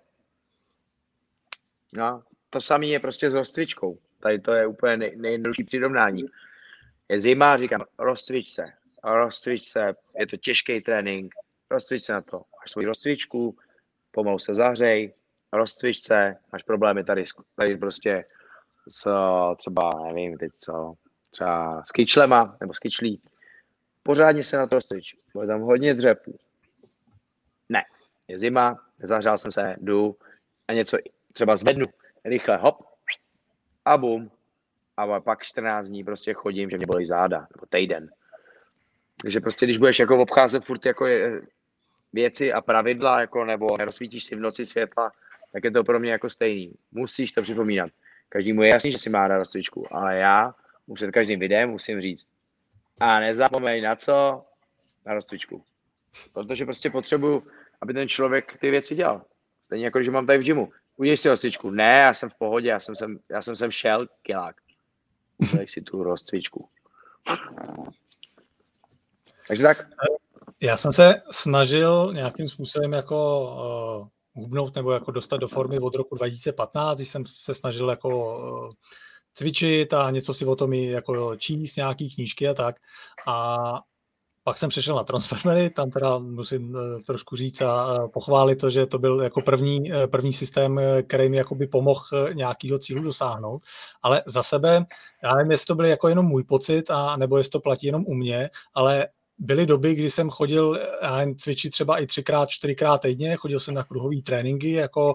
No, 1.93 2.23
to 2.49 2.61
samé 2.61 2.85
je 2.85 2.99
prostě 2.99 3.29
s 3.29 3.33
rozcvičkou. 3.33 3.97
Tady 4.19 4.39
to 4.39 4.53
je 4.53 4.67
úplně 4.67 4.97
nej, 4.97 5.15
nejjednodušší 5.15 5.63
přirovnání. 5.63 6.25
Je 7.09 7.19
zima, 7.19 7.57
říkám, 7.57 7.81
rozcvič 7.97 8.49
se, 8.49 8.63
rozcvič 9.03 9.67
se, 9.67 9.93
je 10.19 10.27
to 10.27 10.37
těžký 10.37 10.81
trénink, 10.81 11.35
rozcvič 11.69 12.03
se 12.03 12.13
na 12.13 12.21
to, 12.21 12.37
máš 12.37 12.71
svoji 12.71 12.87
rozcvičku, 12.87 13.57
pomalu 14.11 14.39
se 14.39 14.53
zahřej, 14.53 15.13
rozcvič 15.53 16.03
se, 16.03 16.35
máš 16.51 16.63
problémy 16.63 17.03
tady, 17.03 17.23
tady 17.55 17.77
prostě 17.77 18.25
s 18.87 19.11
třeba, 19.57 19.89
nevím 20.05 20.37
teď 20.37 20.51
co, 20.57 20.93
třeba 21.29 21.83
s 21.85 21.91
kyčlema 21.91 22.57
nebo 22.59 22.73
s 22.73 22.79
kyčlí, 22.79 23.21
pořádně 24.03 24.43
se 24.43 24.57
na 24.57 24.67
to 24.67 24.75
rozcvič, 24.75 25.15
bude 25.33 25.47
tam 25.47 25.61
hodně 25.61 25.93
dřepů. 25.93 26.37
Je 28.29 28.39
zima, 28.39 28.79
zahřál 28.99 29.37
jsem 29.37 29.51
se, 29.51 29.75
jdu 29.81 30.15
a 30.67 30.73
něco 30.73 30.97
třeba 31.33 31.55
zvednu, 31.55 31.85
rychle, 32.25 32.57
hop, 32.57 32.85
a 33.85 33.97
bum, 33.97 34.31
a 34.97 35.19
pak 35.19 35.43
14 35.43 35.87
dní 35.87 36.03
prostě 36.03 36.33
chodím, 36.33 36.69
že 36.69 36.77
mě 36.77 36.85
bolí 36.87 37.05
záda, 37.05 37.47
nebo 37.55 37.65
týden. 37.69 38.09
Takže 39.21 39.39
prostě, 39.39 39.65
když 39.65 39.77
budeš 39.77 39.99
jako 39.99 40.17
obcházet 40.17 40.65
furt 40.65 40.85
jako 40.85 41.05
je, 41.05 41.41
věci 42.13 42.53
a 42.53 42.61
pravidla, 42.61 43.21
jako, 43.21 43.45
nebo 43.45 43.67
nerozsvítíš 43.77 44.23
si 44.23 44.35
v 44.35 44.39
noci 44.39 44.65
světla, 44.65 45.11
tak 45.53 45.63
je 45.63 45.71
to 45.71 45.83
pro 45.83 45.99
mě 45.99 46.11
jako 46.11 46.29
stejný. 46.29 46.73
Musíš 46.91 47.31
to 47.31 47.41
připomínat. 47.41 47.89
Každému 48.29 48.63
je 48.63 48.69
jasný, 48.69 48.91
že 48.91 48.97
si 48.97 49.09
má 49.09 49.27
na 49.27 49.37
rozcvičku, 49.37 49.95
ale 49.95 50.17
já 50.17 50.55
mu 50.87 50.93
před 50.93 51.11
každým 51.11 51.39
videem 51.39 51.69
musím 51.69 52.01
říct, 52.01 52.29
a 52.99 53.19
nezapomeň 53.19 53.83
na 53.83 53.95
co? 53.95 54.45
Na 55.05 55.13
rozcvičku. 55.13 55.63
Protože 56.33 56.65
prostě 56.65 56.89
potřebuju, 56.89 57.43
aby 57.81 57.93
ten 57.93 58.09
člověk 58.09 58.57
ty 58.61 58.71
věci 58.71 58.95
dělal. 58.95 59.21
Stejně 59.63 59.85
jako, 59.85 59.99
když 59.99 60.09
mám 60.09 60.27
tady 60.27 60.39
v 60.39 60.43
gymu. 60.43 60.71
Udělej 60.97 61.17
si 61.17 61.29
rozcvičku. 61.29 61.69
Ne, 61.69 61.99
já 61.99 62.13
jsem 62.13 62.29
v 62.29 62.35
pohodě, 62.35 62.69
já 62.69 62.79
jsem 62.79 62.95
sem, 62.95 63.19
já 63.29 63.41
jsem 63.41 63.55
sem 63.55 63.71
šel, 63.71 64.07
kilák 64.21 64.55
udělej 65.39 65.67
si 65.67 65.81
tu 65.81 66.03
rozcvičku. 66.03 66.69
Takže 69.47 69.63
tak. 69.63 69.87
Já 70.61 70.77
jsem 70.77 70.93
se 70.93 71.21
snažil 71.31 72.13
nějakým 72.13 72.47
způsobem 72.47 72.93
jako 72.93 73.41
uh, 74.33 74.41
hubnout 74.43 74.75
nebo 74.75 74.91
jako 74.91 75.11
dostat 75.11 75.37
do 75.37 75.47
formy 75.47 75.79
od 75.79 75.95
roku 75.95 76.15
2015, 76.15 76.97
když 76.97 77.09
jsem 77.09 77.25
se 77.25 77.53
snažil 77.53 77.89
jako 77.89 78.09
uh, 78.09 78.71
cvičit 79.33 79.93
a 79.93 80.11
něco 80.11 80.33
si 80.33 80.45
o 80.45 80.55
tom 80.55 80.73
jako 80.73 81.35
číst, 81.35 81.75
nějaký 81.75 82.15
knížky 82.15 82.47
a 82.47 82.53
tak. 82.53 82.75
A 83.27 83.57
pak 84.49 84.57
jsem 84.57 84.69
přišel 84.69 84.95
na 84.95 85.03
Transfermery, 85.03 85.69
tam 85.69 85.91
teda 85.91 86.17
musím 86.17 86.75
uh, 86.75 86.79
trošku 87.05 87.35
říct 87.35 87.61
a 87.61 88.07
pochválit 88.13 88.55
to, 88.55 88.69
že 88.69 88.85
to 88.85 88.99
byl 88.99 89.21
jako 89.21 89.41
první, 89.41 89.91
uh, 89.91 90.07
první 90.07 90.33
systém, 90.33 90.79
který 91.07 91.29
mi 91.29 91.37
jakoby 91.37 91.67
pomohl 91.67 92.33
nějakýho 92.33 92.79
cílu 92.79 93.03
dosáhnout, 93.03 93.61
ale 94.01 94.23
za 94.25 94.43
sebe, 94.43 94.85
já 95.23 95.35
nevím, 95.35 95.51
jestli 95.51 95.65
to 95.65 95.75
byl 95.75 95.85
jako 95.85 96.07
jenom 96.07 96.25
můj 96.25 96.43
pocit, 96.43 96.91
a 96.91 97.17
nebo 97.17 97.37
jestli 97.37 97.51
to 97.51 97.59
platí 97.59 97.85
jenom 97.87 98.03
u 98.07 98.13
mě, 98.13 98.49
ale 98.73 99.07
byly 99.39 99.65
doby, 99.65 99.95
kdy 99.95 100.09
jsem 100.09 100.29
chodil 100.29 100.79
cvičit 101.37 101.71
třeba 101.71 101.97
i 101.97 102.07
třikrát, 102.07 102.49
čtyřikrát 102.49 103.01
týdně, 103.01 103.35
chodil 103.35 103.59
jsem 103.59 103.73
na 103.73 103.83
kruhové 103.83 104.21
tréninky, 104.25 104.71
jako 104.71 105.13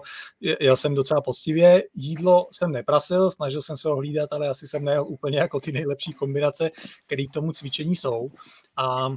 jel 0.59 0.77
jsem 0.77 0.95
docela 0.95 1.21
poctivě, 1.21 1.83
jídlo 1.93 2.47
jsem 2.51 2.71
neprasil, 2.71 3.31
snažil 3.31 3.61
jsem 3.61 3.77
se 3.77 3.89
ho 3.89 3.95
hlídat, 3.95 4.33
ale 4.33 4.49
asi 4.49 4.67
jsem 4.67 4.83
nejel 4.83 5.05
úplně 5.07 5.37
jako 5.37 5.59
ty 5.59 5.71
nejlepší 5.71 6.13
kombinace, 6.13 6.71
které 7.05 7.25
k 7.25 7.33
tomu 7.33 7.51
cvičení 7.51 7.95
jsou. 7.95 8.31
A 8.77 9.09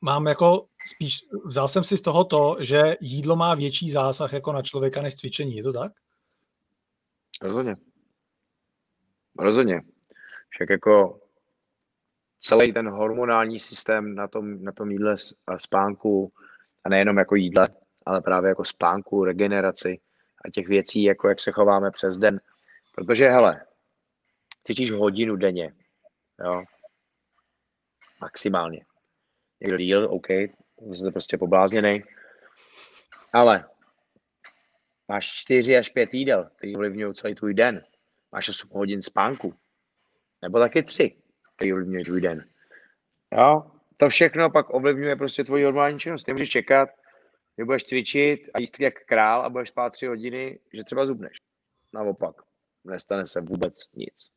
mám 0.00 0.26
jako 0.26 0.66
spíš, 0.86 1.24
vzal 1.44 1.68
jsem 1.68 1.84
si 1.84 1.96
z 1.96 2.02
toho 2.02 2.24
to, 2.24 2.56
že 2.60 2.96
jídlo 3.00 3.36
má 3.36 3.54
větší 3.54 3.90
zásah 3.90 4.32
jako 4.32 4.52
na 4.52 4.62
člověka 4.62 5.02
než 5.02 5.14
cvičení, 5.14 5.56
je 5.56 5.62
to 5.62 5.72
tak? 5.72 5.92
Rozhodně. 7.42 7.76
Rozhodně. 9.38 9.80
Však 10.48 10.70
jako 10.70 11.21
celý 12.42 12.72
ten 12.72 12.88
hormonální 12.88 13.60
systém 13.60 14.14
na 14.14 14.28
tom, 14.28 14.64
na 14.64 14.72
tom 14.72 14.90
jídle 14.90 15.16
a 15.46 15.58
spánku, 15.58 16.32
a 16.84 16.88
nejenom 16.88 17.18
jako 17.18 17.34
jídle, 17.34 17.68
ale 18.06 18.20
právě 18.20 18.48
jako 18.48 18.64
spánku, 18.64 19.24
regeneraci 19.24 20.00
a 20.44 20.50
těch 20.50 20.68
věcí, 20.68 21.02
jako 21.02 21.28
jak 21.28 21.40
se 21.40 21.52
chováme 21.52 21.90
přes 21.90 22.16
den. 22.16 22.40
Protože, 22.94 23.28
hele, 23.28 23.66
cítíš 24.64 24.92
hodinu 24.92 25.36
denně, 25.36 25.74
jo, 26.44 26.64
maximálně. 28.20 28.84
Někdo 29.60 29.76
díl, 29.76 30.08
OK, 30.10 30.26
to 30.26 31.06
je 31.06 31.12
prostě 31.12 31.38
poblázněný, 31.38 32.02
ale 33.32 33.64
máš 35.08 35.26
4 35.26 35.76
až 35.76 35.88
5 35.88 36.14
jídel, 36.14 36.50
který 36.56 36.76
ovlivňují 36.76 37.14
celý 37.14 37.34
tvůj 37.34 37.54
den. 37.54 37.84
Máš 38.32 38.48
8 38.48 38.70
hodin 38.72 39.02
spánku, 39.02 39.54
nebo 40.42 40.58
taky 40.58 40.82
3 40.82 41.21
který 41.56 41.72
ovlivňuje 41.72 42.04
tvůj 42.04 42.20
den. 42.20 42.44
Jo? 43.32 43.70
To 43.96 44.08
všechno 44.08 44.50
pak 44.50 44.74
ovlivňuje 44.74 45.16
prostě 45.16 45.44
tvoji 45.44 45.64
normální 45.64 45.98
činnost. 45.98 46.24
Ty 46.24 46.32
můžeš 46.32 46.50
čekat, 46.50 46.88
že 47.58 47.64
budeš 47.64 47.84
cvičit 47.84 48.50
a 48.54 48.60
jíst 48.60 48.80
jak 48.80 49.04
král 49.04 49.42
a 49.42 49.48
budeš 49.48 49.68
spát 49.68 49.90
tři 49.90 50.06
hodiny, 50.06 50.58
že 50.72 50.84
třeba 50.84 51.06
zubneš. 51.06 51.36
Naopak, 51.92 52.36
nestane 52.84 53.26
se 53.26 53.40
vůbec 53.40 53.90
nic. 53.94 54.30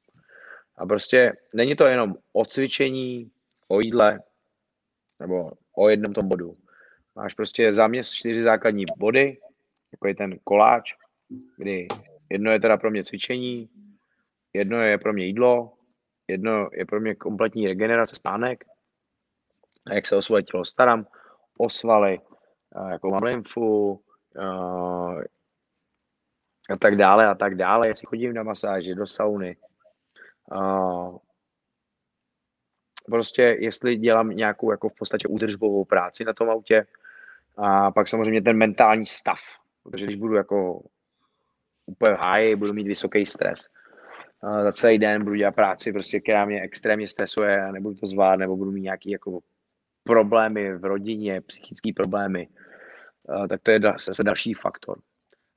A 0.78 0.86
prostě 0.86 1.34
není 1.54 1.76
to 1.76 1.86
jenom 1.86 2.16
o 2.34 2.46
cvičení, 2.46 3.32
o 3.68 3.80
jídle, 3.80 4.20
nebo 5.20 5.52
o 5.74 5.90
jednom 5.90 6.14
tom 6.14 6.28
bodu. 6.28 6.58
Máš 7.16 7.34
prostě 7.34 7.74
záměst 7.74 8.14
čtyři 8.14 8.44
základní 8.44 8.86
body, 8.98 9.38
jako 9.92 10.08
je 10.08 10.16
ten 10.16 10.40
koláč, 10.44 10.94
kdy 11.58 11.88
jedno 12.30 12.52
je 12.52 12.60
teda 12.60 12.78
pro 12.78 12.92
mě 12.92 13.04
cvičení, 13.04 13.70
jedno 14.54 14.82
je 14.82 14.98
pro 14.98 15.14
mě 15.14 15.26
jídlo, 15.26 15.74
Jedno 16.28 16.70
je 16.74 16.86
pro 16.86 17.00
mě 17.00 17.16
kompletní 17.16 17.68
regenerace 17.68 18.16
spánek, 18.16 18.64
jak 19.92 20.08
se 20.08 20.16
o 20.16 20.22
svoje 20.22 20.44
tělo 20.44 20.66
starám, 20.66 21.08
o 21.58 21.70
svaly, 21.70 22.22
jako 22.92 23.10
mám 23.10 23.24
lymfu, 23.24 24.02
a 26.70 26.76
tak 26.80 26.96
dále 26.96 27.28
a 27.28 27.36
tak 27.36 27.56
dále, 27.56 27.88
jestli 27.88 28.06
chodím 28.06 28.34
na 28.34 28.44
masáži, 28.44 28.96
do 28.96 29.08
sauny. 29.08 29.58
Prostě 33.06 33.42
jestli 33.42 33.96
dělám 33.96 34.30
nějakou 34.30 34.72
jako 34.72 34.90
v 34.90 34.96
podstatě 34.96 35.28
údržbovou 35.28 35.86
práci 35.86 36.24
na 36.24 36.34
tom 36.34 36.50
autě 36.50 36.88
a 37.58 37.92
pak 37.92 38.10
samozřejmě 38.10 38.42
ten 38.42 38.58
mentální 38.58 39.06
stav, 39.06 39.40
protože 39.84 40.06
když 40.06 40.16
budu 40.16 40.36
jako 40.36 40.84
úplně 41.86 42.16
high, 42.20 42.56
budu 42.56 42.74
mít 42.74 42.88
vysoký 42.88 43.26
stres, 43.26 43.68
za 44.64 44.72
celý 44.72 45.00
den 45.00 45.24
budu 45.24 45.36
dělat 45.36 45.56
práci, 45.56 45.94
prostě, 45.94 46.20
která 46.20 46.46
mě 46.46 46.62
extrémně 46.62 47.08
stresuje 47.08 47.66
a 47.66 47.72
nebudu 47.72 47.96
to 47.96 48.08
zvládat, 48.08 48.40
nebo 48.40 48.58
budu 48.58 48.72
mít 48.72 48.82
nějaké 48.82 49.12
jako 49.12 49.40
problémy 50.04 50.78
v 50.78 50.86
rodině, 50.86 51.42
psychické 51.42 51.90
problémy, 51.96 52.48
tak 53.50 53.62
to 53.62 53.72
je 53.72 53.80
zase 54.06 54.24
další 54.24 54.54
faktor. 54.54 55.00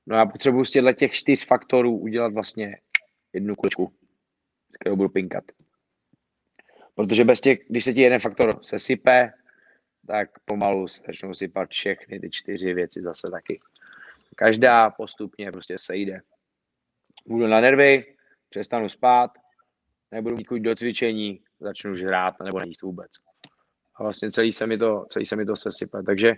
No 0.07 0.17
a 0.17 0.25
potřebuji 0.25 0.65
z 0.65 0.71
těchto 0.71 0.93
těch 0.93 1.11
čtyř 1.11 1.45
faktorů 1.45 1.97
udělat 1.97 2.33
vlastně 2.33 2.77
jednu 3.33 3.55
kuličku, 3.55 3.93
s 4.71 4.77
kterou 4.79 4.95
budu 4.95 5.09
pinkat. 5.09 5.43
Protože 6.95 7.23
bez 7.23 7.41
těch, 7.41 7.59
když 7.67 7.83
se 7.83 7.93
ti 7.93 8.01
jeden 8.01 8.19
faktor 8.19 8.63
sesype, 8.63 9.33
tak 10.07 10.29
pomalu 10.45 10.87
se 10.87 11.01
začnou 11.07 11.33
sypat 11.33 11.69
všechny 11.69 12.19
ty 12.19 12.29
čtyři 12.29 12.73
věci 12.73 13.01
zase 13.01 13.29
taky. 13.31 13.59
Každá 14.35 14.89
postupně 14.89 15.51
prostě 15.51 15.77
sejde. 15.77 16.21
Budu 17.27 17.47
na 17.47 17.61
nervy, 17.61 18.15
přestanu 18.49 18.89
spát, 18.89 19.31
nebudu 20.11 20.35
mít 20.35 20.47
chuť 20.47 20.61
do 20.61 20.75
cvičení, 20.75 21.41
začnu 21.59 21.95
žrát 21.95 22.35
nebo 22.43 22.59
nejíst 22.59 22.81
vůbec. 22.81 23.11
A 23.95 24.03
vlastně 24.03 24.31
celý 24.31 24.51
se 24.51 24.67
mi 24.67 24.77
to, 24.77 25.05
celý 25.09 25.25
se 25.25 25.35
mi 25.35 25.45
to 25.45 25.55
sesype. 25.55 26.03
Takže 26.03 26.35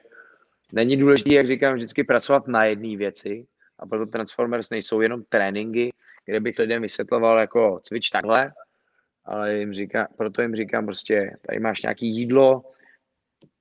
není 0.73 0.97
důležité, 0.97 1.33
jak 1.33 1.47
říkám, 1.47 1.75
vždycky 1.75 2.03
pracovat 2.03 2.47
na 2.47 2.65
jedné 2.65 2.97
věci 2.97 3.47
a 3.79 3.85
proto 3.85 4.05
Transformers 4.05 4.69
nejsou 4.69 5.01
jenom 5.01 5.23
tréninky, 5.23 5.93
kde 6.25 6.39
bych 6.39 6.59
lidem 6.59 6.81
vysvětloval 6.81 7.39
jako 7.39 7.79
cvič 7.83 8.09
takhle, 8.09 8.53
ale 9.25 9.53
jim 9.53 9.73
říká, 9.73 10.07
proto 10.17 10.41
jim 10.41 10.55
říkám 10.55 10.85
prostě, 10.85 11.33
tady 11.47 11.59
máš 11.59 11.81
nějaký 11.81 12.07
jídlo, 12.07 12.63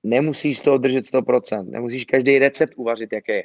nemusíš 0.02 0.58
z 0.58 0.62
toho 0.62 0.78
držet 0.78 1.04
100%, 1.04 1.70
nemusíš 1.70 2.04
každý 2.04 2.38
recept 2.38 2.74
uvařit, 2.76 3.12
jaké 3.12 3.34
je. 3.34 3.44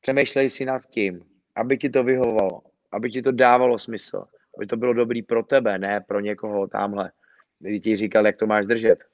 Přemýšlej 0.00 0.50
si 0.50 0.64
nad 0.64 0.82
tím, 0.86 1.24
aby 1.56 1.78
ti 1.78 1.90
to 1.90 2.04
vyhovovalo 2.04 2.62
aby 2.92 3.10
ti 3.10 3.22
to 3.22 3.32
dávalo 3.32 3.78
smysl, 3.78 4.24
aby 4.56 4.66
to 4.66 4.76
bylo 4.76 4.92
dobrý 4.92 5.22
pro 5.22 5.42
tebe, 5.42 5.78
ne 5.78 6.00
pro 6.00 6.20
někoho 6.20 6.66
tamhle, 6.66 7.12
kdy 7.58 7.80
ti 7.80 7.96
říkal, 7.96 8.26
jak 8.26 8.36
to 8.36 8.46
máš 8.46 8.66
držet. 8.66 9.04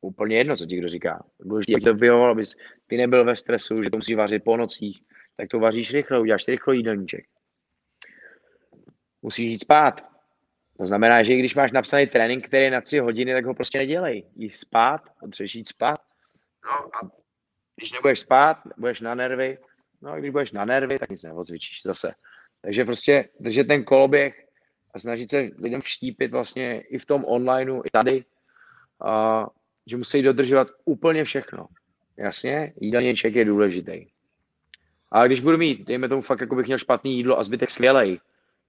Úplně 0.00 0.36
jedno, 0.36 0.56
co 0.56 0.66
ti 0.66 0.76
kdo 0.76 0.88
říká. 0.88 1.24
Důležité, 1.40 1.72
jak 1.72 1.82
to 1.82 1.94
vyhovovalo, 1.94 2.30
abys 2.30 2.56
ty 2.86 2.96
nebyl 2.96 3.24
ve 3.24 3.36
stresu, 3.36 3.82
že 3.82 3.90
to 3.90 3.96
musí 3.96 4.14
vařit 4.14 4.44
po 4.44 4.56
nocích, 4.56 5.02
tak 5.36 5.48
to 5.48 5.58
vaříš 5.58 5.92
rychle, 5.92 6.20
uděláš 6.20 6.48
rychle 6.48 6.76
jídelníček. 6.76 7.24
Musíš 9.22 9.50
jít 9.50 9.58
spát. 9.58 10.14
To 10.78 10.86
znamená, 10.86 11.22
že 11.22 11.36
když 11.36 11.54
máš 11.54 11.72
napsaný 11.72 12.06
trénink, 12.06 12.46
který 12.46 12.64
je 12.64 12.70
na 12.70 12.80
tři 12.80 12.98
hodiny, 12.98 13.32
tak 13.32 13.44
ho 13.44 13.54
prostě 13.54 13.78
nedělej. 13.78 14.30
Jdi 14.36 14.50
spát, 14.50 15.00
potřebuješ 15.20 15.54
jít 15.54 15.68
spát. 15.68 16.00
No 16.64 16.70
a 16.70 17.10
když 17.76 17.92
nebudeš 17.92 18.20
spát, 18.20 18.58
budeš 18.76 19.00
na 19.00 19.14
nervy, 19.14 19.58
no 20.02 20.10
a 20.10 20.18
když 20.18 20.30
budeš 20.30 20.52
na 20.52 20.64
nervy, 20.64 20.98
tak 20.98 21.10
nic 21.10 21.22
neodcvičíš 21.22 21.80
zase. 21.84 22.14
Takže 22.64 22.84
prostě 22.84 23.28
držet 23.40 23.64
ten 23.64 23.84
koloběh 23.84 24.46
a 24.94 24.98
snažit 24.98 25.30
se 25.30 25.50
lidem 25.58 25.80
vštípit 25.80 26.30
vlastně 26.30 26.80
i 26.80 26.98
v 26.98 27.06
tom 27.06 27.24
onlineu, 27.24 27.82
i 27.84 27.90
tady, 27.90 28.24
a, 29.00 29.46
že 29.86 29.96
musí 29.96 30.22
dodržovat 30.22 30.68
úplně 30.84 31.24
všechno. 31.24 31.66
Jasně, 32.16 32.72
jídelníček 32.80 33.34
je 33.34 33.44
důležitý. 33.44 34.06
Ale 35.10 35.28
když 35.28 35.40
budu 35.40 35.58
mít, 35.58 35.86
dejme 35.86 36.08
tomu 36.08 36.22
fakt, 36.22 36.40
jako 36.40 36.54
bych 36.54 36.66
měl 36.66 36.78
špatný 36.78 37.16
jídlo 37.16 37.38
a 37.38 37.44
zbytek 37.44 37.70
skvělej, 37.70 38.20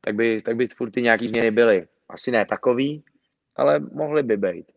tak 0.02 0.16
by, 0.16 0.42
tak 0.42 0.56
by 0.56 0.68
furt 0.68 0.92
ty 0.92 1.02
nějaký 1.02 1.28
změny 1.28 1.52
byly. 1.52 1.88
Asi 2.10 2.32
ne 2.32 2.46
takový, 2.46 3.04
ale 3.56 3.80
mohly 3.80 4.24
by 4.24 4.38
být. 4.38 4.72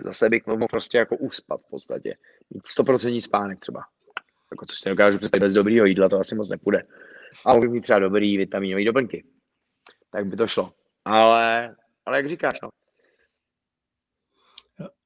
Zase 0.00 0.28
bych 0.28 0.46
mohl 0.46 0.66
prostě 0.70 0.98
jako 0.98 1.16
uspat 1.16 1.60
v 1.60 1.70
podstatě. 1.70 2.14
Mít 2.50 2.62
100% 2.78 3.20
spánek 3.20 3.60
třeba. 3.60 3.84
Jako, 4.50 4.66
což 4.66 4.80
se 4.80 4.90
dokážu 4.90 5.18
představit 5.18 5.40
bez 5.40 5.52
dobrýho 5.52 5.86
jídla, 5.86 6.08
to 6.08 6.20
asi 6.20 6.34
moc 6.34 6.48
nepůjde 6.48 6.80
a 7.44 7.54
mohl 7.54 7.68
mít 7.68 7.80
třeba 7.80 7.98
dobrý 7.98 8.36
vitaminové 8.36 8.84
doplňky. 8.84 9.24
Tak 10.10 10.26
by 10.26 10.36
to 10.36 10.48
šlo. 10.48 10.72
Ale, 11.04 11.76
ale 12.06 12.16
jak 12.16 12.28
říkáš, 12.28 12.60
no. 12.62 12.68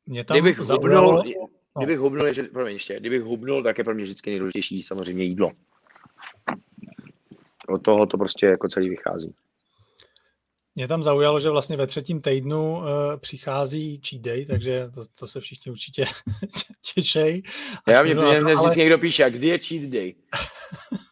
Mě 0.06 0.24
tam 0.24 0.34
kdybych 0.34 0.58
hubnul, 0.58 1.12
no. 1.12 1.22
kdybych 1.78 1.98
hubnul, 1.98 2.34
že, 2.34 2.42
promiň, 2.42 2.72
ještě, 2.72 3.00
kdybych 3.00 3.22
hubnul, 3.22 3.62
tak 3.62 3.78
je 3.78 3.84
pro 3.84 3.94
mě 3.94 4.04
vždycky 4.04 4.30
nejdůležitější 4.30 4.82
samozřejmě 4.82 5.24
jídlo. 5.24 5.50
Od 7.68 7.82
toho 7.82 8.06
to 8.06 8.18
prostě 8.18 8.46
jako 8.46 8.68
celý 8.68 8.88
vychází. 8.88 9.34
Mě 10.74 10.88
tam 10.88 11.02
zaujalo, 11.02 11.40
že 11.40 11.50
vlastně 11.50 11.76
ve 11.76 11.86
třetím 11.86 12.20
týdnu 12.20 12.76
uh, 12.76 12.86
přichází 13.16 14.00
cheat 14.08 14.22
day, 14.22 14.46
takže 14.46 14.90
to, 14.94 15.04
to 15.18 15.26
se 15.26 15.40
všichni 15.40 15.72
určitě 15.72 16.04
těšej. 16.94 17.42
Já 17.86 18.02
mě, 18.02 18.14
mě, 18.14 18.40
mě 18.40 18.54
ale... 18.54 18.76
někdo 18.76 18.98
píše, 18.98 19.24
a 19.24 19.28
kdy 19.28 19.48
je 19.48 19.58
cheat 19.58 19.82
day? 19.82 20.14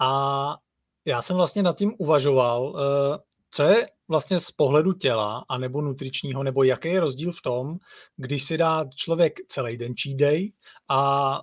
A 0.00 0.56
já 1.04 1.22
jsem 1.22 1.36
vlastně 1.36 1.62
nad 1.62 1.76
tím 1.76 1.94
uvažoval, 1.98 2.76
eh, 2.78 3.18
co 3.50 3.62
je 3.62 3.86
vlastně 4.08 4.40
z 4.40 4.50
pohledu 4.50 4.92
těla 4.92 5.44
a 5.48 5.58
nebo 5.58 5.80
nutričního, 5.80 6.42
nebo 6.42 6.62
jaký 6.62 6.88
je 6.88 7.00
rozdíl 7.00 7.32
v 7.32 7.42
tom, 7.42 7.76
když 8.16 8.44
si 8.44 8.58
dá 8.58 8.84
člověk 8.94 9.46
celý 9.48 9.76
den 9.76 9.94
cheat 10.02 10.16
day 10.16 10.52
a 10.88 11.40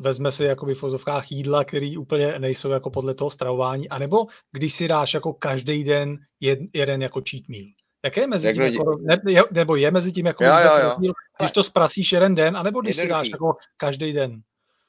vezme 0.00 0.30
si 0.30 0.44
jakoby 0.44 0.74
v 0.74 0.78
fozovkách 0.78 1.32
jídla, 1.32 1.64
který 1.64 1.96
úplně 1.96 2.38
nejsou 2.38 2.70
jako 2.70 2.90
podle 2.90 3.14
toho 3.14 3.30
stravování, 3.30 3.88
anebo 3.88 4.26
když 4.52 4.74
si 4.74 4.88
dáš 4.88 5.14
jako 5.14 5.32
každý 5.32 5.84
den 5.84 6.18
jed, 6.40 6.58
jeden 6.72 7.02
jako 7.02 7.22
cheat 7.30 7.48
meal. 7.48 7.66
Jaké 8.04 8.20
je 8.20 8.26
mezi 8.26 8.52
tím, 8.52 8.62
jako, 8.62 8.98
ne, 9.00 9.20
nebo 9.52 9.76
je 9.76 9.90
mezi 9.90 10.12
tím 10.12 10.26
jako 10.26 10.44
jo, 10.44 10.52
jo, 10.64 10.70
jo. 10.82 10.88
Rozdíl, 10.88 11.12
když 11.38 11.50
to 11.50 11.62
zprasíš 11.62 12.12
jeden 12.12 12.34
den, 12.34 12.56
anebo 12.56 12.80
když 12.80 12.96
Jednoduchý. 12.96 13.26
si 13.26 13.30
dáš 13.30 13.32
jako 13.32 13.56
každý 13.76 14.12
den? 14.12 14.40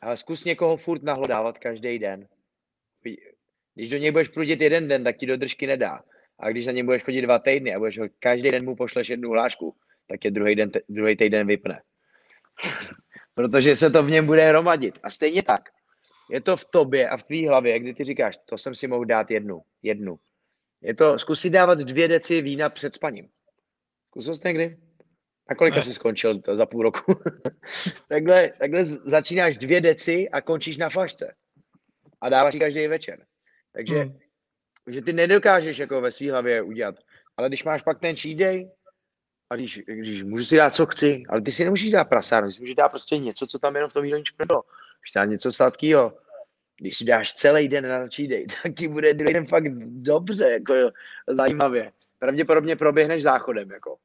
Ale 0.02 0.18
zkus 0.18 0.44
někoho 0.44 0.78
furt 0.78 1.04
nahlodávat 1.04 1.58
každý 1.58 2.00
den. 2.00 2.28
Když 3.76 3.90
do 3.90 3.98
něj 3.98 4.12
budeš 4.12 4.28
prudit 4.28 4.62
jeden 4.62 4.88
den, 4.88 5.04
tak 5.04 5.18
ti 5.18 5.26
do 5.26 5.38
držky 5.38 5.68
nedá. 5.68 6.04
A 6.40 6.50
když 6.50 6.66
za 6.66 6.72
něm 6.72 6.86
budeš 6.86 7.04
chodit 7.04 7.22
dva 7.22 7.40
týdny 7.40 7.76
a 7.76 7.80
budeš 7.80 8.00
ho, 8.00 8.06
každý 8.20 8.52
den 8.52 8.66
mu 8.66 8.76
pošleš 8.76 9.10
jednu 9.10 9.30
hlášku, 9.30 9.76
tak 10.08 10.26
je 10.26 10.32
druhý, 10.32 10.56
den, 10.56 10.72
druhý 10.90 11.16
týden 11.16 11.48
vypne. 11.48 11.82
Protože 13.36 13.76
se 13.76 13.90
to 13.90 14.04
v 14.04 14.10
něm 14.10 14.26
bude 14.26 14.46
hromadit. 14.46 15.00
A 15.04 15.10
stejně 15.10 15.44
tak. 15.44 15.62
Je 16.32 16.42
to 16.42 16.58
v 16.58 16.66
tobě 16.66 17.10
a 17.10 17.18
v 17.18 17.24
tvý 17.24 17.48
hlavě, 17.48 17.80
kdy 17.80 17.94
ty 17.94 18.04
říkáš, 18.04 18.38
to 18.46 18.58
jsem 18.58 18.76
si 18.76 18.88
mohl 18.88 19.06
dát 19.06 19.32
jednu, 19.32 19.62
jednu. 19.82 20.20
Je 20.82 20.96
to, 20.96 21.20
zkusit 21.20 21.50
dávat 21.50 21.80
dvě 21.80 22.08
deci 22.08 22.42
vína 22.42 22.70
před 22.70 22.94
spaním. 22.94 23.30
Zkusil 24.08 24.36
jsi 24.36 24.48
někdy? 24.48 24.78
A 25.48 25.56
kolika 25.56 25.82
jsi 25.82 25.94
skončil 25.94 26.42
to 26.42 26.56
za 26.56 26.66
půl 26.66 26.84
roku? 26.84 27.16
takhle, 28.10 28.50
takhle 28.60 28.86
začínáš 28.86 29.58
dvě 29.58 29.82
deci 29.82 30.30
a 30.30 30.42
končíš 30.42 30.78
na 30.78 30.90
flašce. 30.90 31.36
A 32.22 32.30
dáváš 32.30 32.54
ji 32.54 32.60
každý 32.60 32.88
večer. 32.88 33.26
Takže 33.74 34.00
hmm. 34.00 34.20
že 34.88 35.02
ty 35.02 35.14
nedokážeš 35.14 35.78
jako 35.78 36.02
ve 36.02 36.12
své 36.12 36.32
hlavě 36.32 36.62
udělat. 36.62 36.96
Ale 37.38 37.48
když 37.48 37.64
máš 37.64 37.82
pak 37.82 38.00
ten 38.00 38.16
cheat 38.16 38.38
day, 38.38 38.70
a 39.50 39.56
když, 39.56 39.82
když 39.86 40.24
můžu 40.24 40.44
si 40.44 40.58
dát, 40.58 40.76
co 40.76 40.86
chci, 40.86 41.24
ale 41.30 41.42
ty 41.42 41.52
si 41.52 41.64
nemůžeš 41.64 41.90
dát 41.90 42.04
prasárnu, 42.04 42.50
ty 42.50 42.54
si 42.54 42.62
můžeš 42.62 42.76
dát 42.76 42.90
prostě 42.90 43.18
něco, 43.18 43.48
co 43.48 43.60
tam 43.60 43.76
jenom 43.76 43.90
v 43.90 43.94
tom 43.94 44.06
jídelníčku 44.06 44.36
nebylo. 44.40 44.64
Když 45.02 45.12
dát 45.16 45.26
něco 45.26 45.52
sladkého, 45.52 46.18
když 46.78 46.98
si 46.98 47.06
dáš 47.06 47.34
celý 47.34 47.68
den 47.68 47.90
na 47.90 48.08
cheat 48.16 48.30
day, 48.30 48.46
tak 48.64 48.74
ti 48.74 48.88
bude 48.88 49.14
druhý 49.14 49.34
den 49.34 49.48
fakt 49.48 49.76
dobře, 49.86 50.52
jako 50.52 50.74
zajímavě. 51.28 51.92
Pravděpodobně 52.20 52.76
proběhneš 52.76 53.24
záchodem, 53.24 53.72
jako. 53.72 53.98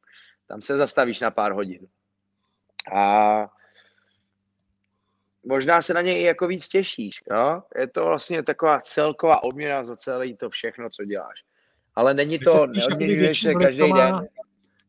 Tam 0.47 0.61
se 0.61 0.77
zastavíš 0.77 1.21
na 1.21 1.31
pár 1.31 1.53
hodin. 1.53 1.87
A 2.93 3.51
možná 5.49 5.83
se 5.83 5.95
na 5.95 6.01
něj 6.01 6.21
i 6.21 6.25
jako 6.25 6.47
víc 6.47 6.69
těšíš. 6.69 7.23
Jo? 7.31 7.63
Je 7.79 7.87
to 7.89 8.05
vlastně 8.05 8.43
taková 8.43 8.81
celková 8.81 9.43
odměna 9.43 9.85
za 9.85 9.97
celé 9.97 10.35
to 10.35 10.51
všechno, 10.51 10.91
co 10.91 11.05
děláš. 11.05 11.43
Ale 11.95 12.15
není 12.15 12.39
to, 12.39 12.67
neodměňuješ 12.67 13.41
se 13.41 13.55
každý 13.55 13.89
má, 13.89 13.97
den. 13.97 14.29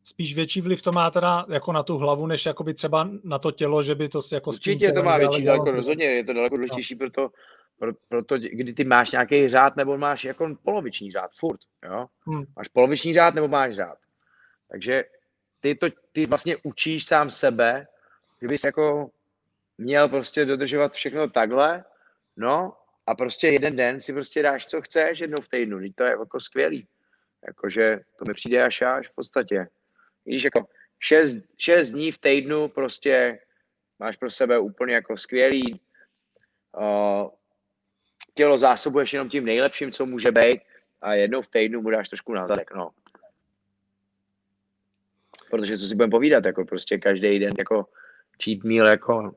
Spíš 0.04 0.34
větší 0.34 0.60
vliv 0.60 0.82
to 0.82 0.92
má 0.92 1.10
teda 1.10 1.46
jako 1.48 1.72
na 1.72 1.82
tu 1.82 1.98
hlavu, 1.98 2.26
než 2.26 2.46
jakoby 2.46 2.74
třeba 2.74 3.08
na 3.24 3.38
to 3.38 3.50
tělo, 3.50 3.82
že 3.82 3.94
by 3.94 4.08
to 4.08 4.20
jako 4.32 4.50
Určitě 4.50 4.92
to 4.92 5.02
má 5.02 5.18
větší, 5.18 5.44
daleko 5.44 5.70
rozhodně, 5.70 6.04
je 6.04 6.24
to 6.24 6.32
daleko 6.32 6.56
důležitější, 6.56 6.94
no. 6.94 6.98
proto, 6.98 7.30
proto, 8.08 8.38
kdy 8.38 8.72
ty 8.72 8.84
máš 8.84 9.10
nějaký 9.10 9.48
řád, 9.48 9.76
nebo 9.76 9.98
máš 9.98 10.24
jako 10.24 10.56
poloviční 10.64 11.10
řád, 11.10 11.30
furt, 11.38 11.60
jo? 11.84 12.06
Hmm. 12.26 12.44
Máš 12.56 12.68
poloviční 12.68 13.12
řád, 13.12 13.34
nebo 13.34 13.48
máš 13.48 13.74
řád. 13.74 13.98
Takže 14.70 15.04
ty, 15.60 15.74
to, 15.74 15.86
ty 16.12 16.26
vlastně 16.26 16.56
učíš 16.62 17.06
sám 17.06 17.30
sebe, 17.30 17.86
kdybys 18.38 18.64
jako 18.64 19.10
měl 19.80 20.08
prostě 20.08 20.44
dodržovat 20.44 20.92
všechno 20.92 21.30
takhle, 21.30 21.84
no 22.36 22.76
a 23.06 23.14
prostě 23.14 23.48
jeden 23.48 23.76
den 23.76 24.00
si 24.00 24.12
prostě 24.12 24.42
dáš, 24.42 24.66
co 24.66 24.82
chceš 24.82 25.18
jednou 25.18 25.40
v 25.40 25.48
týdnu, 25.48 25.78
to 25.94 26.04
je 26.04 26.10
jako 26.10 26.40
skvělý. 26.40 26.88
Jakože 27.46 28.00
to 28.18 28.24
mi 28.28 28.34
přijde 28.34 28.62
až 28.62 28.82
až 28.82 29.08
v 29.08 29.14
podstatě. 29.14 29.68
Víš, 30.26 30.44
jako 30.44 30.66
šest, 30.98 31.44
šest 31.58 31.90
dní 31.90 32.12
v 32.12 32.18
týdnu 32.18 32.68
prostě 32.68 33.40
máš 33.98 34.16
pro 34.16 34.30
sebe 34.30 34.58
úplně 34.58 34.94
jako 34.94 35.16
skvělý. 35.16 35.80
Uh, 36.76 37.28
tělo 38.34 38.58
zásobuješ 38.58 39.12
jenom 39.12 39.28
tím 39.28 39.44
nejlepším, 39.44 39.92
co 39.92 40.06
může 40.06 40.30
být 40.30 40.60
a 41.00 41.14
jednou 41.14 41.42
v 41.42 41.50
týdnu 41.50 41.82
mu 41.82 41.90
dáš 41.90 42.08
trošku 42.08 42.34
na 42.34 42.46
zadek, 42.46 42.74
no. 42.74 42.90
Protože 45.50 45.78
co 45.78 45.86
si 45.86 45.94
budeme 45.94 46.10
povídat, 46.10 46.44
jako 46.44 46.64
prostě 46.64 46.98
každý 46.98 47.38
den 47.38 47.52
jako 47.58 47.86
cheat 48.44 48.64
meal, 48.64 48.86
jako 48.86 49.34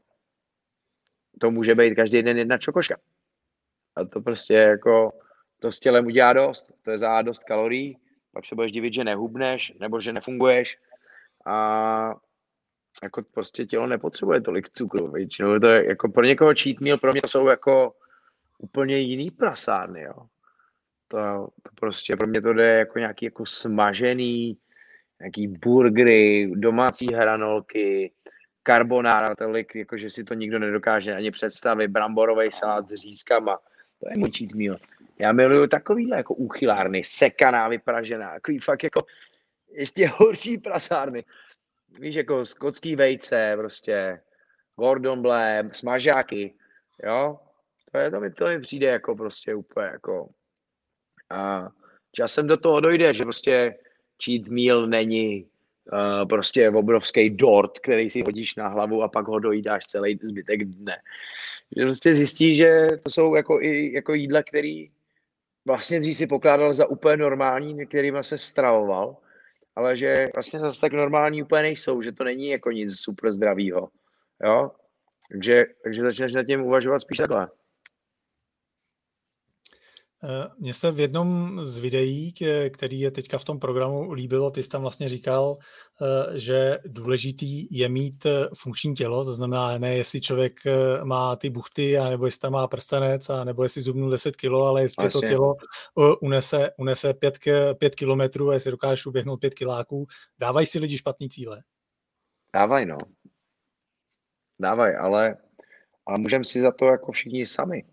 to 1.40 1.52
může 1.52 1.76
být 1.76 1.96
každý 1.96 2.24
den 2.24 2.38
jedna 2.38 2.58
čokoška. 2.58 2.98
A 3.96 4.06
to 4.06 4.22
prostě 4.22 4.54
jako, 4.54 5.12
to 5.60 5.72
s 5.72 5.80
tělem 5.80 6.06
udělá 6.06 6.34
dost. 6.34 6.72
To 6.82 6.92
je 6.92 6.98
za 6.98 7.22
dost 7.22 7.44
kalorií, 7.44 7.98
pak 8.34 8.46
se 8.46 8.56
budeš 8.56 8.72
divit, 8.72 8.94
že 8.94 9.04
nehubneš, 9.04 9.74
nebo 9.80 10.00
že 10.00 10.14
nefunguješ. 10.14 10.78
A 11.46 12.16
jako 13.04 13.24
prostě 13.34 13.66
tělo 13.66 13.88
nepotřebuje 13.88 14.42
tolik 14.42 14.70
cukru. 14.70 15.12
Většinou 15.12 15.60
to 15.60 15.68
je 15.68 15.86
jako 15.88 16.10
pro 16.10 16.24
někoho 16.24 16.54
cheat 16.62 16.80
meal, 16.80 16.98
pro 16.98 17.12
mě 17.12 17.22
to 17.22 17.28
jsou 17.28 17.48
jako 17.48 17.94
úplně 18.58 18.98
jiný 18.98 19.32
prasárny, 19.32 20.02
jo. 20.02 20.14
To, 21.08 21.48
to 21.64 21.70
prostě 21.80 22.16
pro 22.16 22.28
mě 22.28 22.42
to 22.42 22.54
jde 22.54 22.78
jako 22.78 23.00
nějaký 23.00 23.26
jako 23.26 23.46
smažený, 23.46 24.58
nějaký 25.20 25.48
burgery, 25.48 26.52
domácí 26.56 27.08
hranolky, 27.14 28.14
karbonára, 28.64 29.36
tolik, 29.36 29.76
jako 29.76 29.98
že 29.98 30.10
si 30.10 30.24
to 30.24 30.34
nikdo 30.34 30.60
nedokáže 30.60 31.16
ani 31.16 31.32
představit, 31.32 31.88
bramborový 31.88 32.52
salát 32.52 32.90
s 32.90 32.94
řízkama, 32.94 33.60
to 34.00 34.10
je 34.10 34.18
můj 34.18 34.32
cheat 34.32 34.52
meal. 34.54 34.78
Já 35.20 35.32
miluju 35.32 35.68
takovýhle 35.68 36.18
jako 36.18 36.34
úchylárny, 36.34 37.04
sekaná, 37.06 37.68
vypražená, 37.68 38.34
takový 38.34 38.60
fakt 38.60 38.84
jako 38.84 39.06
ještě 39.72 40.08
horší 40.08 40.58
prasárny. 40.58 41.24
Víš, 42.00 42.16
jako 42.16 42.46
skotský 42.46 42.96
vejce, 42.96 43.54
prostě 43.58 44.22
Gordon 44.76 45.22
Blé, 45.22 45.70
smažáky, 45.74 46.54
jo. 47.04 47.40
To, 47.92 47.98
je, 47.98 48.12
to, 48.12 48.20
mi, 48.20 48.32
to 48.32 48.46
mi 48.46 48.60
přijde 48.60 48.88
jako 48.88 49.16
prostě 49.16 49.56
úplně 49.56 49.88
jako 49.88 50.30
a 51.30 51.70
časem 52.12 52.48
do 52.48 52.58
toho 52.58 52.80
dojde, 52.80 53.14
že 53.14 53.24
prostě 53.24 53.76
cheat 54.24 54.48
meal 54.48 54.88
není 54.88 55.50
uh, 55.92 56.28
prostě 56.28 56.70
obrovský 56.70 57.30
dort, 57.30 57.80
který 57.80 58.10
si 58.10 58.22
hodíš 58.22 58.56
na 58.56 58.68
hlavu 58.68 59.04
a 59.04 59.08
pak 59.08 59.28
ho 59.28 59.40
dojídáš 59.40 59.86
celý 59.86 60.20
zbytek 60.24 60.64
dne. 60.64 60.96
Prostě 61.82 62.14
zjistí, 62.14 62.56
že 62.56 62.88
to 63.04 63.10
jsou 63.10 63.36
jako, 63.36 63.62
i, 63.62 63.94
jako 63.94 64.14
jídla, 64.14 64.44
který 64.44 64.90
vlastně 65.66 66.00
dřív 66.00 66.18
si 66.18 66.28
pokládal 66.28 66.74
za 66.74 66.86
úplně 66.86 67.18
normální, 67.18 67.74
některýma 67.74 68.24
se 68.24 68.38
stravoval, 68.38 69.18
ale 69.76 69.98
že 69.98 70.28
vlastně 70.34 70.60
zase 70.60 70.82
tak 70.82 70.94
normální 70.94 71.44
úplně 71.44 71.62
nejsou, 71.62 72.02
že 72.02 72.12
to 72.12 72.24
není 72.24 72.50
jako 72.50 72.72
nic 72.72 73.00
super 73.00 73.32
zdravýho. 73.32 73.90
Jo? 74.44 74.72
Takže, 75.32 75.66
takže 75.84 76.02
začneš 76.02 76.34
nad 76.34 76.44
tím 76.44 76.62
uvažovat 76.62 77.00
spíš 77.00 77.18
takhle. 77.18 77.50
Eh, 80.24 80.48
mně 80.60 80.74
se 80.74 80.92
v 80.92 81.00
jednom 81.00 81.60
z 81.66 81.80
videí, 81.80 82.34
který 82.70 83.00
je 83.00 83.12
teďka 83.12 83.38
v 83.38 83.44
tom 83.44 83.60
programu, 83.60 84.12
líbilo, 84.12 84.52
ty 84.52 84.64
jsi 84.64 84.70
tam 84.70 84.82
vlastně 84.82 85.10
říkal, 85.10 85.58
eh, 86.02 86.40
že 86.40 86.80
důležitý 86.86 87.78
je 87.78 87.90
mít 87.90 88.26
eh, 88.26 88.48
funkční 88.58 88.94
tělo, 88.94 89.26
to 89.26 89.34
znamená 89.34 89.78
ne, 89.78 89.96
jestli 89.96 90.22
člověk 90.22 90.60
má 91.04 91.36
ty 91.36 91.50
buchty, 91.50 91.98
nebo 92.10 92.26
jestli 92.26 92.40
tam 92.40 92.54
má 92.54 92.68
prstenec, 92.68 93.30
a 93.30 93.44
nebo 93.44 93.64
jestli 93.64 93.82
zubnul 93.82 94.10
10 94.10 94.36
kilo, 94.36 94.66
ale 94.66 94.82
jestli 94.82 95.08
Asi. 95.08 95.22
to 95.22 95.28
tělo 95.28 95.54
unese, 96.22 96.72
unese 96.78 97.14
5, 97.14 97.40
5 97.80 97.96
kilometrů 97.96 98.50
a 98.50 98.54
jestli 98.54 98.72
dokážeš 98.72 99.06
uběhnout 99.06 99.40
5 99.40 99.54
kiláků. 99.54 100.06
Dávají 100.40 100.66
si 100.66 100.80
lidi 100.80 100.98
špatný 100.98 101.30
cíle? 101.30 101.64
Dávají, 102.56 102.86
no. 102.86 102.98
Dávají, 104.60 104.96
ale, 104.96 105.38
ale 106.06 106.20
můžeme 106.20 106.46
si 106.46 106.62
za 106.62 106.72
to 106.72 106.86
jako 106.86 107.12
všichni 107.12 107.48
sami 107.48 107.84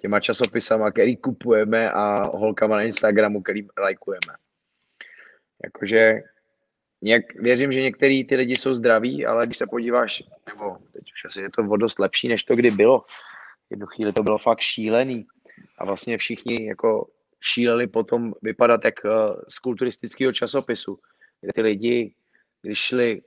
těma 0.00 0.20
časopisama, 0.20 0.90
který 0.90 1.16
kupujeme 1.16 1.90
a 1.90 2.22
holkama 2.36 2.76
na 2.76 2.82
Instagramu, 2.82 3.42
který 3.42 3.66
lajkujeme. 3.80 4.34
Jakože 5.64 6.22
nějak, 7.02 7.34
věřím, 7.34 7.72
že 7.72 7.82
některý 7.82 8.24
ty 8.24 8.36
lidi 8.36 8.56
jsou 8.56 8.74
zdraví, 8.74 9.26
ale 9.26 9.46
když 9.46 9.58
se 9.58 9.66
podíváš, 9.66 10.22
nebo 10.46 10.76
teď 10.92 11.12
už 11.12 11.24
asi 11.24 11.40
je 11.40 11.50
to 11.50 11.62
o 11.62 11.76
dost 11.76 11.98
lepší, 11.98 12.28
než 12.28 12.44
to 12.44 12.56
kdy 12.56 12.70
bylo. 12.70 13.04
Jednu 13.70 13.86
chvíli 13.86 14.12
to 14.12 14.22
bylo 14.22 14.38
fakt 14.38 14.60
šílený 14.60 15.26
a 15.78 15.84
vlastně 15.84 16.18
všichni 16.18 16.66
jako 16.66 17.08
šíleli 17.40 17.86
potom 17.86 18.34
vypadat 18.42 18.84
jak 18.84 18.94
uh, 19.04 19.10
z 19.48 19.58
kulturistického 19.58 20.32
časopisu, 20.32 20.98
kde 21.40 21.52
ty 21.52 21.62
lidi, 21.62 22.14
když 22.62 22.78
šli 22.78 23.22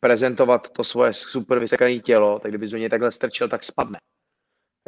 prezentovat 0.00 0.70
to 0.70 0.84
svoje 0.84 1.14
super 1.14 1.58
vysekané 1.58 1.98
tělo, 1.98 2.38
tak 2.38 2.50
kdyby 2.50 2.68
do 2.68 2.78
něj 2.78 2.88
takhle 2.88 3.12
strčil, 3.12 3.48
tak 3.48 3.64
spadne. 3.64 3.98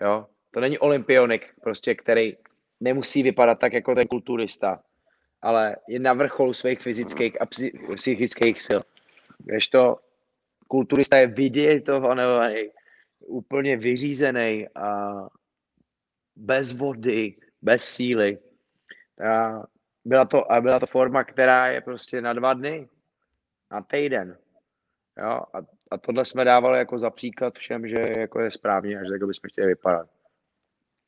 Jo? 0.02 0.26
To 0.54 0.60
není 0.60 0.78
olympionik, 0.78 1.54
prostě, 1.60 1.94
který 1.94 2.36
nemusí 2.80 3.22
vypadat 3.22 3.58
tak 3.58 3.72
jako 3.72 3.94
ten 3.94 4.06
kulturista, 4.06 4.82
ale 5.42 5.76
je 5.88 5.98
na 5.98 6.12
vrcholu 6.12 6.52
svých 6.52 6.80
fyzických 6.80 7.40
a 7.40 7.46
psychických 7.94 8.62
sil. 8.66 8.80
Když 9.38 9.68
to 9.68 9.96
kulturista 10.68 11.16
je 11.16 11.26
vydietovaný, 11.26 12.70
úplně 13.26 13.76
vyřízený 13.76 14.68
a 14.74 15.12
bez 16.36 16.72
vody, 16.72 17.34
bez 17.62 17.84
síly. 17.84 18.38
A 19.28 19.62
byla 20.04 20.24
to, 20.24 20.52
a 20.52 20.60
byla 20.60 20.80
to 20.80 20.86
forma, 20.86 21.24
která 21.24 21.68
je 21.68 21.80
prostě 21.80 22.20
na 22.20 22.32
dva 22.32 22.54
dny, 22.54 22.88
na 23.70 23.82
týden. 23.82 24.38
Jo? 25.18 25.40
A, 25.54 25.58
a 25.90 25.98
tohle 25.98 26.24
jsme 26.24 26.44
dávali 26.44 26.78
jako 26.78 26.98
za 26.98 27.10
příklad 27.10 27.54
všem, 27.54 27.88
že 27.88 28.06
jako 28.18 28.40
je 28.40 28.50
správně 28.50 29.00
a 29.00 29.04
že 29.04 29.10
tak 29.10 29.20
bychom 29.20 29.48
chtěli 29.48 29.66
vypadat. 29.66 30.08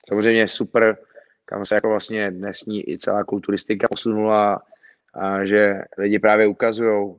Samozřejmě 0.09 0.49
super, 0.49 0.99
kam 1.45 1.67
se 1.67 1.75
jako 1.75 1.89
vlastně 1.89 2.31
dnesní 2.31 2.91
i 2.91 2.99
celá 2.99 3.25
kulturistika 3.25 3.89
posunula 3.91 4.63
a 5.15 5.45
že 5.45 5.83
lidi 5.99 6.19
právě 6.19 6.47
ukazují, 6.47 7.17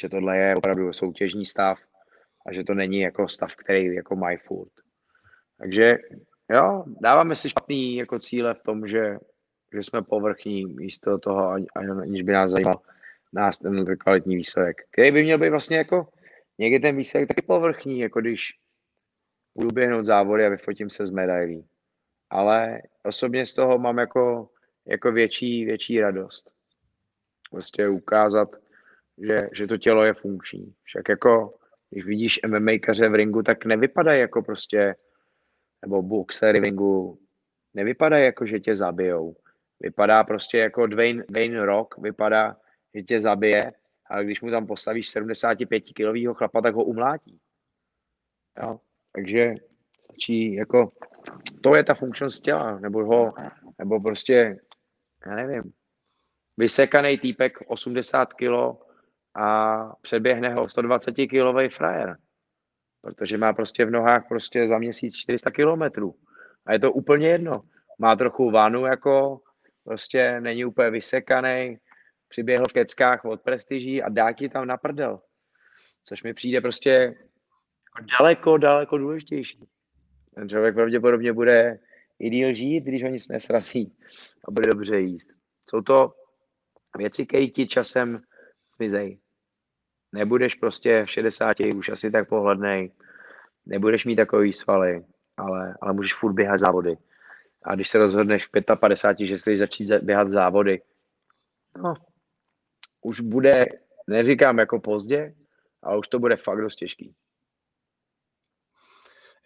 že 0.00 0.08
tohle 0.08 0.38
je 0.38 0.56
opravdu 0.56 0.92
soutěžní 0.92 1.44
stav 1.44 1.78
a 2.46 2.52
že 2.52 2.64
to 2.64 2.74
není 2.74 3.00
jako 3.00 3.28
stav, 3.28 3.54
který 3.56 3.94
jako 3.94 4.16
mají 4.16 4.36
furt. 4.36 4.72
Takže 5.58 5.98
jo, 6.50 6.84
dáváme 7.00 7.34
si 7.34 7.48
špatný 7.48 7.96
jako 7.96 8.18
cíle 8.18 8.54
v 8.54 8.62
tom, 8.62 8.86
že, 8.86 9.18
že 9.74 9.82
jsme 9.82 10.02
povrchní 10.02 10.64
místo 10.64 11.18
toho, 11.18 11.56
aniž 11.74 12.22
by 12.22 12.32
nás 12.32 12.50
zajímal 12.50 12.80
nás 13.32 13.58
ten 13.58 13.96
kvalitní 13.96 14.36
výsledek, 14.36 14.76
který 14.92 15.12
by 15.12 15.22
měl 15.22 15.38
být 15.38 15.50
vlastně 15.50 15.76
jako 15.76 16.08
někdy 16.58 16.80
ten 16.80 16.96
výsledek 16.96 17.28
taky 17.28 17.42
povrchní, 17.42 18.00
jako 18.00 18.20
když 18.20 18.52
budu 19.60 19.74
běhnout 19.74 20.06
závody 20.06 20.46
a 20.46 20.48
vyfotím 20.48 20.90
se 20.90 21.06
z 21.06 21.10
medailí. 21.10 21.66
Ale 22.30 22.82
osobně 23.02 23.46
z 23.46 23.54
toho 23.54 23.78
mám 23.78 23.98
jako, 23.98 24.50
jako 24.86 25.12
větší, 25.12 25.64
větší 25.64 26.00
radost. 26.00 26.50
Prostě 27.50 27.88
ukázat, 27.88 28.48
že, 29.18 29.48
že 29.52 29.66
to 29.66 29.78
tělo 29.78 30.04
je 30.04 30.14
funkční. 30.14 30.74
Však 30.82 31.08
jako, 31.08 31.54
když 31.90 32.04
vidíš 32.06 32.40
MMAkaře 32.46 33.08
v 33.08 33.14
ringu, 33.14 33.42
tak 33.42 33.64
nevypadají 33.64 34.20
jako 34.20 34.42
prostě, 34.42 34.96
nebo 35.82 36.02
boxery 36.02 36.60
v 36.60 36.62
ringu, 36.62 37.18
nevypadají 37.74 38.24
jako, 38.24 38.46
že 38.46 38.60
tě 38.60 38.76
zabijou. 38.76 39.36
Vypadá 39.80 40.24
prostě 40.24 40.58
jako 40.58 40.86
Dwayne, 40.86 41.24
Dwayne 41.28 41.66
Rock, 41.66 41.98
vypadá, 41.98 42.56
že 42.94 43.02
tě 43.02 43.20
zabije, 43.20 43.72
ale 44.06 44.24
když 44.24 44.40
mu 44.40 44.50
tam 44.50 44.66
postavíš 44.66 45.08
75 45.08 45.80
kilového 45.80 46.34
chlapa, 46.34 46.60
tak 46.60 46.74
ho 46.74 46.84
umlátí. 46.84 47.40
Jo? 48.62 48.80
Takže 49.12 49.54
stačí 50.04 50.54
jako, 50.54 50.92
to 51.60 51.74
je 51.74 51.84
ta 51.84 51.94
funkčnost 51.94 52.40
těla, 52.40 52.78
nebo 52.78 53.04
ho, 53.04 53.32
nebo 53.78 54.00
prostě, 54.00 54.60
já 55.26 55.34
nevím, 55.34 55.72
vysekaný 56.56 57.18
týpek 57.18 57.58
80 57.66 58.32
kg 58.32 58.50
a 59.34 59.78
přeběhne 60.02 60.54
ho 60.54 60.68
120 60.68 61.12
kilový 61.12 61.68
frajer, 61.68 62.16
protože 63.00 63.38
má 63.38 63.52
prostě 63.52 63.84
v 63.84 63.90
nohách 63.90 64.28
prostě 64.28 64.66
za 64.66 64.78
měsíc 64.78 65.16
400 65.16 65.50
kilometrů. 65.50 66.14
A 66.66 66.72
je 66.72 66.78
to 66.78 66.92
úplně 66.92 67.28
jedno. 67.28 67.62
Má 67.98 68.16
trochu 68.16 68.50
vanu, 68.50 68.86
jako 68.86 69.40
prostě 69.84 70.40
není 70.40 70.64
úplně 70.64 70.90
vysekaný, 70.90 71.78
přiběhl 72.28 72.64
v 72.68 72.72
keckách 72.72 73.24
od 73.24 73.40
prestiží 73.40 74.02
a 74.02 74.08
dá 74.08 74.32
ti 74.32 74.48
tam 74.48 74.66
na 74.66 74.76
prdel. 74.76 75.20
Což 76.04 76.22
mi 76.22 76.34
přijde 76.34 76.60
prostě 76.60 77.14
daleko, 78.18 78.56
daleko 78.56 78.98
důležitější. 78.98 79.68
Ten 80.34 80.48
člověk 80.48 80.74
pravděpodobně 80.74 81.32
bude 81.32 81.78
i 82.18 82.30
díl 82.30 82.54
žít, 82.54 82.84
když 82.84 83.02
ho 83.02 83.08
nic 83.08 83.28
nesrazí 83.28 83.96
a 84.44 84.50
bude 84.50 84.70
dobře 84.70 85.00
jíst. 85.00 85.30
Jsou 85.70 85.80
to 85.80 86.14
věci, 86.98 87.26
které 87.26 87.46
ti 87.46 87.66
časem 87.66 88.22
zmizej. 88.76 89.18
Nebudeš 90.12 90.54
prostě 90.54 91.04
v 91.04 91.10
60 91.10 91.56
už 91.76 91.88
asi 91.88 92.10
tak 92.10 92.28
pohlednej, 92.28 92.92
nebudeš 93.66 94.04
mít 94.04 94.16
takový 94.16 94.52
svaly, 94.52 95.04
ale, 95.36 95.74
ale 95.80 95.92
můžeš 95.92 96.14
furt 96.14 96.32
běhat 96.32 96.60
závody. 96.60 96.96
A 97.62 97.74
když 97.74 97.88
se 97.88 97.98
rozhodneš 97.98 98.46
v 98.46 98.76
55, 98.76 99.26
že 99.26 99.36
chceš 99.36 99.58
začít 99.58 99.92
běhat 100.02 100.32
závody, 100.32 100.82
no, 101.82 101.94
už 103.02 103.20
bude, 103.20 103.64
neříkám 104.08 104.58
jako 104.58 104.80
pozdě, 104.80 105.34
ale 105.82 105.98
už 105.98 106.08
to 106.08 106.18
bude 106.18 106.36
fakt 106.36 106.60
dost 106.60 106.76
těžký. 106.76 107.14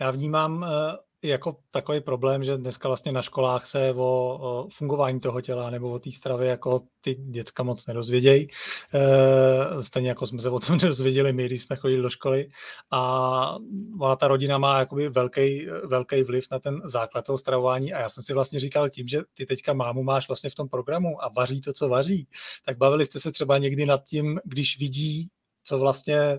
Já 0.00 0.10
vnímám 0.10 0.64
eh, 0.64 0.96
jako 1.28 1.56
takový 1.70 2.00
problém, 2.00 2.44
že 2.44 2.56
dneska 2.56 2.88
vlastně 2.88 3.12
na 3.12 3.22
školách 3.22 3.66
se 3.66 3.94
o, 3.96 4.68
fungování 4.72 5.20
toho 5.20 5.40
těla 5.40 5.70
nebo 5.70 5.90
o 5.90 5.98
té 5.98 6.12
stravě 6.12 6.48
jako 6.48 6.82
ty 7.00 7.14
děcka 7.14 7.62
moc 7.62 7.86
nedozvědějí. 7.86 8.48
E, 8.94 9.82
stejně 9.82 10.08
jako 10.08 10.26
jsme 10.26 10.38
se 10.38 10.50
o 10.50 10.60
tom 10.60 10.78
dozvěděli 10.82 11.32
my, 11.32 11.46
když 11.46 11.62
jsme 11.62 11.76
chodili 11.76 12.02
do 12.02 12.10
školy. 12.10 12.48
A 12.90 13.56
ona 14.00 14.16
ta 14.16 14.28
rodina 14.28 14.58
má 14.58 14.78
jakoby 14.78 15.08
velký, 15.08 15.66
velký 15.84 16.22
vliv 16.22 16.46
na 16.50 16.58
ten 16.58 16.80
základ 16.84 17.24
toho 17.26 17.38
stravování. 17.38 17.92
A 17.92 18.00
já 18.00 18.08
jsem 18.08 18.22
si 18.22 18.32
vlastně 18.32 18.60
říkal 18.60 18.88
tím, 18.88 19.08
že 19.08 19.22
ty 19.34 19.46
teďka 19.46 19.72
mámu 19.72 20.02
máš 20.02 20.28
vlastně 20.28 20.50
v 20.50 20.54
tom 20.54 20.68
programu 20.68 21.24
a 21.24 21.28
vaří 21.36 21.60
to, 21.60 21.72
co 21.72 21.88
vaří, 21.88 22.28
tak 22.64 22.78
bavili 22.78 23.04
jste 23.04 23.20
se 23.20 23.32
třeba 23.32 23.58
někdy 23.58 23.86
nad 23.86 24.04
tím, 24.04 24.40
když 24.44 24.78
vidí, 24.78 25.28
co 25.64 25.78
vlastně 25.78 26.38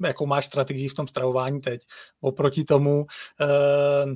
jakou 0.00 0.26
máš 0.26 0.44
strategii 0.44 0.88
v 0.88 0.94
tom 0.94 1.06
stravování 1.06 1.60
teď, 1.60 1.86
oproti 2.20 2.64
tomu, 2.64 3.06
uh, 3.40 4.14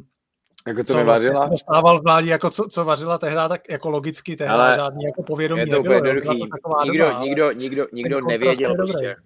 jako 0.66 0.84
co, 0.84 0.92
co 0.92 0.98
mi 0.98 1.04
vařila? 1.04 1.50
Stával 1.56 2.00
v 2.00 2.04
mládí, 2.04 2.28
jako 2.28 2.50
co, 2.50 2.68
co 2.68 2.84
vařila 2.84 3.18
tehdy, 3.18 3.36
tak 3.48 3.68
jako 3.68 3.90
logicky 3.90 4.36
tehdy 4.36 4.52
Ale 4.52 4.76
žádný 4.76 5.04
jako 5.04 5.22
povědomí 5.22 5.60
je 5.60 5.66
to 5.66 5.72
nebylo. 5.72 5.94
Jednoduchý. 5.94 6.40
To 6.40 6.46
taková 6.46 6.84
nikdo, 6.84 7.04
doba, 7.04 7.22
nikdo, 7.22 7.52
nikdo, 7.52 7.86
nikdo 7.92 8.20
nevěděl 8.20 8.74
prostě. 8.74 9.16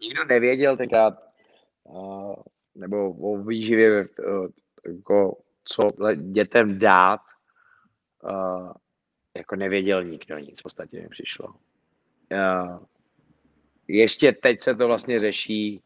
Nikdo 0.00 0.24
nevěděl 0.24 0.76
tenkrát, 0.76 1.14
uh, 1.84 2.34
nebo 2.74 3.10
o 3.12 3.38
výživě, 3.38 4.08
uh, 4.28 4.46
jako 4.86 5.38
co 5.64 5.88
dětem 6.14 6.78
dát, 6.78 7.20
uh, 8.22 8.72
jako 9.36 9.56
nevěděl 9.56 10.04
nikdo 10.04 10.38
nic, 10.38 10.60
v 10.60 10.62
podstatě 10.62 11.00
mi 11.00 11.08
přišlo. 11.08 11.46
Uh, 12.32 12.78
ještě 13.88 14.32
teď 14.32 14.60
se 14.60 14.74
to 14.74 14.86
vlastně 14.86 15.20
řeší 15.20 15.80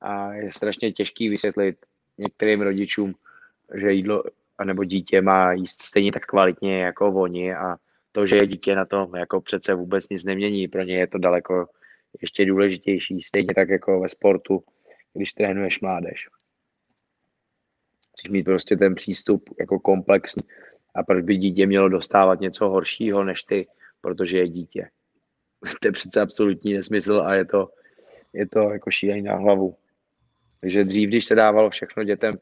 a 0.00 0.32
je 0.32 0.52
strašně 0.52 0.92
těžký 0.92 1.28
vysvětlit 1.28 1.76
některým 2.18 2.60
rodičům, 2.60 3.14
že 3.74 3.92
jídlo 3.92 4.22
anebo 4.58 4.84
dítě 4.84 5.22
má 5.22 5.52
jíst 5.52 5.82
stejně 5.82 6.12
tak 6.12 6.26
kvalitně 6.26 6.78
jako 6.82 7.12
oni 7.12 7.54
a 7.54 7.76
to, 8.12 8.26
že 8.26 8.36
je 8.36 8.46
dítě 8.46 8.74
na 8.74 8.84
tom 8.84 9.16
jako 9.16 9.40
přece 9.40 9.74
vůbec 9.74 10.08
nic 10.08 10.24
nemění, 10.24 10.68
pro 10.68 10.82
ně 10.82 10.98
je 10.98 11.06
to 11.06 11.18
daleko 11.18 11.66
ještě 12.22 12.46
důležitější, 12.46 13.22
stejně 13.22 13.54
tak 13.54 13.68
jako 13.68 14.00
ve 14.00 14.08
sportu, 14.08 14.64
když 15.14 15.32
trénuješ 15.32 15.80
mládež. 15.80 16.28
Musíš 18.12 18.30
mít 18.30 18.42
prostě 18.42 18.76
ten 18.76 18.94
přístup 18.94 19.54
jako 19.60 19.80
komplexní 19.80 20.42
a 20.94 21.02
proč 21.02 21.24
by 21.24 21.36
dítě 21.36 21.66
mělo 21.66 21.88
dostávat 21.88 22.40
něco 22.40 22.68
horšího 22.68 23.24
než 23.24 23.42
ty, 23.42 23.66
protože 24.00 24.38
je 24.38 24.48
dítě. 24.48 24.88
to 25.80 25.88
je 25.88 25.92
přece 25.92 26.20
absolutní 26.20 26.72
nesmysl 26.72 27.22
a 27.26 27.34
je 27.34 27.44
to, 27.44 27.68
je 28.32 28.48
to 28.48 28.70
jako 28.70 28.90
šílení 28.90 29.22
na 29.22 29.36
hlavu. 29.36 29.76
Takže 30.60 30.84
dřív, 30.84 31.08
když 31.08 31.24
se 31.24 31.34
dávalo 31.34 31.70
všechno 31.70 32.04
dětem 32.04 32.34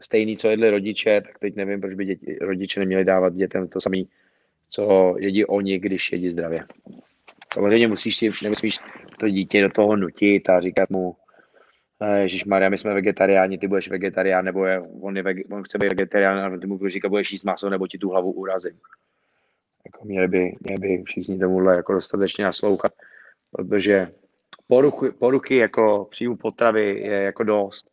stejný, 0.00 0.36
co 0.36 0.48
jedli 0.48 0.70
rodiče, 0.70 1.20
tak 1.20 1.38
teď 1.38 1.56
nevím, 1.56 1.80
proč 1.80 1.94
by 1.94 2.04
děti, 2.04 2.38
rodiče 2.40 2.80
neměli 2.80 3.04
dávat 3.04 3.34
dětem 3.34 3.68
to 3.68 3.80
samé, 3.80 4.02
co 4.68 5.14
jedí 5.18 5.44
oni, 5.44 5.78
když 5.78 6.12
jedí 6.12 6.28
zdravě. 6.28 6.64
Samozřejmě 7.54 7.88
musíš 7.88 8.16
si, 8.16 8.30
nemusíš 8.42 8.78
to 9.18 9.28
dítě 9.28 9.62
do 9.62 9.68
toho 9.68 9.96
nutit 9.96 10.48
a 10.48 10.60
říkat 10.60 10.90
mu, 10.90 11.16
Ježíš 12.14 12.44
Maria, 12.44 12.70
my 12.70 12.78
jsme 12.78 12.94
vegetariáni, 12.94 13.58
ty 13.58 13.68
budeš 13.68 13.88
vegetarián, 13.88 14.44
nebo 14.44 14.66
je, 14.66 14.80
on, 14.80 15.16
je, 15.16 15.24
on 15.50 15.62
chce 15.62 15.78
být 15.78 15.88
vegetarián 15.88 16.54
a 16.54 16.58
ty 16.58 16.66
mu 16.66 16.88
říkat, 16.88 17.08
budeš 17.08 17.32
jíst 17.32 17.44
maso, 17.44 17.70
nebo 17.70 17.86
ti 17.86 17.98
tu 17.98 18.10
hlavu 18.10 18.32
urazím. 18.32 18.78
Jako 19.86 20.04
měli, 20.04 20.28
by, 20.28 20.56
měli 20.60 20.78
by 20.80 21.02
všichni 21.02 21.38
tomuhle 21.38 21.76
jako 21.76 21.92
dostatečně 21.92 22.44
naslouchat, 22.44 22.92
protože 23.50 24.12
poruchy, 24.66 25.10
poruchy 25.10 25.56
jako 25.56 26.04
příjmu 26.10 26.36
potravy 26.36 27.00
je 27.00 27.22
jako 27.22 27.44
dost 27.44 27.90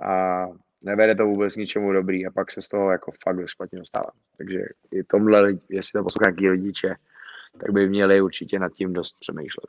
a 0.00 0.46
nevede 0.84 1.14
to 1.14 1.26
vůbec 1.26 1.56
ničemu 1.56 1.92
dobrý 1.92 2.26
a 2.26 2.30
pak 2.30 2.50
se 2.50 2.62
z 2.62 2.68
toho 2.68 2.90
jako 2.90 3.12
fakt 3.24 3.46
špatně 3.46 3.78
dostává. 3.78 4.10
Takže 4.36 4.60
i 4.90 5.04
tomhle, 5.04 5.52
jestli 5.68 5.98
to 5.98 6.02
poslouchá 6.04 6.30
nějaký 6.30 6.48
rodiče, 6.48 6.94
tak 7.60 7.70
by 7.70 7.88
měli 7.88 8.20
určitě 8.20 8.58
nad 8.58 8.72
tím 8.72 8.92
dost 8.92 9.16
přemýšlet. 9.20 9.66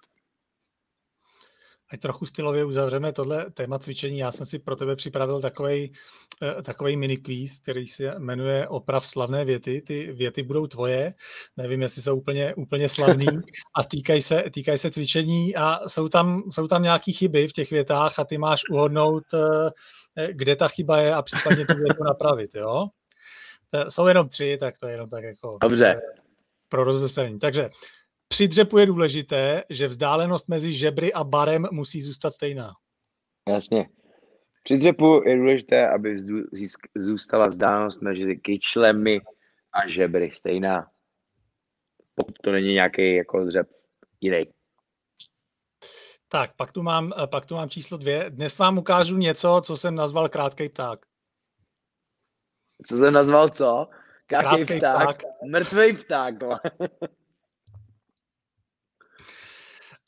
Ať 1.89 1.99
trochu 1.99 2.25
stylově 2.25 2.65
uzavřeme 2.65 3.13
tohle 3.13 3.51
téma 3.51 3.79
cvičení. 3.79 4.17
Já 4.17 4.31
jsem 4.31 4.45
si 4.45 4.59
pro 4.59 4.75
tebe 4.75 4.95
připravil 4.95 5.41
takový 5.41 5.91
eh, 6.41 6.61
takovej 6.61 6.95
mini 6.95 7.17
quiz, 7.17 7.59
který 7.59 7.87
se 7.87 8.19
jmenuje 8.19 8.67
Oprav 8.67 9.07
slavné 9.07 9.45
věty. 9.45 9.81
Ty 9.81 10.11
věty 10.11 10.43
budou 10.43 10.67
tvoje, 10.67 11.13
nevím, 11.57 11.81
jestli 11.81 12.01
jsou 12.01 12.15
úplně, 12.15 12.55
úplně 12.55 12.89
slavný 12.89 13.27
a 13.75 13.83
týkají 13.83 14.21
se, 14.21 14.43
týkaj 14.53 14.77
se 14.77 14.91
cvičení 14.91 15.55
a 15.55 15.89
jsou 15.89 16.09
tam, 16.09 16.43
jsou 16.51 16.67
tam 16.67 16.83
nějaké 16.83 17.11
chyby 17.11 17.47
v 17.47 17.53
těch 17.53 17.71
větách 17.71 18.19
a 18.19 18.25
ty 18.25 18.37
máš 18.37 18.61
uhodnout, 18.71 19.23
eh, 19.33 20.27
kde 20.31 20.55
ta 20.55 20.67
chyba 20.67 20.97
je 20.97 21.13
a 21.13 21.21
případně 21.21 21.65
tu 21.65 21.73
větu 21.73 22.03
napravit, 22.03 22.55
jo? 22.55 22.87
Jsou 23.89 24.07
jenom 24.07 24.29
tři, 24.29 24.57
tak 24.59 24.77
to 24.77 24.87
je 24.87 24.93
jenom 24.93 25.09
tak 25.09 25.23
jako... 25.23 25.57
Dobře. 25.61 26.01
Pro 26.69 26.83
rozveselení. 26.83 27.39
Takže 27.39 27.69
při 28.27 28.47
dřepu 28.47 28.77
je 28.77 28.85
důležité, 28.85 29.63
že 29.69 29.87
vzdálenost 29.87 30.49
mezi 30.49 30.73
žebry 30.73 31.13
a 31.13 31.23
barem 31.23 31.67
musí 31.71 32.01
zůstat 32.01 32.31
stejná. 32.31 32.71
Jasně. 33.49 33.89
Při 34.63 34.77
dřepu 34.77 35.21
je 35.25 35.37
důležité, 35.37 35.89
aby 35.89 36.17
zůstala 36.95 37.47
vzdálenost 37.47 38.01
mezi 38.01 38.35
kyčlemi 38.35 39.21
a 39.73 39.89
žebry 39.89 40.31
stejná. 40.33 40.87
Pokud 42.15 42.35
to 42.43 42.51
není 42.51 42.73
nějaký 42.73 43.15
jako 43.15 43.45
dřep 43.45 43.67
jiný. 44.21 44.45
Tak, 46.27 46.55
pak 46.55 46.71
tu, 46.71 46.83
mám, 46.83 47.13
pak 47.31 47.45
tu 47.45 47.55
mám 47.55 47.69
číslo 47.69 47.97
dvě. 47.97 48.29
Dnes 48.29 48.57
vám 48.57 48.77
ukážu 48.77 49.17
něco, 49.17 49.61
co 49.65 49.77
jsem 49.77 49.95
nazval 49.95 50.29
krátký 50.29 50.69
pták. 50.69 51.05
Co 52.85 52.97
jsem 52.97 53.13
nazval 53.13 53.49
co? 53.49 53.87
Krátký 54.25 54.65
pták? 54.65 54.79
pták. 54.79 55.23
Mrtvý 55.45 55.97
pták. 55.97 56.35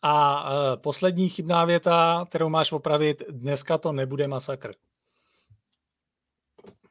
A 0.02 0.44
uh, 0.49 0.82
poslední 0.82 1.30
chybná 1.30 1.65
věta, 1.65 2.26
kterou 2.30 2.49
máš 2.49 2.72
opravit, 2.72 3.24
dneska 3.30 3.78
to 3.78 3.91
nebude 3.91 4.28
masakr. 4.28 4.74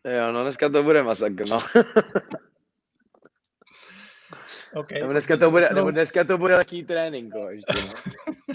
Jo, 0.04 0.32
no 0.32 0.42
dneska 0.42 0.68
to 0.68 0.82
bude 0.82 1.02
masakr, 1.02 1.48
no. 1.48 1.56
okay. 4.74 5.00
nebo, 5.00 5.12
dneska 5.12 5.36
to 5.36 5.50
bude, 5.50 5.70
nebo 5.74 5.90
dneska 5.90 6.24
to 6.24 6.38
bude 6.38 6.56
taký 6.56 6.84
trénink, 6.84 7.34
ještě, 7.48 7.86
no. 7.86 7.92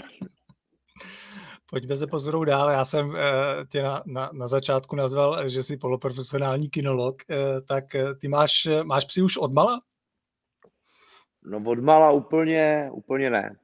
Pojďme 1.70 1.96
se 1.96 2.06
pozoru 2.06 2.44
dál. 2.44 2.70
Já 2.70 2.84
jsem 2.84 3.08
uh, 3.08 3.16
tě 3.68 3.82
na, 3.82 4.02
na, 4.06 4.30
na 4.32 4.46
začátku 4.46 4.96
nazval, 4.96 5.48
že 5.48 5.62
jsi 5.62 5.76
poloprofesionální 5.76 6.68
kinolog. 6.68 7.22
Uh, 7.30 7.36
tak 7.68 7.84
ty 8.20 8.28
máš, 8.28 8.68
máš 8.82 9.04
psy 9.04 9.22
už 9.22 9.36
odmala? 9.36 9.80
No 11.44 11.62
odmala 11.66 12.10
úplně, 12.10 12.90
úplně 12.92 13.30
ne. 13.30 13.56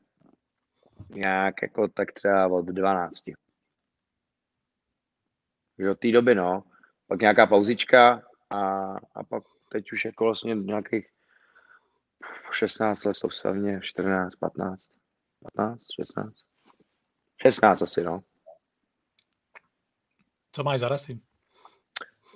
Nějak 1.11 1.63
jako 1.63 1.89
tak 1.89 2.13
třeba 2.13 2.47
od 2.47 2.65
12. 2.65 3.25
Že 5.79 5.91
od 5.91 5.99
té 5.99 6.13
doby, 6.13 6.35
no. 6.35 6.65
Pak 7.07 7.21
nějaká 7.21 7.47
pauzička 7.47 8.23
a, 8.51 8.59
a 9.15 9.25
pak 9.29 9.45
teď 9.71 9.93
už 9.93 10.05
jako 10.05 10.25
vlastně 10.25 10.55
nějakých 10.55 11.09
16 12.53 13.05
let 13.05 13.15
soustavně, 13.15 13.81
14, 13.83 14.37
15, 14.37 14.93
15, 15.55 15.83
16. 15.97 16.35
16 17.43 17.83
asi, 17.83 18.05
no. 18.05 18.23
Co 20.53 20.65
máš 20.65 20.81
za 20.81 20.89
rasy? 20.89 21.21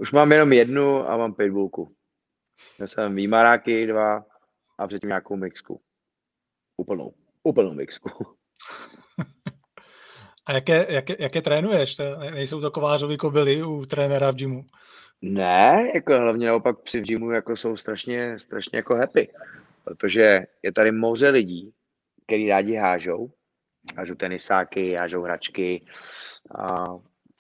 Už 0.01 0.13
mám 0.13 0.33
jenom 0.33 0.53
jednu 0.53 1.09
a 1.09 1.17
mám 1.17 1.35
pitbullku. 1.35 1.95
Já 2.79 2.87
jsem 2.87 3.15
výmaráky 3.15 3.87
dva 3.87 4.25
a 4.79 4.87
předtím 4.87 5.09
nějakou 5.09 5.37
mixku. 5.37 5.83
Úplnou. 6.77 7.15
Úplnou 7.43 7.75
mixku. 7.75 8.37
A 10.47 10.53
jaké, 10.53 10.87
jaké, 10.89 11.17
jaké 11.19 11.43
trénuješ? 11.43 11.97
Nejsou 12.31 12.61
to 12.61 12.71
kovářovi 12.71 13.17
kobily 13.17 13.63
u 13.63 13.87
trenéra 13.87 14.31
v 14.31 14.35
gymu? 14.35 14.65
Ne, 15.23 15.91
jako 15.95 16.19
hlavně 16.19 16.47
naopak 16.47 16.81
při 16.81 17.01
v 17.01 17.05
gymu 17.05 17.31
jako 17.31 17.57
jsou 17.57 17.77
strašně, 17.77 18.39
strašně 18.39 18.77
jako 18.77 18.95
happy. 18.95 19.29
Protože 19.85 20.47
je 20.63 20.73
tady 20.73 20.93
moře 20.93 21.29
lidí, 21.29 21.73
kteří 22.27 22.49
rádi 22.49 22.75
hážou. 22.75 23.31
Hážou 23.97 24.15
tenisáky, 24.15 24.95
hážou 24.95 25.23
hračky. 25.23 25.85
A 26.59 26.85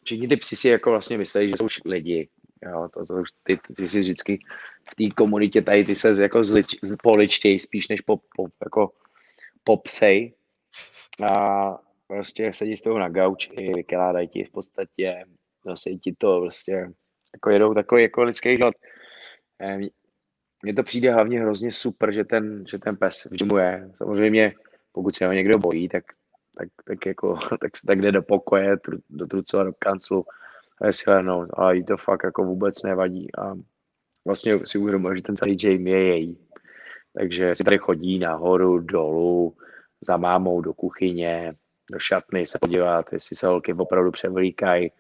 všichni 0.05 0.29
ty 0.29 0.37
psi 0.37 0.57
si 0.57 0.69
jako 0.69 0.91
vlastně 0.91 1.19
myslí, 1.19 1.49
že 1.49 1.55
jsou 1.59 1.67
lidi. 1.85 2.29
Jo, 2.63 2.89
to, 2.95 3.07
to 3.07 3.23
ty, 3.43 3.59
ty 3.77 3.89
si 3.89 4.01
vždycky 4.01 4.39
v 4.91 4.95
té 4.95 5.15
komunitě 5.15 5.63
tady 5.63 5.85
ty 5.85 5.95
se 5.95 6.23
jako 6.23 6.45
zlič, 6.45 6.67
poličtěj 7.03 7.59
spíš 7.59 7.89
než 7.89 8.01
po, 8.01 8.17
po, 8.17 8.47
jako 8.65 8.91
popsej. 9.65 10.35
A 11.23 11.79
prostě 12.07 12.53
sedí 12.53 12.77
s 12.77 12.83
tou 12.83 12.99
na 12.99 13.09
gauči, 13.09 13.73
vykládají 13.77 14.29
ti 14.29 14.45
v 14.45 14.51
podstatě, 14.51 15.25
nosí 15.67 15.99
ti 15.99 16.13
to 16.19 16.41
prostě, 16.41 16.73
jako 17.35 17.51
jedou 17.51 17.75
takový 17.75 18.03
jako 18.03 18.23
lidský 18.23 18.57
život. 18.57 18.75
Mně 20.63 20.75
to 20.75 20.83
přijde 20.83 21.13
hlavně 21.13 21.41
hrozně 21.41 21.73
super, 21.73 22.13
že 22.13 22.25
ten, 22.25 22.65
že 22.71 22.79
ten 22.79 22.97
pes 22.97 23.25
v 23.25 23.35
gymu 23.35 23.57
je. 23.57 23.91
Samozřejmě, 23.95 24.55
pokud 24.93 25.15
se 25.15 25.27
ho 25.27 25.33
někdo 25.33 25.59
bojí, 25.59 25.89
tak, 25.89 26.05
tak, 26.59 26.69
tak, 26.85 27.07
jako, 27.07 27.39
tak 27.61 27.77
se 27.77 27.87
tak 27.87 28.01
jde 28.01 28.13
do 28.13 28.23
pokoje, 28.23 28.77
do 29.11 29.27
trucova, 29.27 29.65
do 29.65 29.73
kanclu 29.79 30.25
si 30.91 31.11
lehnout. 31.11 31.49
A 31.55 31.73
jí 31.73 31.85
to 31.85 31.97
fakt 31.97 32.25
jako 32.25 32.45
vůbec 32.45 32.83
nevadí. 32.83 33.29
A 33.39 33.55
vlastně 34.25 34.67
si 34.67 34.79
uvědomuji, 34.79 35.17
že 35.17 35.23
ten 35.23 35.37
celý 35.37 35.57
Jamie 35.61 35.99
je 35.99 36.09
její. 36.09 36.39
Takže 37.15 37.55
si 37.55 37.65
tady 37.65 37.79
chodí 37.79 38.19
nahoru, 38.19 38.79
dolů, 38.79 39.57
za 40.03 40.17
mámou 40.17 40.61
do 40.61 40.73
kuchyně, 40.73 41.55
do 41.93 41.99
šatny 41.99 42.47
se 42.47 42.59
podívat, 42.59 43.13
jestli 43.13 43.37
se 43.37 43.47
holky 43.47 43.75
opravdu 43.75 44.11
převlíkají, 44.11 44.93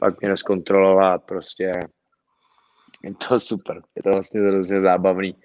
pak 0.00 0.20
mě 0.20 0.36
zkontrolovat, 0.36 1.24
prostě 1.24 1.72
je 3.02 3.14
to 3.28 3.40
super, 3.40 3.82
je 3.96 4.02
to 4.02 4.10
vlastně 4.10 4.40
hrozně 4.40 4.80
zábavný 4.80 5.42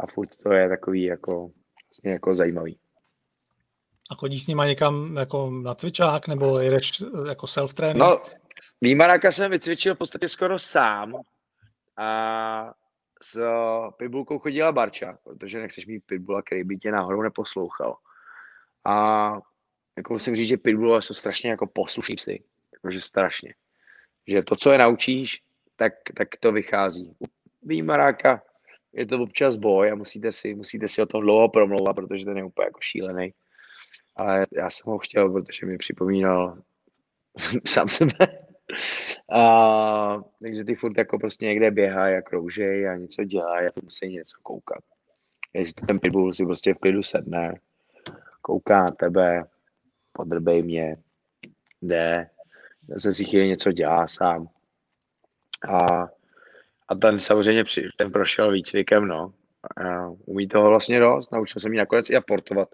a 0.00 0.06
furt 0.06 0.36
to 0.42 0.52
je 0.52 0.68
takový 0.68 1.02
jako, 1.02 1.50
vlastně 1.88 2.10
jako 2.10 2.36
zajímavý. 2.36 2.78
A 4.10 4.14
chodíš 4.14 4.44
s 4.44 4.46
nima 4.46 4.66
někam 4.66 5.16
jako 5.16 5.50
na 5.50 5.74
cvičák 5.74 6.28
nebo 6.28 6.58
jedeš 6.58 7.02
jako 7.28 7.46
self-training? 7.46 7.98
No, 7.98 8.22
výmaráka 8.80 9.32
jsem 9.32 9.50
vycvičil 9.50 9.94
v 9.94 9.98
podstatě 9.98 10.28
skoro 10.28 10.58
sám 10.58 11.14
a 11.96 12.72
s 13.22 13.42
pitbullkou 13.96 14.38
chodila 14.38 14.72
Barča, 14.72 15.18
protože 15.24 15.58
nechceš 15.58 15.86
mít 15.86 16.02
pitbulla, 16.06 16.42
který 16.42 16.64
by 16.64 16.76
tě 16.76 16.90
náhodou 16.90 17.22
neposlouchal. 17.22 17.96
A 18.84 19.32
jako 19.96 20.12
musím 20.12 20.36
říct, 20.36 20.48
že 20.48 20.56
pitbullové 20.56 21.02
jsou 21.02 21.14
strašně 21.14 21.50
jako 21.50 21.66
poslušní 21.66 22.16
psy. 22.16 22.44
Jakože 22.72 23.00
strašně. 23.00 23.54
Že 24.26 24.42
to, 24.42 24.56
co 24.56 24.72
je 24.72 24.78
naučíš, 24.78 25.42
tak, 25.76 25.92
tak 26.16 26.28
to 26.40 26.52
vychází. 26.52 27.16
U 27.18 27.26
výmaráka 27.62 28.42
je 28.92 29.06
to 29.06 29.22
občas 29.22 29.56
boj 29.56 29.90
a 29.90 29.94
musíte 29.94 30.32
si, 30.32 30.54
musíte 30.54 30.88
si 30.88 31.02
o 31.02 31.06
tom 31.06 31.20
dlouho 31.20 31.48
promlouvat, 31.48 31.96
protože 31.96 32.24
ten 32.24 32.36
je 32.36 32.44
úplně 32.44 32.64
jako 32.64 32.80
šílený. 32.80 33.34
Ale 34.16 34.46
já 34.52 34.70
jsem 34.70 34.92
ho 34.92 34.98
chtěl, 34.98 35.32
protože 35.32 35.66
mi 35.66 35.78
připomínal 35.78 36.58
sám 37.66 37.88
sebe. 37.88 38.14
A, 39.32 40.22
takže 40.42 40.64
ty 40.64 40.74
furt 40.74 40.98
jako 40.98 41.18
prostě 41.18 41.46
někde 41.46 41.70
běhají 41.70 42.16
a 42.16 42.22
kroužej 42.22 42.88
a 42.88 42.96
něco 42.96 43.24
dělají 43.24 43.66
a 43.66 43.70
musí 43.82 44.08
něco 44.08 44.38
koukat. 44.42 44.84
Takže 45.52 45.72
ten 45.86 45.98
pitbull 45.98 46.34
si 46.34 46.44
prostě 46.44 46.74
v 46.74 46.78
klidu 46.78 47.02
sedne, 47.02 47.60
kouká 48.42 48.82
na 48.82 48.90
tebe, 48.90 49.44
podrbej 50.12 50.62
mě, 50.62 50.96
jde, 51.82 52.30
zase 52.88 53.14
si 53.14 53.24
chvíli 53.24 53.48
něco 53.48 53.72
dělá 53.72 54.06
sám. 54.06 54.48
A, 55.68 56.08
a 56.88 56.94
ten 56.94 57.20
samozřejmě 57.20 57.64
při, 57.64 57.88
ten 57.96 58.12
prošel 58.12 58.52
výcvikem, 58.52 59.06
no. 59.06 59.34
A 59.76 60.08
umí 60.08 60.48
toho 60.48 60.68
vlastně 60.68 61.00
dost, 61.00 61.32
naučil 61.32 61.60
se 61.60 61.68
mi 61.68 61.76
nakonec 61.76 62.10
i 62.10 62.16
aportovat, 62.16 62.68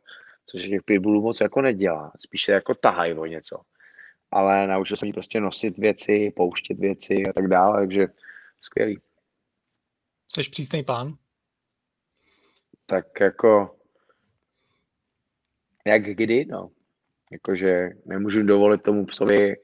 což 0.46 0.62
těch 0.62 0.82
pitbullů 0.82 1.22
moc 1.22 1.40
jako 1.40 1.62
nedělá, 1.62 2.12
spíš 2.18 2.42
se 2.44 2.52
jako 2.52 2.74
tahají 2.74 3.14
o 3.14 3.26
něco. 3.26 3.60
Ale 4.30 4.66
naučil 4.66 4.96
jsem 4.96 5.08
mi 5.08 5.12
prostě 5.12 5.40
nosit 5.40 5.78
věci, 5.78 6.32
pouštět 6.36 6.78
věci 6.78 7.14
a 7.14 7.32
tak 7.32 7.48
dále, 7.48 7.80
takže 7.80 8.06
skvělý. 8.60 9.00
Jsi 10.28 10.50
přísný 10.50 10.84
pán? 10.84 11.14
Tak 12.86 13.20
jako 13.20 13.75
jak 15.86 16.02
kdy, 16.02 16.44
no. 16.44 16.70
Jakože 17.32 17.90
nemůžu 18.06 18.42
dovolit 18.42 18.82
tomu 18.82 19.06
psovi, 19.06 19.56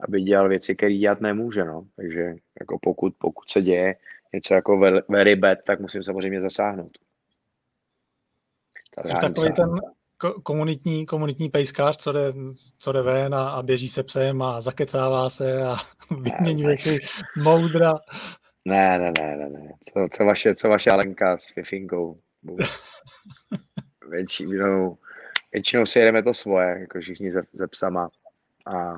aby 0.00 0.22
dělal 0.22 0.48
věci, 0.48 0.74
které 0.76 0.94
dělat 0.94 1.20
nemůže, 1.20 1.64
no. 1.64 1.86
Takže 1.96 2.34
jako 2.60 2.78
pokud, 2.82 3.14
pokud 3.18 3.50
se 3.50 3.62
děje 3.62 3.96
něco 4.34 4.54
jako 4.54 4.80
very 5.08 5.36
bad, 5.36 5.58
tak 5.66 5.80
musím 5.80 6.02
samozřejmě 6.02 6.40
zasáhnout. 6.40 6.98
Jsi 9.06 9.12
takový 9.20 9.52
ten 9.52 9.70
komunitní, 10.42 11.06
komunitní 11.06 11.48
pejskář, 11.48 11.96
co 11.96 12.12
jde, 12.12 12.32
co 12.78 12.92
jde 12.92 13.02
ven 13.02 13.34
a, 13.34 13.48
a 13.48 13.62
běží 13.62 13.88
se 13.88 14.02
psem 14.02 14.42
a 14.42 14.60
zakecává 14.60 15.30
se 15.30 15.62
a 15.62 15.76
vyměňuje 16.20 16.78
si 16.78 16.98
moudra. 17.42 17.94
Ne, 18.64 18.98
ne, 18.98 19.12
ne, 19.20 19.36
ne, 19.36 19.48
ne. 19.48 19.72
Co, 19.82 20.08
co, 20.12 20.24
vaše, 20.24 20.54
co 20.54 20.68
vaše 20.68 20.90
Alenka 20.90 21.38
s 21.38 21.52
Fifinkou? 21.52 22.20
Většinou, 24.10 24.98
většinou 25.54 25.86
si 25.86 25.98
jedeme 25.98 26.22
to 26.22 26.34
svoje, 26.34 26.76
jako 26.80 27.00
všichni 27.00 27.32
ze, 27.32 27.42
ze 27.52 27.66
psama. 27.66 28.10
A 28.66 28.94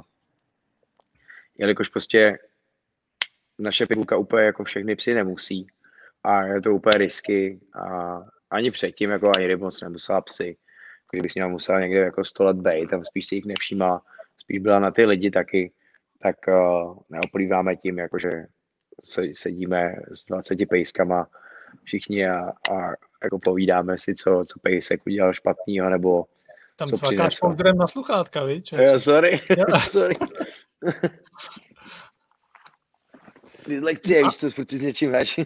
jelikož 1.58 1.88
prostě 1.88 2.38
naše 3.58 3.86
pitbullka 3.86 4.16
úplně 4.16 4.44
jako 4.44 4.64
všechny 4.64 4.96
psy 4.96 5.14
nemusí 5.14 5.66
a 6.24 6.42
je 6.42 6.62
to 6.62 6.74
úplně 6.74 6.98
risky 6.98 7.60
a 7.82 8.18
ani 8.50 8.70
předtím 8.70 9.10
jako 9.10 9.32
ani 9.36 9.56
moc 9.56 9.80
nemusela 9.80 10.20
psy. 10.20 10.56
Kdybych 11.10 11.32
s 11.32 11.34
nimi 11.34 11.48
musela 11.48 11.80
někde 11.80 11.98
jako 11.98 12.24
100 12.24 12.44
let 12.44 12.56
bejt, 12.56 12.90
tam 12.90 13.04
spíš 13.04 13.26
si 13.26 13.34
jich 13.34 13.44
nevšímala, 13.44 14.02
spíš 14.38 14.58
byla 14.58 14.78
na 14.78 14.90
ty 14.90 15.04
lidi 15.04 15.30
taky, 15.30 15.72
tak 16.18 16.36
uh, 16.48 16.98
neoplýváme 17.08 17.76
tím, 17.76 17.98
jakože 17.98 18.30
sedíme 19.32 19.96
s 20.12 20.26
20 20.26 20.58
pejskama 20.68 21.28
všichni 21.84 22.28
a, 22.28 22.48
a 22.48 22.92
jako 23.24 23.38
povídáme 23.38 23.98
si, 23.98 24.14
co, 24.14 24.44
co 24.46 24.60
pejsek 24.62 25.06
udělal 25.06 25.32
špatného, 25.32 25.90
nebo 25.90 26.26
tam 26.76 26.88
co 26.88 26.96
cvakáš 26.96 27.38
na 27.78 27.86
sluchátka, 27.86 28.44
víš? 28.44 28.72
Jo, 28.72 28.98
sorry, 28.98 29.40
sorry. 29.88 30.14
Dyslekcie, 33.66 34.24
víš, 34.24 34.36
co 34.36 34.50
furt 34.50 34.70
s 34.70 34.82
něčím 34.82 35.08
hraješ. 35.08 35.40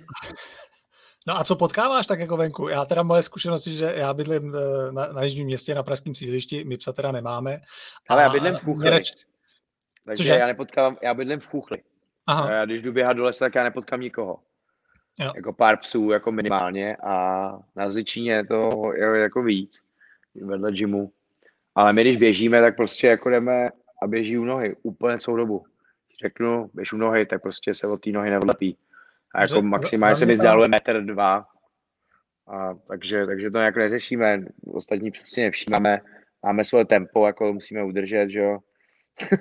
No 1.26 1.36
a 1.38 1.44
co 1.44 1.56
potkáváš 1.56 2.06
tak 2.06 2.20
jako 2.20 2.36
venku? 2.36 2.68
Já 2.68 2.84
teda 2.84 3.02
moje 3.02 3.22
zkušenosti, 3.22 3.76
že 3.76 3.94
já 3.96 4.14
bydlím 4.14 4.54
eh, 4.54 4.92
na, 4.92 5.06
na 5.06 5.22
jižním 5.22 5.46
městě, 5.46 5.74
na 5.74 5.82
pražském 5.82 6.14
sídlišti, 6.14 6.64
my 6.64 6.76
psa 6.76 6.92
teda 6.92 7.12
nemáme. 7.12 7.60
Ale 8.08 8.22
já 8.22 8.28
bydlím 8.28 8.54
v 8.54 8.60
Chuchli. 8.60 8.90
Neč... 8.90 9.12
Takže 10.04 10.22
Cože? 10.22 10.34
já 10.34 10.46
nepotkávám, 10.46 10.96
já 11.02 11.14
bydlím 11.14 11.40
v 11.40 11.46
Chuchli. 11.46 11.82
Aha. 12.26 12.52
Já, 12.52 12.64
když 12.64 12.82
jdu 12.82 12.92
běhat 12.92 13.16
do 13.16 13.24
lesa, 13.24 13.44
tak 13.44 13.54
já 13.54 13.64
nepotkám 13.64 14.00
nikoho. 14.00 14.38
Jo. 15.18 15.32
Jako 15.36 15.52
pár 15.52 15.76
psů, 15.76 16.10
jako 16.10 16.32
minimálně 16.32 16.96
a 16.96 17.50
na 17.76 17.90
Zličíně 17.90 18.46
to 18.46 18.70
je 18.96 19.20
jako 19.20 19.42
víc, 19.42 19.82
vedle 20.34 20.72
gymu. 20.72 21.12
Ale 21.74 21.92
my, 21.92 22.00
když 22.00 22.16
běžíme, 22.16 22.60
tak 22.60 22.76
prostě 22.76 23.06
jako 23.06 23.30
jdeme 23.30 23.70
a 24.02 24.06
běží 24.06 24.38
u 24.38 24.44
nohy 24.44 24.76
úplně 24.82 25.18
celou 25.18 25.36
dobu. 25.36 25.64
Řeknu, 26.22 26.70
běž 26.74 26.92
u 26.92 26.96
nohy, 26.96 27.26
tak 27.26 27.42
prostě 27.42 27.74
se 27.74 27.86
od 27.86 27.96
té 27.96 28.10
nohy 28.10 28.30
nevlepí. 28.30 28.76
A 29.34 29.40
jako 29.40 29.62
maximálně 29.62 30.16
se 30.16 30.26
mi 30.26 30.36
zdáluje 30.36 30.68
metr 30.68 31.02
dva. 31.02 31.46
A 32.46 32.74
takže, 32.88 33.26
takže 33.26 33.50
to 33.50 33.58
nějak 33.58 33.76
neřešíme. 33.76 34.44
Ostatní 34.66 35.10
přesně 35.10 35.44
nevšímáme. 35.44 36.00
Máme 36.42 36.64
svoje 36.64 36.84
tempo, 36.84 37.26
jako 37.26 37.52
musíme 37.52 37.84
udržet, 37.84 38.30
že 38.30 38.38
jo. 38.38 38.58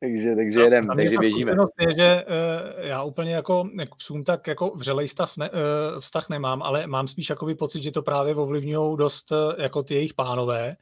takže, 0.00 0.36
takže 0.36 0.58
no, 0.58 0.64
jedem, 0.64 0.86
takže 0.96 1.18
běžíme. 1.18 1.52
Je, 1.80 1.96
že 1.96 2.24
uh, 2.24 2.86
já 2.86 3.02
úplně 3.02 3.34
jako, 3.34 3.68
jako 3.78 3.96
psům 3.96 4.24
tak 4.24 4.46
jako 4.46 4.70
vřelej 4.76 5.08
stav 5.08 5.36
ne, 5.36 5.50
uh, 5.50 5.56
vztah 6.00 6.28
nemám, 6.30 6.62
ale 6.62 6.86
mám 6.86 7.08
spíš 7.08 7.30
jakoby 7.30 7.54
pocit, 7.54 7.82
že 7.82 7.90
to 7.90 8.02
právě 8.02 8.34
ovlivňují 8.34 8.96
dost 8.96 9.32
uh, 9.32 9.38
jako 9.58 9.82
ty 9.82 9.94
jejich 9.94 10.14
pánové, 10.14 10.76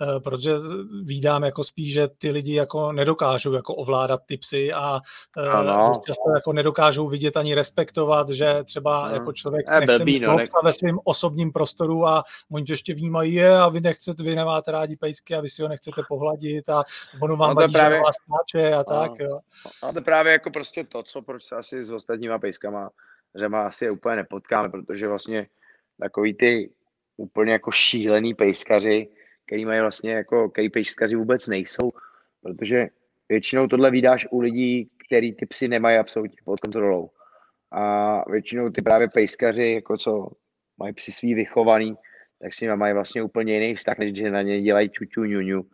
uh, 0.00 0.20
protože 0.20 0.54
vídám 1.04 1.42
jako 1.42 1.64
spíš, 1.64 1.92
že 1.92 2.08
ty 2.08 2.30
lidi 2.30 2.54
jako 2.54 2.92
nedokážou 2.92 3.52
jako 3.52 3.74
ovládat 3.74 4.20
ty 4.26 4.36
psy 4.36 4.72
a 4.72 5.00
uh, 5.36 5.92
často 6.06 6.30
jako 6.34 6.52
nedokážou 6.52 7.08
vidět 7.08 7.36
ani 7.36 7.54
respektovat, 7.54 8.28
že 8.28 8.64
třeba 8.64 9.08
no. 9.08 9.14
jako 9.14 9.32
člověk 9.32 9.66
je 9.74 9.80
nechce 9.80 9.98
blbý, 9.98 10.20
no, 10.20 10.36
ve 10.64 10.72
svém 10.72 10.98
osobním 11.04 11.52
prostoru 11.52 12.06
a 12.06 12.24
oni 12.50 12.64
to 12.64 12.72
ještě 12.72 12.94
vnímají, 12.94 13.34
je 13.34 13.58
a 13.58 13.68
vy 13.68 13.80
nechcete, 13.80 14.22
vy 14.22 14.34
nemáte 14.34 14.70
rádi 14.70 14.96
pejsky 14.96 15.34
a 15.34 15.40
vy 15.40 15.48
si 15.48 15.62
ho 15.62 15.68
nechcete 15.68 16.02
pohladit 16.08 16.68
a 16.68 16.82
ono 17.20 17.36
vám 17.36 17.50
no 17.50 17.54
vadí, 17.54 17.72
právě... 17.72 17.98
že 17.98 18.02
vás 18.02 18.14
skáče 18.14 18.63
a 18.72 18.84
tak. 18.84 19.20
A, 19.20 19.24
jo. 19.24 19.40
A 19.82 19.92
to 19.92 20.00
právě 20.00 20.32
jako 20.32 20.50
prostě 20.50 20.84
to, 20.84 21.02
co 21.02 21.22
proč 21.22 21.44
se 21.44 21.56
asi 21.56 21.82
s 21.82 21.90
ostatníma 21.90 22.38
pejskama, 22.38 22.90
že 23.38 23.48
má 23.48 23.66
asi 23.66 23.84
je 23.84 23.90
úplně 23.90 24.16
nepotkáme, 24.16 24.68
protože 24.68 25.08
vlastně 25.08 25.46
takový 26.00 26.34
ty 26.34 26.70
úplně 27.16 27.52
jako 27.52 27.70
šílený 27.70 28.34
pejskaři, 28.34 29.08
který 29.46 29.64
mají 29.64 29.80
vlastně 29.80 30.12
jako, 30.12 30.50
který 30.50 30.68
pejskaři 30.70 31.16
vůbec 31.16 31.46
nejsou, 31.48 31.92
protože 32.42 32.86
většinou 33.28 33.66
tohle 33.66 33.90
vydáš 33.90 34.26
u 34.30 34.40
lidí, 34.40 34.90
který 35.08 35.32
ty 35.32 35.46
psy 35.46 35.68
nemají 35.68 35.98
absolutně 35.98 36.38
pod 36.44 36.60
kontrolou. 36.60 37.10
A 37.70 38.30
většinou 38.30 38.70
ty 38.70 38.82
právě 38.82 39.08
pejskaři, 39.08 39.72
jako 39.72 39.96
co 39.96 40.28
mají 40.78 40.94
psy 40.94 41.12
svý 41.12 41.34
vychovaný, 41.34 41.94
tak 42.42 42.54
si 42.54 42.68
mají 42.68 42.94
vlastně 42.94 43.22
úplně 43.22 43.54
jiný 43.54 43.74
vztah, 43.74 43.98
než 43.98 44.16
že 44.16 44.30
na 44.30 44.42
ně 44.42 44.62
dělají 44.62 44.90
čuču, 44.90 45.24
ňuňu 45.24 45.66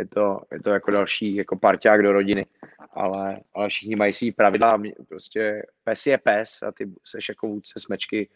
je 0.00 0.06
to, 0.06 0.40
je 0.52 0.62
to 0.62 0.70
jako 0.70 0.90
další 0.90 1.36
jako 1.36 1.56
parťák 1.56 2.02
do 2.02 2.12
rodiny, 2.12 2.46
ale, 2.92 3.40
ale 3.54 3.68
všichni 3.68 3.96
mají 3.96 4.14
svý 4.14 4.32
pravidla, 4.32 4.82
prostě 5.08 5.66
pes 5.84 6.06
je 6.06 6.18
pes 6.18 6.62
a 6.62 6.72
ty 6.72 6.90
seš 7.04 7.28
jako 7.28 7.46
vůdce 7.46 7.80
smečky 7.80 8.28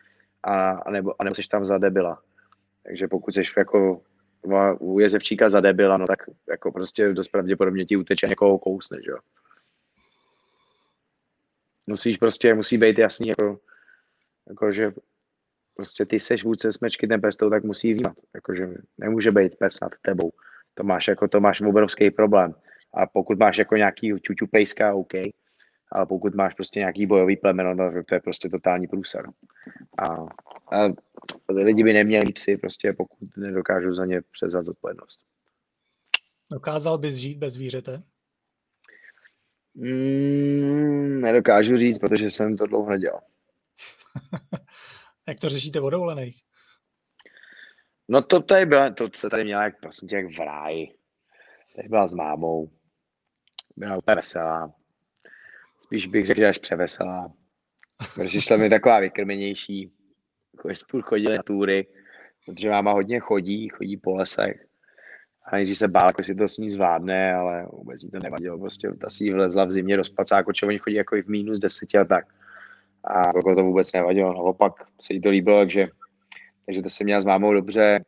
a, 0.43 0.71
a, 0.71 0.91
nebo, 0.91 1.21
a 1.21 1.25
nebo 1.25 1.35
seš 1.35 1.49
tam 1.49 1.67
za 1.67 1.79
debila. 1.79 2.23
Takže 2.83 3.09
pokud 3.09 3.35
seš 3.35 3.57
jako 3.57 4.03
u 4.79 5.01
jezevčíka 5.01 5.51
za 5.51 5.61
debila, 5.61 5.97
no 5.97 6.07
tak 6.07 6.19
jako 6.49 6.73
prostě 6.73 7.13
dost 7.13 7.29
pravděpodobně 7.29 7.87
ti 7.87 7.97
uteče 7.97 8.27
někoho 8.27 8.59
kousne, 8.59 8.99
že 9.05 9.11
jo. 9.11 9.19
Musíš 11.87 12.17
prostě, 12.17 12.55
musí 12.55 12.79
být 12.79 12.99
jasný, 12.99 13.29
jako, 13.29 13.59
jako 14.49 14.73
že 14.73 14.93
prostě 15.77 16.07
ty 16.07 16.21
seš 16.21 16.45
vůdce 16.45 16.73
smečky, 16.73 17.07
ten 17.07 17.21
pes 17.21 17.37
to 17.37 17.51
tak 17.51 17.65
musí 17.65 17.93
vnímat. 17.93 18.17
Jakože 18.35 18.69
nemůže 18.99 19.33
být 19.33 19.59
pes 19.59 19.81
nad 19.81 19.93
tebou 20.03 20.33
to 20.75 20.85
máš 20.85 21.09
jako 21.09 21.29
to 21.29 21.41
máš 21.41 21.61
obrovský 21.61 22.11
problém. 22.11 22.55
A 22.95 23.07
pokud 23.07 23.39
máš 23.39 23.59
jako 23.59 23.77
nějaký 23.77 24.13
čuču 24.23 24.47
pejska, 24.47 24.95
OK, 24.95 25.13
ale 25.93 26.07
pokud 26.07 26.35
máš 26.35 26.55
prostě 26.55 26.79
nějaký 26.79 27.07
bojový 27.07 27.37
plemeno, 27.37 27.75
no, 27.75 28.03
to 28.09 28.15
je 28.15 28.21
prostě 28.21 28.49
totální 28.49 28.87
průser. 28.87 29.27
A, 29.99 30.07
a 30.77 30.95
lidi 31.49 31.85
by 31.85 31.93
neměli 31.93 32.33
psy, 32.33 32.57
prostě 32.57 32.93
pokud 32.93 33.37
nedokážou 33.37 33.95
za 33.95 34.07
ně 34.07 34.23
přezat 34.33 34.65
zodpovědnost. 34.65 35.21
Dokázal 36.53 36.99
bys 36.99 37.15
žít 37.15 37.39
bez 37.39 37.53
zvířete? 37.53 38.03
Mm, 39.75 41.21
nedokážu 41.21 41.77
říct, 41.77 41.99
protože 41.99 42.31
jsem 42.31 42.57
to 42.57 42.67
dlouho 42.67 42.91
nedělal. 42.91 43.21
Jak 45.29 45.41
to 45.41 45.49
řešíte 45.49 45.81
o 45.81 45.91
dovolených? 45.91 46.43
No 48.09 48.23
to 48.23 48.41
tady 48.41 48.67
byla, 48.67 48.91
to 48.91 49.09
se 49.15 49.31
tady 49.31 49.45
měla 49.45 49.65
jak, 49.65 49.81
prosím 49.81 50.09
tě, 50.09 50.17
jak 50.17 50.27
v 50.27 50.39
ráji. 50.39 50.95
Tady 51.77 51.89
byla 51.89 52.07
s 52.07 52.15
mámou. 52.15 52.71
Byla 53.77 53.97
úplně 53.97 54.15
veselá. 54.15 54.73
Spíš 55.83 56.07
bych 56.07 56.27
řekl, 56.27 56.41
že 56.41 56.49
až 56.49 56.59
převeselá. 56.59 57.33
Protože 58.15 58.41
šla 58.41 58.57
mi 58.57 58.71
taková 58.71 59.01
vykrmenější. 59.01 59.93
Jako 60.57 60.77
spůl 60.77 61.03
chodili 61.03 61.37
na 61.37 61.43
túry, 61.43 61.87
protože 62.47 62.71
máma 62.71 62.93
hodně 62.93 63.21
chodí, 63.21 63.69
chodí 63.69 63.97
po 63.97 64.15
lesech. 64.15 64.65
A 65.45 65.57
nejdřív 65.57 65.79
se 65.79 65.89
bál, 65.89 66.07
jako 66.07 66.23
si 66.23 66.35
to 66.35 66.49
s 66.49 66.59
ní 66.59 66.71
zvládne, 66.71 67.35
ale 67.35 67.67
vůbec 67.73 68.03
jí 68.03 68.11
to 68.11 68.19
nevadilo. 68.19 68.59
Prostě 68.59 68.89
ta 69.01 69.11
si 69.11 69.33
vlezla 69.33 69.65
v 69.65 69.73
zimě 69.73 69.97
do 69.97 70.05
spacáku, 70.05 70.53
čo 70.53 70.67
oni 70.67 70.79
chodí 70.79 70.97
jako 70.97 71.17
i 71.17 71.23
v 71.23 71.29
minus 71.29 71.59
deseti 71.59 71.99
a 71.99 72.05
tak. 72.05 72.25
A 73.05 73.27
jako 73.27 73.55
to 73.55 73.63
vůbec 73.63 73.93
nevadilo. 73.93 74.33
Naopak 74.33 74.73
se 75.01 75.15
jí 75.15 75.21
to 75.21 75.31
líbilo, 75.31 75.59
takže 75.59 75.89
takže 76.67 76.83
to 76.83 76.91
se 76.91 77.05
měla 77.05 77.21
s 77.21 77.25
mámou 77.25 77.53
dobře. 77.53 78.05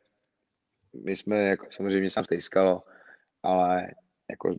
My 1.04 1.16
jsme, 1.16 1.36
jako 1.36 1.66
samozřejmě 1.70 2.10
sám 2.10 2.24
stejskalo, 2.24 2.82
ale 3.42 3.86
jako 4.30 4.56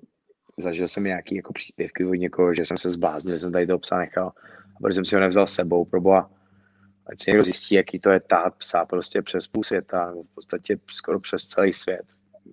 zažil 0.57 0.87
jsem 0.87 1.03
nějaký 1.03 1.35
jako 1.35 1.53
příspěvky 1.53 2.05
od 2.05 2.13
někoho, 2.13 2.53
že 2.53 2.65
jsem 2.65 2.77
se 2.77 2.91
zbláznil, 2.91 3.35
že 3.35 3.39
jsem 3.39 3.51
tady 3.51 3.67
toho 3.67 3.79
psa 3.79 3.97
nechal, 3.97 4.27
a 4.75 4.79
protože 4.81 4.95
jsem 4.95 5.05
si 5.05 5.15
ho 5.15 5.21
nevzal 5.21 5.47
s 5.47 5.53
sebou, 5.53 5.85
proboha. 5.85 6.29
Ať 7.05 7.23
si 7.23 7.31
někdo 7.31 7.43
zjistí, 7.43 7.75
jaký 7.75 7.99
to 7.99 8.09
je 8.09 8.19
tát 8.19 8.55
psa 8.55 8.85
prostě 8.85 9.21
přes 9.21 9.47
půl 9.47 9.63
světa, 9.63 10.11
v 10.11 10.35
podstatě 10.35 10.79
skoro 10.91 11.19
přes 11.19 11.47
celý 11.47 11.73
svět. 11.73 12.05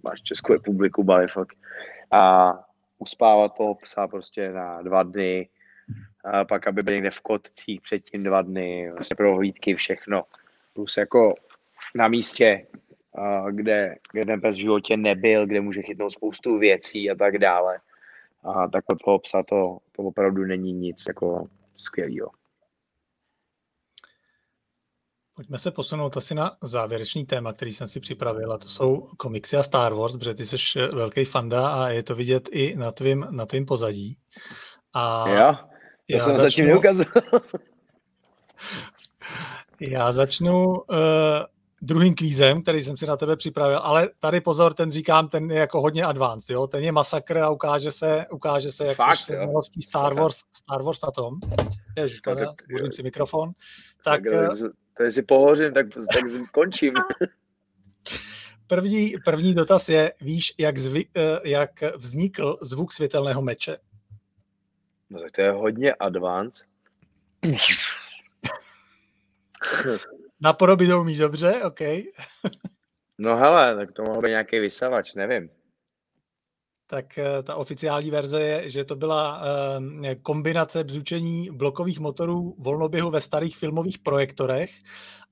Máš 0.04 0.22
Českou 0.22 0.52
republiku, 0.52 1.04
Balifok. 1.04 1.48
A 2.10 2.52
uspávat 2.98 3.56
toho 3.56 3.74
psa 3.74 4.08
prostě 4.08 4.52
na 4.52 4.82
dva 4.82 5.02
dny, 5.02 5.48
a 6.24 6.44
pak 6.44 6.66
aby 6.66 6.82
byl 6.82 6.94
někde 6.94 7.10
v 7.10 7.20
kotcích 7.20 7.80
předtím 7.80 8.22
dva 8.22 8.42
dny, 8.42 8.90
vlastně 8.90 9.16
prohlídky, 9.16 9.74
všechno 9.74 10.24
plus 10.74 10.96
jako 10.96 11.34
na 11.94 12.08
místě, 12.08 12.66
kde, 13.50 13.96
kde 14.12 14.24
ten 14.24 14.40
pes 14.40 14.54
v 14.54 14.58
životě 14.58 14.96
nebyl, 14.96 15.46
kde 15.46 15.60
může 15.60 15.82
chytnout 15.82 16.12
spoustu 16.12 16.58
věcí 16.58 17.10
a 17.10 17.14
tak 17.14 17.38
dále. 17.38 17.78
A 18.42 18.68
takhle 18.68 18.96
toho 19.04 19.18
psa 19.18 19.42
to, 19.42 19.78
to 19.92 20.02
opravdu 20.02 20.44
není 20.44 20.72
nic 20.72 21.04
jako 21.08 21.46
skvělého. 21.76 22.30
Pojďme 25.36 25.58
se 25.58 25.70
posunout 25.70 26.16
asi 26.16 26.34
na 26.34 26.56
závěrečný 26.62 27.26
téma, 27.26 27.52
který 27.52 27.72
jsem 27.72 27.88
si 27.88 28.00
připravil, 28.00 28.52
a 28.52 28.58
to 28.58 28.68
jsou 28.68 29.08
komiksy 29.16 29.56
a 29.56 29.62
Star 29.62 29.94
Wars, 29.94 30.16
protože 30.16 30.34
ty 30.34 30.46
jsi 30.46 30.56
velký 30.92 31.24
fanda 31.24 31.68
a 31.68 31.88
je 31.88 32.02
to 32.02 32.14
vidět 32.14 32.48
i 32.52 32.76
na 32.76 32.92
tvým, 32.92 33.26
na 33.30 33.46
tvým 33.46 33.66
pozadí. 33.66 34.18
A 34.92 35.28
jo, 35.28 35.52
to 35.52 36.16
já 36.16 36.20
jsem 36.20 36.34
začnu... 36.34 36.50
zatím 36.50 36.66
neukazoval. 36.66 37.22
Já 39.80 40.12
začnu 40.12 40.64
uh, 40.64 40.96
druhým 41.82 42.14
kvízem, 42.14 42.62
který 42.62 42.82
jsem 42.82 42.96
si 42.96 43.06
na 43.06 43.16
tebe 43.16 43.36
připravil, 43.36 43.78
ale 43.78 44.08
tady 44.18 44.40
pozor, 44.40 44.74
ten 44.74 44.92
říkám, 44.92 45.28
ten 45.28 45.50
je 45.50 45.58
jako 45.58 45.80
hodně 45.80 46.04
advanced, 46.04 46.54
jo? 46.54 46.66
ten 46.66 46.84
je 46.84 46.92
masakr 46.92 47.38
a 47.38 47.50
ukáže 47.50 47.90
se, 47.90 48.26
ukáže 48.32 48.72
se 48.72 48.86
jak 48.86 48.96
Fakt, 48.96 49.18
se 49.18 49.36
znalostí 49.36 49.82
Star 49.82 50.14
Wars, 50.14 50.36
Star 50.56 50.82
Wars 50.82 51.02
na 51.02 51.10
tom. 51.10 51.34
Ježiš, 51.96 52.20
no, 52.26 52.36
tak, 52.36 52.48
si 52.92 53.02
mikrofon. 53.02 53.52
Tak, 54.04 54.22
tak 54.98 55.12
si 55.12 55.22
pohořím, 55.22 55.72
tak, 55.72 55.86
tak 56.12 56.24
končím. 56.52 56.94
První, 58.66 59.14
první 59.24 59.54
dotaz 59.54 59.88
je, 59.88 60.12
víš, 60.20 60.54
jak, 60.58 60.78
zvy, 60.78 61.06
eh, 61.16 61.40
jak 61.44 61.70
vznikl 61.96 62.58
zvuk 62.62 62.92
světelného 62.92 63.42
meče? 63.42 63.76
No 65.10 65.20
tak 65.20 65.32
to 65.32 65.40
je 65.40 65.50
hodně 65.50 65.94
advanced. 65.94 66.66
Na 70.40 70.52
podobě 70.52 70.88
to 70.88 71.00
umíš 71.00 71.18
dobře, 71.18 71.62
OK. 71.64 71.80
no 73.18 73.36
hele, 73.36 73.76
tak 73.76 73.92
to 73.92 74.02
mohl 74.02 74.20
být 74.20 74.28
nějaký 74.28 74.58
vysavač, 74.58 75.14
nevím. 75.14 75.50
Tak 76.86 77.18
eh, 77.18 77.42
ta 77.42 77.54
oficiální 77.54 78.10
verze 78.10 78.42
je, 78.42 78.70
že 78.70 78.84
to 78.84 78.96
byla 78.96 79.42
eh, 80.04 80.14
kombinace 80.14 80.84
bzučení 80.84 81.50
blokových 81.52 82.00
motorů 82.00 82.56
volnoběhu 82.58 83.10
ve 83.10 83.20
starých 83.20 83.56
filmových 83.56 83.98
projektorech 83.98 84.70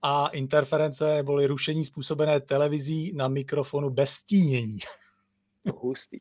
a 0.02 0.28
interference 0.28 1.14
neboli 1.14 1.46
rušení 1.46 1.84
způsobené 1.84 2.40
televizí 2.40 3.12
na 3.16 3.28
mikrofonu 3.28 3.90
bez 3.90 4.10
stínění. 4.10 4.78
Hustý. 5.74 6.18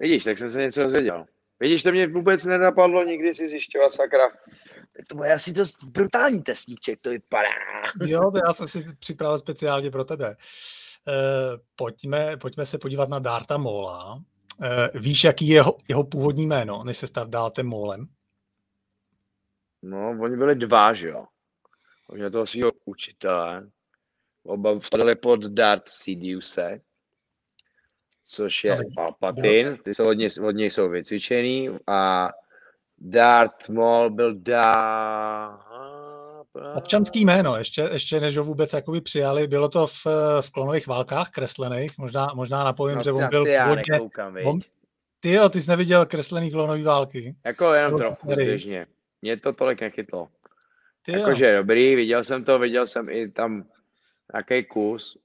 Vidíš, 0.00 0.24
tak 0.24 0.38
jsem 0.38 0.50
se 0.50 0.60
něco 0.60 0.82
dozvěděl. 0.82 1.24
Vidíš, 1.60 1.82
to 1.82 1.90
mě 1.90 2.06
vůbec 2.06 2.44
nenapadlo 2.44 3.04
nikdy 3.04 3.34
si 3.34 3.48
zjišťovat 3.48 3.92
sakra 3.92 4.28
to 5.08 5.14
bude 5.14 5.32
asi 5.32 5.52
dost 5.52 5.84
brutální 5.84 6.42
testníček, 6.42 7.00
to 7.00 7.10
vypadá. 7.10 7.48
Jo, 8.06 8.30
to 8.30 8.38
já 8.46 8.52
jsem 8.52 8.68
si 8.68 8.96
připravil 8.98 9.38
speciálně 9.38 9.90
pro 9.90 10.04
tebe. 10.04 10.36
Uh, 11.06 11.60
pojďme, 11.76 12.36
pojďme 12.36 12.66
se 12.66 12.78
podívat 12.78 13.08
na 13.08 13.18
Darta 13.18 13.56
Mola. 13.56 14.14
Uh, 14.14 14.20
víš, 15.00 15.24
jaký 15.24 15.48
je 15.48 15.54
jeho, 15.54 15.76
jeho 15.88 16.04
původní 16.04 16.46
jméno, 16.46 16.84
než 16.84 16.96
se 16.96 17.06
stal 17.06 17.26
Dartem 17.26 17.66
Molem? 17.66 18.06
No, 19.82 20.18
oni 20.20 20.36
byli 20.36 20.54
dva, 20.54 20.94
že 20.94 21.08
jo. 21.08 21.26
Oni 22.08 22.16
měli 22.16 22.30
toho 22.30 22.46
svého 22.46 22.70
učitele. 22.84 23.70
Oba 24.44 24.78
vpadali 24.78 25.16
pod 25.16 25.44
Dart 25.44 25.88
Sidiuse. 25.88 26.78
což 28.24 28.64
je 28.64 28.78
Palpatine, 28.94 29.78
ty 29.84 29.94
jsou 29.94 30.08
od 30.08 30.12
něj, 30.12 30.30
od 30.46 30.50
něj 30.50 30.70
jsou 30.70 30.88
vycvičený 30.88 31.70
a 31.86 32.28
Darth 32.98 33.68
Maul 33.68 34.10
byl 34.10 34.34
dá... 34.34 35.58
Občanský 36.74 37.24
jméno, 37.24 37.56
ještě, 37.56 37.88
ještě 37.92 38.20
než 38.20 38.36
ho 38.36 38.44
vůbec 38.44 38.72
jakoby 38.72 39.00
přijali, 39.00 39.46
bylo 39.46 39.68
to 39.68 39.86
v, 39.86 40.06
v 40.40 40.50
klonových 40.50 40.86
válkách 40.86 41.30
kreslených, 41.30 41.98
možná, 41.98 42.28
možná 42.34 42.64
napovím, 42.64 42.96
no, 42.96 43.02
že 43.02 43.12
on 43.12 43.28
byl 43.28 43.44
původně... 43.62 44.00
On, 44.44 44.60
ty 45.20 45.32
jo, 45.32 45.48
ty 45.48 45.60
jsi 45.60 45.70
neviděl 45.70 46.06
kreslený 46.06 46.50
klonový 46.50 46.82
války. 46.82 47.36
Jako 47.44 47.72
jenom 47.72 47.98
trochu, 47.98 48.26
běžně. 48.26 48.86
Mě 49.22 49.36
to 49.36 49.52
tolik 49.52 49.80
nechytlo. 49.80 50.28
Jakože 51.08 51.56
dobrý, 51.56 51.94
viděl 51.96 52.24
jsem 52.24 52.44
to, 52.44 52.58
viděl 52.58 52.86
jsem 52.86 53.08
i 53.08 53.32
tam 53.32 53.64
nějaký 54.32 54.68
kus, 54.68 55.18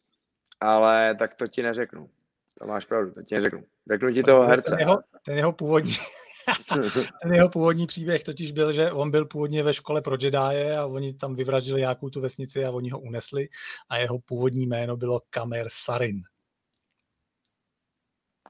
ale 0.59 1.15
tak 1.19 1.35
to 1.35 1.47
ti 1.47 1.63
neřeknu. 1.63 2.09
To 2.61 2.67
máš 2.67 2.85
pravdu, 2.85 3.11
to 3.11 3.23
ti 3.23 3.35
neřeknu. 3.35 3.63
Řeknu 3.91 4.13
ti 4.13 4.23
toho 4.23 4.47
herce. 4.47 4.71
Ten 4.71 4.79
jeho, 4.79 4.99
ten 5.25 5.37
jeho 5.37 5.51
původní, 5.51 5.93
ten 7.23 7.33
jeho 7.33 7.49
původní 7.49 7.87
příběh 7.87 8.23
totiž 8.23 8.51
byl, 8.51 8.71
že 8.71 8.91
on 8.91 9.11
byl 9.11 9.25
původně 9.25 9.63
ve 9.63 9.73
škole 9.73 10.01
pro 10.01 10.15
Jedi 10.21 10.71
a 10.77 10.85
oni 10.85 11.13
tam 11.13 11.35
vyvraždili 11.35 11.79
nějakou 11.79 12.09
tu 12.09 12.21
vesnici 12.21 12.65
a 12.65 12.71
oni 12.71 12.89
ho 12.89 12.99
unesli 12.99 13.49
a 13.89 13.97
jeho 13.97 14.19
původní 14.19 14.67
jméno 14.67 14.97
bylo 14.97 15.21
Kamer 15.29 15.67
Sarin. 15.69 16.21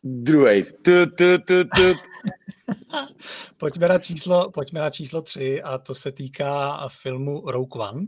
Druhý. 0.04 0.64
Tu, 0.64 1.06
tu, 1.06 1.38
tu, 1.48 1.64
tu. 1.64 1.94
pojďme, 3.58 3.88
na 3.88 4.00
číslo, 4.00 4.52
pojďme 4.52 4.82
na 4.82 4.90
číslo 4.90 5.22
tři 5.22 5.62
a 5.62 5.78
to 5.78 5.96
se 5.96 6.12
týká 6.12 6.88
filmu 6.90 7.52
Rogue 7.52 7.82
One. 7.90 8.06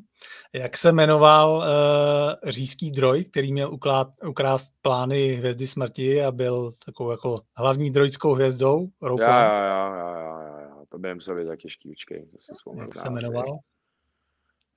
Jak 0.54 0.78
se 0.78 0.92
jmenoval 0.92 1.58
uh, 1.58 2.50
říský 2.50 2.92
droj, 2.92 3.24
který 3.24 3.54
měl 3.54 3.74
uklát, 3.74 4.08
ukrást 4.28 4.74
plány 4.82 5.28
Hvězdy 5.28 5.68
smrti 5.68 6.24
a 6.24 6.32
byl 6.32 6.72
takovou 6.86 7.12
jako 7.12 7.42
hlavní 7.58 7.92
droidskou 7.92 8.34
hvězdou 8.34 8.88
Rogue 9.02 9.26
já, 9.26 9.30
One? 9.30 9.48
Já, 9.48 9.66
já, 9.66 9.96
já, 9.96 10.42
já, 10.42 10.60
já. 10.62 10.86
to 10.90 10.98
sobě 11.20 11.46
taky 11.46 11.70
škývčkej. 11.70 12.26
To 12.26 12.38
si 12.40 12.52
Jak 12.80 12.96
se 12.96 13.10
jmenoval? 13.10 13.60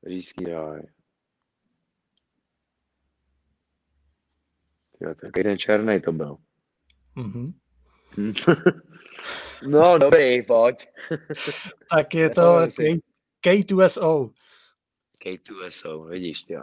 Říský 0.06 0.44
droj. 0.44 0.82
Jo, 5.00 5.14
tak 5.20 5.32
ten 5.32 5.58
černý 5.58 6.00
to 6.00 6.12
byl. 6.12 6.36
Mm-hmm. 7.16 7.52
no, 9.68 9.98
dobrý, 9.98 10.42
pojď. 10.42 10.86
tak 11.90 12.14
je 12.14 12.30
to 12.30 12.66
K2SO. 13.46 14.30
K2SO, 15.24 16.08
vidíš, 16.08 16.44
jo. 16.48 16.62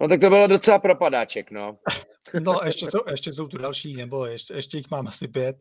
No 0.00 0.08
tak 0.08 0.20
to 0.20 0.30
bylo 0.30 0.46
docela 0.46 0.78
propadáček, 0.78 1.50
no. 1.50 1.78
No, 2.40 2.60
ještě 2.64 2.86
jsou, 2.90 2.98
ještě 3.10 3.32
jsou 3.32 3.48
tu 3.48 3.58
další, 3.58 3.96
nebo 3.96 4.26
ještě, 4.26 4.54
ještě 4.54 4.76
jich 4.76 4.90
mám 4.90 5.06
asi 5.06 5.28
pět. 5.28 5.56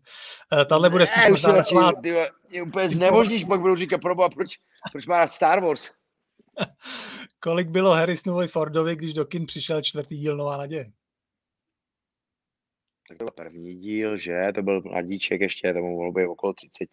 Uh, 0.54 0.64
tahle 0.64 0.90
bude 0.90 1.06
spíš 1.06 1.24
ne, 1.24 1.30
možná 1.30 1.52
radši, 1.52 1.76
ty, 2.04 2.10
je 2.50 2.64
úplně 2.64 2.90
znemožníš, 2.90 3.44
pak 3.44 3.60
budu 3.60 3.76
říkat, 3.76 4.02
proba, 4.02 4.30
proč, 4.30 4.60
proč 4.92 5.08
má 5.08 5.18
rád 5.18 5.28
Star 5.28 5.62
Wars? 5.62 5.92
Kolik 7.40 7.68
bylo 7.68 7.92
Harrisonovi 7.92 8.48
Fordovi, 8.48 8.96
když 8.96 9.14
do 9.14 9.26
kin 9.26 9.46
přišel 9.46 9.82
čtvrtý 9.82 10.18
díl 10.18 10.38
Nová 10.38 10.58
naděje? 10.58 10.92
Tak 13.10 13.18
to 13.18 13.26
byl 13.26 13.34
první 13.34 13.76
díl, 13.76 14.18
že? 14.18 14.48
To 14.56 14.62
byl 14.62 14.82
mladíček 14.82 15.42
ještě, 15.42 15.74
tomu 15.74 15.96
mohlo 15.96 16.12
být 16.12 16.28
okolo 16.28 16.54
30. 16.54 16.90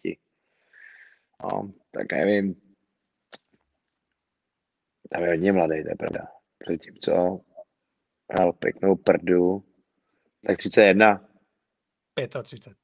No, 1.43 1.73
tak 1.91 2.11
nevím. 2.11 2.61
Tam 5.09 5.23
je 5.23 5.29
hodně 5.29 5.51
mladý, 5.51 5.83
to 5.83 5.89
je 5.89 5.95
pravda. 5.95 6.27
Předtím, 6.57 6.93
co 7.01 7.39
hrál 8.31 8.53
pěknou 8.53 8.95
prdu, 8.95 9.63
tak 10.45 10.57
31. 10.57 11.29
35. 12.43 12.77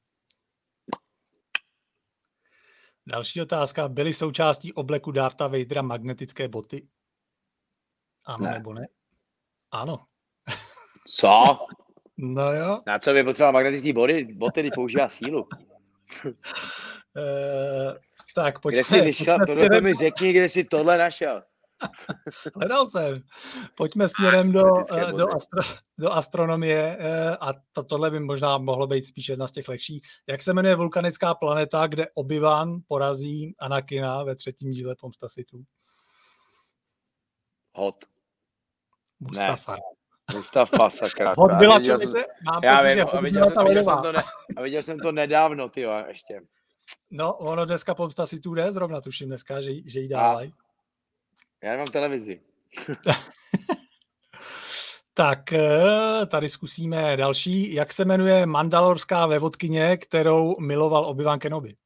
Další 3.06 3.40
otázka. 3.40 3.88
Byly 3.88 4.12
součástí 4.12 4.72
obleku 4.72 5.12
Darta 5.12 5.46
Vadera 5.46 5.82
magnetické 5.82 6.48
boty? 6.48 6.88
Ano 8.24 8.44
ne. 8.46 8.52
nebo 8.52 8.72
ne? 8.72 8.86
Ano. 9.70 10.06
Co? 11.06 11.58
No 12.16 12.52
jo. 12.52 12.80
Na 12.86 12.98
co 12.98 13.12
by 13.12 13.24
potřeboval 13.24 13.52
magnetický 13.52 13.92
body? 13.92 14.24
Boty, 14.24 14.60
když 14.60 14.72
používá 14.74 15.08
sílu. 15.08 15.48
uh, 16.24 16.32
tak 18.34 18.60
pojďme. 18.60 18.80
Kde 18.80 18.84
jsi 18.84 19.00
vyšel? 19.00 19.38
Tohle 19.46 19.70
to 19.70 19.80
mi 19.80 19.94
řekni, 19.94 20.32
kde 20.32 20.48
jsi 20.48 20.64
tohle 20.64 20.98
našel. 20.98 21.42
Hledal 22.56 22.86
jsem. 22.86 23.22
Pojďme 23.74 24.08
směrem 24.08 24.52
do, 24.52 24.62
eh, 24.92 25.12
do, 25.12 25.34
astro, 25.34 25.62
do 25.98 26.12
astronomie 26.12 26.96
eh, 27.00 27.36
a 27.36 27.52
to, 27.72 27.82
tohle 27.82 28.10
by 28.10 28.20
možná 28.20 28.58
mohlo 28.58 28.86
být 28.86 29.06
spíš 29.06 29.28
jedna 29.28 29.46
z 29.46 29.52
těch 29.52 29.68
lehčích. 29.68 30.02
Jak 30.28 30.42
se 30.42 30.54
jmenuje 30.54 30.76
vulkanická 30.76 31.34
planeta, 31.34 31.86
kde 31.86 32.06
Obi-Wan 32.16 32.80
porazí 32.88 33.54
Anakina 33.58 34.22
ve 34.22 34.36
třetím 34.36 34.70
díle 34.70 34.96
Pomsta 35.00 35.28
Situ? 35.28 35.64
Hot. 37.74 38.04
Mustafar. 39.20 39.78
Ne. 39.78 40.03
Mustafa, 40.32 40.90
sakra. 40.90 41.34
Hod 41.38 41.54
byla 41.54 41.80
jsem, 41.82 41.96
mám 42.44 42.64
já 42.64 42.76
pocit, 42.78 42.94
vím, 42.94 43.04
a 43.12 43.20
viděl, 43.20 43.46
jsem, 43.46 43.66
viděl, 43.66 43.84
jsem 43.84 44.02
to 44.02 44.12
ne, 44.12 44.22
a 44.56 44.62
viděl 44.62 44.82
jsem 44.82 44.98
to 44.98 45.12
nedávno, 45.12 45.68
ty 45.68 45.86
ještě. 46.08 46.40
No, 47.10 47.34
ono 47.34 47.64
dneska 47.64 47.94
pomsta 47.94 48.26
si 48.26 48.40
tu 48.40 48.54
jde, 48.54 48.72
zrovna 48.72 49.00
tuším 49.00 49.28
dneska, 49.28 49.60
že, 49.60 49.70
že 49.86 50.00
jí 50.00 50.08
dávají. 50.08 50.54
Já 51.62 51.70
nemám 51.70 51.86
televizi. 51.86 52.40
tak 55.14 55.52
eh, 55.52 56.26
tady 56.26 56.48
zkusíme 56.48 57.16
další. 57.16 57.74
Jak 57.74 57.92
se 57.92 58.04
jmenuje 58.04 58.46
mandalorská 58.46 59.26
vevodkyně, 59.26 59.96
kterou 59.96 60.60
miloval 60.60 61.06
Obi-Wan 61.06 61.38
Kenobi? 61.38 61.76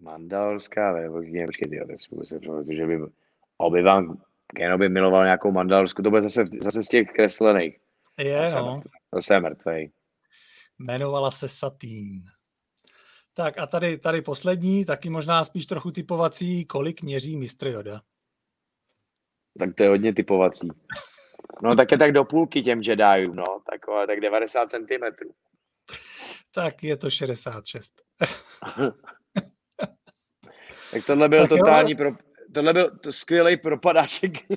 Mandalorská 0.00 0.92
vevodkyně, 0.92 1.46
počkej, 1.46 1.68
to 1.68 1.74
je 1.74 2.76
že 2.76 2.86
by 2.86 2.98
Obi-Wan 3.58 4.16
Kenobi 4.56 4.88
miloval 4.88 5.24
nějakou 5.24 5.52
mandalorsku, 5.52 6.02
to 6.02 6.10
bude 6.10 6.22
zase, 6.22 6.44
zase 6.62 6.82
z 6.82 6.88
těch 6.88 7.08
kreslených. 7.08 7.78
Je, 8.18 8.40
zase 8.40 8.56
no. 8.56 8.82
Zase 9.14 9.34
je 9.34 9.40
mrtvej. 9.40 9.92
Jmenovala 10.78 11.30
se 11.30 11.48
Satín. 11.48 12.22
Tak 13.34 13.58
a 13.58 13.66
tady, 13.66 13.98
tady 13.98 14.22
poslední, 14.22 14.84
taky 14.84 15.10
možná 15.10 15.44
spíš 15.44 15.66
trochu 15.66 15.90
typovací, 15.90 16.64
kolik 16.64 17.02
měří 17.02 17.36
mistr 17.36 17.66
Yoda? 17.66 18.00
Tak 19.58 19.74
to 19.74 19.82
je 19.82 19.88
hodně 19.88 20.14
typovací. 20.14 20.68
No 21.62 21.76
tak 21.76 21.92
je 21.92 21.98
tak 21.98 22.12
do 22.12 22.24
půlky 22.24 22.62
těm 22.62 22.82
Jediům, 22.82 23.36
no, 23.36 23.44
tak, 23.70 23.80
tak 24.06 24.20
90 24.20 24.70
cm. 24.70 25.04
Tak 26.54 26.82
je 26.82 26.96
to 26.96 27.10
66. 27.10 27.92
tak 30.92 31.06
tohle 31.06 31.28
byl 31.28 31.40
tak 31.40 31.48
totální 31.48 31.90
jo. 31.90 31.96
pro, 31.96 32.10
tohle 32.54 32.72
byl 32.72 32.98
to 32.98 33.12
skvělý 33.12 33.56
propadáček 33.56 34.32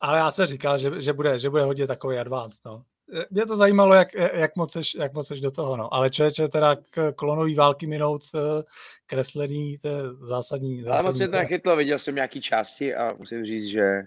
Ale 0.00 0.18
já 0.18 0.30
se 0.30 0.46
říkal, 0.46 0.78
že, 0.78 1.02
že, 1.02 1.12
bude, 1.12 1.38
že 1.38 1.50
bude 1.50 1.64
hodně 1.64 1.86
takový 1.86 2.18
advanced, 2.18 2.64
no. 2.64 2.82
Mě 3.30 3.46
to 3.46 3.56
zajímalo, 3.56 3.94
jak, 3.94 4.14
jak, 4.14 4.56
moc 4.56 4.72
seš, 4.72 4.94
jak 4.94 5.14
moc 5.14 5.28
seš 5.28 5.40
do 5.40 5.50
toho, 5.50 5.76
no. 5.76 5.94
Ale 5.94 6.10
člověče, 6.10 6.48
teda 6.48 6.76
k 6.90 7.12
klonový 7.12 7.54
války 7.54 7.86
minout 7.86 8.22
eh, 8.34 8.62
kreslený, 9.06 9.78
to 9.78 9.88
je 9.88 9.94
zásadní. 10.20 10.82
zásadní 10.82 10.86
Ale 10.86 11.02
moc 11.02 11.18
se 11.18 11.28
to 11.28 11.36
nechytlo, 11.36 11.76
viděl 11.76 11.98
jsem 11.98 12.14
nějaký 12.14 12.40
části 12.40 12.94
a 12.94 13.14
musím 13.18 13.44
říct, 13.44 13.66
že, 13.66 14.02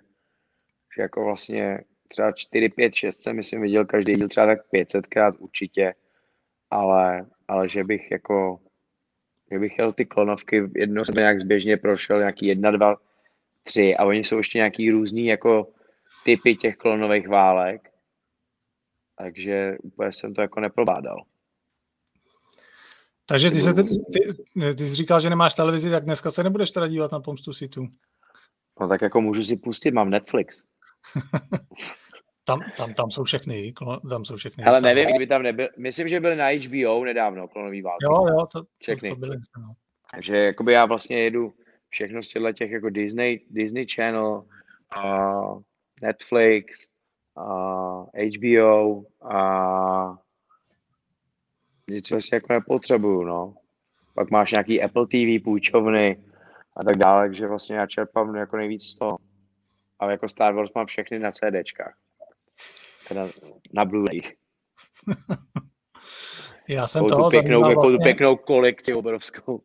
že 0.95 1.01
jako 1.01 1.23
vlastně 1.23 1.83
třeba 2.07 2.31
4, 2.31 2.69
5, 2.69 2.95
6 2.95 3.21
jsem 3.21 3.35
myslím 3.35 3.61
viděl 3.61 3.85
každý 3.85 4.15
díl 4.15 4.27
třeba 4.27 4.45
tak 4.45 4.69
500 4.69 5.07
krát 5.07 5.35
určitě, 5.39 5.93
ale, 6.69 7.25
ale 7.47 7.69
že 7.69 7.83
bych 7.83 8.11
jako 8.11 8.59
Kdybych 9.49 9.77
jel 9.77 9.93
ty 9.93 10.05
klonovky, 10.05 10.69
jednou 10.75 11.05
jsem 11.05 11.15
nějak 11.15 11.39
zběžně 11.39 11.77
prošel, 11.77 12.19
nějaký 12.19 12.45
jedna, 12.45 12.71
dva, 12.71 12.95
tři 13.63 13.95
a 13.95 14.05
oni 14.05 14.23
jsou 14.23 14.37
ještě 14.37 14.57
nějaký 14.57 14.91
různý 14.91 15.25
jako 15.25 15.67
typy 16.25 16.55
těch 16.55 16.75
klonových 16.75 17.27
válek. 17.27 17.89
Takže 19.17 19.77
úplně 19.83 20.13
jsem 20.13 20.33
to 20.33 20.41
jako 20.41 20.59
neprobádal. 20.59 21.23
Takže 23.25 23.51
ty, 23.51 23.61
se, 23.61 23.73
ty, 23.73 23.83
ty, 23.83 24.75
ty 24.75 24.85
jsi 24.85 24.95
říkal, 24.95 25.21
že 25.21 25.29
nemáš 25.29 25.53
televizi, 25.53 25.89
tak 25.89 26.03
dneska 26.03 26.31
se 26.31 26.43
nebudeš 26.43 26.71
teda 26.71 26.87
dívat 26.87 27.11
na 27.11 27.19
Pomstu 27.19 27.53
Situ. 27.53 27.87
No 28.79 28.87
tak 28.87 29.01
jako 29.01 29.21
můžu 29.21 29.43
si 29.43 29.57
pustit, 29.57 29.91
mám 29.91 30.09
Netflix. 30.09 30.63
Tam, 32.47 32.59
tam, 32.77 32.93
tam 32.93 33.11
jsou 33.11 33.23
všechny, 33.23 33.73
tam 34.09 34.25
jsou 34.25 34.35
všechny. 34.35 34.63
Ale 34.63 34.81
nevím, 34.81 35.05
kdyby 35.05 35.27
tam 35.27 35.43
nebyl, 35.43 35.67
myslím, 35.77 36.07
že 36.07 36.19
byly 36.19 36.35
na 36.35 36.47
HBO 36.47 37.05
nedávno, 37.05 37.47
klonový 37.47 37.81
války. 37.81 38.05
Jo, 38.05 38.25
jo, 38.27 38.45
to, 38.45 38.63
všechny. 38.81 39.09
To, 39.09 39.15
to 39.15 39.19
byly, 39.19 39.37
no. 39.57 39.73
Takže 40.11 40.37
jakoby 40.37 40.73
já 40.73 40.85
vlastně 40.85 41.19
jedu 41.19 41.53
všechno 41.89 42.23
z 42.23 42.29
těchto 42.29 42.53
těch 42.53 42.71
jako 42.71 42.89
Disney, 42.89 43.45
Disney 43.49 43.87
Channel, 43.95 44.45
uh, 45.03 45.61
Netflix, 46.01 46.87
uh, 47.35 48.05
HBO 48.37 49.03
a 49.21 50.17
nic 51.87 52.11
vlastně 52.11 52.35
jako 52.35 52.53
nepotřebuju, 52.53 53.23
no. 53.23 53.55
Pak 54.13 54.31
máš 54.31 54.51
nějaký 54.51 54.83
Apple 54.83 55.07
TV, 55.07 55.43
půjčovny 55.43 56.23
a 56.75 56.83
tak 56.83 56.97
dále, 56.97 57.27
takže 57.27 57.47
vlastně 57.47 57.75
já 57.75 57.87
čerpám 57.87 58.35
jako 58.35 58.57
nejvíc 58.57 58.83
z 58.83 58.95
toho. 58.95 59.17
Ale 59.99 60.11
jako 60.11 60.29
Star 60.29 60.53
Wars 60.53 60.71
mám 60.75 60.85
všechny 60.85 61.19
na 61.19 61.31
CDčkách. 61.31 61.97
Teda 63.07 63.27
na 63.73 63.85
Blu-ray. 63.85 64.21
Já 66.69 66.87
jsem 66.87 67.05
toho 67.05 67.23
tu 67.23 67.29
pěknou, 67.29 67.69
jako 67.69 67.73
tu 67.73 67.79
vlastně 67.79 68.03
pěknou 68.03 68.35
kolekci 68.35 68.93
obrovskou. 68.93 69.61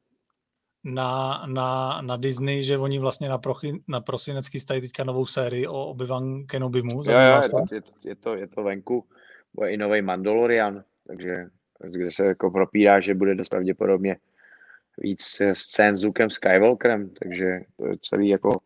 na, 0.85 1.43
na, 1.47 2.03
na 2.03 2.17
Disney, 2.17 2.63
že 2.63 2.79
oni 2.79 2.99
vlastně 2.99 3.29
na, 3.29 3.39
prochy, 3.39 3.73
na 3.89 4.01
prosinec 4.01 4.47
chystají 4.47 4.81
teďka 4.81 5.05
novou 5.05 5.27
sérii 5.27 5.67
o 5.67 5.95
Obi-Wan 5.95 6.47
Kenobimu. 6.47 7.03
Jo, 7.07 7.19
jo, 7.21 7.41
to, 7.51 7.75
je, 7.75 7.81
to, 7.81 8.09
je, 8.09 8.15
to, 8.15 8.35
je 8.35 8.47
to 8.47 8.63
venku. 8.63 9.07
Bude 9.55 9.71
i 9.71 9.77
nový 9.77 10.03
Mandalorian, 10.03 10.85
takže 11.07 11.47
kde 11.91 12.11
se 12.11 12.25
jako 12.25 12.51
propírá, 12.51 13.01
že 13.01 13.15
bude 13.15 13.35
dost 13.35 13.49
pravděpodobně 13.49 14.17
víc 14.99 15.43
scén 15.53 15.97
s 15.97 16.05
Lukem 16.05 16.31
Skywalkerem, 16.31 17.11
takže 17.11 17.61
to 17.77 17.87
je 17.87 17.97
celý 18.01 18.29
jako 18.29 18.59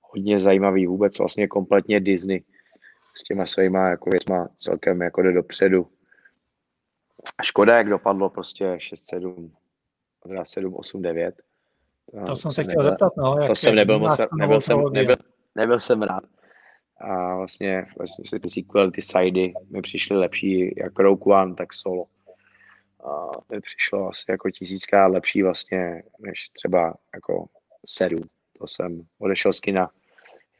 hodně 0.00 0.40
zajímavý 0.40 0.86
vůbec 0.86 1.18
vlastně 1.18 1.48
kompletně 1.48 2.00
Disney 2.00 2.42
s 3.16 3.24
těma 3.24 3.46
svýma 3.46 3.88
jako 3.88 4.10
věcma 4.10 4.48
celkem 4.56 5.02
jako 5.02 5.22
jde 5.22 5.32
dopředu. 5.32 5.88
Škoda, 7.42 7.76
jak 7.76 7.88
dopadlo 7.88 8.30
prostě 8.30 8.64
6-7, 8.64 9.50
teda 10.22 10.44
7, 10.44 10.74
8, 10.74 11.02
9. 11.02 11.42
To 12.26 12.36
jsem 12.36 12.50
se 12.50 12.64
chtěl 12.64 12.82
nebyl- 12.82 12.90
zeptat, 12.90 13.12
no. 13.16 13.36
Jak, 13.38 13.46
to 13.46 13.54
jsem 13.54 13.74
nebyl, 13.74 13.98
moc, 13.98 14.20
nebyl, 14.38 14.60
jsem, 14.60 14.78
nebyl, 14.92 15.16
nebyl 15.54 15.80
jsem 15.80 16.02
rád. 16.02 16.24
A 16.98 17.36
vlastně, 17.36 17.86
vlastně 17.98 18.40
ty 18.40 18.48
sequel, 18.48 18.90
ty 18.90 19.02
sidey 19.02 19.52
mi 19.70 19.82
přišly 19.82 20.16
lepší, 20.16 20.74
jak 20.76 20.98
Rogue 20.98 21.34
One, 21.34 21.54
tak 21.54 21.74
Solo. 21.74 22.04
A 23.04 23.30
mi 23.52 23.60
přišlo 23.60 24.08
asi 24.08 24.24
jako 24.28 24.50
tisíckrát 24.50 25.12
lepší 25.12 25.42
vlastně, 25.42 26.02
než 26.18 26.48
třeba 26.48 26.94
jako 27.14 27.46
sedm. 27.86 28.22
To 28.58 28.66
jsem 28.66 29.02
odešel 29.18 29.52
z 29.52 29.60
kina. 29.60 29.90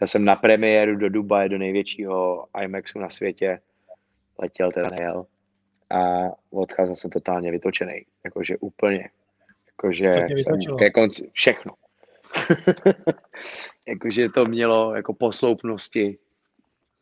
Já 0.00 0.06
jsem 0.06 0.24
na 0.24 0.36
premiéru 0.36 0.96
do 0.96 1.08
Dubaje, 1.08 1.48
do 1.48 1.58
největšího 1.58 2.46
IMAXu 2.62 2.98
na 2.98 3.10
světě, 3.10 3.60
letěl 4.38 4.72
teda 4.72 4.88
nejel 4.98 5.26
a 5.90 6.30
odcházel 6.50 6.96
jsem 6.96 7.10
totálně 7.10 7.50
vytočený. 7.50 8.06
Jakože 8.24 8.56
úplně. 8.56 9.10
Jakože 9.66 10.10
jsem 10.12 10.76
ke 10.78 10.90
konci, 10.90 11.30
všechno. 11.32 11.72
jakože 13.88 14.28
to 14.28 14.44
mělo 14.44 14.94
jako 14.94 15.14
posloupnosti, 15.14 16.18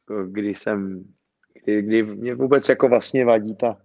jako 0.00 0.24
kdy 0.24 0.54
jsem, 0.54 1.04
kdy, 1.64 1.82
kdy 1.82 2.02
mě 2.02 2.34
vůbec 2.34 2.68
jako 2.68 2.88
vlastně 2.88 3.24
vadí 3.24 3.56
ta 3.56 3.76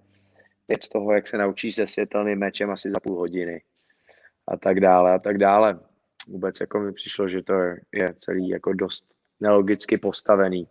věc 0.67 0.89
toho, 0.89 1.13
jak 1.13 1.27
se 1.27 1.37
naučíš 1.37 1.75
se 1.75 1.87
světelným 1.87 2.39
mečem 2.39 2.71
asi 2.71 2.89
za 2.89 2.99
půl 2.99 3.17
hodiny 3.17 3.61
a 4.47 4.57
tak 4.57 4.79
dále 4.79 5.13
a 5.13 5.19
tak 5.19 5.37
dále. 5.37 5.79
Vůbec 6.27 6.59
jako 6.59 6.79
mi 6.79 6.91
přišlo, 6.91 7.29
že 7.29 7.43
to 7.43 7.53
je, 7.91 8.13
celý 8.17 8.49
jako 8.49 8.73
dost 8.73 9.13
nelogicky 9.39 9.97
postavený. 9.97 10.67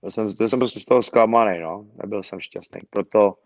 To 0.00 0.10
jsem, 0.10 0.36
to 0.36 0.48
jsem 0.48 0.58
prostě 0.58 0.80
z 0.80 0.84
toho 0.84 1.02
zklamaný, 1.02 1.60
no. 1.60 1.86
Nebyl 2.02 2.22
jsem 2.22 2.40
šťastný. 2.40 2.80
Proto 2.90 3.38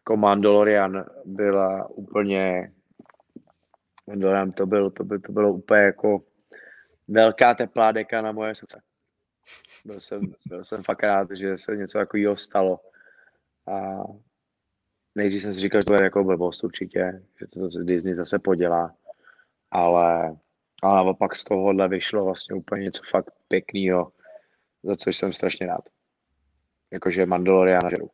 jako 0.00 0.16
Mandalorian 0.16 1.04
byla 1.24 1.90
úplně 1.90 2.72
Mandalorian 4.06 4.52
to, 4.52 4.66
byl, 4.66 4.90
to, 4.90 5.04
byl, 5.04 5.20
to 5.20 5.32
bylo 5.32 5.52
úplně 5.52 5.80
jako 5.80 6.22
velká 7.08 7.54
teplá 7.54 7.92
deka 7.92 8.22
na 8.22 8.32
moje 8.32 8.54
srdce. 8.54 8.82
Byl 9.84 10.00
jsem, 10.00 10.20
byl 10.48 10.64
jsem 10.64 10.82
fakt 10.82 11.02
rád, 11.02 11.28
že 11.30 11.58
se 11.58 11.76
něco 11.76 11.98
takového 11.98 12.36
stalo. 12.36 12.80
A 13.66 14.02
nejdřív 15.14 15.42
jsem 15.42 15.54
si 15.54 15.60
říkal, 15.60 15.80
že 15.80 15.84
to 15.84 15.94
je 15.94 16.02
jako 16.02 16.24
blbost 16.24 16.64
určitě, 16.64 17.22
že 17.40 17.46
to, 17.46 17.68
to 17.68 17.84
Disney 17.84 18.14
zase 18.14 18.38
podělá, 18.38 18.94
ale, 19.70 20.36
ale 20.82 20.96
naopak 20.96 21.36
z 21.36 21.44
tohohle 21.44 21.88
vyšlo 21.88 22.24
vlastně 22.24 22.56
úplně 22.56 22.84
něco 22.84 23.02
fakt 23.10 23.30
pěkného, 23.48 24.12
za 24.82 24.96
což 24.96 25.16
jsem 25.16 25.32
strašně 25.32 25.66
rád. 25.66 25.84
Jakože 26.92 27.26
Mandaloriana 27.26 27.90
žeru. 27.90 28.10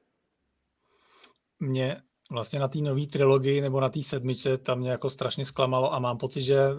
mě 1.61 2.03
vlastně 2.31 2.59
na 2.59 2.69
té 2.69 2.79
nové 2.79 3.07
trilogii 3.07 3.61
nebo 3.61 3.81
na 3.81 3.89
té 3.89 4.03
sedmičce 4.03 4.59
tam 4.59 4.79
mě 4.79 4.91
jako 4.91 5.11
strašně 5.11 5.45
zklamalo 5.45 5.95
a 5.95 5.99
mám 5.99 6.19
pocit, 6.19 6.43
že 6.43 6.59
eh, 6.59 6.75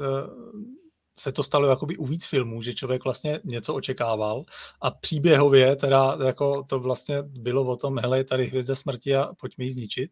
se 1.18 1.32
to 1.32 1.44
stalo 1.44 1.68
jakoby 1.68 1.98
u 1.98 2.06
víc 2.06 2.26
filmů, 2.26 2.62
že 2.62 2.74
člověk 2.74 3.04
vlastně 3.04 3.40
něco 3.44 3.76
očekával 3.76 4.44
a 4.82 4.92
příběhově 4.92 5.76
teda 5.76 6.18
jako 6.26 6.64
to 6.64 6.80
vlastně 6.80 7.22
bylo 7.22 7.66
o 7.66 7.78
tom, 7.78 7.98
hele, 7.98 8.18
je 8.18 8.24
tady 8.24 8.46
hvězda 8.46 8.76
smrti 8.76 9.16
a 9.16 9.34
pojďme 9.40 9.64
ji 9.64 9.70
zničit. 9.70 10.12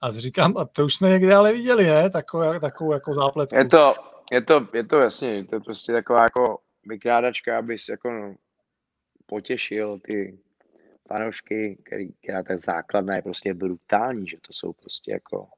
A 0.00 0.10
říkám, 0.10 0.56
a 0.56 0.64
to 0.64 0.84
už 0.84 0.94
jsme 0.94 1.10
někde 1.10 1.34
ale 1.34 1.52
viděli, 1.52 1.84
ne? 1.84 2.10
Takovou, 2.10 2.60
takovou 2.60 2.92
jako 2.92 3.12
zápletku. 3.12 3.56
Je 3.56 3.68
to, 3.68 3.94
je 4.32 4.42
to, 4.42 4.68
je 4.74 4.84
to 4.84 4.98
jasně, 4.98 5.44
to 5.44 5.56
je 5.56 5.60
prostě 5.60 5.92
taková 5.92 6.22
jako 6.22 6.58
vykrádačka, 6.86 7.58
abys 7.58 7.88
jako 7.88 8.10
no, 8.10 8.34
potěšil 9.26 9.98
ty 9.98 10.38
fanoušky, 11.08 11.78
který, 11.84 12.12
která 12.12 12.42
ta 12.42 12.56
základna 12.56 13.16
je 13.16 13.22
prostě 13.22 13.54
brutální, 13.54 14.28
že 14.28 14.36
to 14.40 14.52
jsou 14.52 14.72
prostě 14.72 15.12
jako 15.12 15.48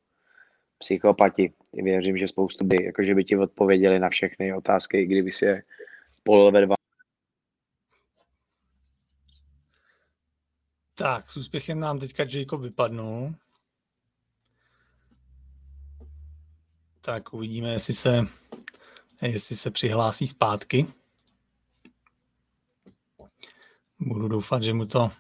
psychopati. 0.79 1.53
Věřím, 1.73 2.19
že 2.19 2.29
spoustu 2.29 2.65
by, 2.65 2.85
jakože 2.85 3.15
by 3.15 3.25
ti 3.25 3.37
odpověděli 3.37 3.99
na 3.99 4.09
všechny 4.09 4.55
otázky, 4.55 5.03
i 5.03 5.07
kdyby 5.07 5.33
si 5.33 5.45
je 5.45 5.63
polil 6.23 6.53
ve 6.53 6.67
dva. 6.67 6.75
Tak, 10.95 11.31
s 11.31 11.37
úspěchem 11.37 11.81
nám 11.81 11.99
teďka 11.99 12.25
Jacob 12.33 12.61
vypadnul. 12.61 13.35
Tak 17.09 17.35
uvidíme, 17.35 17.73
jestli 17.73 17.95
se, 17.95 18.27
jestli 19.23 19.57
se 19.57 19.71
přihlásí 19.71 20.27
zpátky. 20.27 20.87
Budu 23.99 24.29
doufat, 24.29 24.63
že 24.63 24.75
mu 24.75 24.87
to 24.87 25.11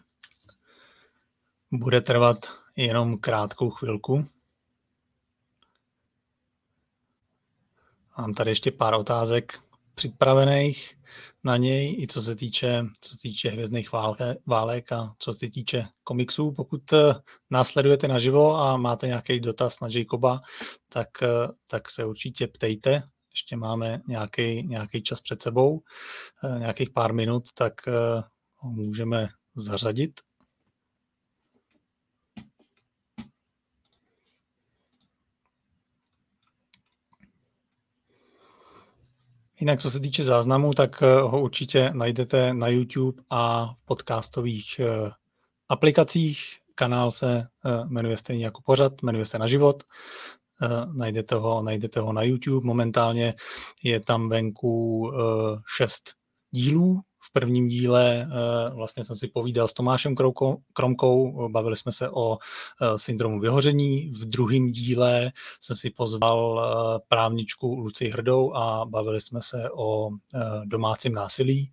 bude 1.71 2.01
trvat 2.01 2.47
jenom 2.77 3.19
krátkou 3.19 3.71
chvilku. 3.71 4.29
Mám 8.19 8.35
tady 8.35 8.51
ještě 8.51 8.71
pár 8.71 8.95
otázek 8.95 9.61
připravených 9.99 10.95
na 11.45 11.57
něj, 11.57 12.03
i 12.03 12.07
co 12.07 12.23
se 12.23 12.37
týče, 12.37 12.85
co 13.01 13.11
se 13.11 13.19
týče 13.19 13.51
hvězdných 13.51 13.93
válke, 13.93 14.37
válek 14.47 14.93
a 14.93 15.15
co 15.19 15.33
se 15.33 15.51
týče 15.51 15.85
komiksů. 16.05 16.53
Pokud 16.53 16.93
eh, 16.93 17.15
následujete 17.51 18.09
naživo 18.09 18.57
a 18.57 18.77
máte 18.77 19.07
nějaký 19.07 19.41
dotaz 19.41 19.81
na 19.81 19.89
Jacoba, 19.91 20.41
tak, 20.89 21.09
eh, 21.23 21.49
tak 21.67 21.91
se 21.91 22.05
určitě 22.05 22.47
ptejte. 22.47 23.03
Ještě 23.33 23.57
máme 23.57 24.01
nějaký, 24.09 24.67
nějaký 24.67 25.03
čas 25.03 25.21
před 25.21 25.43
sebou, 25.43 25.81
eh, 26.45 26.59
nějakých 26.59 26.91
pár 26.91 27.13
minut, 27.13 27.45
tak 27.55 27.75
ho 28.57 28.71
můžeme 28.71 29.29
zařadit. 29.57 30.21
Jinak, 39.61 39.81
co 39.81 39.91
se 39.91 40.01
týče 40.01 40.25
záznamu, 40.25 40.75
tak 40.75 41.03
eh, 41.03 41.21
ho 41.21 41.41
určitě 41.41 41.91
najdete 41.93 42.55
na 42.55 42.69
YouTube 42.69 43.23
a 43.31 43.67
v 43.67 43.85
podcastových 43.85 44.79
eh, 44.79 45.11
aplikacích. 45.69 46.41
Kanál 46.75 47.13
se 47.13 47.39
eh, 47.39 47.85
jmenuje 47.85 48.17
stejně 48.17 48.45
jako 48.45 48.63
pořad, 48.63 49.03
jmenuje 49.03 49.27
se 49.27 49.39
Na 49.39 49.47
život. 49.47 49.83
Najdete 50.93 51.35
ho, 51.35 51.63
najdete 51.63 52.01
ho 52.01 52.13
na 52.13 52.23
YouTube. 52.23 52.67
Momentálně 52.67 53.35
je 53.83 54.01
tam 54.01 54.29
venku 54.29 55.13
šest 55.77 56.15
dílů. 56.51 57.01
V 57.21 57.33
prvním 57.33 57.69
díle 57.69 58.29
vlastně 58.75 59.05
jsem 59.05 59.17
si 59.17 59.29
povídal 59.29 59.69
s 59.69 59.73
Tomášem 59.73 60.15
Kromkou, 60.73 61.49
bavili 61.49 61.77
jsme 61.77 61.93
se 61.93 62.11
o 62.11 62.39
syndromu 62.97 63.41
vyhoření. 63.41 64.11
V 64.11 64.25
druhém 64.25 64.67
díle 64.67 65.33
jsem 65.61 65.77
si 65.77 65.91
pozval 65.91 66.63
právničku 67.09 67.75
Luci 67.75 68.09
Hrdou 68.09 68.55
a 68.55 68.85
bavili 68.85 69.21
jsme 69.21 69.43
se 69.43 69.71
o 69.71 70.11
domácím 70.65 71.15
násilí. 71.15 71.73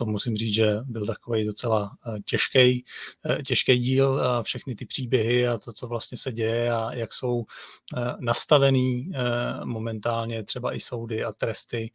To 0.00 0.06
musím 0.06 0.36
říct, 0.36 0.54
že 0.54 0.76
byl 0.84 1.06
takový 1.06 1.44
docela 1.44 1.90
těžký, 2.24 2.84
těžký 3.46 3.78
díl 3.78 4.20
a 4.20 4.42
všechny 4.42 4.74
ty 4.74 4.86
příběhy 4.86 5.48
a 5.48 5.58
to, 5.58 5.72
co 5.72 5.86
vlastně 5.86 6.18
se 6.18 6.32
děje 6.32 6.72
a 6.72 6.94
jak 6.94 7.14
jsou 7.14 7.44
nastavený 8.20 9.10
momentálně 9.64 10.44
třeba 10.44 10.74
i 10.74 10.80
soudy 10.80 11.24
a 11.24 11.32
tresty, 11.32 11.92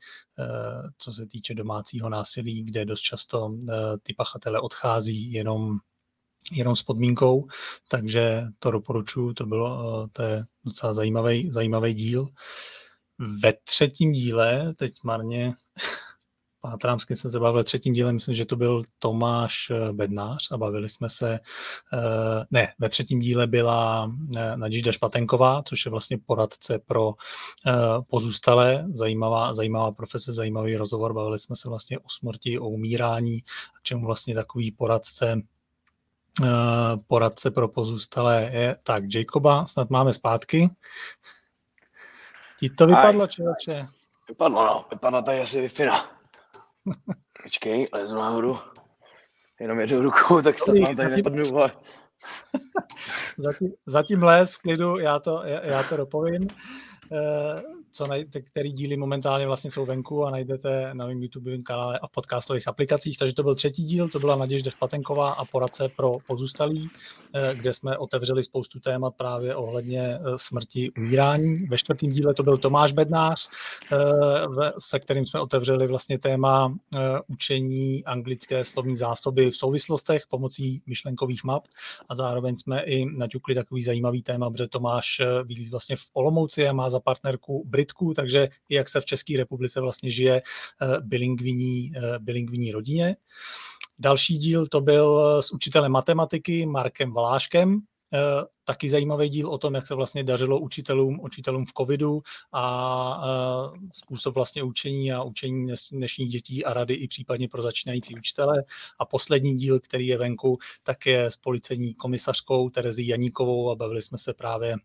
co 0.97 1.11
se 1.11 1.27
týče 1.27 1.53
domácího 1.53 2.09
násilí, 2.09 2.63
kde 2.63 2.85
dost 2.85 3.01
často 3.01 3.57
ty 4.03 4.13
pachatele 4.13 4.59
odchází 4.59 5.31
jenom 5.31 5.77
jenom 6.51 6.75
s 6.75 6.83
podmínkou, 6.83 7.47
takže 7.87 8.43
to 8.59 8.71
doporučuji, 8.71 9.33
to 9.33 9.45
bylo, 9.45 10.07
to 10.11 10.21
je 10.23 10.45
docela 10.65 10.93
zajímavý, 10.93 11.51
zajímavý 11.51 11.93
díl. 11.93 12.27
Ve 13.41 13.53
třetím 13.63 14.11
díle, 14.11 14.73
teď 14.77 14.93
marně 15.03 15.53
pátrám, 16.65 16.99
s 16.99 17.05
kým 17.05 17.17
jsem 17.17 17.31
se 17.31 17.39
bavil 17.39 17.63
třetím 17.63 17.93
dílem, 17.93 18.15
myslím, 18.15 18.35
že 18.35 18.45
to 18.45 18.55
byl 18.55 18.83
Tomáš 18.99 19.71
eh, 19.71 19.93
Bednář 19.93 20.51
a 20.51 20.57
bavili 20.57 20.89
jsme 20.89 21.09
se, 21.09 21.39
eh, 21.93 22.45
ne, 22.51 22.73
ve 22.79 22.89
třetím 22.89 23.19
díle 23.19 23.47
byla 23.47 24.11
eh, 24.37 24.57
Nadžída 24.57 24.91
Špatenková, 24.91 25.63
což 25.63 25.85
je 25.85 25.91
vlastně 25.91 26.17
poradce 26.25 26.79
pro 26.79 27.13
pozůstalé, 28.09 28.85
zajímavá, 28.93 29.53
zajímavá 29.53 29.91
profese, 29.91 30.33
zajímavý 30.33 30.75
rozhovor, 30.75 31.13
bavili 31.13 31.39
jsme 31.39 31.55
se 31.55 31.69
vlastně 31.69 31.99
o 31.99 32.09
smrti, 32.09 32.59
o 32.59 32.67
umírání, 32.67 33.43
a 33.77 33.79
čemu 33.83 34.05
vlastně 34.05 34.35
takový 34.35 34.71
poradce 34.71 35.41
poradce 37.07 37.51
pro 37.51 37.67
pozůstalé 37.67 38.49
je. 38.53 38.77
Tak, 38.83 39.03
Jacoba 39.15 39.65
snad 39.65 39.89
máme 39.89 40.13
zpátky. 40.13 40.69
Ti 42.59 42.69
to 42.69 42.87
vypadlo, 42.87 43.27
člověče? 43.27 43.87
Vypadlo, 44.27 44.65
no. 44.65 44.85
Vypadla 44.91 45.21
tady 45.21 45.39
asi 45.39 45.61
wi 45.61 45.69
Počkej, 47.43 47.87
lezu 47.93 48.15
nahoru. 48.15 48.57
Jenom 49.59 49.79
jednou 49.79 50.01
rukou, 50.01 50.41
tak 50.41 50.59
snad 50.59 50.77
mám 50.77 50.95
tady 50.95 51.09
nespadnu. 51.09 51.43
zatím, 53.37 53.73
zatím 53.85 54.23
les 54.23 54.55
v 54.55 54.61
klidu, 54.61 54.97
já 54.97 55.19
to, 55.19 55.41
já, 55.43 55.65
já 55.65 55.83
to 55.83 55.97
dopovím. 55.97 56.47
Eh, 57.95 57.97
co 57.97 58.07
najdete, 58.07 58.41
který 58.41 58.71
díly 58.71 58.97
momentálně 58.97 59.47
vlastně 59.47 59.71
jsou 59.71 59.85
venku 59.85 60.25
a 60.25 60.31
najdete 60.31 60.89
na 60.93 61.05
mém 61.05 61.23
YouTube 61.23 61.57
kanále 61.57 61.99
a 61.99 62.07
v 62.07 62.11
podcastových 62.11 62.67
aplikacích. 62.67 63.17
Takže 63.17 63.33
to 63.33 63.43
byl 63.43 63.55
třetí 63.55 63.83
díl, 63.83 64.09
to 64.09 64.19
byla 64.19 64.35
Naděžda 64.35 64.71
Špatenková 64.71 65.29
a 65.29 65.45
poradce 65.45 65.89
pro 65.89 66.17
pozůstalí, 66.27 66.89
eh, 67.33 67.55
kde 67.55 67.73
jsme 67.73 67.97
otevřeli 67.97 68.43
spoustu 68.43 68.79
témat 68.79 69.15
právě 69.17 69.55
ohledně 69.55 70.01
eh, 70.01 70.19
smrti, 70.35 70.91
umírání. 70.97 71.55
Ve 71.55 71.77
čtvrtém 71.77 72.09
díle 72.09 72.33
to 72.33 72.43
byl 72.43 72.57
Tomáš 72.57 72.91
Bednář, 72.91 73.49
se 74.79 74.99
kterým 74.99 75.25
jsme 75.25 75.39
otevřeli 75.39 75.87
vlastně 75.87 76.19
téma 76.19 76.75
učení 77.27 78.05
anglické 78.05 78.63
slovní 78.63 78.95
zásoby 78.95 79.51
v 79.51 79.57
souvislostech 79.57 80.23
pomocí 80.29 80.81
myšlenkových 80.85 81.43
map 81.43 81.63
a 82.09 82.15
zároveň 82.15 82.55
jsme 82.55 82.83
i 82.83 83.05
naťukli 83.05 83.55
takový 83.55 83.83
zajímavý 83.83 84.21
téma, 84.21 84.51
protože 84.51 84.67
Tomáš 84.67 85.21
bydlí 85.43 85.69
vlastně 85.69 85.95
v 85.95 86.09
Olomouci 86.13 86.67
a 86.67 86.73
má 86.73 86.89
za 86.89 86.99
partnerku 86.99 87.63
Britku, 87.85 88.13
takže 88.13 88.47
jak 88.69 88.89
se 88.89 89.01
v 89.01 89.05
České 89.05 89.37
republice 89.37 89.81
vlastně 89.81 90.11
žije 90.11 90.41
eh, 90.41 91.01
bilingviní, 91.01 91.91
eh, 91.95 92.19
bilingviní 92.19 92.71
rodině. 92.71 93.15
Další 93.99 94.37
díl 94.37 94.67
to 94.67 94.81
byl 94.81 95.41
s 95.43 95.51
učitelem 95.51 95.91
matematiky 95.91 96.65
Markem 96.65 97.13
Valáškem, 97.13 97.81
Eh, 98.15 98.45
taky 98.63 98.89
zajímavý 98.89 99.29
díl 99.29 99.49
o 99.49 99.57
tom, 99.57 99.75
jak 99.75 99.87
se 99.87 99.95
vlastně 99.95 100.23
dařilo 100.23 100.59
učitelům, 100.59 101.19
učitelům 101.19 101.65
v 101.65 101.73
covidu 101.77 102.21
a 102.51 103.23
eh, 103.25 103.89
způsob 103.93 104.35
vlastně 104.35 104.63
učení 104.63 105.11
a 105.11 105.23
učení 105.23 105.73
dnešních 105.91 106.29
dětí 106.29 106.65
a 106.65 106.73
rady 106.73 106.93
i 106.93 107.07
případně 107.07 107.47
pro 107.47 107.61
začínající 107.61 108.15
učitele. 108.15 108.63
A 108.99 109.05
poslední 109.05 109.53
díl, 109.53 109.79
který 109.79 110.07
je 110.07 110.17
venku, 110.17 110.57
tak 110.83 111.05
je 111.05 111.25
s 111.25 111.37
policejní 111.37 111.93
komisařkou 111.93 112.69
Terezí 112.69 113.07
Janíkovou 113.07 113.71
a 113.71 113.75
bavili 113.75 114.01
jsme 114.01 114.17
se 114.17 114.33
právě 114.33 114.75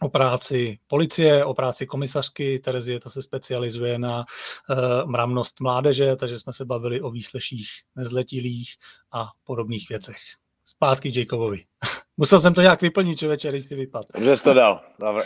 o 0.00 0.08
práci 0.08 0.78
policie, 0.86 1.44
o 1.44 1.54
práci 1.54 1.86
komisařky. 1.86 2.58
Terezie 2.58 3.00
to 3.00 3.10
se 3.10 3.22
specializuje 3.22 3.98
na 3.98 4.18
uh, 4.18 5.10
mravnost 5.10 5.60
mládeže, 5.60 6.16
takže 6.16 6.38
jsme 6.38 6.52
se 6.52 6.64
bavili 6.64 7.00
o 7.00 7.10
výsleších 7.10 7.68
nezletilých 7.96 8.74
a 9.12 9.28
podobných 9.44 9.88
věcech. 9.88 10.16
Zpátky 10.64 11.20
Jacobovi. 11.20 11.64
Musel 12.16 12.40
jsem 12.40 12.54
to 12.54 12.60
nějak 12.60 12.82
vyplnit, 12.82 13.18
člověče, 13.18 13.48
když 13.48 13.64
si 13.64 13.74
vypad. 13.74 14.06
Dobře 14.14 14.36
jsi 14.36 14.44
to 14.44 14.54
dal. 14.54 14.80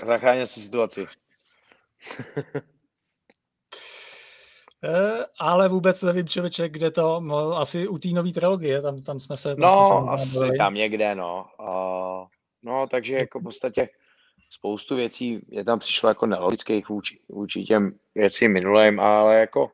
Zachránil 0.07 0.47
si 0.47 0.61
situaci. 0.61 1.07
Uh, 4.89 5.23
ale 5.39 5.69
vůbec 5.69 6.03
nevím, 6.03 6.29
člověče, 6.29 6.69
kde 6.69 6.91
to, 6.91 7.21
no, 7.21 7.57
asi 7.57 7.89
u 7.89 7.99
té 7.99 8.09
nové 8.09 8.33
trilogie, 8.33 8.83
tam, 8.83 9.03
tam 9.03 9.21
jsme 9.21 9.37
se... 9.37 9.57
Tam 9.57 9.61
no, 9.61 10.07
jsme 10.19 10.27
se 10.27 10.45
asi 10.45 10.57
tam 10.59 10.75
někde, 10.75 11.15
no. 11.15 11.47
Uh, 11.61 12.27
no, 12.63 12.87
takže 12.91 13.15
jako 13.15 13.41
v 13.41 13.43
podstatě 13.43 13.89
spoustu 14.51 14.97
věcí 14.97 15.47
je 15.49 15.65
tam 15.65 15.79
přišlo 15.79 16.09
jako 16.09 16.27
nelogických 16.27 16.89
vůči, 16.89 17.21
vůči 17.29 17.65
těm 17.65 17.99
věcím 18.15 18.53
minulým, 18.53 19.01
ale 19.01 19.41
jako 19.41 19.73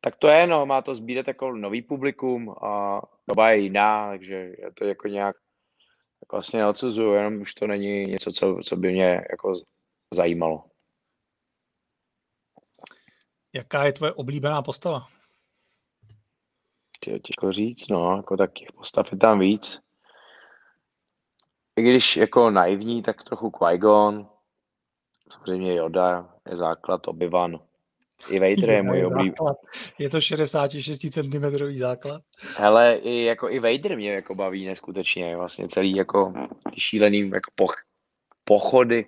tak 0.00 0.16
to 0.16 0.28
je, 0.28 0.46
no, 0.46 0.66
má 0.66 0.82
to 0.82 0.94
sbírat 0.94 1.28
jako 1.28 1.52
nový 1.52 1.82
publikum 1.82 2.50
a 2.50 3.02
doba 3.28 3.50
je 3.50 3.58
jiná, 3.58 4.10
takže 4.10 4.34
je 4.34 4.72
to 4.74 4.84
jako 4.84 5.08
nějak 5.08 5.36
tak 6.20 6.32
vlastně 6.32 6.60
neodsuzuju, 6.60 7.12
jenom 7.12 7.40
už 7.40 7.54
to 7.54 7.66
není 7.66 8.06
něco, 8.06 8.32
co, 8.32 8.60
co 8.64 8.76
by 8.76 8.92
mě 8.92 9.26
jako 9.30 9.52
zajímalo. 10.14 10.64
Jaká 13.52 13.84
je 13.84 13.92
tvoje 13.92 14.12
oblíbená 14.12 14.62
postava? 14.62 15.06
Těžko 17.22 17.52
říct, 17.52 17.88
no, 17.88 18.16
jako 18.16 18.36
tak 18.36 18.52
těch 18.52 18.72
postav 18.72 19.12
je 19.12 19.18
tam 19.18 19.38
víc 19.38 19.80
i 21.80 21.82
když 21.82 22.16
jako 22.16 22.50
naivní, 22.50 23.02
tak 23.02 23.24
trochu 23.24 23.48
Qui-Gon, 23.48 24.26
samozřejmě 25.32 25.74
Yoda 25.74 26.34
je 26.50 26.56
základ, 26.56 27.06
Obi-Wan. 27.06 27.60
I 28.28 28.38
Vader 28.38 28.70
je 28.70 28.82
můj 28.82 29.06
oblíbený. 29.06 29.34
Je 29.98 30.10
to 30.10 30.20
66 30.20 30.98
cm 30.98 31.44
základ? 31.70 32.22
Hele, 32.56 32.96
i, 32.96 33.24
jako 33.24 33.50
i 33.50 33.58
Vader 33.58 33.96
mě 33.96 34.12
jako 34.12 34.34
baví 34.34 34.66
neskutečně, 34.66 35.36
vlastně 35.36 35.68
celý 35.68 35.96
jako 35.96 36.32
ty 36.74 36.80
šílený 36.80 37.30
jako 37.30 37.50
poch, 37.54 37.74
pochody 38.44 39.06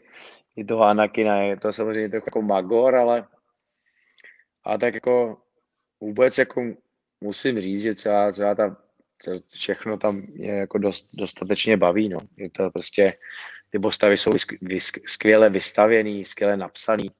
i 0.56 0.64
toho 0.64 0.82
Anakina, 0.82 1.36
je 1.36 1.56
to 1.56 1.72
samozřejmě 1.72 2.08
trochu 2.08 2.26
jako 2.26 2.42
Magor, 2.42 2.96
ale 2.96 3.26
a 4.64 4.78
tak 4.78 4.94
jako 4.94 5.36
vůbec 6.00 6.38
jako 6.38 6.62
musím 7.20 7.60
říct, 7.60 7.82
že 7.82 7.94
celá, 7.94 8.32
celá 8.32 8.54
ta 8.54 8.76
všechno 9.56 9.98
tam 9.98 10.22
je 10.34 10.54
jako 10.54 10.78
dost, 10.78 11.08
dostatečně 11.14 11.76
baví, 11.76 12.08
no. 12.08 12.18
Že 12.38 12.48
to 12.50 12.70
prostě, 12.70 13.14
ty 13.70 13.78
postavy 13.78 14.16
jsou 14.16 14.32
skvěle 15.06 15.50
vystavěný, 15.50 16.24
skvěle 16.24 16.56
napsaný. 16.56 17.10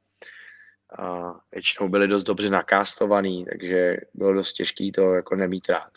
A 0.99 1.35
většinou 1.53 1.89
byly 1.89 2.09
dost 2.09 2.24
dobře 2.24 2.51
nakástovaný, 2.51 3.45
takže 3.45 3.97
bylo 4.15 4.33
dost 4.33 4.53
těžký 4.53 4.93
to 4.93 5.15
jako 5.15 5.37
nemít 5.37 5.69
rád. 5.69 5.91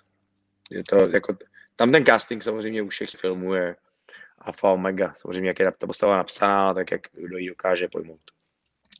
Je 0.71 0.83
to 0.83 0.95
jako, 0.95 1.37
tam 1.75 1.91
ten 1.91 2.05
casting 2.05 2.43
samozřejmě 2.43 2.81
u 2.81 2.89
všech 2.89 3.09
filmů 3.09 3.53
je 3.53 3.75
alfa 4.37 4.71
omega. 4.71 5.13
Samozřejmě, 5.13 5.49
jak 5.49 5.59
je 5.59 5.71
ta 5.71 5.87
postava 5.87 6.17
napsaná, 6.17 6.73
tak 6.73 6.91
jak 6.91 7.01
kdo 7.13 7.37
ji 7.37 7.49
dokáže 7.49 7.87
pojmout 7.87 8.34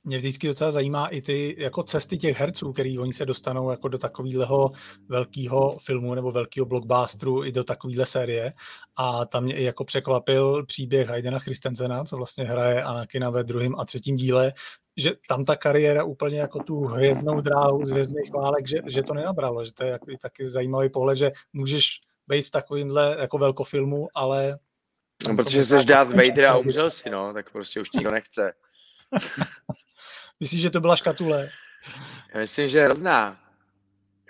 mě 0.05 0.17
vždycky 0.17 0.47
docela 0.47 0.71
zajímá 0.71 1.07
i 1.07 1.21
ty 1.21 1.55
jako 1.57 1.83
cesty 1.83 2.17
těch 2.17 2.39
herců, 2.39 2.73
který 2.73 2.99
oni 2.99 3.13
se 3.13 3.25
dostanou 3.25 3.71
jako 3.71 3.87
do 3.87 3.97
takového 3.97 4.71
velkého 5.07 5.77
filmu 5.79 6.15
nebo 6.15 6.31
velkého 6.31 6.65
blockbusteru 6.65 7.45
i 7.45 7.51
do 7.51 7.63
takovéhle 7.63 8.05
série. 8.05 8.53
A 8.95 9.25
tam 9.25 9.43
mě 9.43 9.55
i 9.55 9.63
jako 9.63 9.85
překvapil 9.85 10.65
příběh 10.65 11.09
Haydena 11.09 11.39
Christensena, 11.39 12.03
co 12.03 12.17
vlastně 12.17 12.43
hraje 12.43 12.83
Anakina 12.83 13.29
ve 13.29 13.43
druhém 13.43 13.79
a 13.79 13.85
třetím 13.85 14.15
díle, 14.15 14.53
že 14.97 15.11
tam 15.27 15.45
ta 15.45 15.55
kariéra 15.55 16.03
úplně 16.03 16.39
jako 16.39 16.63
tu 16.63 16.79
hvězdnou 16.79 17.41
dráhu 17.41 17.85
z 17.85 17.91
hvězdných 17.91 18.31
válek, 18.33 18.67
že, 18.67 18.77
že 18.87 19.03
to 19.03 19.13
nenabralo, 19.13 19.65
že 19.65 19.73
to 19.73 19.83
je 19.83 19.89
jako 19.89 20.05
taky 20.21 20.49
zajímavý 20.49 20.89
pohled, 20.89 21.17
že 21.17 21.31
můžeš 21.53 21.85
být 22.27 22.45
v 22.45 22.51
takovémhle 22.51 23.17
jako 23.19 23.37
velkofilmu, 23.37 24.07
ale... 24.15 24.59
No, 25.27 25.35
protože 25.35 25.63
jsi 25.63 25.85
dát 25.85 26.07
Vader 26.07 26.45
a 26.45 26.57
umřel 26.57 26.89
si, 26.89 27.09
no, 27.09 27.33
tak 27.33 27.51
prostě 27.51 27.81
už 27.81 27.91
nikdo 27.91 28.11
nechce. 28.11 28.53
Myslíš, 30.39 30.61
že 30.61 30.69
to 30.69 30.79
byla 30.79 30.95
škatule? 30.95 31.49
Já 32.33 32.39
myslím, 32.39 32.67
že 32.67 32.83
hrozná. 32.83 33.41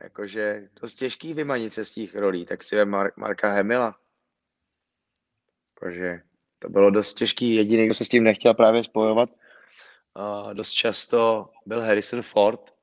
Jakože 0.04 0.70
dost 0.82 0.96
těžký 0.96 1.34
vymanit 1.34 1.74
se 1.74 1.86
z 1.86 1.92
těch 1.92 2.16
rolí, 2.16 2.46
tak 2.46 2.64
si 2.64 2.76
je 2.76 2.86
Mar- 2.86 3.12
Marka 3.16 3.52
Hemila. 3.52 4.00
Jakože 5.76 6.22
to 6.60 6.70
bylo 6.70 6.90
dost 6.90 7.14
těžký. 7.14 7.56
Jediný, 7.56 7.86
kdo 7.86 7.94
se 7.94 8.06
s 8.06 8.10
tím 8.10 8.24
nechtěl 8.24 8.54
právě 8.54 8.84
spojovat, 8.84 9.30
uh, 9.30 10.54
dost 10.54 10.72
často 10.72 11.50
byl 11.66 11.82
Harrison 11.82 12.22
Ford. 12.22 12.76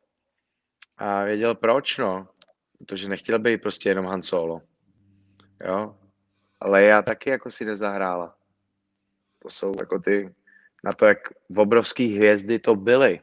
A 0.97 1.25
věděl 1.25 1.55
proč, 1.55 1.99
no. 1.99 2.29
Protože 2.79 3.09
nechtěl 3.09 3.39
být 3.39 3.63
prostě 3.63 3.89
jenom 3.89 4.07
Han 4.07 4.23
Solo. 4.23 4.63
Jo. 5.65 5.99
Ale 6.61 6.83
já 6.83 7.03
taky 7.03 7.31
jako 7.31 7.51
si 7.51 7.65
nezahrála. 7.65 8.37
To 9.39 9.51
jsou 9.51 9.75
jako 9.79 9.99
ty 9.99 10.35
na 10.85 10.93
to, 10.93 11.07
jak 11.07 11.19
obrovský 11.57 12.17
hvězdy 12.17 12.59
to 12.59 12.77
byly, 12.77 13.21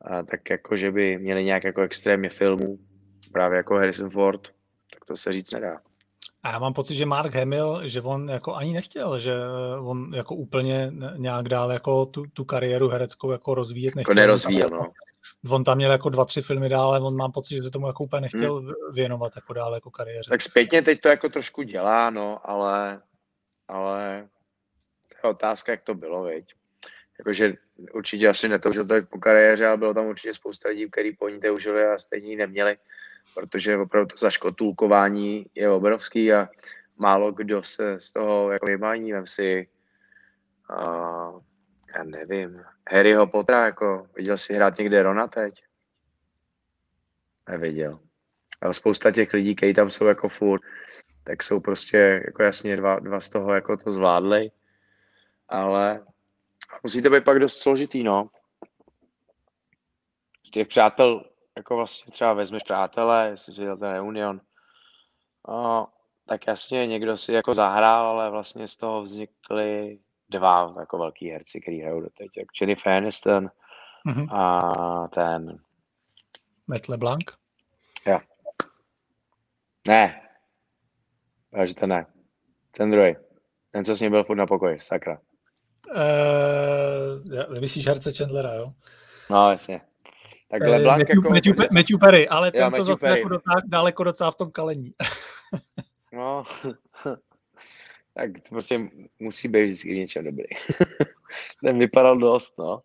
a 0.00 0.22
tak 0.22 0.50
jako, 0.50 0.76
že 0.76 0.90
by 0.90 1.18
měli 1.18 1.44
nějak 1.44 1.64
jako 1.64 1.80
extrémně 1.80 2.30
filmů, 2.30 2.78
právě 3.32 3.56
jako 3.56 3.74
Harrison 3.74 4.10
Ford, 4.10 4.48
tak 4.92 5.04
to 5.04 5.16
se 5.16 5.32
říct 5.32 5.52
nedá. 5.52 5.78
A 6.42 6.50
já 6.50 6.58
mám 6.58 6.72
pocit, 6.72 6.94
že 6.94 7.06
Mark 7.06 7.34
Hamill, 7.34 7.88
že 7.88 8.00
on 8.00 8.28
jako 8.28 8.54
ani 8.54 8.72
nechtěl, 8.72 9.18
že 9.18 9.34
on 9.80 10.14
jako 10.14 10.34
úplně 10.34 10.92
nějak 11.16 11.48
dál 11.48 11.72
jako 11.72 12.06
tu, 12.06 12.24
tu 12.34 12.44
kariéru 12.44 12.88
hereckou 12.88 13.30
jako 13.30 13.54
rozvíjet 13.54 13.88
jako 13.88 13.98
nechtěl. 13.98 14.12
Jako 14.12 14.20
nerozvíjel, 14.20 14.68
no. 14.68 14.92
On 15.50 15.64
tam 15.64 15.76
měl 15.76 15.92
jako 15.92 16.08
dva, 16.08 16.24
tři 16.24 16.42
filmy 16.42 16.68
dál, 16.68 16.88
ale 16.88 17.00
on 17.00 17.16
mám 17.16 17.32
pocit, 17.32 17.56
že 17.56 17.62
se 17.62 17.70
tomu 17.70 17.86
jako 17.86 18.04
úplně 18.04 18.20
nechtěl 18.20 18.54
hmm. 18.54 18.72
věnovat 18.92 19.32
jako 19.36 19.52
dál 19.52 19.74
jako 19.74 19.90
kariéře. 19.90 20.28
Tak 20.28 20.42
zpětně 20.42 20.82
teď 20.82 21.00
to 21.00 21.08
jako 21.08 21.28
trošku 21.28 21.62
dělá, 21.62 22.10
no, 22.10 22.50
ale, 22.50 23.02
ale 23.68 24.28
je 25.24 25.30
otázka, 25.30 25.72
jak 25.72 25.82
to 25.82 25.94
bylo, 25.94 26.22
veď. 26.22 26.54
jakože 27.18 27.54
určitě 27.92 28.28
asi 28.28 28.48
netoužil 28.48 28.86
to 28.86 28.94
po 29.10 29.18
kariéře, 29.18 29.66
ale 29.66 29.76
bylo 29.76 29.94
tam 29.94 30.06
určitě 30.06 30.34
spousta 30.34 30.68
lidí, 30.68 30.90
kteří 30.90 31.12
po 31.12 31.28
ní 31.28 31.40
toužili 31.40 31.84
a 31.84 31.98
stejně 31.98 32.30
ji 32.30 32.36
neměli, 32.36 32.76
protože 33.34 33.76
opravdu 33.76 34.06
to 34.06 34.16
zaškotulkování 34.16 35.46
je 35.54 35.70
obrovský 35.70 36.32
a 36.32 36.48
málo 36.96 37.32
kdo 37.32 37.62
se 37.62 38.00
z 38.00 38.12
toho 38.12 38.52
jako 38.52 38.66
vymání. 38.66 39.12
Vem 39.12 39.26
si, 39.26 39.68
uh, 40.70 41.40
já 41.96 42.04
nevím, 42.04 42.62
Harryho 42.90 43.26
Pottera, 43.26 43.64
jako 43.64 44.06
viděl 44.16 44.36
si 44.36 44.54
hrát 44.54 44.78
někde 44.78 45.02
Rona 45.02 45.26
teď? 45.26 45.64
Neviděl. 47.48 48.00
Ale 48.60 48.74
spousta 48.74 49.10
těch 49.10 49.32
lidí, 49.32 49.54
kteří 49.54 49.74
tam 49.74 49.90
jsou 49.90 50.06
jako 50.06 50.28
furt, 50.28 50.62
tak 51.24 51.42
jsou 51.42 51.60
prostě 51.60 52.22
jako 52.26 52.42
jasně 52.42 52.76
dva, 52.76 52.98
dva 52.98 53.20
z 53.20 53.30
toho 53.30 53.54
jako 53.54 53.76
to 53.76 53.92
zvládli. 53.92 54.50
Ale 55.50 56.06
musí 56.82 57.02
to 57.02 57.10
být 57.10 57.24
pak 57.24 57.38
dost 57.38 57.58
složitý, 57.58 58.02
no. 58.02 58.30
Z 60.46 60.50
těch 60.50 60.68
přátel, 60.68 61.24
jako 61.56 61.76
vlastně 61.76 62.12
třeba 62.12 62.32
vezmeš 62.32 62.62
přátelé, 62.62 63.28
jestli 63.30 63.52
si 63.52 63.60
ten 63.60 63.90
reunion, 63.92 64.40
no, 65.48 65.88
tak 66.26 66.46
jasně 66.46 66.86
někdo 66.86 67.16
si 67.16 67.32
jako 67.32 67.54
zahrál, 67.54 68.06
ale 68.06 68.30
vlastně 68.30 68.68
z 68.68 68.76
toho 68.76 69.02
vznikly 69.02 69.98
dva 70.28 70.74
jako 70.80 70.98
velký 70.98 71.30
herci, 71.30 71.60
který 71.60 71.80
hrajou 71.80 72.00
do 72.00 72.08
teď, 72.10 72.28
jak 72.36 72.46
Jennifer 72.60 72.92
Aniston 72.92 73.50
mm-hmm. 74.06 74.36
a 74.36 75.08
ten... 75.08 75.58
Matt 76.66 76.88
LeBlanc? 76.88 77.24
Jo. 78.06 78.20
Ne. 79.88 80.28
Takže 81.50 81.74
to 81.74 81.86
ne. 81.86 82.06
Ten 82.70 82.90
druhý. 82.90 83.16
Ten, 83.70 83.84
co 83.84 83.96
s 83.96 84.00
ním 84.00 84.10
byl 84.10 84.24
furt 84.24 84.36
na 84.36 84.46
pokoji, 84.46 84.80
sakra. 84.80 85.20
Uh, 85.94 87.60
myslíš 87.60 87.86
herce 87.86 88.12
Chandlera, 88.12 88.54
jo? 88.54 88.72
No, 89.30 89.50
jasně. 89.50 89.80
Tak 90.50 90.62
uh, 90.62 90.68
LeBlanc 90.68 90.98
Matthew, 90.98 91.16
jako... 91.16 91.30
Matthew, 91.30 91.72
Matthew 91.72 91.98
Perry, 92.00 92.28
ale 92.28 92.52
ten 92.52 92.72
to 92.72 92.84
zase 92.84 93.08
jako 93.08 93.28
dotáh, 93.28 93.62
daleko 93.66 94.04
docela 94.04 94.30
v 94.30 94.34
tom 94.34 94.50
kalení. 94.50 94.94
no, 96.12 96.44
tak 98.14 98.32
to 98.32 98.48
prostě 98.48 98.90
musí 99.18 99.48
být 99.48 99.64
vždycky 99.64 99.98
něčem 99.98 100.24
dobrý. 100.24 100.44
ten 101.64 101.78
vypadal 101.78 102.18
dost, 102.18 102.58
no. 102.58 102.82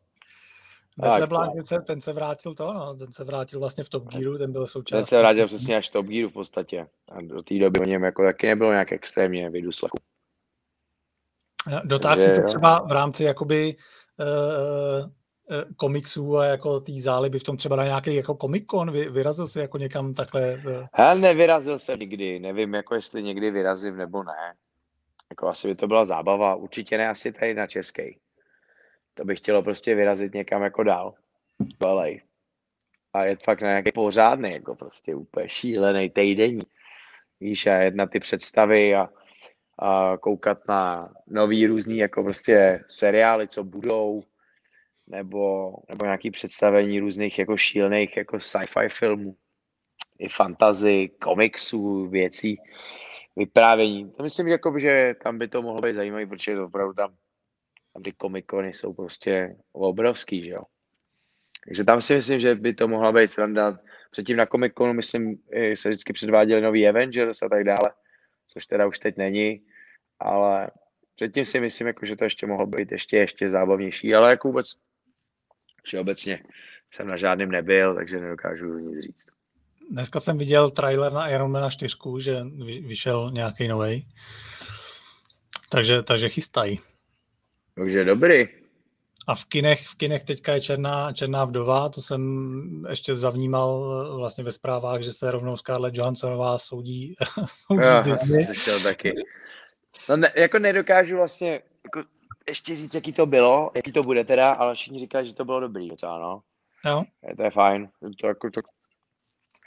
Tak, 1.02 1.22
LeBlanc, 1.22 1.54
ten 1.56 1.66
se, 1.66 1.80
ten 1.82 2.02
se 2.02 2.14
vrátil 2.14 2.56
to, 2.56 2.74
no, 2.74 2.94
ten 2.94 3.12
se 3.12 3.24
vrátil 3.24 3.60
vlastně 3.60 3.84
v 3.84 3.90
Top 3.90 4.08
Gearu, 4.08 4.38
ten 4.38 4.52
byl 4.52 4.68
součástí. 4.68 4.98
Ten 4.98 5.06
se 5.06 5.20
vrátil 5.20 5.48
přesně 5.48 5.78
až 5.78 5.90
v 5.90 5.92
Top 5.92 6.06
Gearu 6.06 6.30
v 6.30 6.34
podstatě. 6.34 6.88
A 7.10 7.22
do 7.22 7.44
té 7.44 7.60
doby 7.60 7.80
o 7.80 7.84
něm 7.84 8.04
jako 8.04 8.24
taky 8.24 8.48
nebylo 8.48 8.72
nějak 8.72 8.92
extrémně 8.92 9.50
vyduslechu. 9.50 9.98
Dotáhl 11.84 12.22
si 12.22 12.32
to 12.32 12.42
třeba 12.42 12.80
v 12.80 12.92
rámci 12.92 13.24
jakoby 13.24 13.76
uh, 14.18 15.10
komiksů 15.76 16.38
a 16.38 16.46
jako 16.46 16.80
té 16.80 16.92
záliby 16.92 17.40
v 17.40 17.44
tom 17.44 17.58
třeba 17.58 17.76
na 17.76 17.84
nějaký 17.84 18.16
jako 18.16 18.36
komikon, 18.36 18.92
Vy, 18.92 19.10
vyrazil 19.10 19.48
si 19.48 19.60
jako 19.60 19.78
někam 19.78 20.14
takhle? 20.14 20.62
Hele, 20.94 21.20
nevyrazil 21.20 21.80
jsem 21.80 22.00
nikdy, 22.00 22.40
nevím 22.40 22.74
jako 22.74 22.96
jestli 22.96 23.24
někdy 23.24 23.52
vyrazím 23.52 23.98
nebo 23.98 24.24
ne. 24.24 24.54
Jako 25.30 25.48
asi 25.48 25.68
by 25.68 25.76
to 25.76 25.88
byla 25.88 26.06
zábava, 26.06 26.56
určitě 26.56 26.98
ne 26.98 27.10
asi 27.10 27.32
tady 27.32 27.54
na 27.54 27.68
český. 27.68 28.18
To 29.14 29.26
bych 29.26 29.40
chtělo 29.40 29.64
prostě 29.64 29.96
vyrazit 29.96 30.34
někam 30.34 30.64
jako 30.64 30.84
dál. 30.84 31.14
Balej. 31.80 32.22
A 33.14 33.24
je 33.24 33.38
fakt 33.44 33.62
na 33.62 33.68
nějaký 33.68 33.92
pořádný, 33.92 34.52
jako 34.52 34.76
prostě 34.76 35.16
úplně 35.16 35.50
šílený 35.50 36.10
týdenní. 36.10 36.64
Víš, 37.40 37.68
a 37.68 37.74
jedna 37.74 38.06
ty 38.06 38.20
představy 38.20 38.96
a 38.96 39.10
koukat 40.20 40.68
na 40.68 41.14
nový 41.28 41.68
různý 41.68 41.98
jako 41.98 42.24
prostě 42.24 42.84
seriály, 42.88 43.48
co 43.48 43.64
budou, 43.64 44.24
nebo, 45.08 45.74
nebo 45.90 46.06
nějaký 46.06 46.32
představení 46.32 47.00
různých 47.00 47.40
jako 47.40 47.58
šílených 47.58 48.18
jako 48.18 48.40
sci-fi 48.40 48.90
filmů, 48.90 49.36
i 50.20 50.30
fantazy, 50.30 51.10
komiksů, 51.22 52.08
věcí, 52.08 52.56
vyprávění. 53.36 54.12
To 54.12 54.24
myslím, 54.24 54.48
že, 54.48 54.52
jako, 54.52 54.80
že 54.80 55.16
tam 55.24 55.38
by 55.38 55.48
to 55.48 55.62
mohlo 55.62 55.82
být 55.82 55.94
zajímavé, 55.94 56.26
protože 56.26 56.60
opravdu 56.60 56.94
tam, 56.94 57.16
tam 57.94 58.04
ty 58.04 58.12
komikony 58.12 58.74
jsou 58.74 58.94
prostě 58.94 59.56
obrovský, 59.72 60.44
že 60.44 60.52
jo. 60.52 60.64
Takže 61.66 61.84
tam 61.84 62.02
si 62.02 62.16
myslím, 62.16 62.40
že 62.40 62.56
by 62.56 62.74
to 62.74 62.88
mohla 62.88 63.12
být 63.12 63.28
sranda. 63.28 63.80
Předtím 64.12 64.38
na 64.38 64.46
komikonu, 64.46 64.94
myslím, 64.94 65.38
se 65.74 65.90
vždycky 65.90 66.14
předváděli 66.14 66.62
nový 66.62 66.88
Avengers 66.88 67.42
a 67.42 67.50
tak 67.50 67.64
dále 67.64 67.92
což 68.48 68.66
teda 68.66 68.88
už 68.88 69.00
teď 69.00 69.18
není, 69.18 69.62
ale 70.20 70.72
předtím 71.16 71.46
si 71.46 71.60
myslím, 71.60 71.88
jako, 71.88 72.06
že 72.06 72.16
to 72.16 72.24
ještě 72.24 72.48
mohlo 72.48 72.68
být 72.68 72.92
ještě, 72.92 73.18
ještě 73.18 73.50
zábavnější, 73.50 74.16
ale 74.16 74.30
jako 74.30 74.48
vůbec 74.48 74.76
všeobecně 75.84 76.44
jsem 76.92 77.08
na 77.08 77.18
žádném 77.18 77.52
nebyl, 77.52 77.96
takže 77.96 78.20
nedokážu 78.20 78.78
nic 78.78 79.00
říct. 79.00 79.26
Dneska 79.92 80.20
jsem 80.20 80.38
viděl 80.38 80.70
trailer 80.72 81.14
na 81.14 81.28
Ironmana 81.28 81.70
4, 81.70 81.96
že 82.20 82.44
vyšel 82.88 83.32
nějaký 83.34 83.68
nový. 83.68 84.08
Takže, 85.70 86.04
takže 86.04 86.30
chystají. 86.30 86.80
Takže 87.76 88.06
dobrý. 88.06 88.65
A 89.28 89.36
v 89.36 89.46
kinech, 89.46 89.88
v 89.88 89.96
kinech 89.96 90.24
teďka 90.24 90.54
je 90.54 90.62
Černá, 90.62 91.14
Černá 91.14 91.46
vdova, 91.46 91.90
to 91.90 92.02
jsem 92.02 92.86
ještě 92.90 93.16
zavnímal 93.16 93.86
eh, 93.86 94.18
vlastně 94.18 94.44
ve 94.44 94.52
zprávách, 94.52 95.02
že 95.02 95.14
se 95.14 95.32
rovnou 95.32 95.58
Scarlett 95.58 95.98
Johanssonová 95.98 96.58
soudí, 96.58 97.16
soudí 97.46 98.10
jo, 98.10 98.18
slyšel 98.46 98.80
taky. 98.84 99.14
No 100.10 100.18
ne, 100.18 100.32
jako 100.36 100.60
nedokážu 100.60 101.16
vlastně 101.16 101.62
jako 101.84 102.04
ještě 102.48 102.76
říct, 102.76 102.94
jaký 102.94 103.14
to 103.14 103.26
bylo, 103.26 103.72
jaký 103.76 103.92
to 103.92 104.04
bude 104.04 104.24
teda, 104.24 104.52
ale 104.52 104.76
všichni 104.76 105.00
říkají, 105.00 105.28
že 105.28 105.34
to 105.34 105.46
bylo 105.46 105.60
dobrý 105.60 105.90
docela, 105.90 106.20
no. 106.20 106.42
Jo. 106.86 107.04
Je, 107.30 107.36
to 107.36 107.44
je 107.44 107.52
fajn. 107.52 107.90
To, 108.22 108.28
jako, 108.28 108.50
to, 108.50 108.62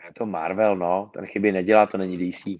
je 0.06 0.12
to 0.18 0.26
Marvel, 0.26 0.76
no. 0.76 1.10
Ten 1.14 1.26
chyby 1.26 1.52
nedělá, 1.52 1.86
to 1.86 1.98
není 1.98 2.30
DC. 2.30 2.44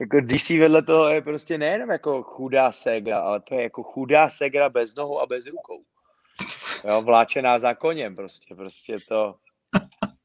jako 0.00 0.20
DC 0.20 0.50
vedle 0.50 0.82
toho 0.82 1.08
je 1.08 1.22
prostě 1.22 1.58
nejenom 1.58 1.90
jako 1.90 2.22
chudá 2.22 2.72
Sega, 2.72 3.20
ale 3.20 3.40
to 3.40 3.54
je 3.54 3.62
jako 3.62 3.82
chudá 3.82 4.30
Segra 4.30 4.68
bez 4.68 4.94
nohou 4.94 5.20
a 5.20 5.26
bez 5.26 5.46
rukou. 5.46 5.84
Jo, 6.84 7.02
vláčená 7.02 7.58
za 7.58 7.74
koněm 7.74 8.16
prostě, 8.16 8.54
prostě 8.54 8.96
to, 9.08 9.34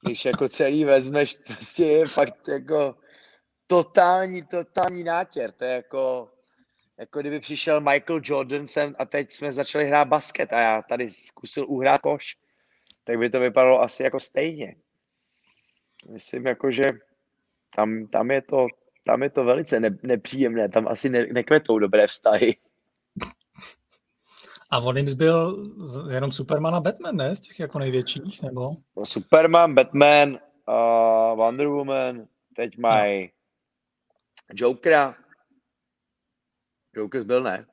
když 0.06 0.26
jako 0.26 0.50
celý 0.50 0.86
vezmeš, 0.86 1.38
prostě 1.48 1.86
je 1.86 2.08
fakt 2.08 2.48
jako 2.48 2.96
totální, 3.68 4.44
totální 4.44 5.04
nátěr, 5.04 5.52
to 5.52 5.66
je 5.66 5.72
jako, 5.72 6.32
jako 6.98 7.20
kdyby 7.20 7.40
přišel 7.40 7.82
Michael 7.82 8.22
Jordan 8.24 8.68
sem 8.68 8.96
a 9.00 9.06
teď 9.06 9.32
jsme 9.32 9.52
začali 9.52 9.86
hrát 9.86 10.08
basket 10.08 10.54
a 10.54 10.60
já 10.60 10.82
tady 10.82 11.10
zkusil 11.10 11.66
uhrát 11.68 12.02
koš, 12.02 12.38
tak 13.04 13.18
by 13.18 13.30
to 13.30 13.40
vypadalo 13.40 13.82
asi 13.82 14.04
jako 14.04 14.20
stejně. 14.20 14.76
Myslím 16.10 16.48
jako, 16.48 16.72
že 16.72 16.84
tam, 17.76 18.08
tam 18.08 18.32
je 18.32 18.42
to 18.42 18.68
tam 19.04 19.24
je 19.24 19.30
to 19.30 19.44
velice 19.44 19.80
ne, 19.80 19.98
nepříjemné, 20.04 20.70
tam 20.70 20.88
asi 20.88 21.10
ne, 21.10 21.28
nekvetou 21.34 21.80
dobré 21.80 22.08
vztahy. 22.08 22.56
A 24.72 24.80
on 24.80 24.98
jim 24.98 25.08
zbyl 25.08 25.70
jenom 26.10 26.32
Superman 26.32 26.76
a 26.76 26.80
Batman, 26.80 27.16
ne? 27.16 27.36
Z 27.36 27.40
těch 27.40 27.60
jako 27.60 27.80
největších, 27.80 28.42
nebo? 28.42 28.72
No, 28.98 29.06
Superman, 29.06 29.76
Batman, 29.76 30.40
uh, 30.68 31.38
Wonder 31.38 31.68
Woman, 31.68 32.28
teď 32.56 32.78
mají 32.78 33.24
no. 33.24 33.30
Jokera. 34.54 35.16
Joker 36.96 37.24
byl, 37.24 37.44
ne? 37.44 37.66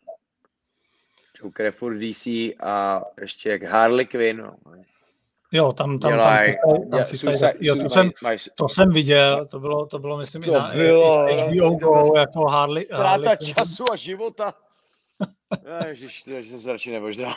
Joker 1.42 1.66
je 1.66 1.72
furt 1.72 1.98
DC 1.98 2.26
a 2.60 3.04
ještě 3.20 3.50
jak 3.50 3.62
Harley 3.62 4.06
Quinn. 4.06 4.38
No. 4.38 4.56
Jo, 5.52 5.72
tam, 5.72 5.98
tam, 5.98 6.10
dělaj, 6.12 6.36
tam, 6.36 6.44
chystaj, 6.44 6.90
tam 6.90 7.04
chystaj, 7.04 7.34
suicide, 7.34 7.58
jo, 7.60 7.76
to, 7.76 7.90
jsem, 7.90 8.10
to 8.54 8.68
jsem 8.68 8.90
viděl, 8.90 9.46
to 9.46 9.60
bylo, 9.60 9.86
to 9.86 9.98
bylo 9.98 10.18
myslím, 10.18 10.42
to 10.42 10.50
i 10.50 10.54
na 10.54 10.68
bylo, 10.68 11.26
HBO 11.26 11.70
Go, 11.70 12.18
jako 12.18 12.46
Harley. 12.46 12.84
Ztráta 12.84 13.08
Harley 13.08 13.36
času 13.36 13.84
a 13.92 13.96
života. 13.96 14.54
Ježiš, 15.86 16.22
to 16.22 16.30
jsem 16.30 16.60
se 16.60 16.72
radši 16.72 16.90
nemoždal. 16.90 17.34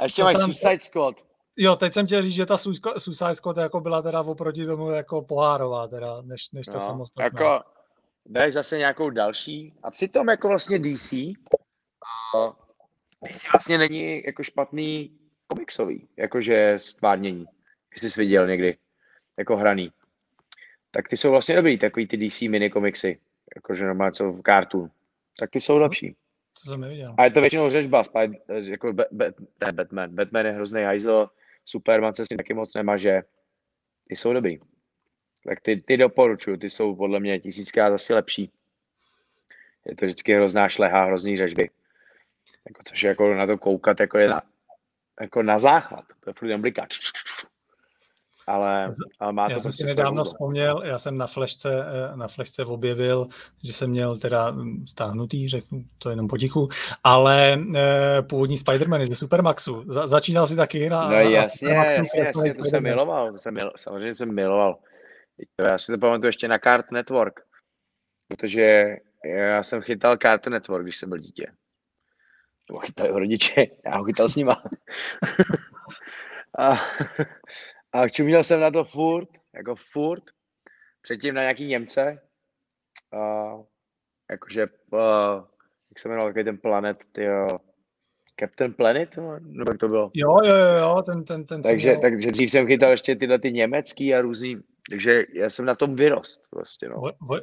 a 0.00 0.02
ještě 0.02 0.24
máš 0.24 0.36
Suicide 0.36 0.78
Squad. 0.78 1.14
Jo, 1.56 1.76
teď 1.76 1.92
jsem 1.92 2.06
chtěl 2.06 2.22
říct, 2.22 2.34
že 2.34 2.46
ta 2.46 2.56
Suicide 2.98 3.34
Squad 3.34 3.56
jako 3.56 3.80
byla 3.80 4.02
teda 4.02 4.20
oproti 4.20 4.64
tomu 4.64 4.90
jako 4.90 5.22
pohárová, 5.22 5.88
teda, 5.88 6.22
než, 6.22 6.50
než 6.52 6.66
to 6.66 6.72
no, 6.72 6.80
samostatná. 6.80 7.24
Jako, 7.24 7.64
dáš 8.26 8.52
zase 8.52 8.78
nějakou 8.78 9.10
další 9.10 9.74
a 9.82 9.90
přitom 9.90 10.28
jako 10.28 10.48
vlastně 10.48 10.78
DC, 10.78 11.14
DC 13.28 13.52
vlastně 13.52 13.78
není 13.78 14.22
jako 14.26 14.42
špatný 14.42 15.19
komiksový, 15.50 16.08
jakože 16.16 16.74
stvárnění, 16.76 17.44
jestli 17.94 18.10
jsi 18.10 18.20
viděl 18.20 18.46
někdy, 18.46 18.76
jako 19.38 19.56
hraný. 19.56 19.92
Tak 20.90 21.08
ty 21.08 21.16
jsou 21.16 21.30
vlastně 21.30 21.56
dobrý, 21.56 21.78
takový 21.78 22.06
ty 22.06 22.16
DC 22.16 22.40
mini 22.40 22.70
komiksy, 22.70 23.18
jakože 23.56 23.84
normálně 23.84 24.12
co 24.12 24.32
v 24.32 24.42
cartoon. 24.42 24.90
Tak 25.38 25.50
ty 25.50 25.60
jsou 25.60 25.72
mhm. 25.72 25.82
lepší. 25.82 26.16
To 26.64 26.70
jsem 26.70 26.80
neviděl. 26.80 27.14
A 27.18 27.24
je 27.24 27.30
to 27.30 27.40
většinou 27.40 27.70
řežba, 27.70 28.02
jako 28.48 28.92
ba, 28.92 29.04
ba, 29.12 29.24
ne, 29.64 29.72
Batman. 29.72 30.14
Batman 30.14 30.46
je 30.46 30.52
hrozný 30.52 30.82
hajzl, 30.82 31.28
Superman 31.64 32.14
se 32.14 32.24
s 32.24 32.28
tím 32.28 32.38
taky 32.38 32.54
moc 32.54 32.74
nemaže. 32.74 33.22
Ty 34.08 34.16
jsou 34.16 34.32
dobrý. 34.32 34.58
Tak 35.44 35.60
ty, 35.60 35.82
ty 35.86 35.96
doporučuju, 35.96 36.56
ty 36.56 36.70
jsou 36.70 36.96
podle 36.96 37.20
mě 37.20 37.40
tisíckrát 37.40 37.92
asi 37.92 38.14
lepší. 38.14 38.50
je 39.86 39.96
to 39.96 40.06
vždycky 40.06 40.34
hrozná 40.34 40.68
šleha, 40.68 41.04
hrozný 41.04 41.36
řežby. 41.36 41.70
Jako, 42.68 42.82
což 42.84 43.02
je 43.02 43.08
jako 43.08 43.34
na 43.34 43.46
to 43.46 43.58
koukat, 43.58 44.00
jako 44.00 44.18
je 44.18 44.28
na, 44.28 44.42
jako 45.20 45.42
na 45.42 45.58
záchvat. 45.58 46.04
To 46.20 46.30
je 46.30 46.34
furt 46.34 46.48
jen 46.48 46.60
bliká. 46.60 46.86
Ale, 48.46 48.94
ale 49.20 49.32
má 49.32 49.46
to 49.46 49.52
já 49.52 49.58
jsem 49.58 49.62
prostě 49.62 49.82
si 49.82 49.88
nedávno 49.88 50.24
vzpomněl, 50.24 50.82
já 50.84 50.98
jsem 50.98 51.18
na 51.18 51.26
flešce, 51.26 51.84
eh, 51.84 52.16
na 52.16 52.28
flešce 52.28 52.64
objevil, 52.64 53.26
že 53.64 53.72
jsem 53.72 53.90
měl 53.90 54.18
teda 54.18 54.50
hm, 54.50 54.84
stáhnutý, 54.88 55.48
řeknu 55.48 55.84
to 55.98 56.10
jenom 56.10 56.28
potichu, 56.28 56.68
ale 57.04 57.52
e, 57.52 58.22
původní 58.22 58.56
Spider-Man 58.56 59.06
ze 59.06 59.14
Supermaxu. 59.14 59.84
Za, 59.86 60.06
začínal 60.06 60.46
si 60.46 60.56
taky 60.56 60.90
na 60.90 61.04
No 61.04 61.10
na, 61.10 61.20
jasně, 61.20 61.74
na 61.74 61.84
jasně, 61.84 62.22
jasně, 62.22 62.54
to 62.54 62.64
jsem 62.64 62.82
miloval, 62.82 63.32
to 63.32 63.38
jsem 63.38 63.54
mil, 63.54 63.72
samozřejmě 63.76 64.14
jsem 64.14 64.34
miloval. 64.34 64.78
Já 65.70 65.78
si 65.78 65.92
to 65.92 65.98
pamatuju 65.98 66.26
ještě 66.26 66.48
na 66.48 66.58
Cart 66.58 66.90
Network, 66.90 67.40
protože 68.28 68.96
já 69.24 69.62
jsem 69.62 69.82
chytal 69.82 70.16
Cartoon 70.16 70.52
Network, 70.52 70.84
když 70.84 70.96
jsem 70.96 71.08
byl 71.08 71.18
dítě. 71.18 71.46
Nebo 72.70 72.78
chytali 72.78 73.10
ho 73.10 73.18
rodiče, 73.18 73.66
já 73.84 73.96
ho 73.96 74.04
chytal 74.04 74.28
s 74.28 74.36
nima. 74.36 74.62
a, 76.58 76.70
a 77.92 78.08
čuměl 78.08 78.44
jsem 78.44 78.60
na 78.60 78.70
to 78.70 78.84
furt, 78.84 79.28
jako 79.54 79.74
furt, 79.76 80.24
předtím 81.02 81.34
na 81.34 81.40
nějaký 81.40 81.66
Němce, 81.66 82.22
a, 83.12 83.52
jakože, 84.30 84.62
a, 84.98 85.34
jak 85.90 85.98
se 85.98 86.08
jmenoval 86.08 86.28
takový 86.28 86.44
ten 86.44 86.58
planet, 86.58 86.98
tyjo, 87.12 87.46
Captain 88.40 88.72
Planet, 88.72 89.16
nebo 89.40 89.70
jak 89.70 89.78
to 89.78 89.88
bylo? 89.88 90.10
Jo, 90.14 90.38
jo, 90.44 90.54
jo, 90.54 90.76
jo 90.78 91.02
ten, 91.06 91.24
ten, 91.24 91.44
ten 91.44 91.62
takže, 91.62 91.88
měl... 91.88 92.00
takže 92.00 92.30
dřív 92.30 92.50
jsem 92.50 92.66
chytal 92.66 92.90
ještě 92.90 93.16
tyhle 93.16 93.38
ty 93.38 93.52
německý 93.52 94.14
a 94.14 94.20
různý, 94.20 94.56
takže 94.90 95.24
já 95.34 95.50
jsem 95.50 95.64
na 95.64 95.74
tom 95.74 95.96
vyrost 95.96 96.42
vlastně, 96.54 96.88
no. 96.88 97.02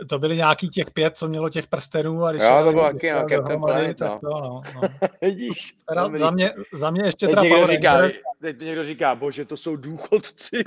To 0.09 0.19
byly 0.19 0.35
nějaký 0.35 0.69
těch 0.69 0.91
pět, 0.91 1.17
co 1.17 1.27
mělo 1.27 1.49
těch 1.49 1.67
prstenů 1.67 2.25
a 2.25 2.31
když 2.31 2.43
jo, 2.43 2.63
to 2.65 2.71
bylo 2.71 2.83
taky, 2.83 3.11
no, 3.11 3.25
Captain 3.29 3.61
Planet, 3.61 3.97
tak 3.97 4.21
no. 4.21 4.31
to, 4.31 4.41
no, 4.41 4.61
no. 4.75 4.81
Vidíš? 5.21 5.73
Teda, 5.89 6.09
za, 6.15 6.31
mě, 6.31 6.53
za 6.73 6.91
mě 6.91 7.03
ještě 7.03 7.25
teď 7.25 7.35
teda 7.35 7.41
někdo 7.41 7.67
říká, 7.67 8.01
teď 8.41 8.59
někdo 8.59 8.83
říká, 8.83 9.15
bože, 9.15 9.45
to 9.45 9.57
jsou 9.57 9.75
důchodci. 9.75 10.63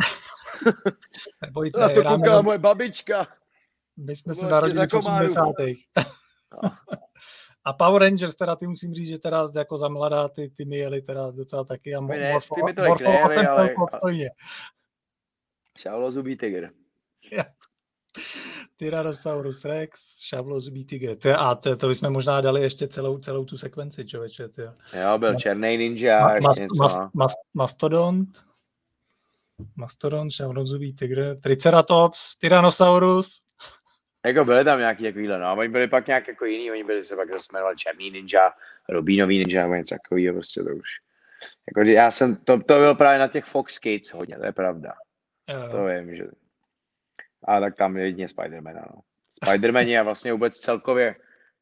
Nebojte, 1.43 1.81
na 1.81 1.89
to 1.89 2.05
koukala 2.05 2.43
moje 2.43 2.59
babička. 2.59 3.27
My 3.97 4.17
jsme 4.17 4.35
se 4.35 4.49
narodili 4.49 4.87
v 4.87 4.95
80. 4.95 5.45
No. 6.63 6.71
A 7.71 7.73
Power 7.73 8.03
Rangers, 8.03 8.37
teda 8.37 8.57
ty 8.57 8.67
musím 8.67 8.95
říct, 8.95 9.09
že 9.09 9.19
teda 9.19 9.49
jako 9.57 9.79
za 9.79 9.89
mladá 9.89 10.29
ty, 10.29 10.51
ty 10.57 10.65
mi 10.65 10.77
jeli 10.77 11.03
teda 11.03 11.31
docela 11.31 11.65
taky 11.65 11.95
a 11.95 12.01
ne, 12.01 12.33
Morfo, 12.33 12.55
ty 12.55 12.63
mi 12.63 12.75
to 12.75 12.85
Morfo 12.85 13.05
nejeli, 13.05 13.35
jsem 13.35 13.47
ale... 13.47 13.75
obstojně. 13.75 14.31
Šavlozubý 15.79 16.37
tygr. 16.37 16.71
Tyrannosaurus 18.77 19.65
Rex, 19.65 20.21
šavlozubý 20.21 20.85
tygr. 20.85 21.17
A 21.39 21.55
to, 21.55 21.77
to 21.77 21.89
bychom 21.89 22.13
možná 22.13 22.41
dali 22.41 22.63
ještě 22.63 22.89
celou, 22.89 23.19
celou 23.19 23.45
tu 23.45 23.59
sekvenci, 23.59 24.05
člověče. 24.05 24.49
Ty. 24.49 24.63
Jo, 25.03 25.19
byl 25.19 25.35
černý 25.35 25.79
ninja, 25.79 26.21
ma, 26.21 26.33
ještě 26.33 26.63
něco. 26.63 26.83
Mas, 26.83 26.97
no. 26.97 27.11
mas, 27.15 27.33
mastodont, 27.55 28.29
Mastodon, 29.77 30.31
šavlozubý 30.31 30.93
tygr, 30.93 31.37
Triceratops, 31.41 32.37
Tyrannosaurus, 32.37 33.43
jako 34.27 34.45
byly 34.45 34.65
tam 34.65 34.79
nějaký 34.79 35.05
takovýhle, 35.05 35.39
no, 35.39 35.57
oni 35.57 35.69
byli 35.69 35.89
pak 35.89 36.07
nějak 36.07 36.29
jako 36.29 36.45
jiný, 36.45 36.71
oni 36.71 36.85
byli 36.85 37.05
se 37.05 37.17
pak 37.17 37.31
zase 37.31 37.47
jmenovali 37.53 37.77
Černý 37.77 38.11
ninja, 38.11 38.53
Rubínový 38.89 39.39
ninja, 39.39 39.63
nebo 39.63 39.75
něco 39.75 39.95
takového, 39.95 40.35
prostě 40.35 40.63
to 40.63 40.71
už. 40.71 40.89
Jako, 41.69 41.91
já 41.91 42.11
jsem, 42.11 42.37
to, 42.37 42.63
to 42.63 42.79
byl 42.79 42.95
právě 42.95 43.19
na 43.19 43.29
těch 43.29 43.45
Fox 43.45 43.79
Kids 43.79 44.13
hodně, 44.13 44.37
to 44.37 44.45
je 44.47 44.53
pravda. 44.53 44.93
Uh. 45.55 45.71
To 45.71 45.85
vím, 45.85 46.17
že... 46.17 46.25
A 47.45 47.61
tak 47.61 47.77
tam 47.77 47.97
jedině 47.97 48.27
Spider-Man, 48.27 48.75
no. 48.75 49.01
Spider-Man 49.45 49.87
je 49.87 50.03
vlastně 50.03 50.33
vůbec 50.33 50.57
celkově, 50.57 51.17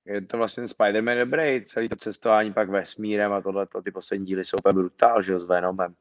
je 0.05 0.20
to 0.20 0.36
vlastně 0.36 0.64
Spider-Man 0.64 1.18
dobrý, 1.18 1.64
celý 1.64 1.89
to 1.89 1.97
cestování 1.97 2.52
pak 2.52 2.68
vesmírem 2.68 3.32
a 3.32 3.40
tohle, 3.40 3.66
ty 3.85 3.90
poslední 3.90 4.26
díly 4.26 4.44
jsou 4.44 4.56
úplně 4.56 4.72
brutál, 4.72 5.22
že 5.22 5.32
jo, 5.32 5.40
s 5.40 5.44
Venomem. 5.44 5.94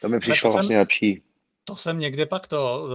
To 0.00 0.08
mi 0.08 0.20
přišlo 0.20 0.52
vlastně 0.52 0.78
lepší. 0.78 1.22
To 1.70 1.76
jsem 1.76 1.98
někde 1.98 2.26
pak 2.26 2.48
to, 2.48 2.88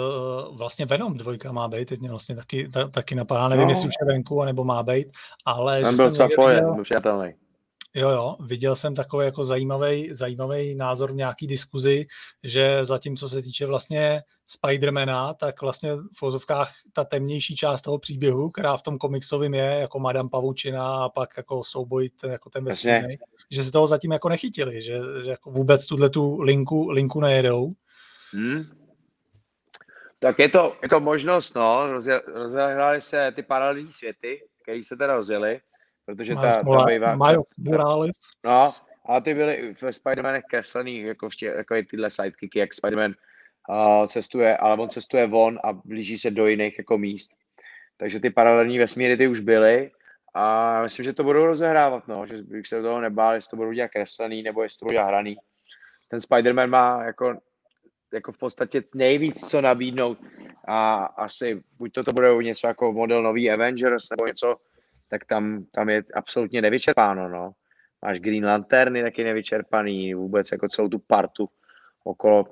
vlastně 0.52 0.85
Venom 0.85 1.18
dvojka 1.18 1.52
má 1.52 1.68
být, 1.68 1.88
teď 1.88 1.99
mě 1.99 2.10
vlastně 2.10 2.35
taky, 2.35 2.69
ta, 2.69 2.88
taky 2.88 3.15
napadá, 3.15 3.47
nevím, 3.47 3.65
no. 3.65 3.72
jestli 3.72 3.88
už 3.88 3.93
je 4.02 4.07
venku, 4.07 4.43
nebo 4.43 4.64
má 4.64 4.84
být, 4.84 5.07
ale... 5.45 5.81
Ten 5.81 5.95
byl 5.95 6.11
celkově 6.11 6.64
přijatelný. 6.84 7.34
Jo, 7.93 8.10
jo, 8.10 8.35
viděl 8.39 8.76
jsem 8.76 8.95
takový 8.95 9.26
jako 9.26 9.43
zajímavý, 9.43 10.10
zajímavý 10.14 10.76
názor 10.76 11.11
v 11.11 11.15
nějaký 11.15 11.47
diskuzi, 11.47 12.06
že 12.43 12.85
zatím, 12.85 13.18
co 13.18 13.30
se 13.30 13.41
týče 13.41 13.65
vlastně 13.65 14.23
Spidermana, 14.45 15.34
tak 15.34 15.61
vlastně 15.61 15.93
v 15.93 16.22
vozovkách 16.22 16.72
ta 16.93 17.03
temnější 17.03 17.56
část 17.56 17.81
toho 17.81 17.99
příběhu, 17.99 18.49
která 18.49 18.77
v 18.77 18.81
tom 18.81 18.97
komiksovém 18.97 19.53
je, 19.53 19.65
jako 19.80 19.99
Madame 19.99 20.30
Pavučina 20.30 21.03
a 21.03 21.10
pak 21.10 21.30
jako 21.38 21.64
souboj, 21.64 22.10
ten, 22.10 22.31
jako 22.31 22.49
ten 22.49 22.65
vesmírný, 22.65 23.15
že 23.52 23.64
se 23.64 23.72
toho 23.72 23.88
zatím 23.88 24.11
jako 24.11 24.30
nechytili, 24.30 24.81
že, 24.81 24.99
že 25.23 25.30
jako 25.30 25.52
vůbec 25.52 25.88
tuhle 25.88 26.10
tu 26.10 26.41
linku, 26.41 26.89
linku 26.89 27.19
nejedou. 27.19 27.73
Hmm. 28.35 28.63
Tak 30.19 30.39
je 30.39 30.49
to, 30.49 30.77
je 30.83 30.89
to 30.89 30.99
možnost, 30.99 31.55
no, 31.55 31.87
rozehrály 32.27 33.01
se 33.01 33.31
ty 33.35 33.43
paralelní 33.43 33.91
světy, 33.91 34.41
které 34.61 34.83
se 34.83 34.97
teda 34.97 35.15
rozjeli, 35.15 35.59
protože 36.05 36.35
ta, 36.35 36.63
ta 36.63 36.85
bývá... 36.85 37.15
Morales. 37.57 38.17
No, 38.45 38.73
a 39.05 39.19
ty 39.21 39.33
byly 39.33 39.75
ve 39.81 39.89
Spider-Manech 39.89 40.41
kreslený, 40.49 40.99
jako, 40.99 41.29
vště, 41.29 41.45
jako 41.45 41.75
tyhle 41.89 42.09
sidekicky, 42.09 42.59
jak 42.59 42.73
Spider-Man 42.73 43.13
uh, 43.69 44.07
cestuje, 44.07 44.57
ale 44.57 44.77
on 44.77 44.89
cestuje 44.89 45.27
von 45.27 45.59
a 45.63 45.73
blíží 45.73 46.17
se 46.17 46.31
do 46.31 46.47
jiných 46.47 46.77
jako 46.77 46.97
míst. 46.97 47.31
Takže 47.97 48.19
ty 48.19 48.29
paralelní 48.29 48.79
vesmíry 48.79 49.17
ty 49.17 49.27
už 49.27 49.39
byly 49.39 49.91
a 50.33 50.81
myslím, 50.81 51.05
že 51.05 51.13
to 51.13 51.23
budou 51.23 51.45
rozehrávat, 51.45 52.07
no, 52.07 52.25
že 52.25 52.37
bych 52.37 52.67
se 52.67 52.81
toho 52.81 53.01
nebál, 53.01 53.33
jestli 53.33 53.49
to 53.49 53.55
budou 53.55 53.71
dělat 53.71 53.87
kreslený 53.87 54.43
nebo 54.43 54.63
jestli 54.63 54.79
to 54.79 54.85
budou 54.85 54.93
dělat 54.93 55.07
hraný. 55.07 55.37
Ten 56.07 56.19
Spider-Man 56.19 56.69
má 56.69 57.03
jako 57.03 57.37
jako 58.15 58.31
v 58.31 58.37
podstatě 58.37 58.83
nejvíc 58.93 59.49
co 59.49 59.61
nabídnout 59.61 60.17
a 60.67 60.95
asi 61.05 61.63
buď 61.77 61.93
to, 61.93 62.03
to 62.03 62.13
bude 62.13 62.43
něco 62.43 62.67
jako 62.67 62.93
model 62.93 63.23
nový 63.23 63.51
Avengers 63.51 64.09
nebo 64.09 64.27
něco, 64.27 64.55
tak 65.09 65.25
tam, 65.25 65.65
tam 65.71 65.89
je 65.89 66.03
absolutně 66.13 66.61
nevyčerpáno, 66.61 67.29
no. 67.29 67.51
Máš 68.05 68.19
Green 68.19 68.45
Lanterny 68.45 69.03
taky 69.03 69.23
nevyčerpaný, 69.23 70.13
vůbec 70.13 70.51
jako 70.51 70.67
celou 70.67 70.89
tu 70.89 70.99
partu 70.99 71.49
okolo. 72.03 72.45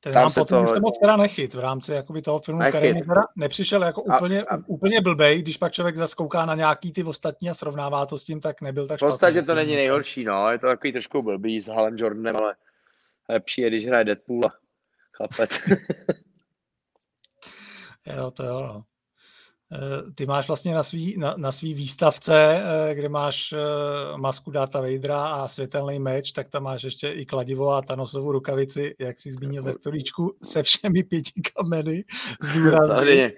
Ten 0.00 0.12
tam 0.12 0.24
pocit, 0.24 0.48
to... 0.48 0.66
že 0.74 0.80
moc 0.80 0.98
teda 0.98 1.16
nechyt 1.16 1.54
v 1.54 1.60
rámci 1.60 1.92
jakoby 1.92 2.22
toho 2.22 2.40
filmu, 2.40 2.60
nechyt. 2.60 2.76
který 2.76 2.94
mi 2.94 3.00
teda 3.00 3.22
nepřišel 3.36 3.82
jako 3.82 4.02
úplně, 4.02 4.42
a, 4.42 4.54
a... 4.54 4.58
úplně 4.66 5.00
blbej, 5.00 5.42
když 5.42 5.56
pak 5.56 5.72
člověk 5.72 5.96
zaskouká 5.96 6.46
na 6.46 6.54
nějaký 6.54 6.92
ty 6.92 7.04
ostatní 7.04 7.50
a 7.50 7.54
srovnává 7.54 8.06
to 8.06 8.18
s 8.18 8.24
tím, 8.24 8.40
tak 8.40 8.60
nebyl 8.60 8.88
tak 8.88 8.98
špatný. 8.98 9.10
V 9.10 9.12
podstatě 9.12 9.42
to 9.42 9.54
není 9.54 9.74
nejhorší, 9.74 10.24
no, 10.24 10.50
je 10.50 10.58
to 10.58 10.66
takový 10.66 10.92
trošku 10.92 11.22
blbý 11.22 11.60
s 11.60 11.68
Halem 11.68 11.96
Jordanem, 11.98 12.36
ale 12.36 12.54
lepší 13.30 13.60
je, 13.60 13.68
když 13.68 13.86
hraje 13.86 14.04
Deadpool 14.04 14.46
a 14.46 14.50
chlapec. 15.12 15.60
jo, 18.16 18.30
to 18.30 18.44
jo, 18.44 18.60
no. 18.62 18.84
Eh, 19.72 20.12
ty 20.14 20.26
máš 20.26 20.48
vlastně 20.48 20.74
na 20.74 20.82
svý, 20.82 21.18
na, 21.18 21.34
na 21.36 21.52
svý 21.52 21.74
výstavce, 21.74 22.62
eh, 22.62 22.94
kde 22.94 23.08
máš 23.08 23.52
eh, 23.52 23.58
masku 24.16 24.50
Darta 24.50 24.80
Vadera 24.80 25.24
a 25.24 25.48
světelný 25.48 25.98
meč, 25.98 26.32
tak 26.32 26.48
tam 26.48 26.62
máš 26.62 26.82
ještě 26.82 27.08
i 27.08 27.26
kladivo 27.26 27.70
a 27.70 27.82
Thanosovou 27.82 28.32
rukavici, 28.32 28.94
jak 28.98 29.18
jsi 29.18 29.30
zmínil 29.30 29.62
ve 29.62 29.72
stolíčku, 29.72 30.36
se 30.42 30.62
všemi 30.62 31.02
pěti 31.02 31.42
kameny. 31.54 32.04
Zdůrazně. 32.42 33.32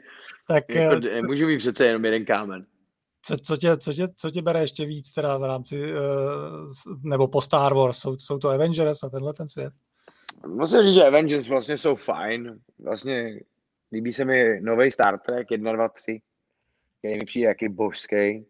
Tak, 0.48 0.68
jako, 0.68 1.00
můžu 1.26 1.46
mít 1.46 1.58
přece 1.58 1.86
jenom 1.86 2.04
jeden 2.04 2.24
kámen. 2.24 2.66
Co, 3.24 3.36
co, 3.36 3.56
tě, 3.56 3.76
co, 3.76 3.92
tě, 3.92 4.08
co 4.16 4.30
tě 4.30 4.42
bere 4.42 4.60
ještě 4.60 4.86
víc 4.86 5.12
teda 5.12 5.38
v 5.38 5.44
rámci, 5.44 5.92
nebo 7.02 7.28
po 7.28 7.40
Star 7.40 7.74
Wars? 7.74 7.98
Jsou, 7.98 8.16
jsou 8.18 8.38
to 8.38 8.48
Avengers 8.48 9.02
a 9.02 9.08
tenhle 9.08 9.32
ten 9.32 9.48
svět? 9.48 9.72
Musím 10.46 10.82
říct, 10.82 10.94
že 10.94 11.06
Avengers 11.06 11.48
vlastně 11.48 11.78
jsou 11.78 11.96
fajn. 11.96 12.60
Vlastně 12.78 13.40
líbí 13.92 14.12
se 14.12 14.24
mi 14.24 14.60
nový 14.60 14.92
Star 14.92 15.18
Trek 15.18 15.50
1, 15.50 15.72
2, 15.72 15.88
3, 15.88 16.20
který 16.98 17.14
mi 17.14 17.24
přijde 17.24 17.48
jaký 17.48 17.68
božský. 17.68 18.46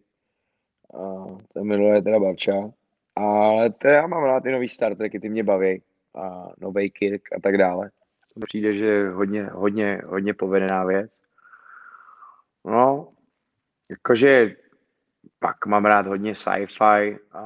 A 0.94 1.24
to 1.54 1.64
miluje 1.64 2.02
teda 2.02 2.20
Barča. 2.20 2.70
Ale 3.16 3.70
to 3.70 3.88
já 3.88 4.06
mám 4.06 4.24
rád 4.24 4.40
ty 4.40 4.52
nový 4.52 4.68
Star 4.68 4.96
Treky, 4.96 5.20
ty 5.20 5.28
mě 5.28 5.44
baví. 5.44 5.82
A 6.14 6.48
nový 6.58 6.90
Kirk 6.90 7.22
a 7.36 7.40
tak 7.40 7.58
dále. 7.58 7.90
To 8.34 8.40
přijde, 8.40 8.74
že 8.74 8.84
je 8.84 9.08
hodně, 9.08 9.44
hodně, 9.44 10.02
hodně 10.06 10.34
povedená 10.34 10.84
věc. 10.84 11.20
No, 12.64 13.08
jakože 13.90 14.56
pak 15.38 15.66
mám 15.66 15.84
rád 15.84 16.06
hodně 16.06 16.36
sci-fi 16.36 17.18
a 17.32 17.44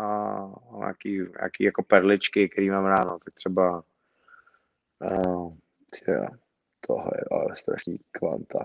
nějaký, 0.78 1.18
nějaký 1.38 1.64
jako 1.64 1.82
perličky, 1.82 2.48
který 2.48 2.70
mám 2.70 2.84
rád, 2.84 3.04
no, 3.04 3.18
tak 3.24 3.34
třeba 3.34 3.82
uh, 5.00 5.52
tě, 5.98 6.26
tohle 6.86 7.10
je 7.14 7.24
ale 7.30 7.56
strašný 7.56 7.98
kvanta. 8.12 8.58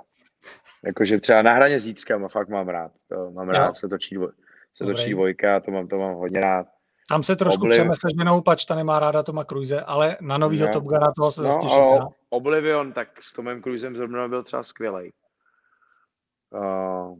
Jakože 0.86 1.20
třeba 1.20 1.42
na 1.42 1.54
hraně 1.54 1.80
zítřka 1.80 2.18
má, 2.18 2.28
fakt 2.28 2.50
mám 2.50 2.70
rád. 2.70 2.92
To 3.08 3.32
mám 3.32 3.50
rád, 3.50 3.74
se 3.74 3.88
točí, 3.88 4.18
se 4.74 4.86
točí 4.86 5.12
dvojka, 5.12 5.60
to 5.60 5.72
mám, 5.72 5.88
to 5.88 5.98
mám 5.98 6.14
hodně 6.14 6.42
rád. 6.42 6.68
Tam 7.10 7.24
se 7.24 7.36
trošku 7.36 7.62
Obliv... 7.62 7.80
přeme 7.80 7.96
se 7.96 8.08
ženou, 8.20 8.42
pač 8.42 8.66
ta 8.66 8.76
nemá 8.76 9.00
ráda 9.00 9.24
Toma 9.24 9.44
Cruise, 9.46 9.82
ale 9.82 10.18
na 10.22 10.38
novýho 10.38 10.68
no. 10.68 10.74
Top 10.74 10.84
Guna 10.84 11.12
toho 11.16 11.32
se 11.32 11.42
no, 11.42 11.72
ale 11.72 12.08
Oblivion, 12.30 12.94
tak 12.94 13.24
s 13.24 13.34
Tomem 13.34 13.62
Cruisem 13.62 13.96
zrovna 13.96 14.28
byl 14.28 14.44
třeba 14.44 14.64
skvělý. 14.64 15.14
Uh, 16.50 17.18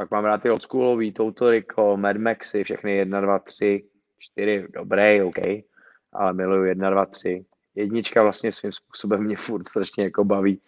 pak 0.00 0.10
mám 0.10 0.24
rád 0.24 0.42
ty 0.42 0.50
oldschoolový, 0.50 1.12
Total 1.12 1.50
Rico, 1.50 1.96
Mad 1.96 2.16
Maxy, 2.16 2.64
všechny 2.64 2.96
1, 2.96 3.20
2, 3.20 3.38
3, 3.38 3.80
4, 4.18 4.66
dobrý, 4.70 5.22
OK, 5.22 5.36
ale 6.12 6.32
miluju 6.32 6.64
1, 6.64 6.90
2, 6.90 7.06
3. 7.06 7.44
Jednička 7.74 8.22
vlastně 8.22 8.52
svým 8.52 8.72
způsobem 8.72 9.22
mě 9.22 9.36
furt 9.46 9.68
strašně 9.68 10.04
jako 10.04 10.24
baví, 10.24 10.60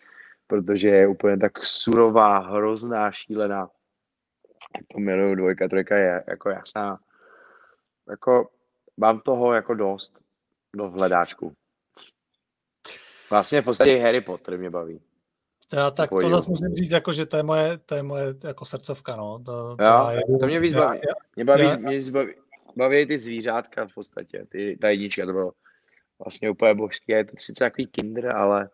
protože 0.46 0.88
je 0.88 1.08
úplně 1.08 1.36
tak 1.36 1.64
surová, 1.64 2.38
hrozná, 2.38 3.12
šílená. 3.12 3.68
To 4.92 4.98
miluju, 4.98 5.34
dvojka, 5.34 5.68
trojka 5.68 5.96
je 5.96 6.24
jako 6.28 6.50
jasná. 6.50 6.98
Jako 8.10 8.50
mám 8.96 9.20
toho 9.20 9.52
jako 9.52 9.74
dost 9.74 10.20
do 10.76 10.90
hledáčku. 10.90 11.52
Vlastně 13.30 13.62
v 13.62 13.64
podstatě 13.64 13.98
Harry 13.98 14.20
Potter 14.20 14.58
mě 14.58 14.70
baví. 14.70 15.00
Já, 15.72 15.90
tak 15.90 16.10
to 16.10 16.28
zase 16.28 16.50
musím 16.50 16.74
říct, 16.74 16.90
jako, 16.90 17.12
že 17.12 17.26
to 17.26 17.36
je 17.36 17.42
moje, 17.42 17.78
to 17.78 17.94
je 17.94 18.02
moje 18.02 18.34
jako 18.44 18.64
srdcovka. 18.64 19.16
No. 19.16 19.38
To, 19.38 19.76
to, 19.76 19.84
jo, 19.84 20.08
je, 20.10 20.38
to 20.38 20.46
mě 20.46 20.60
víc 20.60 20.74
baví. 20.74 21.00
Já, 21.08 21.14
mě 21.36 21.44
baví, 21.44 21.64
já, 21.64 21.76
mě 21.76 22.10
baví, 22.10 22.32
baví 22.76 23.06
ty 23.06 23.18
zvířátka 23.18 23.86
v 23.86 23.94
podstatě. 23.94 24.46
Ty, 24.48 24.78
ta 24.80 24.88
jednička, 24.88 25.26
to 25.26 25.32
bylo 25.32 25.52
vlastně 26.24 26.50
úplně 26.50 26.74
božský. 26.74 27.12
Je 27.12 27.24
to 27.24 27.32
sice 27.36 27.64
takový 27.64 27.86
kinder, 27.86 28.36
ale 28.36 28.68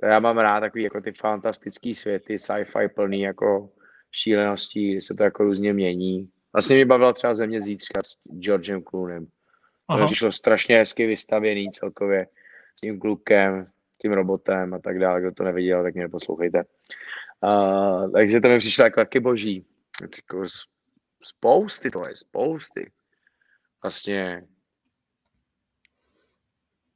to 0.00 0.06
já 0.06 0.20
mám 0.20 0.38
rád 0.38 0.60
takový 0.60 0.84
jako 0.84 1.00
ty 1.00 1.12
fantastický 1.12 1.94
světy, 1.94 2.38
sci-fi 2.38 2.88
plný 2.88 3.20
jako 3.20 3.70
šíleností, 4.12 4.92
kdy 4.92 5.00
se 5.00 5.14
to 5.14 5.22
jako 5.22 5.44
různě 5.44 5.72
mění. 5.72 6.30
Vlastně 6.52 6.76
mě 6.76 6.86
bavila 6.86 7.12
třeba 7.12 7.34
Země 7.34 7.60
zítřka 7.60 8.00
s 8.04 8.20
Georgem 8.40 8.82
Cloonem. 8.82 9.26
To 9.98 10.06
přišlo 10.06 10.32
strašně 10.32 10.78
hezky 10.78 11.06
vystavěný 11.06 11.70
celkově 11.70 12.26
s 12.76 12.80
tím 12.80 13.00
klukem, 13.00 13.66
tím 14.02 14.12
robotem 14.12 14.74
a 14.74 14.78
tak 14.78 14.98
dále. 14.98 15.20
Kdo 15.20 15.32
to 15.32 15.44
neviděl, 15.44 15.82
tak 15.82 15.94
mě 15.94 16.02
neposlouchejte. 16.02 16.64
Uh, 17.40 18.12
takže 18.12 18.40
to 18.40 18.48
mi 18.48 18.58
přišlo 18.58 18.84
jako 18.84 19.00
taky 19.00 19.20
boží. 19.20 19.66
Jako 20.02 20.44
spousty 21.22 21.90
to 21.90 22.06
je, 22.06 22.16
spousty. 22.16 22.92
Vlastně 23.82 24.42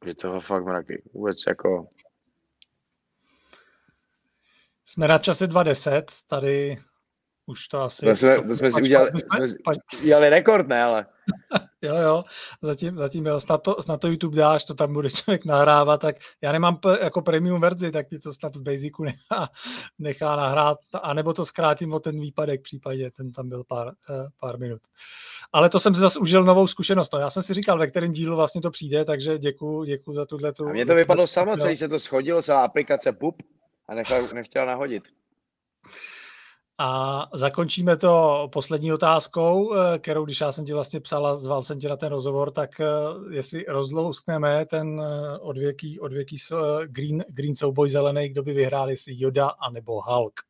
je 0.04 0.14
toho 0.14 0.40
fakt 0.40 0.64
mraky. 0.64 1.02
Vůbec 1.12 1.36
jako... 1.48 1.88
Jsme 4.84 5.08
na 5.08 5.18
čase 5.18 5.46
2.10, 5.46 6.04
tady 6.28 6.78
už 7.52 7.68
to 7.68 7.80
asi... 7.80 8.06
To 8.06 8.16
jsme, 8.16 8.42
to 8.42 8.54
jsme 8.54 8.70
si 8.70 8.82
udělali, 8.82 9.10
jsme 9.20 9.48
si 9.48 9.58
udělali 10.02 10.28
rekord, 10.28 10.68
ne, 10.68 10.82
ale... 10.82 11.06
jo, 11.82 11.96
jo, 11.96 12.22
zatím, 12.62 12.98
zatím 12.98 13.26
jo, 13.26 13.40
snad 13.40 13.62
to, 13.62 13.82
snad 13.82 14.00
to 14.00 14.08
YouTube 14.08 14.36
dáš, 14.36 14.64
to 14.64 14.74
tam 14.74 14.92
bude 14.92 15.10
člověk 15.10 15.44
nahrávat, 15.44 16.00
tak 16.00 16.16
já 16.40 16.52
nemám 16.52 16.76
p- 16.76 16.98
jako 17.02 17.22
premium 17.22 17.60
verzi, 17.60 17.92
tak 17.92 18.10
mi 18.10 18.18
to 18.18 18.32
snad 18.32 18.56
v 18.56 18.62
Basicu 18.62 19.02
nechá, 19.04 19.48
nechá 19.98 20.36
nahrát, 20.36 20.78
anebo 21.02 21.32
to 21.32 21.44
zkrátím 21.44 21.92
o 21.92 22.00
ten 22.00 22.20
výpadek 22.20 22.60
v 22.60 22.62
případě, 22.62 23.10
ten 23.10 23.32
tam 23.32 23.48
byl 23.48 23.64
pár, 23.64 23.86
uh, 23.86 23.94
pár 24.40 24.58
minut. 24.58 24.80
Ale 25.52 25.68
to 25.68 25.80
jsem 25.80 25.94
si 25.94 26.00
zase 26.00 26.18
užil 26.18 26.44
novou 26.44 26.66
zkušenost, 26.66 27.12
no, 27.12 27.18
já 27.18 27.30
jsem 27.30 27.42
si 27.42 27.54
říkal, 27.54 27.78
ve 27.78 27.86
kterém 27.86 28.12
dílu 28.12 28.36
vlastně 28.36 28.60
to 28.60 28.70
přijde, 28.70 29.04
takže 29.04 29.38
děkuji 29.38 29.84
děkuji 29.84 30.14
za 30.14 30.26
tuhle 30.26 30.52
tu... 30.52 30.68
A 30.68 30.72
mně 30.72 30.86
to 30.86 30.94
vypadlo 30.94 31.26
samo, 31.26 31.56
celý 31.56 31.76
se 31.76 31.88
to 31.88 31.98
schodilo, 31.98 32.42
celá 32.42 32.64
aplikace 32.64 33.12
pup 33.12 33.42
a 33.88 33.94
nechal, 33.94 34.28
nechtěla 34.34 34.64
nahodit. 34.64 35.02
A 36.84 37.28
zakončíme 37.34 37.96
to 37.96 38.48
poslední 38.52 38.92
otázkou, 38.92 39.74
eh, 39.74 39.98
kterou, 39.98 40.24
když 40.24 40.40
já 40.40 40.52
jsem 40.52 40.64
ti 40.64 40.72
vlastně 40.72 41.00
psala, 41.00 41.36
zval 41.36 41.62
jsem 41.62 41.80
tě 41.80 41.88
na 41.88 41.96
ten 41.96 42.09
rozhovor, 42.09 42.50
tak 42.50 42.80
eh, 42.80 42.86
jestli 43.30 43.64
rozlouskneme 43.68 44.66
ten 44.66 45.00
eh, 45.00 45.38
odvěký, 45.38 46.00
odvěký 46.00 46.36
green, 46.86 47.24
green 47.28 47.54
souboj 47.54 47.88
zelený, 47.88 48.28
kdo 48.28 48.42
by 48.42 48.52
vyhrál, 48.52 48.90
jestli 48.90 49.14
Yoda 49.16 49.48
anebo 49.48 50.00
Hulk. 50.00 50.40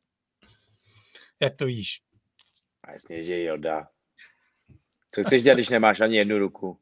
Jak 1.39 1.55
to 1.55 1.65
víš? 1.65 2.01
Jasně, 2.91 3.23
že 3.23 3.43
Yoda. 3.43 3.87
Co 5.11 5.23
chceš 5.23 5.43
dělat, 5.43 5.55
když 5.55 5.69
nemáš 5.69 5.99
ani 5.99 6.17
jednu 6.17 6.39
ruku? 6.39 6.79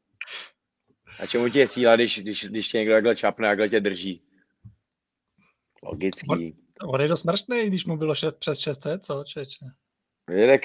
A 1.18 1.26
čemu 1.26 1.48
ti 1.48 1.58
je 1.58 1.68
síla, 1.68 1.96
když, 1.96 2.20
když, 2.20 2.44
když 2.44 2.68
tě 2.68 2.78
někdo 2.78 2.94
takhle 2.94 3.16
čapne, 3.16 3.48
takhle 3.48 3.68
tě 3.68 3.80
drží? 3.80 4.22
Logický. 5.82 6.61
On 6.86 7.00
je 7.00 7.08
dost 7.08 7.24
mrštný, 7.24 7.66
když 7.66 7.84
mu 7.86 7.96
bylo 7.96 8.14
6, 8.14 8.38
přes 8.38 8.58
600, 8.58 9.04
co, 9.04 9.24
čeče? 9.24 9.66
Tak 10.26 10.60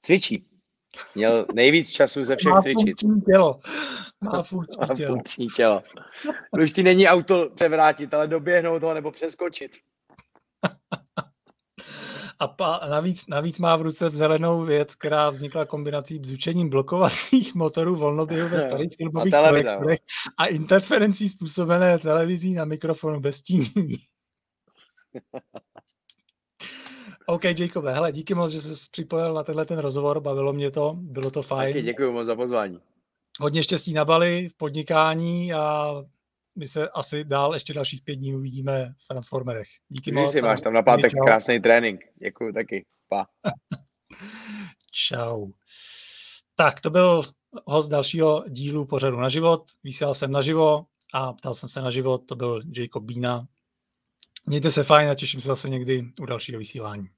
cvičí. 0.00 0.44
Měl 1.14 1.46
nejvíc 1.54 1.90
času 1.90 2.24
ze 2.24 2.36
všech 2.36 2.52
Má 2.52 2.62
cvičit. 2.62 2.96
tělo. 3.26 3.60
Má 4.20 4.42
funkční 4.42 4.80
Má 4.88 4.94
tělo. 4.94 5.14
funkční 5.14 5.46
tělo. 5.46 5.82
Už 6.62 6.72
ti 6.72 6.82
není 6.82 7.06
auto 7.08 7.50
převrátit, 7.54 8.14
ale 8.14 8.28
doběhnout 8.28 8.82
ho 8.82 8.94
nebo 8.94 9.10
přeskočit. 9.10 9.72
A 12.40 12.48
pa, 12.48 12.80
navíc, 12.90 13.26
navíc 13.28 13.58
má 13.58 13.76
v 13.76 13.82
ruce 13.82 14.10
zelenou 14.10 14.64
věc, 14.64 14.94
která 14.94 15.30
vznikla 15.30 15.64
kombinací 15.64 16.18
bzučením 16.18 16.70
blokovacích 16.70 17.54
motorů 17.54 17.96
volnoběhu 17.96 18.48
ve 18.48 18.60
starých 18.60 18.90
filmových 18.96 19.34
A 19.34 19.36
televize, 19.36 19.62
projektorech 19.62 20.00
a 20.38 20.46
interferencí 20.46 21.28
způsobené 21.28 21.98
televizí 21.98 22.54
na 22.54 22.64
mikrofonu 22.64 23.20
bez 23.20 23.36
stínění. 23.36 23.96
OK, 27.26 27.44
Jacobe, 27.44 27.92
hele, 27.92 28.12
díky 28.12 28.34
moc, 28.34 28.52
že 28.52 28.60
jsi 28.60 28.90
připojil 28.90 29.34
na 29.34 29.42
tenhle 29.42 29.64
ten 29.64 29.78
rozhovor, 29.78 30.20
bavilo 30.20 30.52
mě 30.52 30.70
to, 30.70 30.94
bylo 30.98 31.30
to 31.30 31.42
fajn. 31.42 31.72
Taky 31.72 31.82
děkuji 31.82 32.12
moc 32.12 32.26
za 32.26 32.36
pozvání. 32.36 32.80
Hodně 33.40 33.62
štěstí 33.62 33.92
na 33.92 34.04
Bali, 34.04 34.48
v 34.48 34.56
podnikání 34.56 35.52
a 35.52 35.94
my 36.58 36.66
se 36.66 36.88
asi 36.88 37.24
dál 37.24 37.54
ještě 37.54 37.74
dalších 37.74 38.02
pět 38.02 38.16
dní 38.16 38.34
uvidíme 38.34 38.94
v 38.98 39.08
Transformerech. 39.08 39.68
Díky 39.88 40.10
Když 40.10 40.22
moc. 40.22 40.32
si 40.32 40.42
máš 40.42 40.60
tam 40.60 40.72
na 40.72 40.82
pátek 40.82 41.12
krásný 41.26 41.60
trénink. 41.60 42.00
Děkuji 42.22 42.52
taky. 42.52 42.86
Pa. 43.08 43.26
Čau. 44.92 45.48
Tak, 46.54 46.80
to 46.80 46.90
byl 46.90 47.22
host 47.66 47.90
dalšího 47.90 48.44
dílu 48.48 48.86
pořadu 48.86 49.16
na 49.16 49.28
život. 49.28 49.64
Vysílal 49.84 50.14
jsem 50.14 50.30
naživo 50.30 50.84
a 51.14 51.32
ptal 51.32 51.54
jsem 51.54 51.68
se 51.68 51.80
na 51.80 51.90
život. 51.90 52.22
To 52.26 52.36
byl 52.36 52.60
Jacob 52.76 53.04
Bína, 53.04 53.46
Mějte 54.48 54.70
se 54.70 54.84
fajn 54.84 55.10
a 55.10 55.14
těším 55.14 55.40
se 55.40 55.46
zase 55.46 55.68
někdy 55.68 56.12
u 56.20 56.26
dalšího 56.26 56.58
vysílání. 56.58 57.08